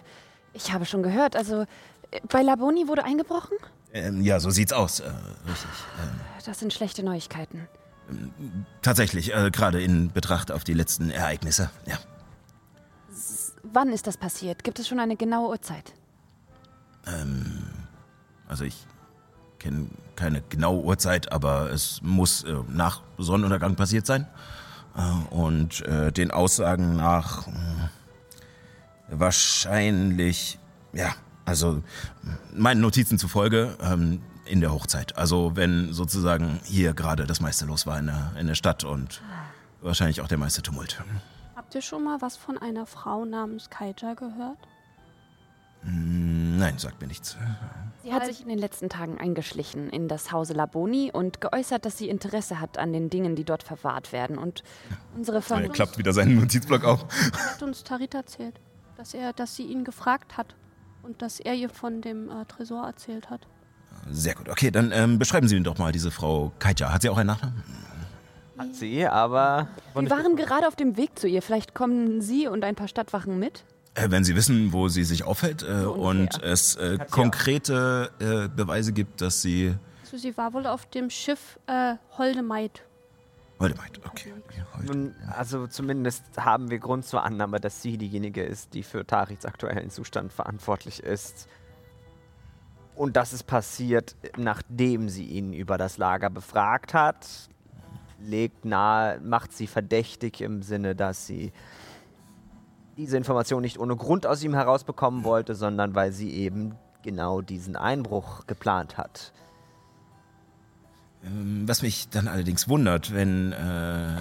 ich 0.54 0.72
habe 0.72 0.86
schon 0.86 1.02
gehört, 1.02 1.36
also 1.36 1.66
bei 2.30 2.42
Laboni 2.42 2.88
wurde 2.88 3.04
eingebrochen? 3.04 3.58
Ähm, 3.94 4.22
ja, 4.22 4.40
so 4.40 4.50
sieht's 4.50 4.74
aus. 4.74 5.00
Äh, 5.00 5.10
richtig. 5.48 5.70
Ähm, 6.02 6.20
Das 6.46 6.60
sind 6.60 6.74
schlechte 6.74 7.04
Neuigkeiten. 7.04 7.68
tatsächlich, 8.82 9.34
äh, 9.34 9.52
gerade 9.52 9.82
in 9.82 10.12
Betracht 10.12 10.52
auf 10.52 10.64
die 10.64 10.74
letzten 10.74 11.12
Ereignisse. 11.12 11.70
Ja. 11.86 11.98
Wann 13.64 13.90
ist 13.90 14.08
das 14.08 14.18
passiert? 14.18 14.64
Gibt 14.64 14.80
es 14.80 14.88
schon 14.88 15.00
eine 15.00 15.16
genaue 15.16 15.50
Uhrzeit? 15.50 15.94
Also 18.48 18.64
ich 18.66 18.86
kenne 19.60 19.88
keine 20.16 20.42
genaue 20.42 20.84
Uhrzeit, 20.84 21.32
aber 21.32 21.72
es 21.72 22.02
muss 22.02 22.44
äh, 22.44 22.54
nach 22.68 23.02
Sonnenuntergang 23.18 23.76
passiert 23.76 24.06
sein. 24.06 24.28
Äh, 24.96 25.34
und 25.34 25.82
äh, 25.86 26.12
den 26.12 26.32
Aussagen 26.32 26.96
nach 26.98 27.48
äh, 27.48 27.52
wahrscheinlich, 29.10 30.60
ja, 30.94 31.14
also 31.46 31.82
meinen 32.54 32.82
Notizen 32.82 33.18
zufolge 33.18 33.76
ähm, 33.82 34.22
in 34.46 34.62
der 34.62 34.74
Hochzeit. 34.74 35.18
Also 35.18 35.52
wenn 35.56 35.94
sozusagen 35.94 36.60
hier 36.64 36.94
gerade 36.94 37.26
das 37.26 37.40
meiste 37.42 37.66
los 37.66 37.86
war 37.86 38.00
in 38.00 38.08
der, 38.08 38.32
in 38.40 38.48
der 38.48 38.56
Stadt 38.56 38.84
und 38.84 39.22
wahrscheinlich 39.82 40.22
auch 40.22 40.28
der 40.28 40.38
meiste 40.38 40.62
Tumult. 40.62 41.02
Habt 41.56 41.74
ihr 41.76 41.82
schon 41.82 42.04
mal 42.04 42.22
was 42.22 42.38
von 42.38 42.58
einer 42.58 42.86
Frau 42.86 43.26
namens 43.26 43.70
Kaija 43.70 44.14
gehört? 44.14 44.58
Hm, 45.84 46.58
Nein, 46.58 46.78
sagt 46.78 47.02
mir 47.02 47.08
nichts. 47.08 47.38
Sie 48.04 48.14
hat 48.14 48.26
sich 48.28 48.42
in 48.42 48.50
den 48.50 48.60
letzten 48.60 48.88
Tagen 48.90 49.18
eingeschlichen 49.20 49.90
in 49.90 50.08
das 50.08 50.32
Hause 50.32 50.54
Laboni 50.54 51.12
und 51.12 51.42
geäußert, 51.42 51.86
dass 51.86 51.98
sie 51.98 52.08
Interesse 52.08 52.60
hat 52.60 52.78
an 52.78 52.94
den 52.94 53.10
Dingen, 53.10 53.36
die 53.36 53.44
dort 53.44 53.64
verwahrt 53.64 54.12
werden. 54.12 54.38
Und 54.38 54.64
unsere 55.16 55.38
Er 55.38 55.42
Familie. 55.42 55.72
klappt 55.72 55.98
wieder 55.98 56.14
seinen 56.14 56.36
Notizblock 56.36 56.84
auf. 56.84 57.06
Hat 57.54 57.64
uns 57.64 57.84
Tarit 57.84 58.14
erzählt, 58.14 58.60
dass 58.96 59.16
er, 59.16 59.34
dass 59.34 59.56
sie 59.56 59.64
ihn 59.64 59.84
gefragt 59.84 60.38
hat 60.38 60.56
und 61.04 61.22
dass 61.22 61.40
er 61.40 61.54
ihr 61.54 61.70
von 61.70 62.02
dem 62.02 62.30
äh, 62.30 62.46
Tresor 62.46 62.86
erzählt 62.86 63.30
hat. 63.30 63.48
Sehr 64.10 64.36
gut. 64.36 64.50
Okay, 64.50 64.72
dann 64.72 64.92
ähm, 64.92 65.20
beschreiben 65.20 65.48
Sie 65.48 65.56
mir 65.56 65.64
doch 65.64 65.78
mal 65.78 65.92
diese 65.92 66.12
Frau 66.12 66.52
Kaija. 66.60 66.94
Hat 66.94 67.02
sie 67.02 67.10
auch 67.10 67.18
einen 67.18 67.28
Nachnamen? 67.28 67.64
Hat 68.58 68.76
sie, 68.76 69.06
aber 69.06 69.68
Wir 69.94 70.10
waren 70.10 70.36
gerade 70.36 70.68
auf 70.68 70.76
dem 70.76 70.98
Weg 70.98 71.18
zu 71.18 71.28
ihr. 71.28 71.42
Vielleicht 71.42 71.74
kommen 71.74 72.22
Sie 72.22 72.48
und 72.48 72.64
ein 72.64 72.76
paar 72.76 72.88
Stadtwachen 72.88 73.40
mit? 73.40 73.64
Äh, 73.96 74.10
wenn 74.10 74.24
Sie 74.24 74.36
wissen, 74.36 74.72
wo 74.74 74.88
sie 74.88 75.04
sich 75.04 75.24
aufhält 75.24 75.64
äh, 75.64 75.82
So 75.82 75.94
und 75.94 76.42
es 76.44 76.76
äh, 76.76 76.98
konkrete 77.10 78.12
äh, 78.20 78.48
Beweise 78.56 78.94
gibt, 78.94 79.22
dass 79.22 79.42
sie... 79.42 79.74
Also 80.04 80.18
sie 80.18 80.36
war 80.38 80.54
wohl 80.54 80.66
auf 80.68 80.86
dem 80.88 81.10
Schiff 81.10 81.60
äh, 81.68 81.96
Holdemaid. 82.18 82.84
Meint, 83.62 84.06
okay. 84.06 84.34
heute. 84.76 84.86
nun, 84.86 85.16
also 85.28 85.68
zumindest 85.68 86.24
haben 86.38 86.70
wir 86.70 86.80
Grund 86.80 87.06
zur 87.06 87.24
Annahme, 87.24 87.60
dass 87.60 87.82
sie 87.82 87.98
diejenige 87.98 88.44
ist, 88.44 88.74
die 88.74 88.84
für 88.84 89.06
Tarits 89.06 89.46
aktuellen 89.46 89.90
Zustand 89.90 90.34
verantwortlich 90.34 91.02
ist. 91.02 91.48
Und 92.96 93.16
das 93.16 93.34
ist 93.34 93.44
passiert, 93.44 94.16
nachdem 94.38 95.10
sie 95.10 95.26
ihn 95.26 95.54
über 95.54 95.78
das 95.78 95.98
Lager 95.98 96.30
befragt 96.30 96.94
hat. 96.94 97.28
Legt 98.20 98.66
nahe, 98.66 99.20
macht 99.22 99.54
sie 99.54 99.66
verdächtig 99.66 100.42
im 100.42 100.62
Sinne, 100.62 100.96
dass 100.96 101.26
sie 101.26 101.52
diese 102.98 103.18
Information 103.18 103.62
nicht 103.62 103.80
ohne 103.80 103.96
Grund 103.96 104.28
aus 104.28 104.44
ihm 104.44 104.54
herausbekommen 104.54 105.24
wollte, 105.24 105.56
sondern 105.56 105.96
weil 105.96 106.12
sie 106.12 106.32
eben 106.32 106.76
genau 107.02 107.42
diesen 107.42 107.76
Einbruch 107.76 108.46
geplant 108.46 108.98
hat. 108.98 109.34
Ähm, 111.24 111.68
was 111.68 111.82
mich 111.82 112.10
dann 112.10 112.28
allerdings 112.28 112.68
wundert, 112.68 113.14
wenn, 113.14 113.52
äh, 113.52 114.18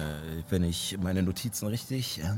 wenn 0.49 0.63
ich 0.63 0.97
meine 1.01 1.23
Notizen 1.23 1.67
richtig... 1.67 2.21
Äh, 2.21 2.35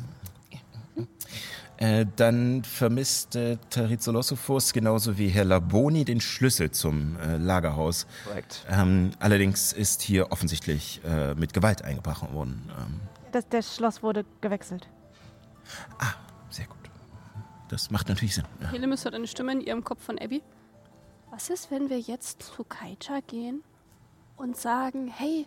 äh, 1.78 2.06
dann 2.16 2.64
vermisst 2.64 3.36
äh, 3.36 3.58
Tarizolosophus 3.72 4.74
genauso 4.74 5.18
wie 5.18 5.28
Herr 5.28 5.44
Laboni 5.44 6.06
den 6.06 6.22
Schlüssel 6.22 6.72
zum 6.72 7.18
äh, 7.18 7.38
Lagerhaus. 7.38 8.06
Korrekt. 8.26 8.66
Ähm, 8.70 9.12
allerdings 9.20 9.74
ist 9.74 10.02
hier 10.04 10.32
offensichtlich 10.32 11.02
äh, 11.04 11.34
mit 11.34 11.54
Gewalt 11.54 11.82
eingebrochen 11.82 12.32
worden. 12.34 12.72
Ähm, 12.80 13.02
das, 13.32 13.50
das 13.50 13.76
Schloss 13.76 14.04
wurde 14.04 14.24
gewechselt. 14.40 14.88
ah, 15.98 16.14
sehr 16.50 16.68
gut. 16.68 16.78
Das 17.70 17.90
macht 17.90 18.08
natürlich 18.08 18.36
Sinn. 18.36 18.46
Ja. 18.62 18.72
Helemis 18.72 19.04
hört 19.04 19.16
eine 19.16 19.28
Stimme 19.28 19.52
in 19.52 19.62
ihrem 19.62 19.84
Kopf 19.84 20.04
von 20.04 20.20
Abby. 20.20 20.44
Was 21.32 21.50
ist, 21.50 21.72
wenn 21.72 21.90
wir 21.90 22.00
jetzt 22.00 22.44
zu 22.44 22.64
Kaija 22.64 23.22
gehen 23.26 23.64
und 24.38 24.58
sagen, 24.58 25.08
hey, 25.08 25.46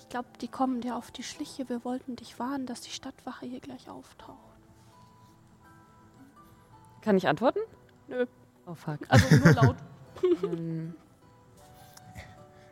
Ich 0.00 0.08
glaube, 0.10 0.28
die 0.40 0.48
kommen 0.48 0.80
dir 0.80 0.94
auf 0.96 1.10
die 1.10 1.22
Schliche. 1.24 1.68
Wir 1.68 1.84
wollten 1.84 2.14
dich 2.14 2.38
warnen, 2.38 2.66
dass 2.66 2.82
die 2.82 2.90
Stadtwache 2.90 3.46
hier 3.46 3.58
gleich 3.60 3.88
auftaucht. 3.90 4.38
Kann 7.00 7.16
ich 7.16 7.26
antworten? 7.26 7.58
Nö. 8.06 8.26
Oh 8.66 8.74
fuck. 8.74 8.98
Also 9.08 9.36
nur 9.36 9.52
laut. 9.54 9.76
ähm, 10.44 10.94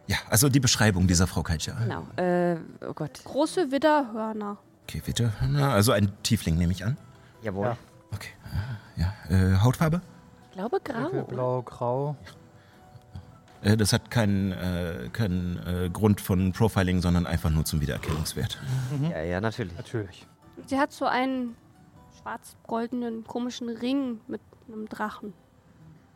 Ja, 0.06 0.18
also 0.30 0.48
die 0.48 0.60
Beschreibung 0.60 1.06
dieser 1.06 1.26
Frau 1.26 1.43
Kalcha. 1.43 1.72
genau. 1.74 2.06
Äh, 2.16 2.59
oh 2.86 2.93
Gott. 2.94 3.22
Große 3.24 3.72
Widderhörner. 3.72 4.59
Okay. 4.84 5.02
Na, 5.48 5.72
also 5.72 5.93
ein 5.93 6.12
Tiefling 6.22 6.56
nehme 6.56 6.72
ich 6.72 6.84
an. 6.84 6.97
Jawohl. 7.43 7.66
Ja. 7.66 7.76
Okay. 8.12 8.30
Ja, 8.97 9.12
äh, 9.30 9.56
Hautfarbe? 9.59 10.01
Ich 10.51 10.52
glaube 10.52 10.80
grau. 10.80 11.24
Blau, 11.24 11.62
grau. 11.62 12.16
Äh, 13.62 13.76
das 13.76 13.93
hat 13.93 14.10
keinen, 14.10 14.52
äh, 14.52 15.09
keinen 15.12 15.59
äh, 15.66 15.90
Grund 15.90 16.20
von 16.20 16.52
Profiling, 16.52 17.01
sondern 17.01 17.26
einfach 17.26 17.51
nur 17.51 17.64
zum 17.64 17.80
Wiedererkennungswert. 17.80 18.59
Ja, 19.10 19.22
ja, 19.22 19.40
natürlich. 19.40 19.76
Natürlich. 19.76 20.26
Sie 20.66 20.78
hat 20.78 20.93
so 20.93 21.06
einen 21.06 21.56
schwarz-goldenen 22.20 23.24
komischen 23.24 23.68
Ring 23.68 24.20
mit 24.28 24.40
einem 24.68 24.89
Drachen. 24.89 25.32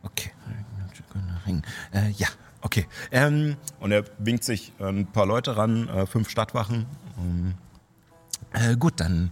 Okay. 0.02 0.30
Ring. 1.46 1.62
Äh, 1.92 2.10
ja, 2.10 2.28
okay. 2.62 2.86
Ähm, 3.10 3.56
und 3.80 3.92
er 3.92 4.04
winkt 4.18 4.44
sich 4.44 4.72
ein 4.78 5.06
paar 5.06 5.26
Leute 5.26 5.56
ran, 5.56 5.88
äh, 5.88 6.06
fünf 6.06 6.28
Stadtwachen. 6.28 6.86
Ähm, 7.18 7.54
äh, 8.52 8.76
gut, 8.76 8.94
dann 9.00 9.30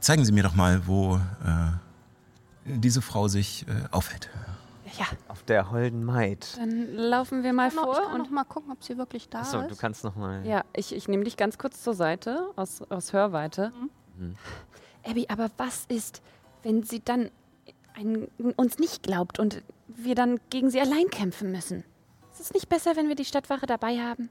zeigen 0.00 0.24
Sie 0.24 0.32
mir 0.32 0.42
doch 0.42 0.54
mal, 0.54 0.86
wo 0.86 1.16
äh, 1.16 1.20
diese 2.64 3.02
Frau 3.02 3.28
sich 3.28 3.66
äh, 3.68 3.88
aufhält. 3.90 4.30
Ja, 5.00 5.06
Auf 5.28 5.42
der 5.44 5.70
holden 5.70 6.04
Maid. 6.04 6.58
dann 6.58 6.92
laufen 6.94 7.42
wir 7.42 7.54
mal 7.54 7.68
Ich 7.68 7.74
kann, 7.74 7.84
noch, 7.86 7.92
ich 7.92 7.96
vor. 7.98 8.06
kann 8.08 8.14
und 8.16 8.26
noch 8.26 8.30
mal 8.30 8.44
gucken, 8.44 8.70
ob 8.70 8.84
sie 8.84 8.98
wirklich 8.98 9.30
da 9.30 9.40
Achso, 9.40 9.60
ist. 9.60 9.70
du 9.70 9.76
kannst 9.76 10.04
nochmal. 10.04 10.44
Ja, 10.46 10.62
ich, 10.76 10.94
ich 10.94 11.08
nehme 11.08 11.24
dich 11.24 11.38
ganz 11.38 11.56
kurz 11.56 11.82
zur 11.82 11.94
Seite, 11.94 12.50
aus, 12.56 12.82
aus 12.90 13.14
Hörweite. 13.14 13.72
Mhm. 14.18 14.36
Abby, 15.06 15.26
aber 15.30 15.50
was 15.56 15.86
ist, 15.88 16.20
wenn 16.62 16.82
sie 16.82 17.00
dann 17.02 17.30
ein, 17.94 18.28
uns 18.56 18.78
nicht 18.78 19.02
glaubt 19.02 19.38
und 19.38 19.62
wir 19.88 20.14
dann 20.14 20.38
gegen 20.50 20.68
sie 20.70 20.80
allein 20.80 21.08
kämpfen 21.08 21.50
müssen? 21.50 21.82
Ist 22.32 22.40
es 22.42 22.52
nicht 22.52 22.68
besser, 22.68 22.94
wenn 22.94 23.08
wir 23.08 23.14
die 23.16 23.24
Stadtwache 23.24 23.64
dabei 23.64 23.98
haben? 24.00 24.28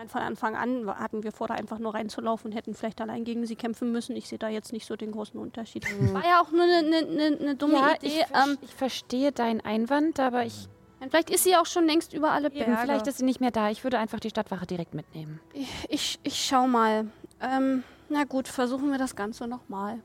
Ich 0.00 0.02
meine, 0.02 0.08
von 0.08 0.22
Anfang 0.22 0.56
an 0.56 0.98
hatten 0.98 1.24
wir 1.24 1.30
vor, 1.30 1.48
da 1.48 1.54
einfach 1.54 1.78
nur 1.78 1.92
reinzulaufen 1.92 2.50
und 2.50 2.56
hätten 2.56 2.72
vielleicht 2.72 3.02
allein 3.02 3.24
gegen 3.24 3.44
sie 3.44 3.54
kämpfen 3.54 3.92
müssen. 3.92 4.16
Ich 4.16 4.28
sehe 4.28 4.38
da 4.38 4.48
jetzt 4.48 4.72
nicht 4.72 4.86
so 4.86 4.96
den 4.96 5.12
großen 5.12 5.38
Unterschied. 5.38 5.84
War 6.14 6.24
ja 6.24 6.40
auch 6.40 6.50
nur 6.52 6.62
eine 6.62 6.82
ne, 6.82 7.02
ne, 7.02 7.30
ne 7.32 7.54
dumme 7.54 7.74
ja, 7.74 7.96
Idee. 7.96 8.06
ich, 8.06 8.26
ver 8.26 8.44
Ähm, 8.46 8.58
ich 8.62 8.72
verstehe 8.72 9.30
deinen 9.30 9.60
Einwand, 9.60 10.18
aber 10.18 10.46
ich, 10.46 10.68
vielleicht 11.02 11.28
ist 11.28 11.44
sie 11.44 11.54
auch 11.54 11.66
schon 11.66 11.86
längst 11.86 12.14
über 12.14 12.30
alle 12.30 12.48
Berge. 12.48 12.70
eben, 12.70 12.78
vielleicht 12.78 13.08
ist 13.08 13.18
sie 13.18 13.26
nicht 13.26 13.42
mehr 13.42 13.50
da. 13.50 13.68
Ich 13.68 13.84
würde 13.84 13.98
einfach 13.98 14.20
die 14.20 14.30
Stadtwache 14.30 14.64
direkt 14.64 14.94
mitnehmen. 14.94 15.38
ich, 15.52 15.68
ich, 15.90 16.18
ich 16.22 16.44
schau 16.46 16.66
mal. 16.66 17.10
Ähm, 17.42 17.82
na 18.08 18.24
gut, 18.24 18.48
versuchen 18.48 18.90
wir 18.90 18.98
das 18.98 19.14
Ganze 19.14 19.46
nochmal. 19.48 20.00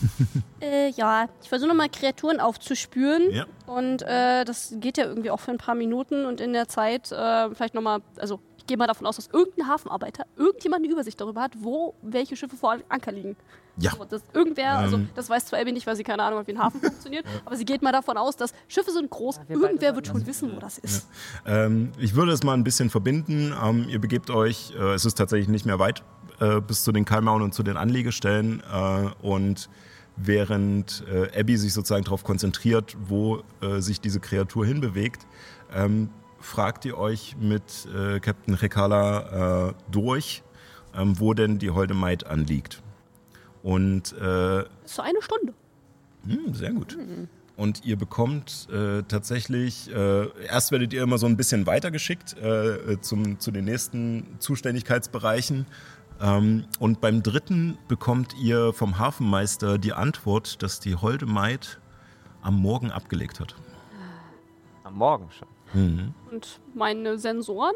äh, 0.60 0.88
ja, 0.90 1.28
ich 1.42 1.48
versuche 1.48 1.68
nochmal 1.68 1.88
Kreaturen 1.88 2.40
aufzuspüren. 2.40 3.30
Ja. 3.30 3.46
Und 3.66 4.02
äh, 4.02 4.44
das 4.44 4.74
geht 4.78 4.96
ja 4.96 5.04
irgendwie 5.04 5.30
auch 5.30 5.40
für 5.40 5.50
ein 5.50 5.58
paar 5.58 5.74
Minuten. 5.74 6.24
Und 6.24 6.40
in 6.40 6.52
der 6.52 6.68
Zeit 6.68 7.12
äh, 7.12 7.54
vielleicht 7.54 7.74
nochmal, 7.74 8.00
also 8.16 8.40
gehe 8.72 8.78
mal 8.78 8.86
davon 8.86 9.06
aus, 9.06 9.16
dass 9.16 9.26
irgendein 9.26 9.68
Hafenarbeiter 9.68 10.24
irgendjemand 10.38 10.82
eine 10.82 10.90
Übersicht 10.94 11.20
darüber 11.20 11.42
hat, 11.42 11.52
wo 11.60 11.94
welche 12.00 12.36
Schiffe 12.36 12.56
vor 12.56 12.78
Anker 12.88 13.12
liegen. 13.12 13.36
Ja. 13.76 13.90
So, 13.90 14.04
dass 14.04 14.22
irgendwer, 14.32 14.78
also 14.78 14.96
Ähm. 14.96 15.10
das 15.14 15.28
weiß 15.28 15.44
zwar 15.44 15.60
Abby 15.60 15.72
nicht, 15.72 15.86
weil 15.86 15.94
sie 15.94 16.04
keine 16.04 16.22
Ahnung 16.22 16.38
hat, 16.38 16.46
wie 16.46 16.52
ein 16.52 16.58
Hafen 16.58 16.80
funktioniert, 16.82 17.26
aber 17.44 17.54
sie 17.56 17.66
geht 17.66 17.82
mal 17.82 17.92
davon 17.92 18.16
aus, 18.16 18.36
dass 18.36 18.54
Schiffe 18.68 18.90
sind 18.90 19.10
groß, 19.10 19.36
Ja, 19.36 19.42
wir 19.48 19.60
irgendwer 19.60 19.94
wird 19.94 20.06
schon 20.06 20.24
wissen, 20.26 20.52
wo 20.56 20.58
das 20.58 20.78
ist. 20.78 21.06
Ähm, 21.44 21.92
ich 21.98 22.14
würde 22.14 22.32
es 22.32 22.42
mal 22.42 22.54
ein 22.54 22.64
bisschen 22.64 22.88
verbinden. 22.88 23.54
Ähm, 23.62 23.90
ihr 23.90 24.00
begebt 24.00 24.30
euch, 24.30 24.72
äh, 24.74 24.94
es 24.94 25.04
ist 25.04 25.18
tatsächlich 25.18 25.48
nicht 25.48 25.66
mehr 25.66 25.78
weit 25.78 26.02
äh, 26.40 26.62
bis 26.62 26.82
zu 26.82 26.92
den 26.92 27.04
Kalmauern 27.04 27.42
und 27.42 27.52
zu 27.52 27.62
den 27.62 27.76
Anlegestellen. 27.76 28.62
Äh, 28.72 29.10
und 29.26 29.68
während 30.16 31.04
äh, 31.12 31.38
Abby 31.38 31.58
sich 31.58 31.74
sozusagen 31.74 32.04
darauf 32.04 32.24
konzentriert, 32.24 32.96
wo 33.04 33.42
äh, 33.60 33.80
sich 33.80 34.00
diese 34.00 34.20
Kreatur 34.20 34.64
hinbewegt, 34.64 35.26
ähm, 35.74 36.08
fragt 36.42 36.84
ihr 36.84 36.98
euch 36.98 37.36
mit 37.40 37.88
äh, 37.94 38.20
Captain 38.20 38.54
Rekala 38.54 39.68
äh, 39.68 39.74
durch, 39.90 40.42
ähm, 40.94 41.18
wo 41.18 41.34
denn 41.34 41.58
die 41.58 41.70
Holde 41.70 41.94
Maid 41.94 42.26
anliegt. 42.26 42.82
Und 43.62 44.12
äh, 44.14 44.64
So 44.84 45.02
eine 45.02 45.22
Stunde. 45.22 45.54
hm, 46.26 46.54
sehr 46.54 46.72
gut. 46.72 46.98
Und 47.56 47.84
ihr 47.84 47.96
bekommt 47.96 48.68
äh, 48.72 49.02
tatsächlich, 49.04 49.94
äh, 49.94 50.26
erst 50.46 50.72
werdet 50.72 50.92
ihr 50.92 51.02
immer 51.02 51.18
so 51.18 51.26
ein 51.26 51.36
bisschen 51.36 51.66
weitergeschickt 51.66 52.36
äh, 52.38 53.00
zum, 53.00 53.38
zu 53.38 53.50
den 53.50 53.66
nächsten 53.66 54.36
Zuständigkeitsbereichen. 54.38 55.66
Ähm, 56.20 56.64
und 56.78 57.00
beim 57.00 57.22
dritten 57.22 57.78
bekommt 57.88 58.34
ihr 58.40 58.72
vom 58.72 58.98
Hafenmeister 58.98 59.78
die 59.78 59.92
Antwort, 59.92 60.62
dass 60.62 60.80
die 60.80 60.96
Holde 60.96 61.26
Maid 61.26 61.78
am 62.40 62.56
Morgen 62.60 62.90
abgelegt 62.90 63.38
hat. 63.38 63.54
Am 64.84 64.96
Morgen 64.96 65.30
schon. 65.30 65.48
Mhm. 65.74 66.14
Und 66.30 66.60
meine 66.74 67.18
Sensoren, 67.18 67.74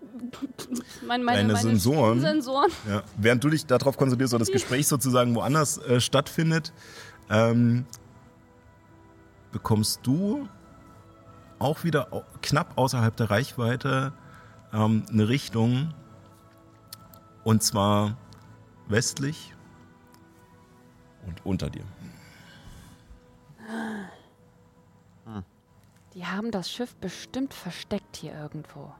meine, 1.06 1.24
meine, 1.24 1.38
Deine 1.38 1.52
meine 1.52 1.68
Sensoren? 1.68 2.20
Sensoren, 2.20 2.70
Ja. 2.88 3.02
Während 3.16 3.42
du 3.44 3.50
dich 3.50 3.66
darauf 3.66 3.96
konzentrierst, 3.96 4.32
dass 4.32 4.40
das 4.40 4.52
Gespräch 4.52 4.86
sozusagen 4.86 5.34
woanders 5.34 5.78
äh, 5.78 6.00
stattfindet, 6.00 6.72
ähm, 7.30 7.84
bekommst 9.52 10.00
du 10.02 10.48
auch 11.58 11.84
wieder 11.84 12.12
au 12.12 12.22
knapp 12.42 12.76
außerhalb 12.76 13.16
der 13.16 13.30
Reichweite 13.30 14.12
ähm, 14.72 15.04
eine 15.10 15.28
Richtung, 15.28 15.94
und 17.44 17.62
zwar 17.62 18.16
westlich 18.88 19.54
und 21.26 21.44
unter 21.44 21.70
dir. 21.70 21.84
Die 26.14 26.24
haben 26.24 26.50
das 26.50 26.70
Schiff 26.70 26.94
bestimmt 26.96 27.54
versteckt 27.54 28.16
hier 28.16 28.34
irgendwo. 28.34 28.92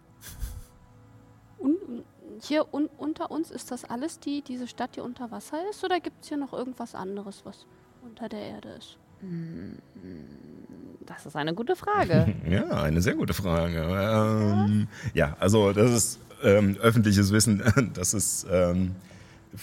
un, 1.59 1.76
hier 2.40 2.72
un, 2.72 2.89
unter 2.98 3.30
uns 3.30 3.51
ist 3.51 3.70
das 3.70 3.85
alles 3.85 4.20
die, 4.20 4.43
diese 4.43 4.68
Stadt, 4.68 4.97
die 4.97 5.01
unter 5.01 5.30
Wasser 5.30 5.59
ist? 5.70 5.82
Oder 5.85 6.01
gibt 6.01 6.22
es 6.22 6.28
hier 6.28 6.36
noch 6.36 6.52
irgendwas 6.52 6.94
anderes, 6.94 7.44
was 7.44 7.66
unter 8.02 8.28
der 8.28 8.40
Erde 8.40 8.68
ist? 8.70 8.98
Das 11.06 11.26
ist 11.26 11.35
eine 11.36 11.55
gute 11.55 11.74
Frage. 11.74 12.35
Ja, 12.48 12.68
eine 12.82 13.01
sehr 13.01 13.14
gute 13.14 13.35
Frage. 13.35 13.80
Ähm, 13.80 14.89
ja, 15.14 15.36
also 15.40 15.72
das 15.72 15.90
ist 15.90 16.20
ähm, 16.43 16.76
öffentliches 16.80 17.32
Wissen. 17.32 17.62
Das 17.94 18.14
ist 18.14 18.47
ähm, 18.51 18.94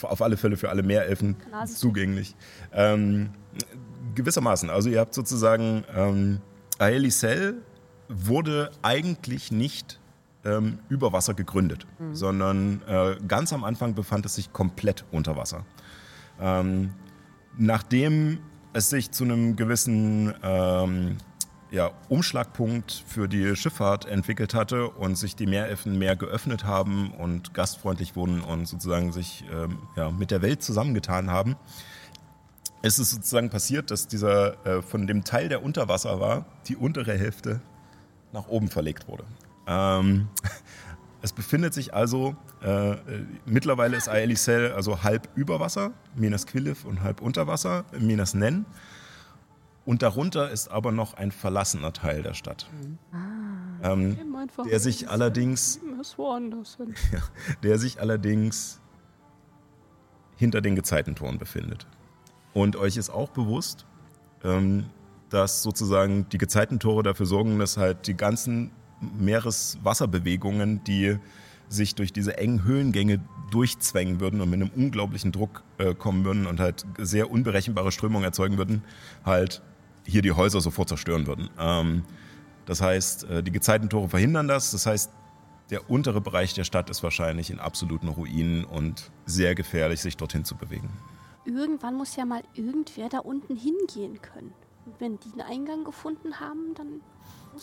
auf 0.02 0.22
alle 0.22 0.36
Fälle 0.36 0.58
für 0.58 0.70
alle 0.70 0.84
Meerelfen 0.84 1.38
zugänglich. 1.68 2.36
Ähm, 2.74 3.30
gewissermaßen. 4.16 4.70
Also 4.70 4.90
ihr 4.90 5.00
habt 5.00 5.14
sozusagen 5.14 5.86
ähm, 6.80 6.86
Aelisel 6.86 7.62
wurde 8.08 8.72
eigentlich 8.82 9.52
nicht 9.52 10.00
ähm, 10.44 10.80
über 10.90 11.12
Wasser 11.12 11.34
gegründet, 11.34 11.88
sondern 12.12 12.82
äh, 12.88 13.18
ganz 13.28 13.52
am 13.52 13.64
Anfang 13.64 13.96
befand 13.96 14.26
es 14.26 14.36
sich 14.36 14.54
komplett 14.54 15.06
unter 15.12 15.36
Wasser. 15.36 15.66
Ähm, 16.40 16.94
nachdem 17.58 18.40
es 18.74 18.90
sich 18.90 19.12
zu 19.12 19.24
einem 19.24 19.56
gewissen 19.56 20.34
ähm, 20.44 21.18
ja, 21.72 21.92
Umschlagpunkt 22.10 23.04
für 23.08 23.28
die 23.28 23.56
Schifffahrt 23.56 24.06
entwickelt 24.06 24.54
hatte 24.54 24.90
und 24.90 25.16
sich 25.16 25.36
die 25.36 25.48
Meerelfen 25.48 25.98
mehr 25.98 26.16
geöffnet 26.16 26.64
haben 26.64 27.12
und 27.12 27.54
gastfreundlich 27.54 28.16
wurden 28.16 28.42
und 28.42 28.68
sozusagen 28.68 29.12
sich 29.12 29.44
ähm, 29.52 29.80
ja, 29.96 30.12
mit 30.12 30.32
der 30.32 30.42
Welt 30.42 30.62
zusammengetan 30.62 31.32
haben, 31.32 31.56
ist 32.82 33.00
es 33.00 33.12
sozusagen 33.12 33.50
passiert, 33.50 33.92
dass 33.92 34.08
dieser 34.08 34.66
äh, 34.66 34.82
von 34.82 35.08
dem 35.08 35.24
Teil, 35.24 35.50
der 35.50 35.64
unter 35.64 35.88
Wasser 35.88 36.20
war, 36.20 36.46
die 36.68 36.76
untere 36.76 37.18
Hälfte 37.18 37.62
nach 38.32 38.48
oben 38.48 38.68
verlegt 38.68 39.08
wurde. 39.08 39.24
Ähm, 39.68 40.28
es 41.22 41.34
befindet 41.34 41.74
sich 41.74 41.94
also, 41.94 42.36
äh, 42.62 42.92
äh, 42.92 43.26
mittlerweile 43.46 43.98
ist 43.98 44.08
Aelisel 44.08 44.74
also 44.74 45.04
halb 45.04 45.30
über 45.36 45.60
Wasser, 45.60 45.94
Minas 46.16 46.46
Quilif 46.46 46.86
und 46.86 47.02
halb 47.02 47.22
unter 47.22 47.48
Wasser, 47.48 47.86
Minas 47.98 48.34
Nen. 48.34 48.66
Und 49.86 50.02
darunter 50.02 50.50
ist 50.50 50.70
aber 50.70 50.92
noch 50.92 51.14
ein 51.14 51.32
verlassener 51.32 51.94
Teil 51.94 52.24
der 52.24 52.34
Stadt. 52.34 52.68
Ähm, 53.84 54.18
Eben 54.20 54.36
einfach 54.36 54.66
der 54.66 54.80
sich 54.80 55.10
allerdings 55.10 55.80
hin. 56.78 56.96
der 57.64 57.78
sich 57.78 58.00
allerdings 58.00 58.80
hinter 60.38 60.62
den 60.62 60.76
Gezeitentoren 60.76 61.38
befindet. 61.38 61.86
Und 62.56 62.78
euch 62.78 62.96
ist 62.96 63.10
auch 63.10 63.30
bewusst, 63.32 63.86
ähm, 64.42 64.86
dass 65.30 65.62
sozusagen 65.62 66.30
die 66.30 66.38
Gezeitentore 66.38 67.04
dafür 67.04 67.26
sorgen, 67.26 67.60
dass 67.60 67.76
halt 67.76 68.08
die 68.08 68.16
ganzen 68.16 68.72
Meereswasserbewegungen, 69.20 70.82
die 70.86 71.18
sich 71.68 71.96
durch 71.96 72.14
diese 72.14 72.38
engen 72.38 72.64
Höhlengänge 72.64 73.20
durchzwängen 73.52 74.22
würden 74.22 74.40
und 74.40 74.50
mit 74.50 74.62
einem 74.62 74.72
unglaublichen 74.74 75.34
Druck 75.34 75.64
äh, 75.80 75.94
kommen 75.94 76.24
würden 76.24 76.48
und 76.48 76.62
halt 76.62 76.86
sehr 76.98 77.30
unberechenbare 77.30 77.92
Strömungen 77.92 78.24
erzeugen 78.24 78.58
würden, 78.58 78.84
halt 79.26 79.62
hier 80.06 80.22
die 80.22 80.32
Häuser 80.32 80.62
sofort 80.62 80.88
zerstören 80.88 81.28
würden. 81.28 81.50
Ähm, 81.60 82.04
das 82.66 82.80
heißt, 82.80 83.26
äh, 83.26 83.44
die 83.44 83.52
Gezeitentore 83.52 84.08
verhindern 84.08 84.48
das. 84.48 84.72
Das 84.72 84.86
heißt, 84.86 85.12
der 85.72 85.90
untere 85.90 86.22
Bereich 86.22 86.54
der 86.54 86.64
Stadt 86.64 86.90
ist 86.90 87.04
wahrscheinlich 87.04 87.50
in 87.50 87.60
absoluten 87.60 88.08
Ruinen 88.08 88.64
und 88.64 89.12
sehr 89.26 89.56
gefährlich, 89.56 90.00
sich 90.00 90.16
dorthin 90.16 90.46
zu 90.46 90.56
bewegen. 90.56 90.90
Irgendwann 91.46 91.96
muss 91.96 92.16
ja 92.16 92.26
mal 92.26 92.44
irgendwer 92.54 93.10
da 93.10 93.20
unten 93.20 93.56
hingehen 93.56 94.22
können. 94.22 94.54
Und 94.86 95.00
wenn 95.00 95.20
die 95.20 95.32
einen 95.34 95.42
Eingang 95.42 95.84
gefunden 95.84 96.40
haben, 96.40 96.74
dann. 96.76 97.02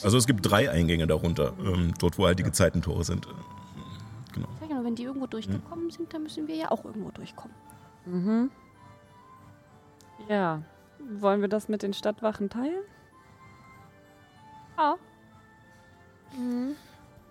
Also 0.03 0.17
es 0.17 0.27
gibt 0.27 0.49
drei 0.49 0.71
Eingänge 0.71 1.07
darunter, 1.07 1.53
ähm, 1.65 1.93
dort 1.99 2.19
wo 2.19 2.27
halt 2.27 2.39
die 2.39 2.45
Gezeitentore 2.45 3.05
sind. 3.05 3.27
Genau. 4.33 4.49
Ja 4.61 4.75
nur, 4.75 4.85
wenn 4.85 4.95
die 4.95 5.05
irgendwo 5.05 5.27
durchgekommen 5.27 5.91
sind, 5.91 6.13
dann 6.13 6.23
müssen 6.23 6.49
wir 6.49 6.57
ja 6.57 6.71
auch 6.71 6.85
irgendwo 6.85 7.11
durchkommen. 7.11 7.57
Mhm. 8.07 8.51
Ja. 10.29 10.63
Wollen 10.99 11.41
wir 11.41 11.49
das 11.49 11.69
mit 11.69 11.83
den 11.83 11.93
Stadtwachen 11.93 12.49
teilen? 12.49 12.83
Ja. 14.79 14.97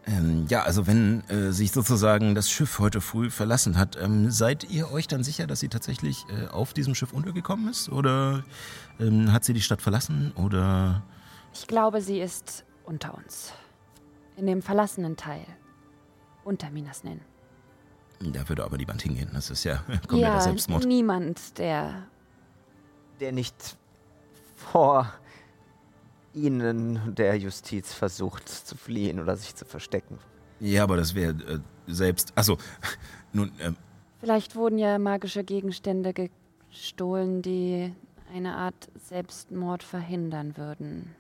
Ähm, 0.08 0.48
ja, 0.50 0.64
also 0.64 0.88
wenn 0.88 1.22
äh, 1.30 1.52
sich 1.52 1.72
sozusagen 1.72 2.34
das 2.34 2.50
Schiff 2.50 2.80
heute 2.80 3.02
früh 3.02 3.30
verlassen 3.30 3.78
hat, 3.78 3.98
ähm, 4.02 4.32
seid 4.32 4.64
ihr 4.70 4.92
euch 4.92 5.08
dann 5.08 5.24
sicher, 5.24 5.46
dass 5.46 5.60
sie 5.60 5.70
tatsächlich 5.70 6.26
äh, 6.30 6.48
auf 6.48 6.74
diesem 6.74 6.96
Schiff 6.96 7.14
untergekommen 7.14 7.70
ist? 7.70 7.90
Oder 7.90 8.44
ähm, 9.00 9.32
hat 9.32 9.44
sie 9.46 9.54
die 9.54 9.62
Stadt 9.62 9.82
verlassen? 9.82 10.32
Oder 10.36 11.04
Ich 11.54 11.68
glaube, 11.68 12.02
sie 12.02 12.20
ist 12.20 12.66
unter 12.84 13.14
uns. 13.16 13.54
In 14.38 14.48
dem 14.48 14.62
verlassenen 14.64 15.18
Teil. 15.18 15.46
Unter 16.44 16.72
Minas 16.72 17.04
nennen. 17.04 17.22
da 18.20 18.50
würde 18.50 18.64
aber 18.64 18.78
niemand 18.78 19.04
hingehen. 19.04 19.30
Das 19.34 19.52
ist 19.52 19.64
ja 19.64 19.78
kompletter 20.08 20.18
Ja, 20.34 20.42
Selbstmord. 20.42 20.86
niemand, 20.86 21.60
der. 21.60 22.08
Der 23.20 23.32
nicht 23.32 23.78
vor 24.56 25.14
Ihnen 26.34 27.16
der 27.16 27.38
Justiz 27.38 27.94
versucht 27.94 28.48
zu 28.50 28.78
fliehen 28.78 29.20
oder 29.20 29.36
sich 29.36 29.56
zu 29.56 29.66
verstecken. 29.66 30.18
Ja, 30.60 30.84
aber 30.84 30.98
das 30.98 31.16
wäre 31.16 31.32
äh, 31.32 31.60
selbst. 31.88 32.32
Also, 32.36 32.58
nun, 33.34 33.52
ähm, 33.60 33.76
Vielleicht 34.20 34.56
wurden 34.56 34.78
ja 34.78 35.00
magische 35.00 35.44
Gegenstände 35.44 36.14
gestohlen, 36.14 37.42
die 37.42 37.92
eine 38.34 38.56
Art 38.56 38.90
Selbstmord 39.04 39.82
verhindern 39.82 40.56
würden. 40.58 41.16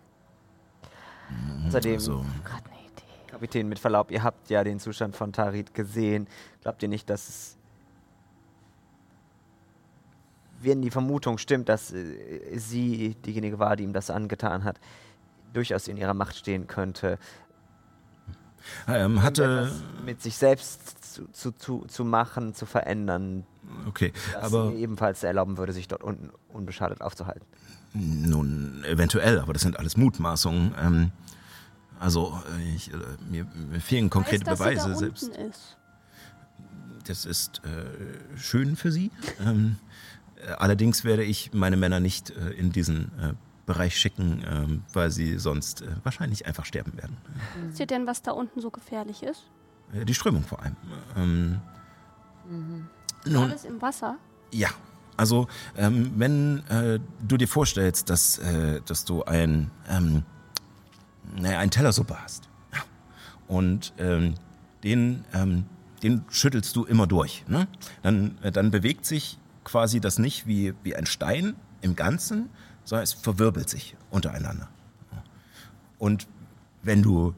Außerdem, 1.67 1.93
also, 1.95 2.19
Idee. 2.19 3.03
Kapitän, 3.27 3.67
mit 3.67 3.79
Verlaub, 3.79 4.11
ihr 4.11 4.23
habt 4.23 4.49
ja 4.49 4.63
den 4.63 4.79
Zustand 4.79 5.15
von 5.15 5.33
Tarit 5.33 5.73
gesehen. 5.73 6.27
Glaubt 6.61 6.83
ihr 6.83 6.89
nicht, 6.89 7.09
dass 7.09 7.27
es. 7.27 7.57
Wenn 10.61 10.81
die 10.81 10.91
Vermutung 10.91 11.37
stimmt, 11.37 11.69
dass 11.69 11.91
äh, 11.91 12.57
sie 12.57 13.15
diejenige 13.25 13.59
war, 13.59 13.75
die 13.75 13.83
ihm 13.83 13.93
das 13.93 14.09
angetan 14.09 14.63
hat, 14.63 14.79
durchaus 15.53 15.87
in 15.87 15.97
ihrer 15.97 16.13
Macht 16.13 16.35
stehen 16.35 16.67
könnte, 16.67 17.17
ähm, 18.87 19.21
hatte. 19.23 19.43
etwas 19.67 19.81
mit 20.05 20.21
sich 20.21 20.37
selbst 20.37 21.03
zu, 21.13 21.27
zu, 21.31 21.51
zu, 21.51 21.85
zu 21.87 22.05
machen, 22.05 22.53
zu 22.53 22.65
verändern, 22.65 23.45
Okay, 23.87 24.11
aber. 24.39 24.73
ebenfalls 24.73 25.23
erlauben 25.23 25.57
würde, 25.57 25.73
sich 25.73 25.87
dort 25.87 26.03
unten 26.03 26.29
unbeschadet 26.49 27.01
aufzuhalten. 27.01 27.45
Nun, 27.93 28.83
eventuell, 28.85 29.39
aber 29.39 29.53
das 29.53 29.61
sind 29.63 29.77
alles 29.79 29.97
Mutmaßungen. 29.97 30.73
Ähm, 30.81 31.11
also, 31.99 32.39
äh, 32.59 32.75
ich, 32.75 32.93
äh, 32.93 32.97
mir, 33.29 33.45
mir 33.69 33.79
fehlen 33.81 34.09
konkrete 34.09 34.45
weiß, 34.45 34.49
dass 34.49 34.59
Beweise. 34.59 34.83
sie 34.83 34.89
da 34.91 34.97
Selbst 34.97 35.23
unten 35.23 35.41
ist. 35.49 35.77
das 37.07 37.25
ist 37.25 37.61
äh, 37.65 38.37
schön 38.37 38.75
für 38.75 38.91
Sie. 38.91 39.11
Ähm, 39.45 39.77
äh, 39.79 40.10
allerdings 40.57 41.03
werde 41.03 41.23
ich 41.23 41.53
meine 41.53 41.77
Männer 41.77 41.99
nicht 41.99 42.31
äh, 42.31 42.49
in 42.51 42.71
diesen 42.71 43.11
äh, 43.19 43.33
Bereich 43.65 43.97
schicken, 43.97 44.43
ähm, 44.49 44.83
weil 44.93 45.11
sie 45.11 45.37
sonst 45.37 45.81
äh, 45.81 45.87
wahrscheinlich 46.03 46.45
einfach 46.45 46.65
sterben 46.65 46.97
werden. 46.97 47.17
Wisst 47.67 47.79
ihr 47.79 47.85
denn, 47.85 48.07
was 48.07 48.21
da 48.21 48.31
unten 48.31 48.59
so 48.59 48.71
gefährlich 48.71 49.23
ist? 49.23 49.43
Die 49.93 50.13
Strömung 50.13 50.43
vor 50.43 50.61
allem. 50.61 50.75
Ähm, 51.17 51.61
nun, 53.25 53.43
Alles 53.49 53.65
im 53.65 53.81
Wasser? 53.81 54.17
Ja, 54.51 54.69
also 55.17 55.47
ähm, 55.77 56.11
wenn 56.15 56.67
äh, 56.69 56.99
du 57.27 57.37
dir 57.37 57.47
vorstellst, 57.47 58.09
dass, 58.09 58.39
äh, 58.39 58.81
dass 58.85 59.05
du 59.05 59.23
ein, 59.23 59.69
ähm, 59.89 60.23
naja, 61.35 61.59
einen 61.59 61.71
Teller 61.71 61.91
Suppe 61.91 62.17
hast 62.21 62.49
und 63.47 63.93
ähm, 63.97 64.35
den, 64.83 65.25
ähm, 65.33 65.65
den 66.01 66.23
schüttelst 66.29 66.75
du 66.75 66.85
immer 66.85 67.05
durch, 67.05 67.43
ne? 67.47 67.67
dann, 68.01 68.37
äh, 68.41 68.51
dann 68.51 68.71
bewegt 68.71 69.05
sich 69.05 69.37
quasi 69.63 69.99
das 69.99 70.19
nicht 70.19 70.47
wie, 70.47 70.73
wie 70.83 70.95
ein 70.95 71.05
Stein 71.05 71.55
im 71.81 71.95
Ganzen, 71.95 72.49
sondern 72.83 73.03
es 73.03 73.13
verwirbelt 73.13 73.69
sich 73.69 73.95
untereinander. 74.09 74.69
Und 75.97 76.27
wenn 76.83 77.03
du 77.03 77.35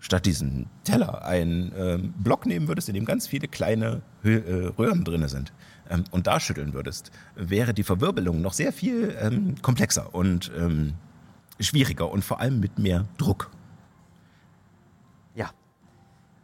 statt 0.00 0.26
diesem 0.26 0.66
Teller 0.82 1.24
einen 1.24 1.72
ähm, 1.76 2.14
Block 2.18 2.44
nehmen 2.44 2.68
würdest, 2.68 2.88
in 2.88 2.94
dem 2.94 3.04
ganz 3.04 3.26
viele 3.26 3.48
kleine 3.48 4.02
Hö 4.22 4.36
äh, 4.36 4.66
Röhren 4.76 5.04
drin 5.04 5.26
sind 5.28 5.52
ähm, 5.88 6.04
und 6.10 6.26
da 6.26 6.40
schütteln 6.40 6.74
würdest, 6.74 7.10
wäre 7.36 7.72
die 7.72 7.84
Verwirbelung 7.84 8.42
noch 8.42 8.52
sehr 8.52 8.72
viel 8.72 9.16
ähm, 9.20 9.54
komplexer 9.62 10.14
und 10.14 10.52
ähm, 10.58 10.94
schwieriger 11.60 12.10
und 12.10 12.24
vor 12.24 12.40
allem 12.40 12.60
mit 12.60 12.78
mehr 12.78 13.06
Druck. 13.16 13.50
Ja, 15.34 15.50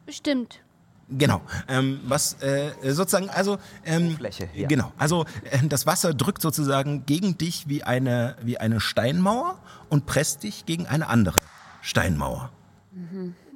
Bestimmt. 0.06 0.62
Genau. 1.10 1.42
Ähm, 1.68 2.00
was 2.04 2.40
äh, 2.42 2.72
sozusagen, 2.92 3.28
also 3.30 3.58
ähm, 3.84 4.16
Fläche, 4.16 4.48
ja. 4.54 4.68
genau. 4.68 4.92
Also 4.96 5.24
äh, 5.50 5.66
das 5.66 5.86
Wasser 5.86 6.14
drückt 6.14 6.40
sozusagen 6.40 7.04
gegen 7.04 7.36
dich 7.36 7.68
wie 7.68 7.82
eine 7.82 8.36
wie 8.42 8.58
eine 8.58 8.80
Steinmauer 8.80 9.58
und 9.88 10.06
presst 10.06 10.44
dich 10.44 10.66
gegen 10.66 10.86
eine 10.86 11.08
andere 11.08 11.38
Steinmauer. 11.82 12.50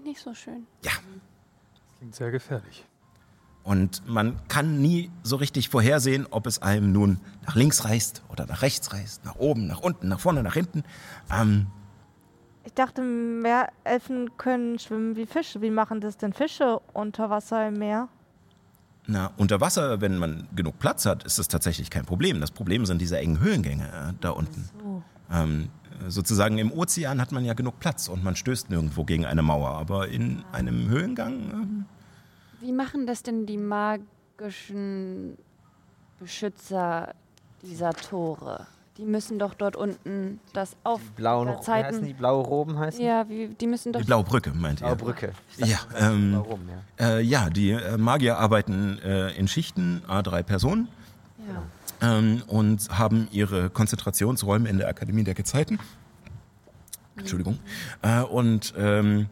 Nicht 0.05 0.20
so 0.20 0.35
schön. 0.35 0.66
Ja. 0.82 0.93
Klingt 1.98 2.14
sehr 2.14 2.31
gefährlich. 2.31 2.85
Und 3.62 4.06
man 4.06 4.47
kann 4.48 4.82
nie 4.82 5.10
so 5.22 5.36
richtig 5.36 5.70
vorhersehen, 5.70 6.26
ob 6.31 6.47
es 6.47 6.60
einem 6.60 6.93
nun 6.93 7.20
nach 7.47 7.55
links 7.55 7.85
reißt 7.85 8.22
oder 8.28 8.44
nach 8.44 8.60
rechts 8.60 8.93
reißt, 8.93 9.24
nach 9.24 9.36
oben, 9.36 9.66
nach 9.66 9.81
unten, 9.81 10.09
nach 10.09 10.20
vorne, 10.20 10.43
nach 10.43 10.52
hinten. 10.52 10.85
Ähm, 11.32 11.68
Ich 12.65 12.73
dachte, 12.74 13.03
Meerelfen 13.03 14.36
können 14.36 14.78
schwimmen 14.78 15.16
wie 15.16 15.27
Fische. 15.27 15.61
Wie 15.61 15.70
machen 15.70 16.01
das 16.01 16.16
denn 16.16 16.32
Fische 16.32 16.81
unter 16.93 17.31
Wasser 17.31 17.69
im 17.69 17.74
Meer? 17.74 18.09
na, 19.07 19.31
unter 19.36 19.61
Wasser, 19.61 20.01
wenn 20.01 20.19
man 20.19 20.49
genug 20.55 20.78
Platz 20.78 21.07
hat, 21.07 21.24
ist 21.24 21.39
das 21.39 21.49
tatsächlich 21.49 21.91
kein 21.91 22.05
Problem. 22.05 22.41
Das 22.41 22.51
Problem 22.51 22.86
sind 22.86 23.01
diese 23.01 23.19
engen 23.19 23.41
Höhlengänge 23.41 23.85
äh, 23.85 24.12
da 24.20 24.31
unten. 24.31 24.70
Ähm, 25.31 25.69
sozusagen 26.09 26.59
im 26.59 26.73
Ozean 26.73 27.20
hat 27.20 27.32
man 27.32 27.45
ja 27.45 27.55
genug 27.55 27.78
Platz 27.81 28.09
und 28.09 28.24
man 28.24 28.36
stößt 28.36 28.70
nirgendwo 28.70 29.05
gegen 29.05 29.27
eine 29.27 29.43
Mauer. 29.43 29.70
Aber 29.70 30.09
in 30.09 30.43
einem 30.53 30.89
Höhlengang, 30.89 31.32
ähm, 31.53 31.85
Wie 32.61 32.73
machen 32.73 33.07
das 33.07 33.23
denn 33.23 33.47
die 33.47 33.59
magischen 33.59 35.36
Beschützer 36.19 37.15
dieser 37.62 37.93
Tore? 37.93 38.66
Die 38.97 39.05
müssen 39.05 39.41
doch 39.41 39.55
dort 39.55 39.75
unten 39.75 40.39
das 40.53 40.77
auf 40.85 41.01
blauen 41.16 41.49
der 41.49 41.57
wie 41.57 41.59
heißen 41.59 41.93
Zeiten. 41.93 42.07
die 42.07 42.12
blaue 42.12 42.45
Roben 42.45 42.79
heißen? 42.79 43.05
Ja, 43.05 43.29
wie, 43.29 43.49
die 43.49 43.66
müssen 43.66 43.93
doch. 43.93 44.01
die 44.01 44.07
blaue 44.07 44.23
Brücke, 44.23 44.53
meint 44.55 44.81
ihr? 44.81 44.87
Blaue 44.87 44.97
Brücke. 44.97 45.33
Ja, 45.57 45.79
ähm, 45.99 46.37
Roben, 46.37 46.69
ja. 46.69 47.07
äh, 47.07 47.21
ja, 47.21 47.51
die 47.51 47.73
äh, 47.73 47.97
Magier 47.97 48.39
arbeiten 48.39 48.99
äh, 49.01 49.31
in 49.37 49.49
Schichten, 49.49 50.03
A3 50.09 50.43
Personen. 50.45 50.89
Ja. 52.01 52.19
ähm, 52.19 52.43
und 52.47 52.89
haben 52.97 53.29
ihre 53.33 53.69
Konzentrationsräume 53.69 54.69
in 54.69 54.79
der 54.79 54.89
Akademie 54.89 55.25
der 55.25 55.35
Gezeiten. 55.35 55.79
Entschuldigung. 57.16 57.59
Äh, 58.03 58.21
und 58.23 58.75
ähm, 58.77 59.27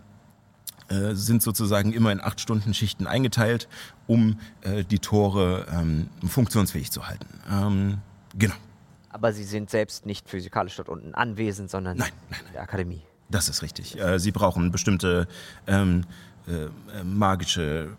äh, 0.89 1.15
sind 1.15 1.43
sozusagen 1.43 1.93
immer 1.93 2.13
in 2.13 2.21
acht 2.21 2.41
Stunden 2.41 2.75
Schichten 2.75 3.07
eingeteilt, 3.07 3.69
um 4.07 4.39
äh, 4.63 4.85
die 4.85 4.99
Tore 4.99 5.67
ähm, 5.73 6.09
funktionsfähig 6.27 6.91
zu 6.91 7.07
halten. 7.07 7.27
Ähm, 7.51 7.99
genau, 8.37 8.55
Aber 9.13 9.33
sie 9.33 9.45
sind 9.45 9.71
selbst 9.71 10.07
nicht 10.07 10.29
physikalisch 10.29 10.77
dort 10.77 10.89
unten 10.89 11.15
anwesend, 11.15 11.71
sondern 11.71 11.99
Nein, 11.99 12.13
nein, 12.31 12.41
in 12.47 12.53
der 12.55 12.63
Akademie. 12.63 13.03
das 13.31 13.49
ist 13.49 13.63
richtig. 13.63 13.99
Äh, 14.01 14.19
sie 14.19 14.33
brauchen 14.33 14.71
bestimmte 14.73 15.29
ähm, 15.67 16.05
äh, 16.49 16.65
äh, 16.65 17.05
magische 17.05 17.91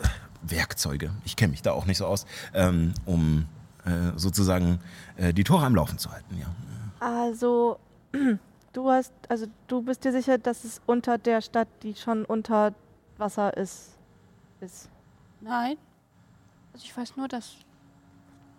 äh, 0.00 0.06
Werkzeuge, 0.42 1.10
ich 1.24 1.36
kenne 1.36 1.50
mich 1.52 1.62
da 1.62 1.72
auch 1.72 1.86
nicht 1.86 1.98
so 1.98 2.06
aus, 2.06 2.26
ähm, 2.54 2.92
um 3.06 3.46
äh, 3.84 4.12
sozusagen 4.16 4.78
äh, 5.16 5.32
die 5.34 5.42
Tore 5.44 5.64
am 5.66 5.74
Laufen 5.74 5.98
zu 5.98 6.12
halten. 6.12 6.38
Ja. 6.38 6.46
Also, 7.00 7.78
du 8.72 8.90
hast, 8.90 9.12
also 9.28 9.46
du 9.66 9.82
bist 9.82 10.04
dir 10.04 10.12
sicher, 10.12 10.38
dass 10.38 10.64
es 10.64 10.80
unter 10.86 11.18
der 11.18 11.40
Stadt, 11.40 11.68
die 11.82 11.94
schon 11.94 12.24
unter 12.24 12.74
Wasser 13.16 13.56
ist, 13.56 13.96
ist. 14.60 14.88
Nein. 15.40 15.76
Also 16.72 16.84
ich 16.84 16.96
weiß 16.96 17.16
nur, 17.16 17.26
dass 17.28 17.54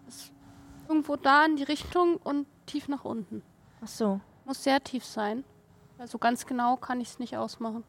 es 0.08 0.32
irgendwo 0.90 1.16
da 1.16 1.46
in 1.46 1.56
die 1.56 1.64
Richtung 1.64 2.18
und 2.18 2.48
tief 2.66 2.88
nach 2.90 3.06
unten. 3.06 3.42
Ach 3.82 3.88
so. 3.88 4.20
Muss 4.46 4.64
sehr 4.64 4.84
tief 4.84 5.06
sein. 5.06 5.44
Also 6.00 6.18
ganz 6.18 6.46
genau 6.46 6.76
kann 6.78 7.00
ich 7.00 7.10
es 7.10 7.20
nicht 7.20 7.38
ausmachen. 7.38 7.84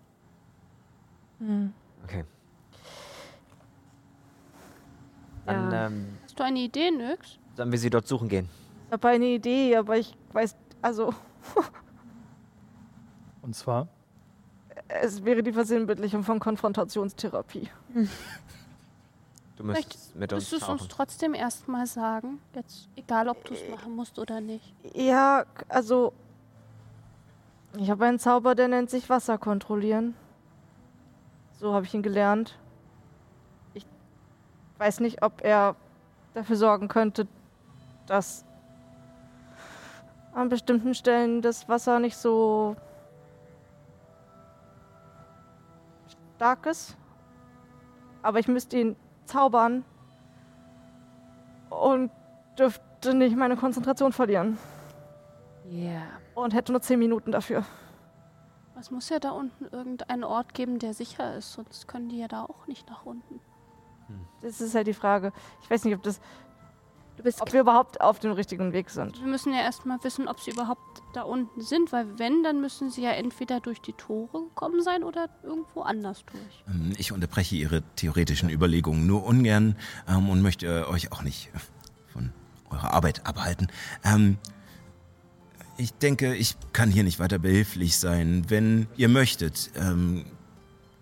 Hm. 1.39 1.73
Okay. 2.05 2.25
Dann 5.47 5.71
Ja. 5.73 5.87
ähm, 5.87 6.19
Hast 6.25 6.39
du 6.39 6.45
eine 6.45 6.59
Idee, 6.61 6.91
Nyx? 6.91 7.39
sollen 7.57 7.73
wir 7.73 7.79
sie 7.79 7.91
dort 7.91 8.07
suchen 8.07 8.29
gehen. 8.29 8.49
Ich 8.87 8.93
habe 8.93 9.09
eine 9.09 9.27
Idee, 9.27 9.77
aber 9.77 9.97
ich 9.97 10.15
weiß, 10.33 10.55
also 10.83 11.15
Und 13.43 13.55
zwar, 13.57 13.89
Es 14.89 15.25
wäre 15.25 15.43
die 15.43 15.53
Versinnbildlichung 15.53 16.23
von 16.25 16.39
Konfrontationstherapie. 16.41 17.69
Du 19.61 19.67
müsstest 19.67 20.17
mit 20.17 20.33
uns 20.33 20.45
Müsstest 20.45 20.67
du 20.67 20.73
uns 20.73 20.81
tauchen. 20.81 20.91
trotzdem 20.91 21.35
erstmal 21.35 21.87
sagen? 21.87 22.41
Jetzt, 22.55 22.89
egal 22.97 23.29
ob 23.29 23.45
du 23.45 23.53
es 23.53 23.61
machen 23.69 23.95
musst 23.95 24.19
oder 24.19 24.41
nicht. 24.41 24.75
Ja, 24.95 25.45
also. 25.69 26.15
Ich 27.77 27.91
habe 27.91 28.07
einen 28.07 28.19
Zauber, 28.19 28.55
der 28.55 28.69
nennt 28.69 28.89
sich 28.89 29.11
Wasser 29.11 29.37
kontrollieren. 29.37 30.17
So 31.59 31.75
habe 31.75 31.85
ich 31.85 31.93
ihn 31.93 32.03
gelernt. 32.03 32.57
Ich 33.75 33.85
weiß 34.79 35.01
nicht, 35.01 35.23
ob 35.23 35.45
er 35.45 35.77
dafür 36.33 36.57
sorgen 36.57 36.89
könnte, 36.89 37.29
dass 38.07 38.47
an 40.33 40.49
bestimmten 40.49 40.95
Stellen 40.95 41.43
das 41.43 41.69
Wasser 41.69 41.99
nicht 41.99 42.17
so 42.17 42.77
stark 46.37 46.65
ist. 46.65 46.97
Aber 48.23 48.39
ich 48.39 48.49
müsste 48.49 48.79
ihn 48.79 48.97
zaubern 49.31 49.85
und 51.71 52.11
dürfte 52.59 53.15
nicht 53.15 53.37
meine 53.37 53.57
Konzentration 53.57 54.13
verlieren. 54.13 54.59
Ja. 55.71 56.03
Und 56.35 56.53
hätte 56.53 56.73
nur 56.73 56.81
10 56.81 56.99
Minuten 56.99 57.33
dafür. 57.33 57.65
Es 58.79 58.91
muss 58.91 59.09
ja 59.11 59.19
da 59.19 59.31
unten 59.31 59.67
irgendeinen 59.67 60.25
Ort 60.25 60.55
geben, 60.55 60.79
der 60.79 60.95
sicher 60.95 61.37
ist, 61.37 61.53
sonst 61.53 61.87
können 61.87 62.09
die 62.09 62.19
ja 62.19 62.29
da 62.29 62.45
auch 62.45 62.67
nicht 62.67 62.89
nach 62.89 63.05
unten. 63.05 63.41
Das 64.41 64.61
ist 64.61 64.75
halt 64.75 64.87
die 64.87 64.95
Frage. 64.95 65.33
Ich 65.63 65.71
weiß 65.71 65.85
nicht, 65.85 65.95
ob, 65.95 66.03
das, 66.03 66.21
ob 67.41 67.53
wir 67.53 67.61
überhaupt 67.61 68.01
auf 68.01 68.19
dem 68.19 68.33
richtigen 68.33 68.73
Weg 68.73 68.91
sind. 68.91 69.21
Wir 69.21 69.29
müssen 69.29 69.53
ja 69.53 69.61
erstmal 69.61 69.99
wissen, 70.03 70.29
ob 70.29 70.41
sie 70.41 70.51
überhaupt 70.51 71.03
da 71.15 71.23
unten 71.23 71.61
sind, 71.61 71.93
weil 71.93 72.19
wenn, 72.19 72.43
dann 72.43 72.61
müssen 72.61 72.91
sie 72.91 73.03
ja 73.03 73.11
entweder 73.11 73.61
durch 73.61 73.81
die 73.81 73.93
Tore 73.93 74.45
gekommen 74.49 74.83
sein 74.83 75.03
oder 75.03 75.29
irgendwo 75.43 75.83
anders 75.83 76.25
durch. 76.27 76.65
Ähm, 76.69 76.93
Ich 76.97 77.13
unterbreche 77.13 77.57
Ihre 77.57 77.83
theoretischen 77.97 78.51
Überlegungen 78.51 79.07
nur 79.07 79.25
ungern 79.25 79.77
ähm, 80.09 80.29
und 80.29 80.43
möchte 80.43 80.89
euch 80.89 81.13
auch 81.13 81.23
nicht 81.23 81.51
von 82.13 82.33
eurer 82.71 82.93
Arbeit 82.95 83.27
abhalten. 83.27 83.69
Ähm, 84.05 84.39
ich 85.77 85.95
denke, 85.95 86.35
ich 86.35 86.57
kann 86.73 86.91
hier 86.91 87.05
nicht 87.05 87.19
weiter 87.19 87.39
behilflich 87.39 87.97
sein. 87.99 88.45
Wenn 88.49 88.87
ihr 88.97 89.09
möchtet, 89.09 89.71
ähm, 89.77 90.27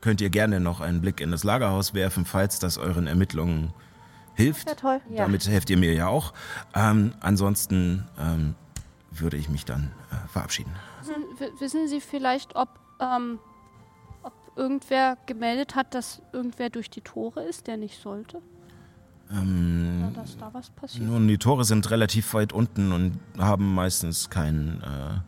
könnt 0.01 0.20
ihr 0.20 0.31
gerne 0.31 0.61
noch 0.61 0.81
einen 0.81 1.01
Blick 1.01 1.20
in 1.20 1.32
das 1.32 1.43
Lagerhaus 1.43 1.95
werfen, 1.95 2.24
falls 2.24 2.61
das 2.61 2.78
euren 2.78 3.09
Ermittlungen 3.09 3.73
hilft. 4.39 4.69
Ja, 4.69 4.74
toll. 4.74 5.01
Ja. 5.10 5.24
Damit 5.24 5.47
helft 5.47 5.69
ihr 5.69 5.77
mir 5.77 5.93
ja 5.93 6.06
auch. 6.09 6.32
Ähm, 6.74 7.12
ansonsten 7.20 8.06
ähm, 8.19 8.55
würde 9.10 9.36
ich 9.36 9.48
mich 9.48 9.65
dann 9.65 9.90
äh, 10.10 10.28
verabschieden. 10.28 10.73
Wissen, 11.59 11.89
Sie 11.89 12.01
vielleicht, 12.01 12.56
ob, 12.56 12.69
ähm, 13.01 13.39
ob 14.23 14.32
irgendwer 14.56 15.19
gemeldet 15.27 15.74
hat, 15.74 15.94
dass 15.94 16.23
irgendwer 16.32 16.70
durch 16.70 16.89
die 16.89 17.01
Tore 17.01 17.43
ist, 17.43 17.66
der 17.66 17.77
nicht 17.77 18.01
sollte? 18.01 18.40
Ähm, 19.31 20.09
Oder 20.10 20.23
dass 20.23 20.39
da 20.39 20.51
was 20.52 20.70
passiert? 20.70 21.05
Nun, 21.06 21.28
die 21.28 21.39
Tore 21.39 21.65
sind 21.65 21.90
relativ 21.90 22.32
weit 22.35 22.52
unten 22.52 22.93
und 22.93 23.20
haben 23.39 23.74
meistens 23.74 24.31
keinen 24.31 24.82
äh, 24.82 25.20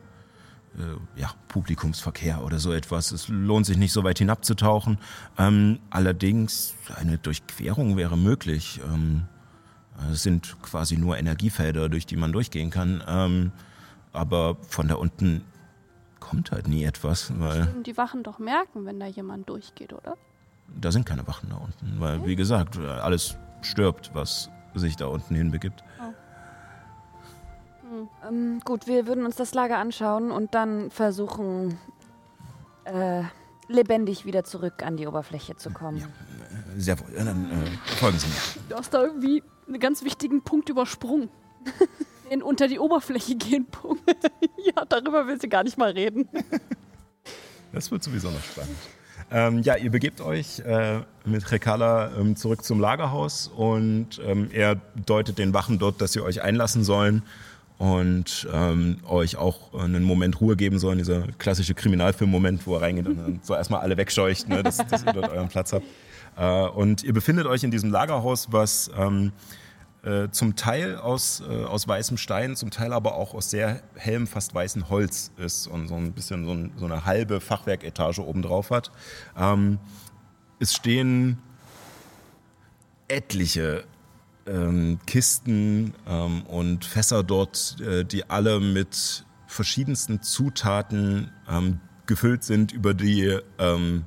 äh, 0.78 1.20
ja, 1.20 1.32
Publikumsverkehr 1.48 2.44
oder 2.44 2.58
so 2.58 2.72
etwas. 2.72 3.12
Es 3.12 3.28
lohnt 3.28 3.66
sich 3.66 3.76
nicht 3.76 3.92
so 3.92 4.04
weit 4.04 4.18
hinabzutauchen. 4.18 4.98
Ähm, 5.38 5.80
allerdings, 5.90 6.74
eine 6.96 7.18
Durchquerung 7.18 7.96
wäre 7.96 8.16
möglich. 8.16 8.80
Ähm, 8.92 9.24
es 10.12 10.22
sind 10.22 10.56
quasi 10.62 10.96
nur 10.96 11.18
Energiefelder, 11.18 11.88
durch 11.88 12.06
die 12.06 12.16
man 12.16 12.32
durchgehen 12.32 12.70
kann. 12.70 13.02
Ähm, 13.06 13.52
aber 14.12 14.56
von 14.68 14.88
da 14.88 14.94
unten 14.94 15.44
kommt 16.18 16.52
halt 16.52 16.68
nie 16.68 16.84
etwas, 16.84 17.32
weil 17.38 17.66
Würden 17.66 17.82
die 17.82 17.96
Wachen 17.96 18.22
doch 18.22 18.38
merken, 18.38 18.84
wenn 18.86 19.00
da 19.00 19.06
jemand 19.06 19.48
durchgeht, 19.48 19.92
oder? 19.92 20.16
da 20.80 20.92
sind 20.92 21.06
keine 21.06 21.26
Wachen 21.26 21.50
da 21.50 21.56
unten. 21.56 22.00
Weil, 22.00 22.24
wie 22.26 22.36
gesagt, 22.36 22.78
alles 22.78 23.36
stirbt, 23.62 24.10
was 24.14 24.50
sich 24.74 24.96
da 24.96 25.06
unten 25.06 25.34
hinbegibt. 25.34 25.82
Ähm, 28.26 28.60
gut, 28.64 28.86
wir 28.86 29.06
würden 29.06 29.24
uns 29.24 29.36
das 29.36 29.54
Lager 29.54 29.78
anschauen 29.78 30.30
und 30.30 30.54
dann 30.54 30.90
versuchen, 30.90 31.78
äh, 32.84 33.22
lebendig 33.68 34.24
wieder 34.24 34.44
zurück 34.44 34.82
an 34.82 34.96
die 34.96 35.06
Oberfläche 35.06 35.56
zu 35.56 35.70
kommen. 35.70 36.04
Sehr 36.76 36.98
wohl. 36.98 37.06
Ja, 37.16 37.24
Dann 37.24 37.50
äh, 37.50 37.94
folgen 37.96 38.18
Sie 38.18 38.26
mir. 38.26 38.68
Du 38.68 38.76
hast 38.76 38.92
da 38.92 39.02
irgendwie 39.02 39.42
einen 39.66 39.80
ganz 39.80 40.04
wichtigen 40.04 40.42
Punkt 40.42 40.68
übersprungen. 40.68 41.28
Den 42.30 42.42
unter 42.42 42.68
die 42.68 42.78
Oberfläche 42.78 43.34
gehen 43.36 43.66
Punkt. 43.66 44.02
Ja, 44.62 44.84
darüber 44.84 45.26
will 45.26 45.40
sie 45.40 45.48
gar 45.48 45.64
nicht 45.64 45.78
mal 45.78 45.90
reden. 45.90 46.28
Das 47.72 47.90
wird 47.90 48.04
sowieso 48.04 48.30
noch 48.30 48.42
spannend. 48.42 48.76
Ähm, 49.30 49.62
ja, 49.62 49.76
ihr 49.76 49.90
begebt 49.90 50.20
euch 50.20 50.60
äh, 50.60 51.00
mit 51.24 51.50
Rekala 51.50 52.12
ähm, 52.18 52.36
zurück 52.36 52.62
zum 52.62 52.78
Lagerhaus 52.78 53.48
und 53.48 54.20
ähm, 54.24 54.50
er 54.52 54.76
deutet 55.06 55.38
den 55.38 55.54
Wachen 55.54 55.78
dort, 55.78 56.00
dass 56.00 56.12
sie 56.12 56.20
euch 56.20 56.42
einlassen 56.42 56.84
sollen 56.84 57.22
und 57.80 58.46
ähm, 58.52 58.98
euch 59.08 59.38
auch 59.38 59.72
einen 59.72 60.04
Moment 60.04 60.38
Ruhe 60.42 60.54
geben 60.54 60.78
sollen. 60.78 60.98
Dieser 60.98 61.22
klassische 61.38 61.72
Kriminalfilm-Moment, 61.72 62.66
wo 62.66 62.74
er 62.74 62.82
reingeht 62.82 63.06
und 63.06 63.16
dann 63.16 63.40
so 63.42 63.54
erstmal 63.54 63.80
alle 63.80 63.96
wegscheucht, 63.96 64.50
ne, 64.50 64.62
dass, 64.62 64.76
dass 64.76 65.02
ihr 65.02 65.14
dort 65.14 65.30
euren 65.30 65.48
Platz 65.48 65.72
habt. 65.72 65.86
Äh, 66.36 66.68
und 66.68 67.02
ihr 67.02 67.14
befindet 67.14 67.46
euch 67.46 67.64
in 67.64 67.70
diesem 67.70 67.90
Lagerhaus, 67.90 68.48
was 68.52 68.90
ähm, 68.98 69.32
äh, 70.02 70.28
zum 70.30 70.56
Teil 70.56 70.98
aus, 70.98 71.42
äh, 71.48 71.64
aus 71.64 71.88
weißem 71.88 72.18
Stein, 72.18 72.54
zum 72.54 72.70
Teil 72.70 72.92
aber 72.92 73.14
auch 73.14 73.32
aus 73.32 73.48
sehr 73.48 73.80
hellem, 73.94 74.26
fast 74.26 74.54
weißem 74.54 74.90
Holz 74.90 75.32
ist 75.38 75.66
und 75.66 75.88
so 75.88 75.94
ein 75.94 76.12
bisschen 76.12 76.44
so, 76.44 76.52
ein, 76.52 76.72
so 76.76 76.84
eine 76.84 77.06
halbe 77.06 77.40
Fachwerketage 77.40 78.18
oben 78.18 78.42
drauf 78.42 78.68
hat. 78.68 78.90
Ähm, 79.38 79.78
es 80.58 80.74
stehen 80.74 81.38
etliche 83.08 83.84
ähm, 84.50 84.98
Kisten 85.06 85.94
ähm, 86.06 86.42
und 86.42 86.84
Fässer 86.84 87.22
dort, 87.22 87.76
äh, 87.80 88.04
die 88.04 88.28
alle 88.28 88.60
mit 88.60 89.24
verschiedensten 89.46 90.22
Zutaten 90.22 91.30
ähm, 91.48 91.80
gefüllt 92.06 92.44
sind, 92.44 92.72
über 92.72 92.94
die 92.94 93.38
ähm, 93.58 94.04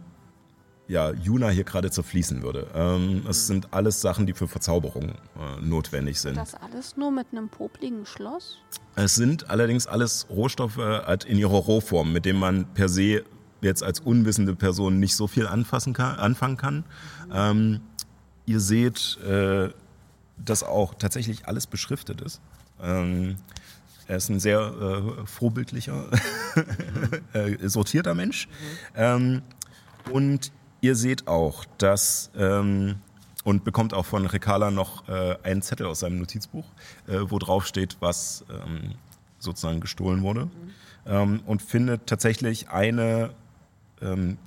ja, 0.87 1.11
Juna 1.11 1.49
hier 1.49 1.63
gerade 1.63 1.89
zerfließen 1.89 2.43
würde. 2.43 2.67
Ähm, 2.75 3.23
es 3.27 3.47
sind 3.47 3.73
alles 3.73 4.01
Sachen, 4.01 4.25
die 4.25 4.33
für 4.33 4.47
Verzauberung 4.47 5.09
äh, 5.09 5.61
notwendig 5.61 6.19
sind. 6.19 6.37
Das 6.37 6.55
alles 6.55 6.97
nur 6.97 7.11
mit 7.11 7.27
einem 7.31 7.49
popligen 7.49 8.05
Schloss? 8.05 8.59
Es 8.95 9.15
sind 9.15 9.49
allerdings 9.49 9.87
alles 9.87 10.27
Rohstoffe 10.29 10.77
halt 10.77 11.23
in 11.23 11.37
ihrer 11.37 11.51
Rohform, 11.51 12.11
mit 12.11 12.25
denen 12.25 12.39
man 12.39 12.65
per 12.73 12.89
se 12.89 13.23
jetzt 13.61 13.81
als 13.81 14.01
unwissende 14.01 14.55
Person 14.55 14.99
nicht 14.99 15.15
so 15.15 15.27
viel 15.27 15.47
anfassen 15.47 15.93
kann, 15.93 16.17
anfangen 16.17 16.57
kann. 16.57 16.83
Ähm, 17.33 17.79
ihr 18.45 18.59
seht, 18.59 19.17
äh, 19.25 19.69
dass 20.37 20.63
auch 20.63 20.93
tatsächlich 20.95 21.47
alles 21.47 21.67
beschriftet 21.67 22.21
ist. 22.21 22.41
Ähm, 22.81 23.37
er 24.07 24.17
ist 24.17 24.29
ein 24.29 24.39
sehr 24.39 24.59
äh, 24.59 25.25
vorbildlicher, 25.25 26.05
äh, 27.33 27.67
sortierter 27.67 28.13
Mensch. 28.13 28.47
Ähm, 28.95 29.41
und 30.11 30.51
ihr 30.81 30.95
seht 30.95 31.27
auch, 31.27 31.65
dass 31.77 32.29
ähm, 32.35 32.95
und 33.43 33.63
bekommt 33.63 33.93
auch 33.93 34.05
von 34.05 34.25
Rekala 34.25 34.71
noch 34.71 35.07
äh, 35.07 35.37
einen 35.43 35.61
Zettel 35.61 35.85
aus 35.85 35.99
seinem 35.99 36.19
Notizbuch, 36.19 36.65
äh, 37.07 37.19
wo 37.27 37.39
drauf 37.39 37.65
steht, 37.65 37.97
was 37.99 38.45
ähm, 38.49 38.95
sozusagen 39.39 39.81
gestohlen 39.81 40.23
wurde. 40.23 40.49
Ähm, 41.05 41.41
und 41.45 41.61
findet 41.61 42.07
tatsächlich 42.07 42.69
eine 42.69 43.31
ähm, 44.01 44.37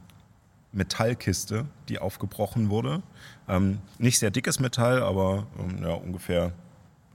Metallkiste, 0.72 1.66
die 1.88 1.98
aufgebrochen 1.98 2.70
wurde. 2.70 3.02
Ähm, 3.48 3.78
nicht 3.98 4.18
sehr 4.18 4.30
dickes 4.30 4.60
Metall, 4.60 5.02
aber 5.02 5.46
ähm, 5.58 5.82
ja, 5.82 5.94
ungefähr 5.94 6.52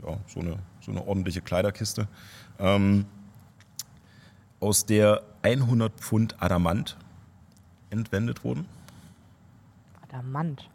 ja, 0.06 0.18
so, 0.28 0.40
eine, 0.40 0.58
so 0.80 0.92
eine 0.92 1.06
ordentliche 1.06 1.42
Kleiderkiste, 1.42 2.08
ähm, 2.60 3.06
aus 4.60 4.86
der 4.86 5.24
100 5.42 5.94
Pfund 6.00 6.36
Adamant 6.42 6.98
entwendet 7.90 8.44
wurden. 8.44 8.66
Adamant. 10.08 10.70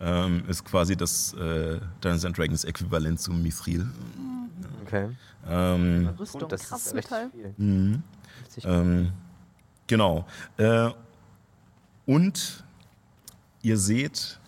Ähm, 0.00 0.42
ist 0.48 0.64
quasi 0.64 0.96
das 0.96 1.32
äh, 1.34 1.78
Dungeons 2.00 2.24
and 2.24 2.36
Dragons 2.36 2.64
Äquivalent 2.64 3.20
zum 3.20 3.40
Mithril. 3.42 3.86
Okay. 4.84 5.10
Ähm, 5.48 6.10
Rüstung. 6.18 6.48
Das 6.48 6.70
ist 6.70 6.94
recht 6.94 7.08
viel. 7.08 7.54
mhm. 7.56 8.02
50 8.52 8.64
ähm, 8.66 9.12
genau. 9.86 10.26
Äh, 10.56 10.90
und 12.06 12.61
ihr 13.62 13.78
seht 13.78 14.40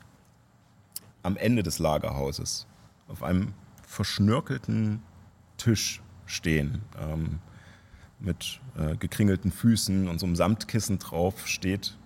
am 1.23 1.37
Ende 1.37 1.63
des 1.63 1.79
Lagerhauses 1.79 2.67
auf 3.09 3.23
einem 3.23 3.55
verschnörkelten 3.87 5.03
Tisch 5.57 6.03
stehen, 6.27 6.83
ähm, 6.99 7.39
mit 8.19 8.61
äh, 8.77 8.97
gekringelten 8.97 9.53
Füßen 9.53 10.09
und 10.09 10.19
so 10.19 10.27
einem 10.27 10.37
Samtkissen 10.37 10.99
drauf 10.99 11.47
steht 11.47 11.97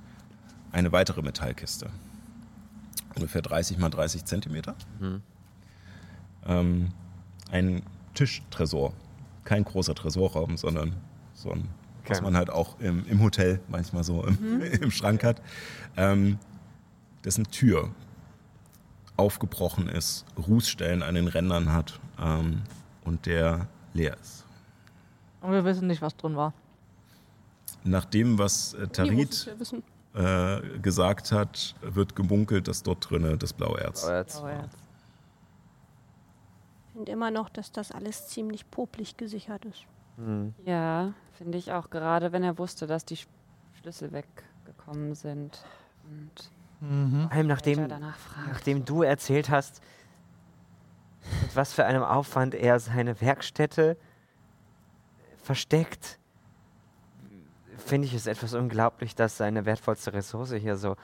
eine 0.72 0.92
weitere 0.92 1.22
Metallkiste. 1.22 1.90
Ungefähr 3.14 3.42
30 3.42 3.78
mal 3.78 3.88
30 3.88 4.24
Zentimeter. 4.24 4.74
Mhm. 5.00 5.22
Ähm, 6.46 6.88
ein 7.50 7.82
Tischtresor. 8.14 8.92
Kein 9.44 9.64
großer 9.64 9.94
Tresorraum, 9.94 10.56
sondern 10.56 10.94
so 11.32 11.52
ein 11.52 11.68
was 12.08 12.22
man 12.22 12.36
halt 12.36 12.50
auch 12.50 12.80
im, 12.80 13.04
im 13.06 13.22
Hotel 13.22 13.60
manchmal 13.68 14.04
so 14.04 14.24
im, 14.24 14.62
im 14.80 14.90
Schrank 14.90 15.24
hat, 15.24 15.42
ähm, 15.96 16.38
dessen 17.28 17.44
Tür 17.50 17.90
aufgebrochen 19.18 19.86
ist, 19.88 20.24
Rußstellen 20.48 21.02
an 21.02 21.14
den 21.14 21.28
Rändern 21.28 21.74
hat 21.74 22.00
ähm, 22.18 22.62
und 23.04 23.26
der 23.26 23.66
leer 23.92 24.16
ist. 24.18 24.46
Und 25.42 25.52
wir 25.52 25.62
wissen 25.66 25.88
nicht, 25.88 26.00
was 26.00 26.16
drin 26.16 26.36
war. 26.36 26.54
Nach 27.84 28.06
dem, 28.06 28.38
was 28.38 28.72
äh, 28.74 28.88
Tarit 28.88 29.46
äh, 30.14 30.78
gesagt 30.78 31.30
hat, 31.32 31.74
wird 31.82 32.16
gemunkelt, 32.16 32.66
dass 32.66 32.82
dort 32.82 33.10
drinnen 33.10 33.38
das 33.38 33.52
blaue 33.52 33.78
Erz. 33.78 34.04
Aber 34.04 34.16
jetzt, 34.18 34.42
Oh, 34.42 34.48
jetzt. 34.48 34.78
Ich 36.86 36.92
finde 36.94 37.12
immer 37.12 37.30
noch, 37.30 37.50
dass 37.50 37.70
das 37.72 37.92
alles 37.92 38.28
ziemlich 38.28 38.70
popelig 38.70 39.18
gesichert 39.18 39.66
ist. 39.66 39.82
hm. 40.16 40.54
Ja, 40.64 41.12
finde 41.34 41.58
ich 41.58 41.72
auch. 41.72 41.90
Gerade 41.90 42.32
wenn 42.32 42.42
er 42.42 42.56
wusste, 42.58 42.86
dass 42.86 43.04
die 43.04 43.16
Sch- 43.18 43.26
Schlüssel 43.82 44.12
weggekommen 44.12 45.14
sind. 45.14 45.62
Und 46.08 46.50
Mhm. 46.80 47.22
Vor 47.22 47.32
allem 47.32 47.46
nachdem, 47.46 47.88
nachdem 48.48 48.84
du 48.84 49.02
erzählt 49.02 49.50
hast, 49.50 49.82
mit 51.42 51.56
was 51.56 51.72
für 51.72 51.84
einem 51.84 52.02
Aufwand 52.02 52.54
er 52.54 52.78
seine 52.80 53.20
Werkstätte 53.20 53.96
versteckt, 55.42 56.18
finde 57.76 58.06
ich 58.06 58.14
es 58.14 58.26
etwas 58.26 58.54
unglaublich, 58.54 59.14
dass 59.14 59.36
seine 59.36 59.64
wertvollste 59.64 60.12
Ressource 60.12 60.52
hier 60.52 60.76
so 60.76 60.96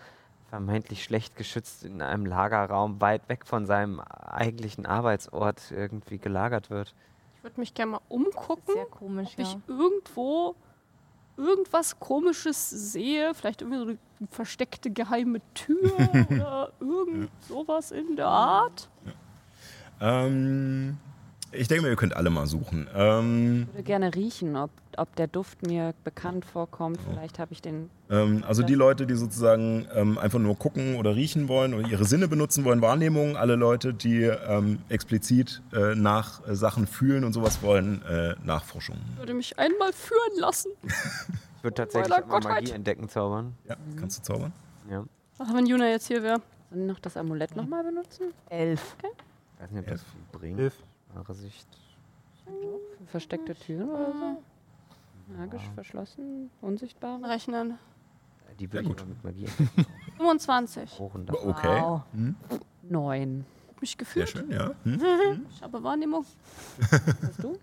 vermeintlich 0.51 1.03
schlecht 1.03 1.37
geschützt 1.37 1.85
in 1.85 2.03
einem 2.03 2.27
Lagerraum 2.27 3.01
weit 3.01 3.29
weg 3.29 3.47
von 3.47 3.67
seinem 3.67 4.01
eigentlichen 4.01 4.87
Arbeitsort 4.87 5.71
irgendwie 5.71 6.19
gelagert 6.19 6.71
wird. 6.71 6.95
Ich 7.37 7.43
würde 7.43 7.61
mich 7.61 7.75
gerne 7.75 7.93
mal 7.93 8.01
umgucken, 8.09 8.75
Sehr 8.75 8.87
komisch, 8.87 9.33
ob 9.33 9.39
ich 9.39 9.57
irgendwo 9.67 10.55
irgendwas 11.37 11.99
Komisches 11.99 12.71
sehe. 12.71 13.35
Vielleicht 13.35 13.63
irgendwie 13.63 13.79
so 13.79 13.85
eine 13.87 13.99
versteckte 14.31 14.91
geheime 14.91 15.41
Tür 15.55 15.93
oder 16.31 16.73
irgend 16.81 17.31
sowas 17.49 17.91
in 17.91 18.17
der 18.17 18.27
Art. 18.27 18.89
Ähm, 20.01 20.99
ich 21.57 21.69
denke 21.69 21.85
mir, 21.85 21.89
ihr 21.91 21.97
könnt 21.97 22.15
alle 22.17 22.31
mal 22.31 22.47
suchen. 22.47 22.89
Ähm, 22.95 23.67
Ich 23.69 23.75
würde 23.75 23.83
gerne 23.85 24.15
riechen, 24.15 24.57
ob, 24.57 24.71
ob 24.97 25.15
der 25.17 25.27
Duft 25.27 25.67
mir 25.67 25.95
bekannt 26.05 26.45
vorkommt. 26.45 26.99
Vielleicht 27.11 27.39
habe 27.39 27.53
ich 27.53 27.63
den. 27.63 27.91
ähm, 28.11 28.45
also 28.47 28.63
die 28.63 28.75
Leute, 28.75 29.07
die 29.07 29.15
sozusagen 29.15 29.87
ähm, 29.95 30.19
einfach 30.19 30.39
nur 30.39 30.57
gucken 30.59 30.97
oder 30.97 31.15
riechen 31.17 31.49
wollen 31.49 31.75
oder 31.75 31.89
ihre 31.89 32.05
Sinne 32.05 32.29
benutzen 32.29 32.65
wollen, 32.65 32.81
Wahrnehmung, 32.83 33.37
alle 33.37 33.57
Leute, 33.57 33.95
die 33.95 34.23
ähm, 34.25 34.79
explizit 34.89 35.63
äh, 35.73 35.95
nach 35.95 36.47
äh, 36.47 36.55
Sachen 36.55 36.87
fühlen 36.87 37.25
und 37.25 37.33
sowas 37.33 37.63
wollen, 37.63 38.03
äh, 38.03 38.35
Nachforschung. 38.45 38.97
Würde 39.17 39.35
mich 39.35 39.59
einmal 39.59 39.93
führen 39.93 40.39
lassen. 40.41 40.71
Ich 41.57 41.67
würde 41.67 41.77
tatsächlich 41.77 42.15
Gottheit. 42.29 42.45
Magie 42.65 42.73
entdecken 42.73 43.09
zaubern. 43.09 43.55
Ja, 43.67 43.77
kannst 43.99 44.19
du 44.19 44.23
zaubern? 44.23 44.53
Ja. 44.91 45.03
Ach, 45.39 45.55
wenn 45.55 45.65
Juna 45.65 45.89
jetzt 45.89 46.09
hier 46.09 46.23
wäre. 46.23 46.43
Sollen 46.69 46.83
wir 46.87 46.93
noch 46.93 46.99
das 47.01 47.17
Amulett 47.17 47.57
nochmal 47.57 47.83
benutzen? 47.83 48.35
Elf. 48.51 48.97
Ich 48.99 49.63
weiß 49.63 49.71
nicht, 49.71 49.81
ob 49.81 49.87
das 49.87 50.03
viel 50.03 50.21
bringt. 50.39 50.59
Hilf. 50.61 50.75
Wahre 51.15 51.35
Sicht. 51.35 51.67
Versteckte 53.07 53.55
Türen 53.55 53.89
oder 53.91 54.13
so? 54.13 54.43
Magisch 55.37 55.63
verschlossen, 55.75 56.51
unsichtbar. 56.61 57.23
Rechnen. 57.23 57.79
Die 58.59 58.71
würde 58.73 58.85
Ja, 58.87 58.91
ich 58.93 58.97
gut. 58.99 59.09
mit 59.09 59.25
Magie 59.25 59.47
25. 60.17 60.99
hochen. 60.99 61.27
Okay. 61.31 61.81
Wow. 61.83 62.03
Hm, 62.13 62.37
Neun. 62.83 63.45
Hab 63.69 63.81
mich 63.81 63.91
sehr 63.91 63.99
geführt. 63.99 64.29
schön, 64.29 64.51
ja. 64.51 64.71
Hm? 64.85 65.47
Ich 65.51 65.63
habe 65.63 65.83
Wahrnehmung. 65.83 66.25
Hast 67.23 67.43
du? 67.43 67.59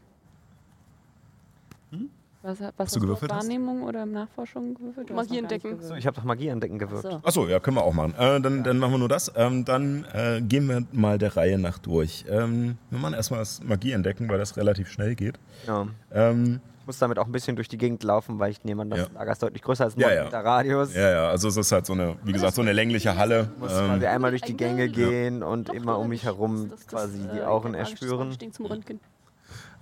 Was, 2.44 2.60
was 2.60 2.72
hast 2.80 2.96
du 2.96 3.00
gewürfelt 3.02 3.32
hast? 3.32 3.44
Wahrnehmung 3.44 3.84
oder 3.84 4.06
Nachforschung 4.06 4.74
gewürfelt? 4.74 5.12
Magie 5.14 5.38
entdecken. 5.38 5.70
So, 5.70 5.76
gewürfelt. 5.76 6.00
ich 6.00 6.08
habe 6.08 6.16
doch 6.16 6.24
Magie 6.24 6.48
entdecken 6.48 6.80
gewirkt. 6.80 7.04
So. 7.04 7.22
Achso, 7.24 7.48
ja, 7.48 7.60
können 7.60 7.78
wir 7.78 7.84
auch 7.84 7.94
machen. 7.94 8.16
Äh, 8.18 8.42
dann, 8.42 8.64
dann 8.64 8.80
machen 8.80 8.94
wir 8.94 8.98
nur 8.98 9.10
das. 9.10 9.32
Ähm, 9.36 9.64
dann 9.64 10.06
äh, 10.14 10.42
gehen 10.42 10.68
wir 10.68 10.84
mal 10.92 11.18
der 11.20 11.38
Reihe 11.38 11.60
nach 11.60 11.78
durch. 11.78 12.26
Ähm, 12.30 12.78
wir 12.90 12.98
machen 13.00 13.14
erstmal 13.14 13.40
das 13.42 13.62
Magie 13.64 13.92
entdecken, 13.92 14.28
weil 14.28 14.40
das 14.40 14.58
relativ 14.58 14.90
schnell 14.90 15.14
geht. 15.16 15.38
Ja. 15.68 15.88
Ähm, 16.12 16.62
Ich 16.80 16.88
muss 16.88 16.98
damit 16.98 17.20
auch 17.20 17.28
ein 17.28 17.32
bisschen 17.32 17.56
durch 17.56 17.68
die 17.68 17.78
Gegend 17.78 18.02
laufen, 18.04 18.40
weil 18.40 18.50
ich 18.50 18.64
nehme 18.64 18.82
an, 18.82 18.90
das 18.90 19.00
Ja. 19.02 19.06
Lager 19.14 19.32
ist 19.34 19.44
deutlich 19.44 19.62
größer 19.62 19.84
als 19.84 19.96
ein 19.96 20.00
Ja, 20.00 20.12
ja. 20.12 20.28
Radius. 20.28 20.96
ja, 20.96 21.12
ja, 21.12 21.30
also 21.30 21.48
es 21.48 21.58
ist 21.58 21.72
halt 21.72 21.86
so 21.86 21.94
eine, 21.94 22.16
wie 22.24 22.32
gesagt, 22.32 22.56
so 22.56 22.64
eine 22.64 22.74
längliche 22.74 23.16
Halle. 23.18 23.52
muss 23.60 23.72
Ähm, 23.72 23.86
quasi 23.86 24.08
einmal 24.08 24.32
durch 24.32 24.42
die 24.42 24.58
Gänge 24.58 24.90
gehen 24.90 25.44
und 25.44 25.70
Doch, 25.70 25.76
immer 25.76 26.00
um 26.00 26.08
mich 26.10 26.24
herum 26.24 26.70
Das- 26.72 26.80
das- 26.80 26.88
quasi 26.88 27.20
das, 27.24 27.34
die 27.34 27.38
äh, 27.40 27.44
Augen 27.44 27.76
erspüren. 27.76 28.30
Instinkt 28.30 28.56
zum 28.56 28.66
Röntgen. 28.66 29.00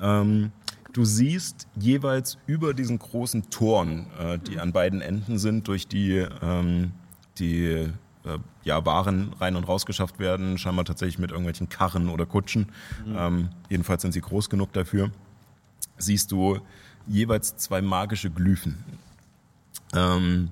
Ähm, 0.02 0.52
du 0.94 1.06
siehst 1.06 1.68
jeweils 1.76 2.38
über 2.48 2.74
diesen 2.74 3.00
großen 3.00 3.50
Toren, 3.50 4.08
äh, 4.20 4.40
die 4.40 4.60
an 4.60 4.72
beiden 4.72 5.02
Enden 5.02 5.38
sind, 5.38 5.68
durch 5.68 5.88
die 5.88 6.26
ähm, 6.42 6.92
die 7.38 7.66
äh, 7.66 7.90
ja, 8.64 8.86
Waren 8.86 9.34
rein 9.40 9.56
und 9.56 9.64
raus 9.64 9.86
geschafft 9.86 10.20
werden, 10.20 10.58
scheinbar 10.58 10.86
tatsächlich 10.86 11.20
mit 11.20 11.32
irgendwelchen 11.32 11.70
Karren 11.70 12.10
oder 12.10 12.26
Kutschen. 12.26 12.68
Ähm, 13.08 13.50
jedenfalls 13.70 14.02
sind 14.02 14.12
sie 14.12 14.22
groß 14.22 14.50
genug 14.50 14.74
dafür. 14.74 15.12
Siehst 15.98 16.32
du 16.32 16.60
jeweils 17.08 17.56
zwei 17.58 17.82
magische 17.82 18.30
Glyphen. 18.30 18.84
Ähm, 19.94 20.50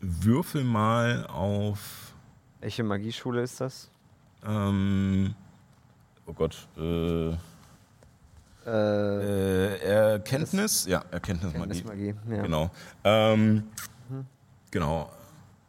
würfel 0.00 0.64
mal 0.64 1.26
auf 1.26 2.12
Welche 2.60 2.82
Magieschule 2.82 3.42
ist 3.42 3.60
das? 3.60 3.88
ähm, 4.44 5.34
oh 6.26 6.32
Gott, 6.32 6.66
äh, 6.76 7.34
Äh, 8.66 8.70
Äh, 8.70 10.12
Erkenntnis? 10.12 10.86
Ja, 10.86 11.02
Erkenntnismagie. 11.10 11.58
Kenntnismagie. 11.58 12.14
Ja. 12.30 12.42
Genau. 12.42 12.70
Ähm, 13.04 13.64
Mhm. 14.08 14.26
Genau. 14.70 15.10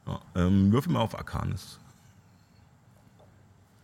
Ja, 0.06 0.20
ähm, 0.36 0.72
würfel 0.72 0.92
mal 0.92 1.02
auf 1.02 1.18
Arcanis. 1.18 1.80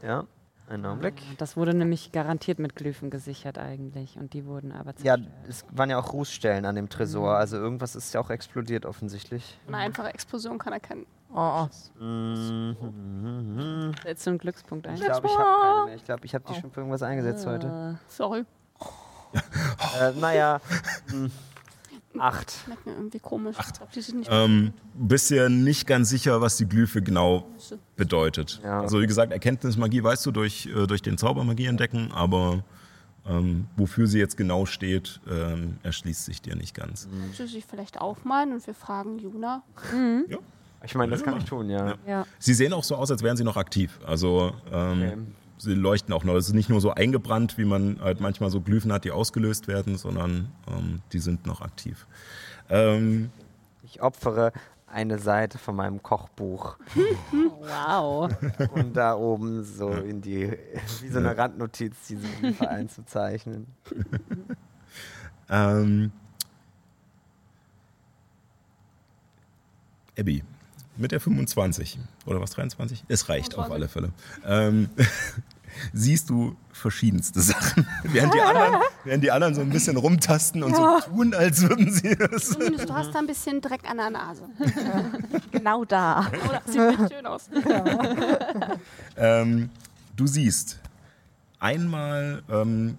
ja, 0.03 0.25
einen 0.69 0.85
Augenblick. 0.85 1.15
Das 1.37 1.57
wurde 1.57 1.73
nämlich 1.73 2.11
garantiert 2.11 2.59
mit 2.59 2.75
Glyphen 2.75 3.09
gesichert 3.09 3.57
eigentlich 3.57 4.17
und 4.17 4.33
die 4.33 4.45
wurden 4.45 4.71
aber 4.71 4.91
Ja, 5.01 5.15
zerstört. 5.17 5.27
es 5.47 5.65
waren 5.71 5.89
ja 5.89 5.97
auch 5.97 6.13
Rußstellen 6.13 6.65
an 6.65 6.75
dem 6.75 6.89
Tresor, 6.89 7.35
also 7.35 7.57
irgendwas 7.57 7.95
ist 7.95 8.13
ja 8.13 8.19
auch 8.21 8.29
explodiert 8.29 8.85
offensichtlich. 8.85 9.57
Eine 9.67 9.77
einfache 9.77 10.09
Explosion 10.13 10.57
kann 10.59 10.73
erkennen. 10.73 11.05
Oh, 11.33 11.67
Mhm. 11.99 13.93
Setzt 14.03 14.25
du 14.25 14.31
einen 14.31 14.39
Glückspunkt 14.39 14.87
ein? 14.87 14.95
Ich 14.95 15.01
glaube, 15.01 15.27
ich 15.27 15.37
habe 15.37 15.61
keine 15.61 15.85
mehr. 15.85 15.95
Ich 15.95 16.03
glaube, 16.03 16.25
ich 16.25 16.33
habe 16.35 16.43
die 16.49 16.55
schon 16.59 16.71
für 16.71 16.79
irgendwas 16.81 17.01
eingesetzt 17.03 17.45
heute. 17.45 17.99
Sorry. 18.07 18.45
Äh, 19.33 20.11
naja, 20.19 20.59
mh, 21.13 21.29
acht. 22.19 22.51
Schmecken 22.65 22.89
irgendwie 22.95 23.19
komisch. 23.19 23.55
Ich 23.59 23.73
glaube, 23.73 23.91
die 23.93 24.01
sind 24.01 24.19
nicht 24.19 24.29
Ähm, 24.31 24.73
bist 24.93 25.29
dir 25.29 25.49
nicht 25.49 25.87
ganz 25.87 26.09
sicher, 26.09 26.41
was 26.41 26.57
die 26.57 26.65
Glyphe 26.65 27.01
genau 27.01 27.45
bedeutet. 27.95 28.59
Ja. 28.63 28.81
Also 28.81 29.01
wie 29.01 29.07
gesagt, 29.07 29.31
Erkenntnismagie 29.31 30.03
weißt 30.03 30.25
du 30.25 30.31
durch, 30.31 30.65
äh, 30.67 30.87
durch 30.87 31.01
den 31.01 31.17
Zaubermagie 31.17 31.65
entdecken, 31.67 32.11
aber 32.11 32.63
ähm, 33.27 33.67
wofür 33.77 34.07
sie 34.07 34.17
jetzt 34.19 34.37
genau 34.37 34.65
steht, 34.65 35.19
ähm, 35.29 35.77
erschließt 35.83 36.25
sich 36.25 36.41
dir 36.41 36.55
nicht 36.55 36.73
ganz. 36.73 37.05
Mhm. 37.07 37.23
Willst 37.27 37.39
du 37.39 37.47
sie 37.47 37.61
vielleicht 37.61 38.01
aufmalen 38.01 38.53
und 38.53 38.65
wir 38.65 38.73
fragen 38.73 39.19
Juna? 39.19 39.61
Ich 40.83 40.95
meine, 40.95 41.11
das 41.11 41.23
kann 41.23 41.37
ich 41.37 41.43
tun, 41.43 41.69
ja. 41.69 41.95
Ja. 42.07 42.25
Sie 42.39 42.53
sehen 42.53 42.71
auch 42.73 42.83
so 42.85 42.95
aus, 42.95 43.11
als 43.11 43.21
wären 43.21 43.35
sie 43.37 43.43
noch 43.43 43.57
aktiv. 43.57 43.99
Also 44.05 44.53
ähm, 44.71 45.01
Okay. 45.01 45.17
Sie 45.59 45.73
leuchten 45.75 46.13
auch 46.13 46.23
noch. 46.23 46.33
Es 46.35 46.47
ist 46.47 46.53
nicht 46.53 46.69
nur 46.69 46.81
so 46.81 46.91
eingebrannt, 46.93 47.57
wie 47.57 47.65
man 47.65 47.99
halt 48.01 48.19
manchmal 48.19 48.49
so 48.49 48.61
Glyphen 48.61 48.91
hat, 48.91 49.03
die 49.05 49.11
ausgelöst 49.11 49.67
werden, 49.67 49.97
sondern 49.97 50.51
ähm, 50.67 51.01
die 51.13 51.19
sind 51.19 51.45
noch 51.45 51.61
aktiv. 51.61 52.07
Ähm, 52.69 53.29
Ich 53.83 54.01
opfere 54.01 54.51
eine 54.87 55.19
Seite 55.19 55.59
von 55.59 55.75
meinem 55.75 56.01
Kochbuch 56.01 56.77
Wow. 57.59 58.31
um 58.73 58.91
da 58.93 59.13
oben 59.15 59.63
so 59.63 59.91
in 59.91 60.21
die, 60.21 60.51
wie 61.01 61.09
so 61.09 61.19
eine 61.19 61.37
Randnotiz, 61.37 61.95
diese 62.07 62.27
Glyphe 62.39 62.67
einzuzeichnen. 62.67 63.67
ähm, 65.49 66.11
Abby, 70.17 70.43
mit 70.97 71.11
der 71.11 71.19
25 71.19 71.99
oder 72.25 72.41
was 72.41 72.51
23? 72.51 73.05
Es 73.07 73.29
reicht 73.29 73.55
auf 73.57 73.67
25. 73.67 73.73
alle 73.73 73.87
Fälle. 73.87 74.11
Ähm, 74.45 74.89
siehst 75.93 76.29
du 76.29 76.55
verschiedenste 76.71 77.41
Sachen, 77.41 77.87
während 78.03 78.33
die, 78.33 78.39
anderen, 78.39 78.81
während 79.03 79.23
die 79.23 79.31
anderen 79.31 79.55
so 79.55 79.61
ein 79.61 79.69
bisschen 79.69 79.97
rumtasten 79.97 80.63
und 80.63 80.75
so 80.75 80.99
tun, 81.01 81.33
als 81.33 81.61
würden 81.61 81.91
sie 81.91 82.07
es. 82.31 82.49
Zumindest 82.51 82.89
du 82.89 82.93
hast 82.93 83.13
da 83.13 83.19
ein 83.19 83.27
bisschen 83.27 83.61
Dreck 83.61 83.89
an 83.89 83.97
der 83.97 84.09
Nase. 84.09 84.43
genau 85.51 85.85
da. 85.85 86.31
Oder 86.47 86.61
sieht 86.65 86.99
nicht 86.99 87.13
schön 87.13 87.25
aus. 87.25 87.49
Ähm, 89.17 89.69
du 90.15 90.27
siehst 90.27 90.79
einmal, 91.59 92.43
ähm, 92.49 92.97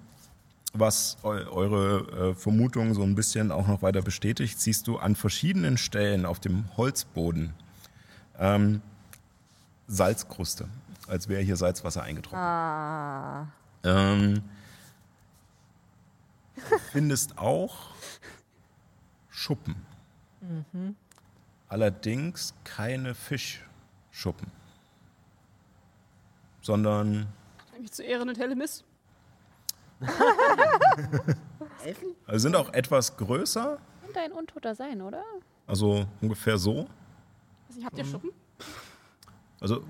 was 0.72 1.16
eu 1.22 1.50
eure 1.50 2.30
äh, 2.30 2.34
Vermutung 2.34 2.94
so 2.94 3.02
ein 3.02 3.14
bisschen 3.14 3.50
auch 3.50 3.66
noch 3.66 3.82
weiter 3.82 4.02
bestätigt, 4.02 4.60
siehst 4.60 4.86
du 4.86 4.98
an 4.98 5.16
verschiedenen 5.16 5.78
Stellen 5.78 6.26
auf 6.26 6.38
dem 6.38 6.64
Holzboden 6.76 7.54
ähm, 8.38 8.80
Salzkruste, 9.88 10.68
als 11.10 11.28
wäre 11.28 11.42
hier 11.42 11.56
Salzwasser 11.56 12.02
eingetrocknet. 12.02 12.40
Ah. 12.42 13.48
Ähm, 13.82 14.42
du 16.54 16.78
findest 16.92 17.36
auch 17.38 17.90
Schuppen. 19.28 19.74
Allerdings 21.68 22.54
keine 22.64 23.14
Fischschuppen. 23.14 24.50
Sondern 26.62 27.26
Eigentlich 27.74 27.92
zu 27.92 28.02
Ehren 28.02 28.28
und 28.28 28.38
Hellemis. 28.38 28.84
also 32.26 32.38
sind 32.38 32.56
auch 32.56 32.72
etwas 32.72 33.16
größer, 33.16 33.78
Könnte 34.02 34.20
ein 34.20 34.32
Untoter 34.32 34.74
sein, 34.74 35.02
oder? 35.02 35.22
also 35.66 36.06
ungefähr 36.20 36.56
so. 36.58 36.88
Weiß 37.68 37.76
nicht, 37.76 37.84
habt 37.86 37.98
ihr 37.98 38.04
Schuppen? 38.04 38.30
Also, 39.60 39.82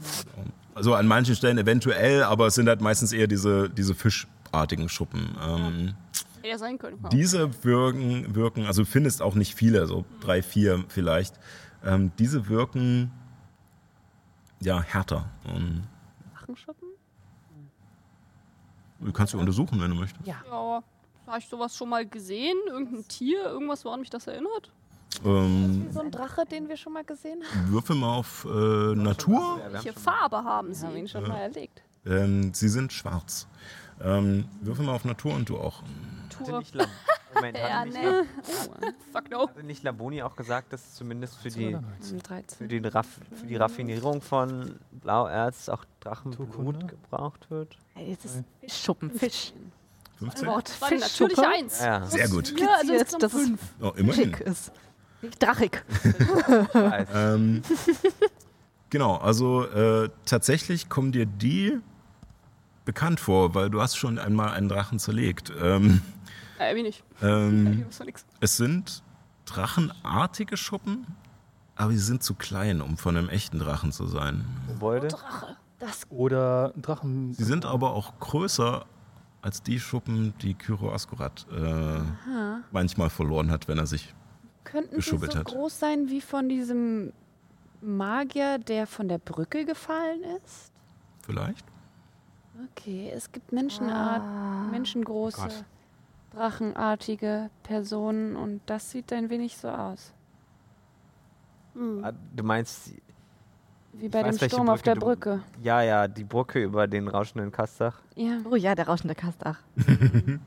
also 0.75 0.95
an 0.95 1.07
manchen 1.07 1.37
Stellen 1.37 1.59
eventuell, 1.59 2.25
aber 2.25 2.49
es 2.49 2.55
sind 2.55 2.69
halt 2.69 2.81
meistens 2.81 3.13
eher 3.13 3.27
diese, 3.27 3.71
diese 3.71 3.95
fischartigen 3.95 4.89
Schuppen. 4.89 5.37
Ähm, 5.47 5.95
Hätte 6.37 6.49
ja 6.49 6.59
sein 6.59 6.79
können. 6.79 6.99
diese 7.13 7.65
wirken, 7.65 8.35
wirken, 8.35 8.67
also 8.67 8.83
du 8.83 8.89
findest 8.89 9.23
auch 9.23 9.35
nicht 9.35 9.55
viele, 9.55 9.87
so 9.87 10.05
drei, 10.21 10.43
vier 10.43 10.85
vielleicht. 10.89 11.35
Ähm, 11.85 12.11
diese 12.19 12.49
wirken 12.49 13.11
ja 14.61 14.83
härter. 14.83 15.27
Ähm, 15.47 15.85
Drachenschuppen? 16.35 16.89
du 19.01 19.13
kannst 19.13 19.33
sie 19.33 19.39
untersuchen, 19.39 19.81
wenn 19.81 19.91
du 19.91 19.97
möchtest. 19.97 20.27
Ja. 20.27 20.37
Ja, 20.51 20.83
habe 21.27 21.39
ich 21.39 21.47
sowas 21.47 21.77
schon 21.77 21.89
mal 21.89 22.07
gesehen? 22.07 22.57
Irgendein 22.69 23.07
Tier? 23.07 23.45
Irgendwas, 23.45 23.85
woran 23.85 24.01
mich 24.01 24.11
das 24.11 24.27
erinnert? 24.27 24.71
Ähm, 25.24 25.89
So 25.93 26.01
ein 26.01 26.11
Drache, 26.11 26.45
den 26.47 26.69
wir 26.69 26.77
schon 26.77 26.93
mal 26.93 27.05
gesehen 27.05 27.43
haben. 27.43 27.73
würfel 27.73 27.97
mal 27.97 28.15
auf 28.16 28.47
äh, 28.51 28.95
Natur. 28.95 29.61
Welche 29.70 29.93
Farbe 29.93 30.37
haben 30.45 30.69
Wir 30.74 30.82
haben 30.87 30.93
sie? 30.95 30.99
ihn 31.01 31.09
schon 31.09 31.27
mal 31.27 31.39
erlegt. 31.39 31.82
Ähm, 32.07 32.53
sie 32.55 32.69
sind 32.69 32.93
schwarz. 32.93 33.47
Ähm, 34.03 34.47
würfel 34.62 34.85
mal 34.87 34.95
auf 34.95 35.05
Natur 35.05 35.35
und 35.35 35.49
du 35.49 35.59
auch. 35.59 35.82
Lab 36.47 36.89
Moment, 37.35 37.59
Ja, 37.59 37.81
hatte, 37.81 37.89
nicht, 37.91 38.01
nee. 38.01 38.89
Fuck 39.12 39.31
no. 39.31 39.49
hatte 39.49 39.62
nicht 39.62 39.82
Laboni 39.82 40.23
auch 40.23 40.35
gesagt, 40.37 40.73
dass 40.73 40.95
zumindest 40.95 41.37
für 41.37 41.51
die, 41.51 41.74
Um 41.74 41.85
für 42.01 42.16
13. 42.16 42.69
die, 42.69 42.78
Raff, 42.78 43.07
für 43.35 43.47
die 43.47 43.57
Raffinierung 43.57 44.23
von 44.23 44.77
Blauerz 44.93 45.69
auch 45.69 45.85
Drachenblut 46.01 46.89
gebraucht 46.89 47.51
wird? 47.51 47.77
Ey, 47.95 48.16
das 48.23 48.37
ist 48.37 48.45
Fischschuppen, 48.61 49.11
Fisch. 49.11 49.53
15? 50.19 50.49
Wort 50.49 50.69
Das 50.81 50.89
Fischschuppe. 50.89 51.35
natürliche 51.35 51.49
Eins. 51.49 51.81
Ja, 51.81 52.07
Sehr 52.07 52.28
gut. 52.28 52.59
Ja, 52.59 52.69
also 52.78 53.19
dass 53.19 53.35
es 53.35 53.43
fünf. 53.43 53.61
Oh, 53.82 53.93
immerhin. 53.97 54.24
schick 54.35 54.41
ist. 54.41 54.73
Nicht 55.23 55.43
drachig. 55.43 55.83
weiß. 56.73 57.09
Ähm, 57.15 57.63
genau, 58.91 59.17
also 59.17 59.65
äh, 59.67 60.11
tatsächlich 60.25 60.89
kommen 60.89 61.13
dir 61.13 61.27
die 61.27 61.79
bekannt 62.85 63.21
vor, 63.21 63.55
weil 63.55 63.71
du 63.71 63.81
hast 63.81 63.97
schon 63.97 64.19
einmal 64.19 64.51
einen 64.51 64.69
Drachen 64.69 64.99
zerlegt. 64.99 65.53
Ähm, 65.61 66.01
Ja, 66.59 66.67
irgendwie 66.69 66.83
nicht. 66.83 67.05
ähm, 67.23 67.85
Das 67.99 68.25
es 68.41 68.57
sind 68.57 69.03
drachenartige 69.47 70.57
Schuppen, 70.57 71.07
aber 71.77 71.93
sie 71.93 71.99
sind 71.99 72.23
zu 72.23 72.35
klein, 72.35 72.81
um 72.81 72.97
von 72.97 73.17
einem 73.17 73.29
echten 73.29 73.59
Drachen 73.59 73.93
zu 73.93 74.07
sein. 74.07 74.45
Gebäude. 74.69 75.09
Oder 76.11 76.75
Drachen. 76.77 77.33
Sie 77.33 77.45
sind 77.45 77.65
aber 77.65 77.93
auch 77.95 78.19
größer 78.21 78.85
als 79.41 79.63
die 79.63 79.81
Schuppen, 79.81 80.35
die 80.43 80.53
Kyro 80.53 80.93
Askurat 80.93 81.47
äh, 81.51 82.01
manchmal 82.71 83.09
verloren 83.09 83.51
hat, 83.51 83.67
wenn 83.69 83.79
er 83.79 83.87
sich. 83.87 84.15
Könnten 84.71 85.01
sie 85.01 85.11
so 85.19 85.21
hat. 85.23 85.45
groß 85.45 85.79
sein 85.81 86.09
wie 86.11 86.21
von 86.21 86.49
diesem 86.49 87.13
Magier, 87.81 88.59
der 88.59 88.87
von 88.87 89.09
der 89.09 89.19
Brücke 89.19 89.65
gefallen 89.65 90.23
ist? 90.45 90.73
Vielleicht? 91.23 91.65
Okay, 92.77 93.11
es 93.15 93.31
gibt 93.33 93.53
Menschenart, 93.53 94.71
menschengroße, 94.71 95.41
Gott. 95.41 95.65
drachenartige 96.33 97.49
Personen 97.63 98.37
und 98.37 98.61
das 98.67 98.91
sieht 98.91 99.13
ein 99.13 99.31
wenig 99.31 99.57
so 99.57 99.69
aus. 99.69 100.13
Hm. 101.75 102.05
Ah, 102.05 102.13
Du 102.37 102.43
meinst, 102.45 102.93
Wie 103.93 104.09
bei 104.09 104.23
dem 104.23 104.37
Sturm 104.37 104.69
auf 104.69 104.83
der 104.83 104.95
Brücke 104.97 105.37
Brücke. 105.37 105.43
ja, 105.63 105.83
ja, 105.83 106.09
die 106.09 106.25
Brücke 106.25 106.63
über 106.63 106.87
den 106.87 107.09
rauschenden 107.09 107.51
Kastach. 107.51 108.03
Ja. 108.15 108.39
Oh 108.51 108.57
ja, 108.57 108.75
der 108.75 108.87
rauschende 108.89 109.15
Kastach. 109.15 109.59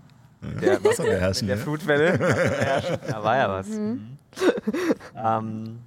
Der 0.62 0.84
Wasser 0.84 1.04
beherrschen, 1.04 1.48
der 1.48 1.58
ja. 1.58 1.64
Flutwelle. 1.64 2.18
Da 3.08 3.24
war 3.24 3.38
ja 3.38 3.50
was. 3.50 3.68
Mhm. 3.68 4.18
Ähm, 5.16 5.80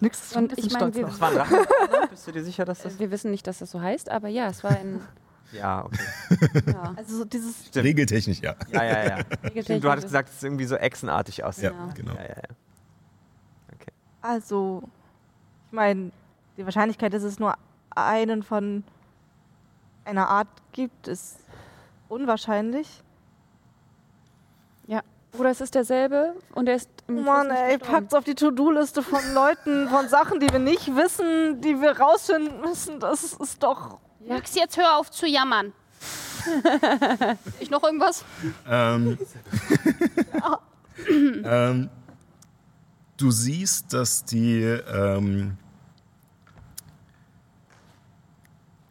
Nix 0.00 0.18
ist 0.20 0.32
schon 0.32 0.44
ein 0.44 0.50
Und 0.50 0.58
ich 0.58 0.64
bisschen 0.64 0.72
meine, 0.80 0.92
stolz 0.92 0.96
wir, 0.96 1.02
noch. 1.02 1.10
das 1.10 1.20
war 1.20 1.28
ein 1.28 1.34
Drachen. 1.36 2.10
Bist 2.10 2.26
du 2.26 2.32
dir 2.32 2.44
sicher, 2.44 2.64
dass 2.64 2.82
das. 2.82 2.98
wir 2.98 3.10
wissen 3.10 3.30
nicht, 3.30 3.46
dass 3.46 3.58
das 3.58 3.70
so 3.70 3.80
heißt, 3.80 4.10
aber 4.10 4.28
ja, 4.28 4.48
es 4.48 4.64
war 4.64 4.70
ein. 4.72 5.00
Ja, 5.52 5.84
okay. 5.84 5.98
ja, 6.64 6.94
Also 6.96 7.18
so 7.18 7.24
dieses 7.24 7.66
Stimmt. 7.66 7.84
Regeltechnisch, 7.84 8.38
ja. 8.40 8.54
Ja, 8.70 8.84
ja, 8.84 9.04
ja. 9.04 9.62
Stimmt, 9.64 9.82
du 9.82 9.90
hattest 9.90 10.06
gesagt, 10.06 10.28
dass 10.28 10.36
es 10.36 10.44
irgendwie 10.44 10.64
so 10.64 10.76
echsenartig 10.76 11.42
aussieht. 11.42 11.64
Ja, 11.64 11.92
genau. 11.92 12.14
Ja, 12.14 12.22
ja, 12.22 12.28
ja. 12.28 12.54
Also, 14.22 14.84
ich 15.66 15.72
meine, 15.72 16.12
die 16.56 16.64
Wahrscheinlichkeit, 16.64 17.12
dass 17.12 17.24
es 17.24 17.40
nur 17.40 17.56
einen 17.96 18.44
von 18.44 18.84
einer 20.04 20.28
Art 20.28 20.46
gibt, 20.70 21.08
ist 21.08 21.38
unwahrscheinlich. 22.10 23.02
Oder 25.38 25.50
es 25.50 25.60
ist 25.60 25.74
derselbe 25.74 26.34
und 26.54 26.68
er 26.68 26.74
ist 26.74 26.90
im 27.06 27.24
Mann, 27.24 27.50
ey, 27.50 27.78
packt's 27.78 28.14
auf 28.14 28.24
die 28.24 28.34
To-Do-Liste 28.34 29.02
von 29.02 29.20
Leuten, 29.32 29.88
von 29.88 30.08
Sachen, 30.08 30.40
die 30.40 30.50
wir 30.50 30.58
nicht 30.58 30.94
wissen, 30.96 31.60
die 31.60 31.80
wir 31.80 31.98
rausfinden 31.98 32.60
müssen. 32.60 32.98
Das 32.98 33.22
ist 33.22 33.62
doch. 33.62 33.98
Ja. 34.24 34.34
Nix, 34.34 34.54
jetzt 34.56 34.76
hör 34.76 34.98
auf 34.98 35.10
zu 35.10 35.26
jammern. 35.26 35.72
ich 37.60 37.70
noch 37.70 37.82
irgendwas? 37.84 38.24
Ähm, 38.68 39.18
ähm, 41.44 41.90
du 43.16 43.30
siehst, 43.30 43.92
dass 43.92 44.24
die. 44.24 44.62
Ähm, 44.62 45.56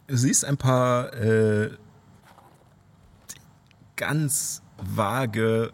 du 0.07 0.15
siehst 0.15 0.45
ein 0.45 0.57
paar 0.57 1.13
äh, 1.13 1.71
ganz 3.99 4.63
vage 4.77 5.73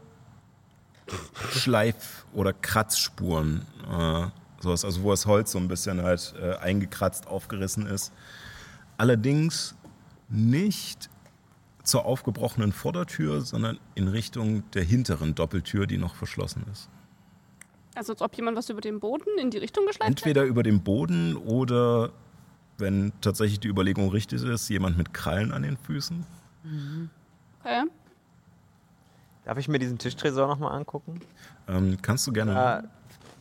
Schleif- 1.51 2.25
oder 2.33 2.51
Kratzspuren. 2.51 3.61
Äh, 3.89 4.27
sowas, 4.59 4.83
also 4.83 5.03
wo 5.03 5.11
das 5.11 5.27
Holz 5.27 5.51
so 5.51 5.59
ein 5.59 5.67
bisschen 5.67 6.01
halt 6.01 6.33
äh, 6.41 6.55
eingekratzt, 6.55 7.27
aufgerissen 7.27 7.85
ist. 7.85 8.11
Allerdings 8.97 9.75
nicht 10.27 11.09
zur 11.83 12.05
aufgebrochenen 12.05 12.71
Vordertür, 12.71 13.41
sondern 13.41 13.79
in 13.93 14.07
Richtung 14.07 14.69
der 14.71 14.83
hinteren 14.83 15.35
Doppeltür, 15.35 15.85
die 15.85 15.99
noch 15.99 16.15
verschlossen 16.15 16.65
ist. 16.71 16.89
Also 17.93 18.13
als 18.13 18.21
ob 18.23 18.35
jemand 18.35 18.57
was 18.57 18.69
über 18.71 18.81
den 18.81 18.99
Boden 18.99 19.37
in 19.39 19.51
die 19.51 19.59
Richtung 19.59 19.85
geschleift 19.85 20.09
hätte. 20.09 20.21
Entweder 20.23 20.43
über 20.45 20.63
dem 20.63 20.81
Boden 20.81 21.37
oder, 21.37 22.11
wenn 22.79 23.13
tatsächlich 23.21 23.59
die 23.59 23.67
Überlegung 23.67 24.09
richtig 24.09 24.41
ist, 24.41 24.67
jemand 24.69 24.97
mit 24.97 25.13
Krallen 25.13 25.51
an 25.51 25.61
den 25.61 25.77
Füßen. 25.77 26.25
Okay. 27.59 27.83
Darf 29.45 29.57
ich 29.57 29.67
mir 29.67 29.79
diesen 29.79 29.97
Tischtresor 29.97 30.47
nochmal 30.47 30.73
angucken? 30.75 31.21
Ähm, 31.67 31.97
kannst 32.01 32.25
du 32.27 32.33
gerne. 32.33 32.53
Da 32.53 32.83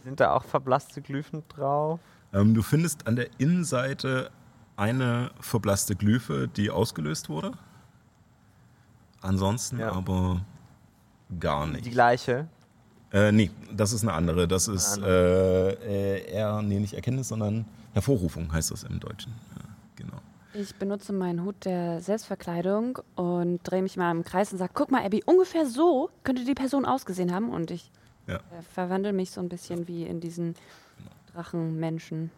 sind 0.04 0.20
da 0.20 0.32
auch 0.34 0.44
verblasste 0.44 1.00
Glyphen 1.00 1.42
drauf. 1.48 1.98
Ähm, 2.32 2.54
du 2.54 2.62
findest 2.62 3.06
an 3.06 3.16
der 3.16 3.28
Innenseite 3.38 4.30
eine 4.76 5.30
verblasste 5.40 5.96
Glyphe, 5.96 6.48
die 6.48 6.70
ausgelöst 6.70 7.28
wurde. 7.28 7.52
Ansonsten 9.22 9.78
Ja. 9.78 9.92
aber 9.92 10.42
gar 11.40 11.66
Die 11.66 11.72
nicht. 11.72 11.90
gleiche. 11.90 12.46
Äh, 13.12 13.32
nee, 13.32 13.50
das 13.72 13.92
ist 13.92 14.02
eine 14.02 14.12
andere. 14.12 14.46
Das 14.46 14.68
ist 14.68 14.98
äh, 14.98 15.70
äh, 15.70 16.30
eher, 16.32 16.60
nee, 16.62 16.80
nicht 16.80 16.94
Erkenntnis, 16.94 17.28
sondern 17.28 17.64
Hervorrufung 17.94 18.52
heißt 18.52 18.72
das 18.72 18.82
im 18.82 19.00
Deutschen. 19.00 19.32
Ich 20.56 20.76
benutze 20.76 21.12
meinen 21.12 21.44
Hut 21.44 21.64
der 21.64 22.00
Selbstverkleidung 22.00 22.98
und 23.16 23.60
drehe 23.64 23.82
mich 23.82 23.96
mal 23.96 24.10
im 24.12 24.22
Kreis 24.22 24.52
und 24.52 24.58
sage, 24.58 24.70
guck 24.74 24.90
mal, 24.92 25.04
Abby, 25.04 25.22
ungefähr 25.26 25.66
so 25.66 26.10
könnte 26.22 26.44
die 26.44 26.54
Person 26.54 26.84
ausgesehen 26.84 27.34
haben. 27.34 27.50
Und 27.50 27.70
ich 27.72 27.90
Ja. 28.28 28.36
äh, 28.36 28.40
verwandle 28.72 29.12
mich 29.12 29.32
so 29.32 29.40
ein 29.40 29.48
bisschen 29.48 29.88
wie 29.88 30.04
in 30.04 30.20
diesen 30.20 30.54
Drachenmenschen. 31.32 32.30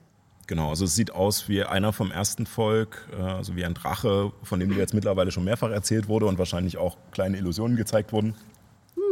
Genau, 0.46 0.70
also 0.70 0.84
es 0.86 0.94
sieht 0.94 1.10
aus 1.12 1.48
wie 1.48 1.62
einer 1.64 1.92
vom 1.92 2.10
ersten 2.10 2.46
Volk, 2.46 3.06
äh, 3.12 3.20
also 3.20 3.54
wie 3.54 3.64
ein 3.64 3.74
Drache, 3.74 4.32
von 4.44 4.60
dem 4.60 4.70
dir 4.70 4.76
jetzt 4.78 4.94
mittlerweile 4.94 5.30
schon 5.30 5.44
mehrfach 5.44 5.70
erzählt 5.70 6.08
wurde 6.08 6.26
und 6.26 6.38
wahrscheinlich 6.38 6.78
auch 6.78 6.96
kleine 7.10 7.36
Illusionen 7.36 7.76
gezeigt 7.76 8.12
wurden. 8.12 8.34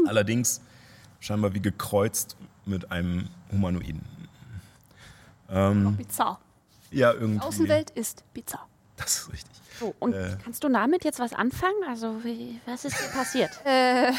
Allerdings 0.06 0.62
scheinbar 1.20 1.52
wie 1.52 1.60
gekreuzt 1.60 2.36
mit 2.64 2.90
einem 2.90 3.28
Humanoiden. 3.52 4.02
Ähm, 5.50 5.96
Bizarr. 5.96 6.40
ja, 6.90 7.12
Die 7.12 7.18
irgendwie. 7.20 7.40
Außenwelt 7.46 7.90
ist 7.90 8.24
bizarr. 8.32 8.66
Das 8.96 9.18
ist 9.18 9.32
richtig. 9.32 9.50
So, 9.80 9.92
und 9.98 10.12
Äh. 10.12 10.36
kannst 10.44 10.62
du 10.62 10.68
damit 10.68 11.04
jetzt 11.04 11.18
was 11.18 11.32
anfangen? 11.32 11.74
Also, 11.88 12.22
wie, 12.22 12.60
was 12.64 12.84
ist 12.84 12.96
hier 12.98 13.08
passiert? 13.08 13.50
Äh. 13.64 14.12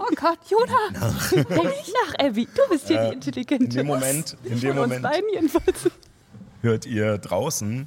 Oh 0.00 0.08
Gott, 0.16 0.38
Jona! 0.48 1.10
Denk 1.30 1.64
nicht 1.64 1.94
nach, 2.06 2.26
Abby. 2.26 2.46
Du 2.46 2.62
bist 2.70 2.88
hier 2.88 2.98
die 3.00 3.06
In 3.08 3.12
Intelligente. 3.12 3.76
dem 3.78 3.86
Moment, 3.86 4.36
in 4.44 4.60
dem 4.60 4.76
Moment 4.76 5.04
hört 6.62 6.86
ihr 6.86 7.18
draußen 7.18 7.86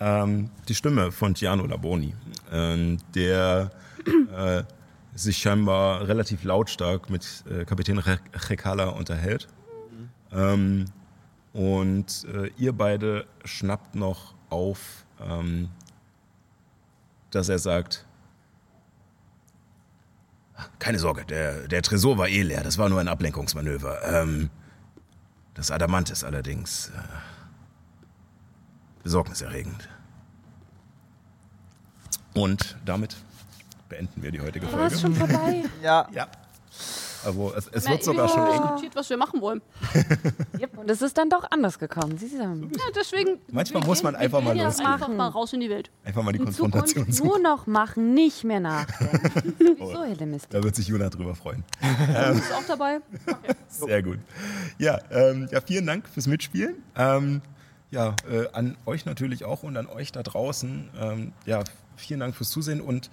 ähm, 0.00 0.50
die 0.68 0.74
Stimme 0.74 1.12
von 1.12 1.34
Giano 1.34 1.66
Laboni, 1.66 2.14
ähm, 2.52 2.98
der 3.14 3.70
äh, 4.34 4.62
sich 5.14 5.36
scheinbar 5.38 6.08
relativ 6.08 6.42
lautstark 6.44 7.10
mit 7.10 7.44
äh, 7.50 7.64
Kapitän 7.64 7.98
Re 7.98 8.18
Rekala 8.48 8.88
unterhält. 8.88 9.46
Ähm, 10.32 10.86
und 11.52 12.26
äh, 12.32 12.50
ihr 12.56 12.72
beide 12.72 13.26
schnappt 13.44 13.94
noch 13.94 14.34
auf, 14.50 15.03
ähm, 15.20 15.68
dass 17.30 17.48
er 17.48 17.58
sagt, 17.58 18.06
keine 20.78 20.98
Sorge, 20.98 21.24
der, 21.24 21.66
der 21.68 21.82
Tresor 21.82 22.16
war 22.18 22.28
eh 22.28 22.42
leer, 22.42 22.62
das 22.62 22.78
war 22.78 22.88
nur 22.88 23.00
ein 23.00 23.08
Ablenkungsmanöver. 23.08 24.02
Ähm, 24.04 24.50
das 25.54 25.70
Adamant 25.70 26.10
ist 26.10 26.24
allerdings 26.24 26.88
äh, 26.88 26.92
besorgniserregend. 29.02 29.88
Und 32.34 32.76
damit 32.84 33.16
beenden 33.88 34.22
wir 34.22 34.32
die 34.32 34.40
heutige 34.40 34.70
War 34.72 34.86
es 34.86 35.00
Folge. 35.00 35.16
schon 35.16 35.28
vorbei? 35.28 35.64
Ja. 35.82 36.08
Ja. 36.12 36.26
Also 37.24 37.52
es, 37.56 37.68
es 37.68 37.84
Na, 37.84 37.90
wird 37.92 38.04
sogar 38.04 38.28
schon 38.28 38.46
eng. 38.46 38.60
diskutiert, 38.62 38.96
was 38.96 39.10
wir 39.10 39.16
machen 39.16 39.40
wollen. 39.40 39.60
Yep. 40.60 40.78
Und 40.78 40.90
es 40.90 41.02
ist 41.02 41.18
dann 41.18 41.28
doch 41.30 41.44
anders 41.50 41.78
gekommen. 41.78 42.16
Sie 42.16 42.28
sagen, 42.28 42.70
Ja, 42.72 42.84
deswegen. 42.94 43.38
Manchmal 43.50 43.82
wir 43.82 43.86
muss 43.88 44.02
man 44.02 44.14
einfach 44.14 44.38
wir 44.38 44.44
mal 44.44 44.54
gehen 44.54 44.62
jetzt 44.62 44.78
losgehen. 44.78 44.92
Einfach 44.92 45.08
mal 45.08 45.28
raus 45.28 45.52
in 45.52 45.60
die 45.60 45.68
Welt. 45.70 45.90
Einfach 46.04 46.22
mal 46.22 46.32
die 46.32 46.38
in 46.38 46.44
Konfrontation 46.44 46.86
Zukunft 47.12 47.14
suchen. 47.18 47.28
nur 47.28 47.38
noch 47.40 47.66
machen, 47.66 48.14
nicht 48.14 48.44
mehr 48.44 48.60
nachdenken. 48.60 49.76
so, 49.78 50.04
Hellemistik. 50.04 50.50
Da 50.50 50.62
wird 50.62 50.76
sich 50.76 50.86
Juna 50.88 51.08
drüber 51.10 51.34
freuen. 51.34 51.64
Du 51.84 52.34
bist 52.34 52.52
auch 52.52 52.64
dabei. 52.68 53.00
Sehr 53.68 54.02
gut. 54.02 54.18
Ja, 54.78 55.00
ähm, 55.10 55.48
ja, 55.50 55.60
vielen 55.60 55.86
Dank 55.86 56.08
fürs 56.08 56.26
Mitspielen. 56.26 56.76
Ähm, 56.96 57.42
ja, 57.90 58.14
äh, 58.30 58.46
an 58.52 58.76
euch 58.86 59.04
natürlich 59.06 59.44
auch 59.44 59.62
und 59.64 59.76
an 59.76 59.86
euch 59.86 60.12
da 60.12 60.22
draußen. 60.22 60.90
Ähm, 61.00 61.32
ja, 61.46 61.62
vielen 61.96 62.20
Dank 62.20 62.34
fürs 62.36 62.50
Zusehen 62.50 62.80
und 62.80 63.10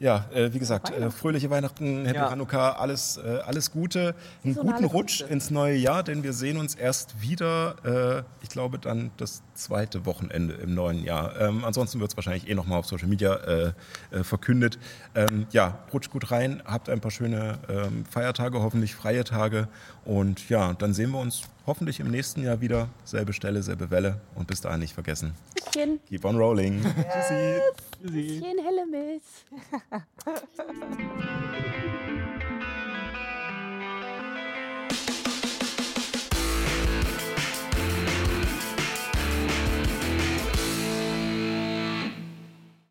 ja, 0.00 0.26
äh, 0.34 0.52
wie 0.52 0.58
gesagt, 0.58 0.90
äh, 0.90 1.10
fröhliche 1.10 1.50
Weihnachten, 1.50 2.04
Happy 2.04 2.18
Ja. 2.18 2.30
Hanukkah, 2.30 2.72
alles, 2.72 3.16
äh, 3.16 3.38
alles 3.46 3.70
Gute, 3.70 4.14
einen 4.42 4.54
Saisonale 4.54 4.82
guten 4.82 4.84
Rutsch 4.92 5.18
Früchte. 5.18 5.32
ins 5.32 5.50
neue 5.50 5.76
Jahr, 5.76 6.02
denn 6.02 6.22
wir 6.24 6.32
sehen 6.32 6.56
uns 6.56 6.74
erst 6.74 7.20
wieder, 7.20 7.76
äh, 7.84 8.22
ich 8.42 8.48
glaube 8.48 8.78
dann 8.78 9.12
das 9.16 9.42
zweite 9.54 10.04
Wochenende 10.04 10.54
im 10.54 10.74
neuen 10.74 11.04
Jahr. 11.04 11.40
Ähm, 11.40 11.64
ansonsten 11.64 12.00
wird 12.00 12.10
es 12.10 12.16
wahrscheinlich 12.16 12.48
eh 12.48 12.54
nochmal 12.54 12.80
auf 12.80 12.86
Social 12.86 13.06
Media 13.08 13.34
äh, 13.34 13.72
äh, 14.10 14.24
verkündet. 14.24 14.78
Ähm, 15.14 15.46
ja, 15.52 15.78
rutscht 15.92 16.10
gut 16.10 16.30
rein, 16.32 16.62
habt 16.64 16.88
ein 16.88 17.00
paar 17.00 17.12
schöne 17.12 17.58
ähm, 17.68 18.04
Feiertage, 18.04 18.60
hoffentlich 18.60 18.94
freie 18.96 19.22
Tage 19.22 19.68
und 20.04 20.48
ja, 20.48 20.72
dann 20.74 20.94
sehen 20.94 21.10
wir 21.10 21.20
uns 21.20 21.42
hoffentlich 21.66 22.00
im 22.00 22.10
nächsten 22.10 22.42
Jahr 22.42 22.60
wieder. 22.60 22.88
Selbe 23.04 23.32
Stelle, 23.32 23.62
selbe 23.62 23.90
Welle 23.90 24.20
und 24.34 24.46
bis 24.46 24.60
dahin 24.60 24.80
nicht 24.80 24.94
vergessen. 24.94 25.34
Bisschen, 25.54 26.00
Keep 26.08 26.24
on 26.24 26.36
rolling. 26.36 26.82
Tschüssi. 26.82 27.60
bisschen 28.02 28.58
Hellemis. 28.58 29.22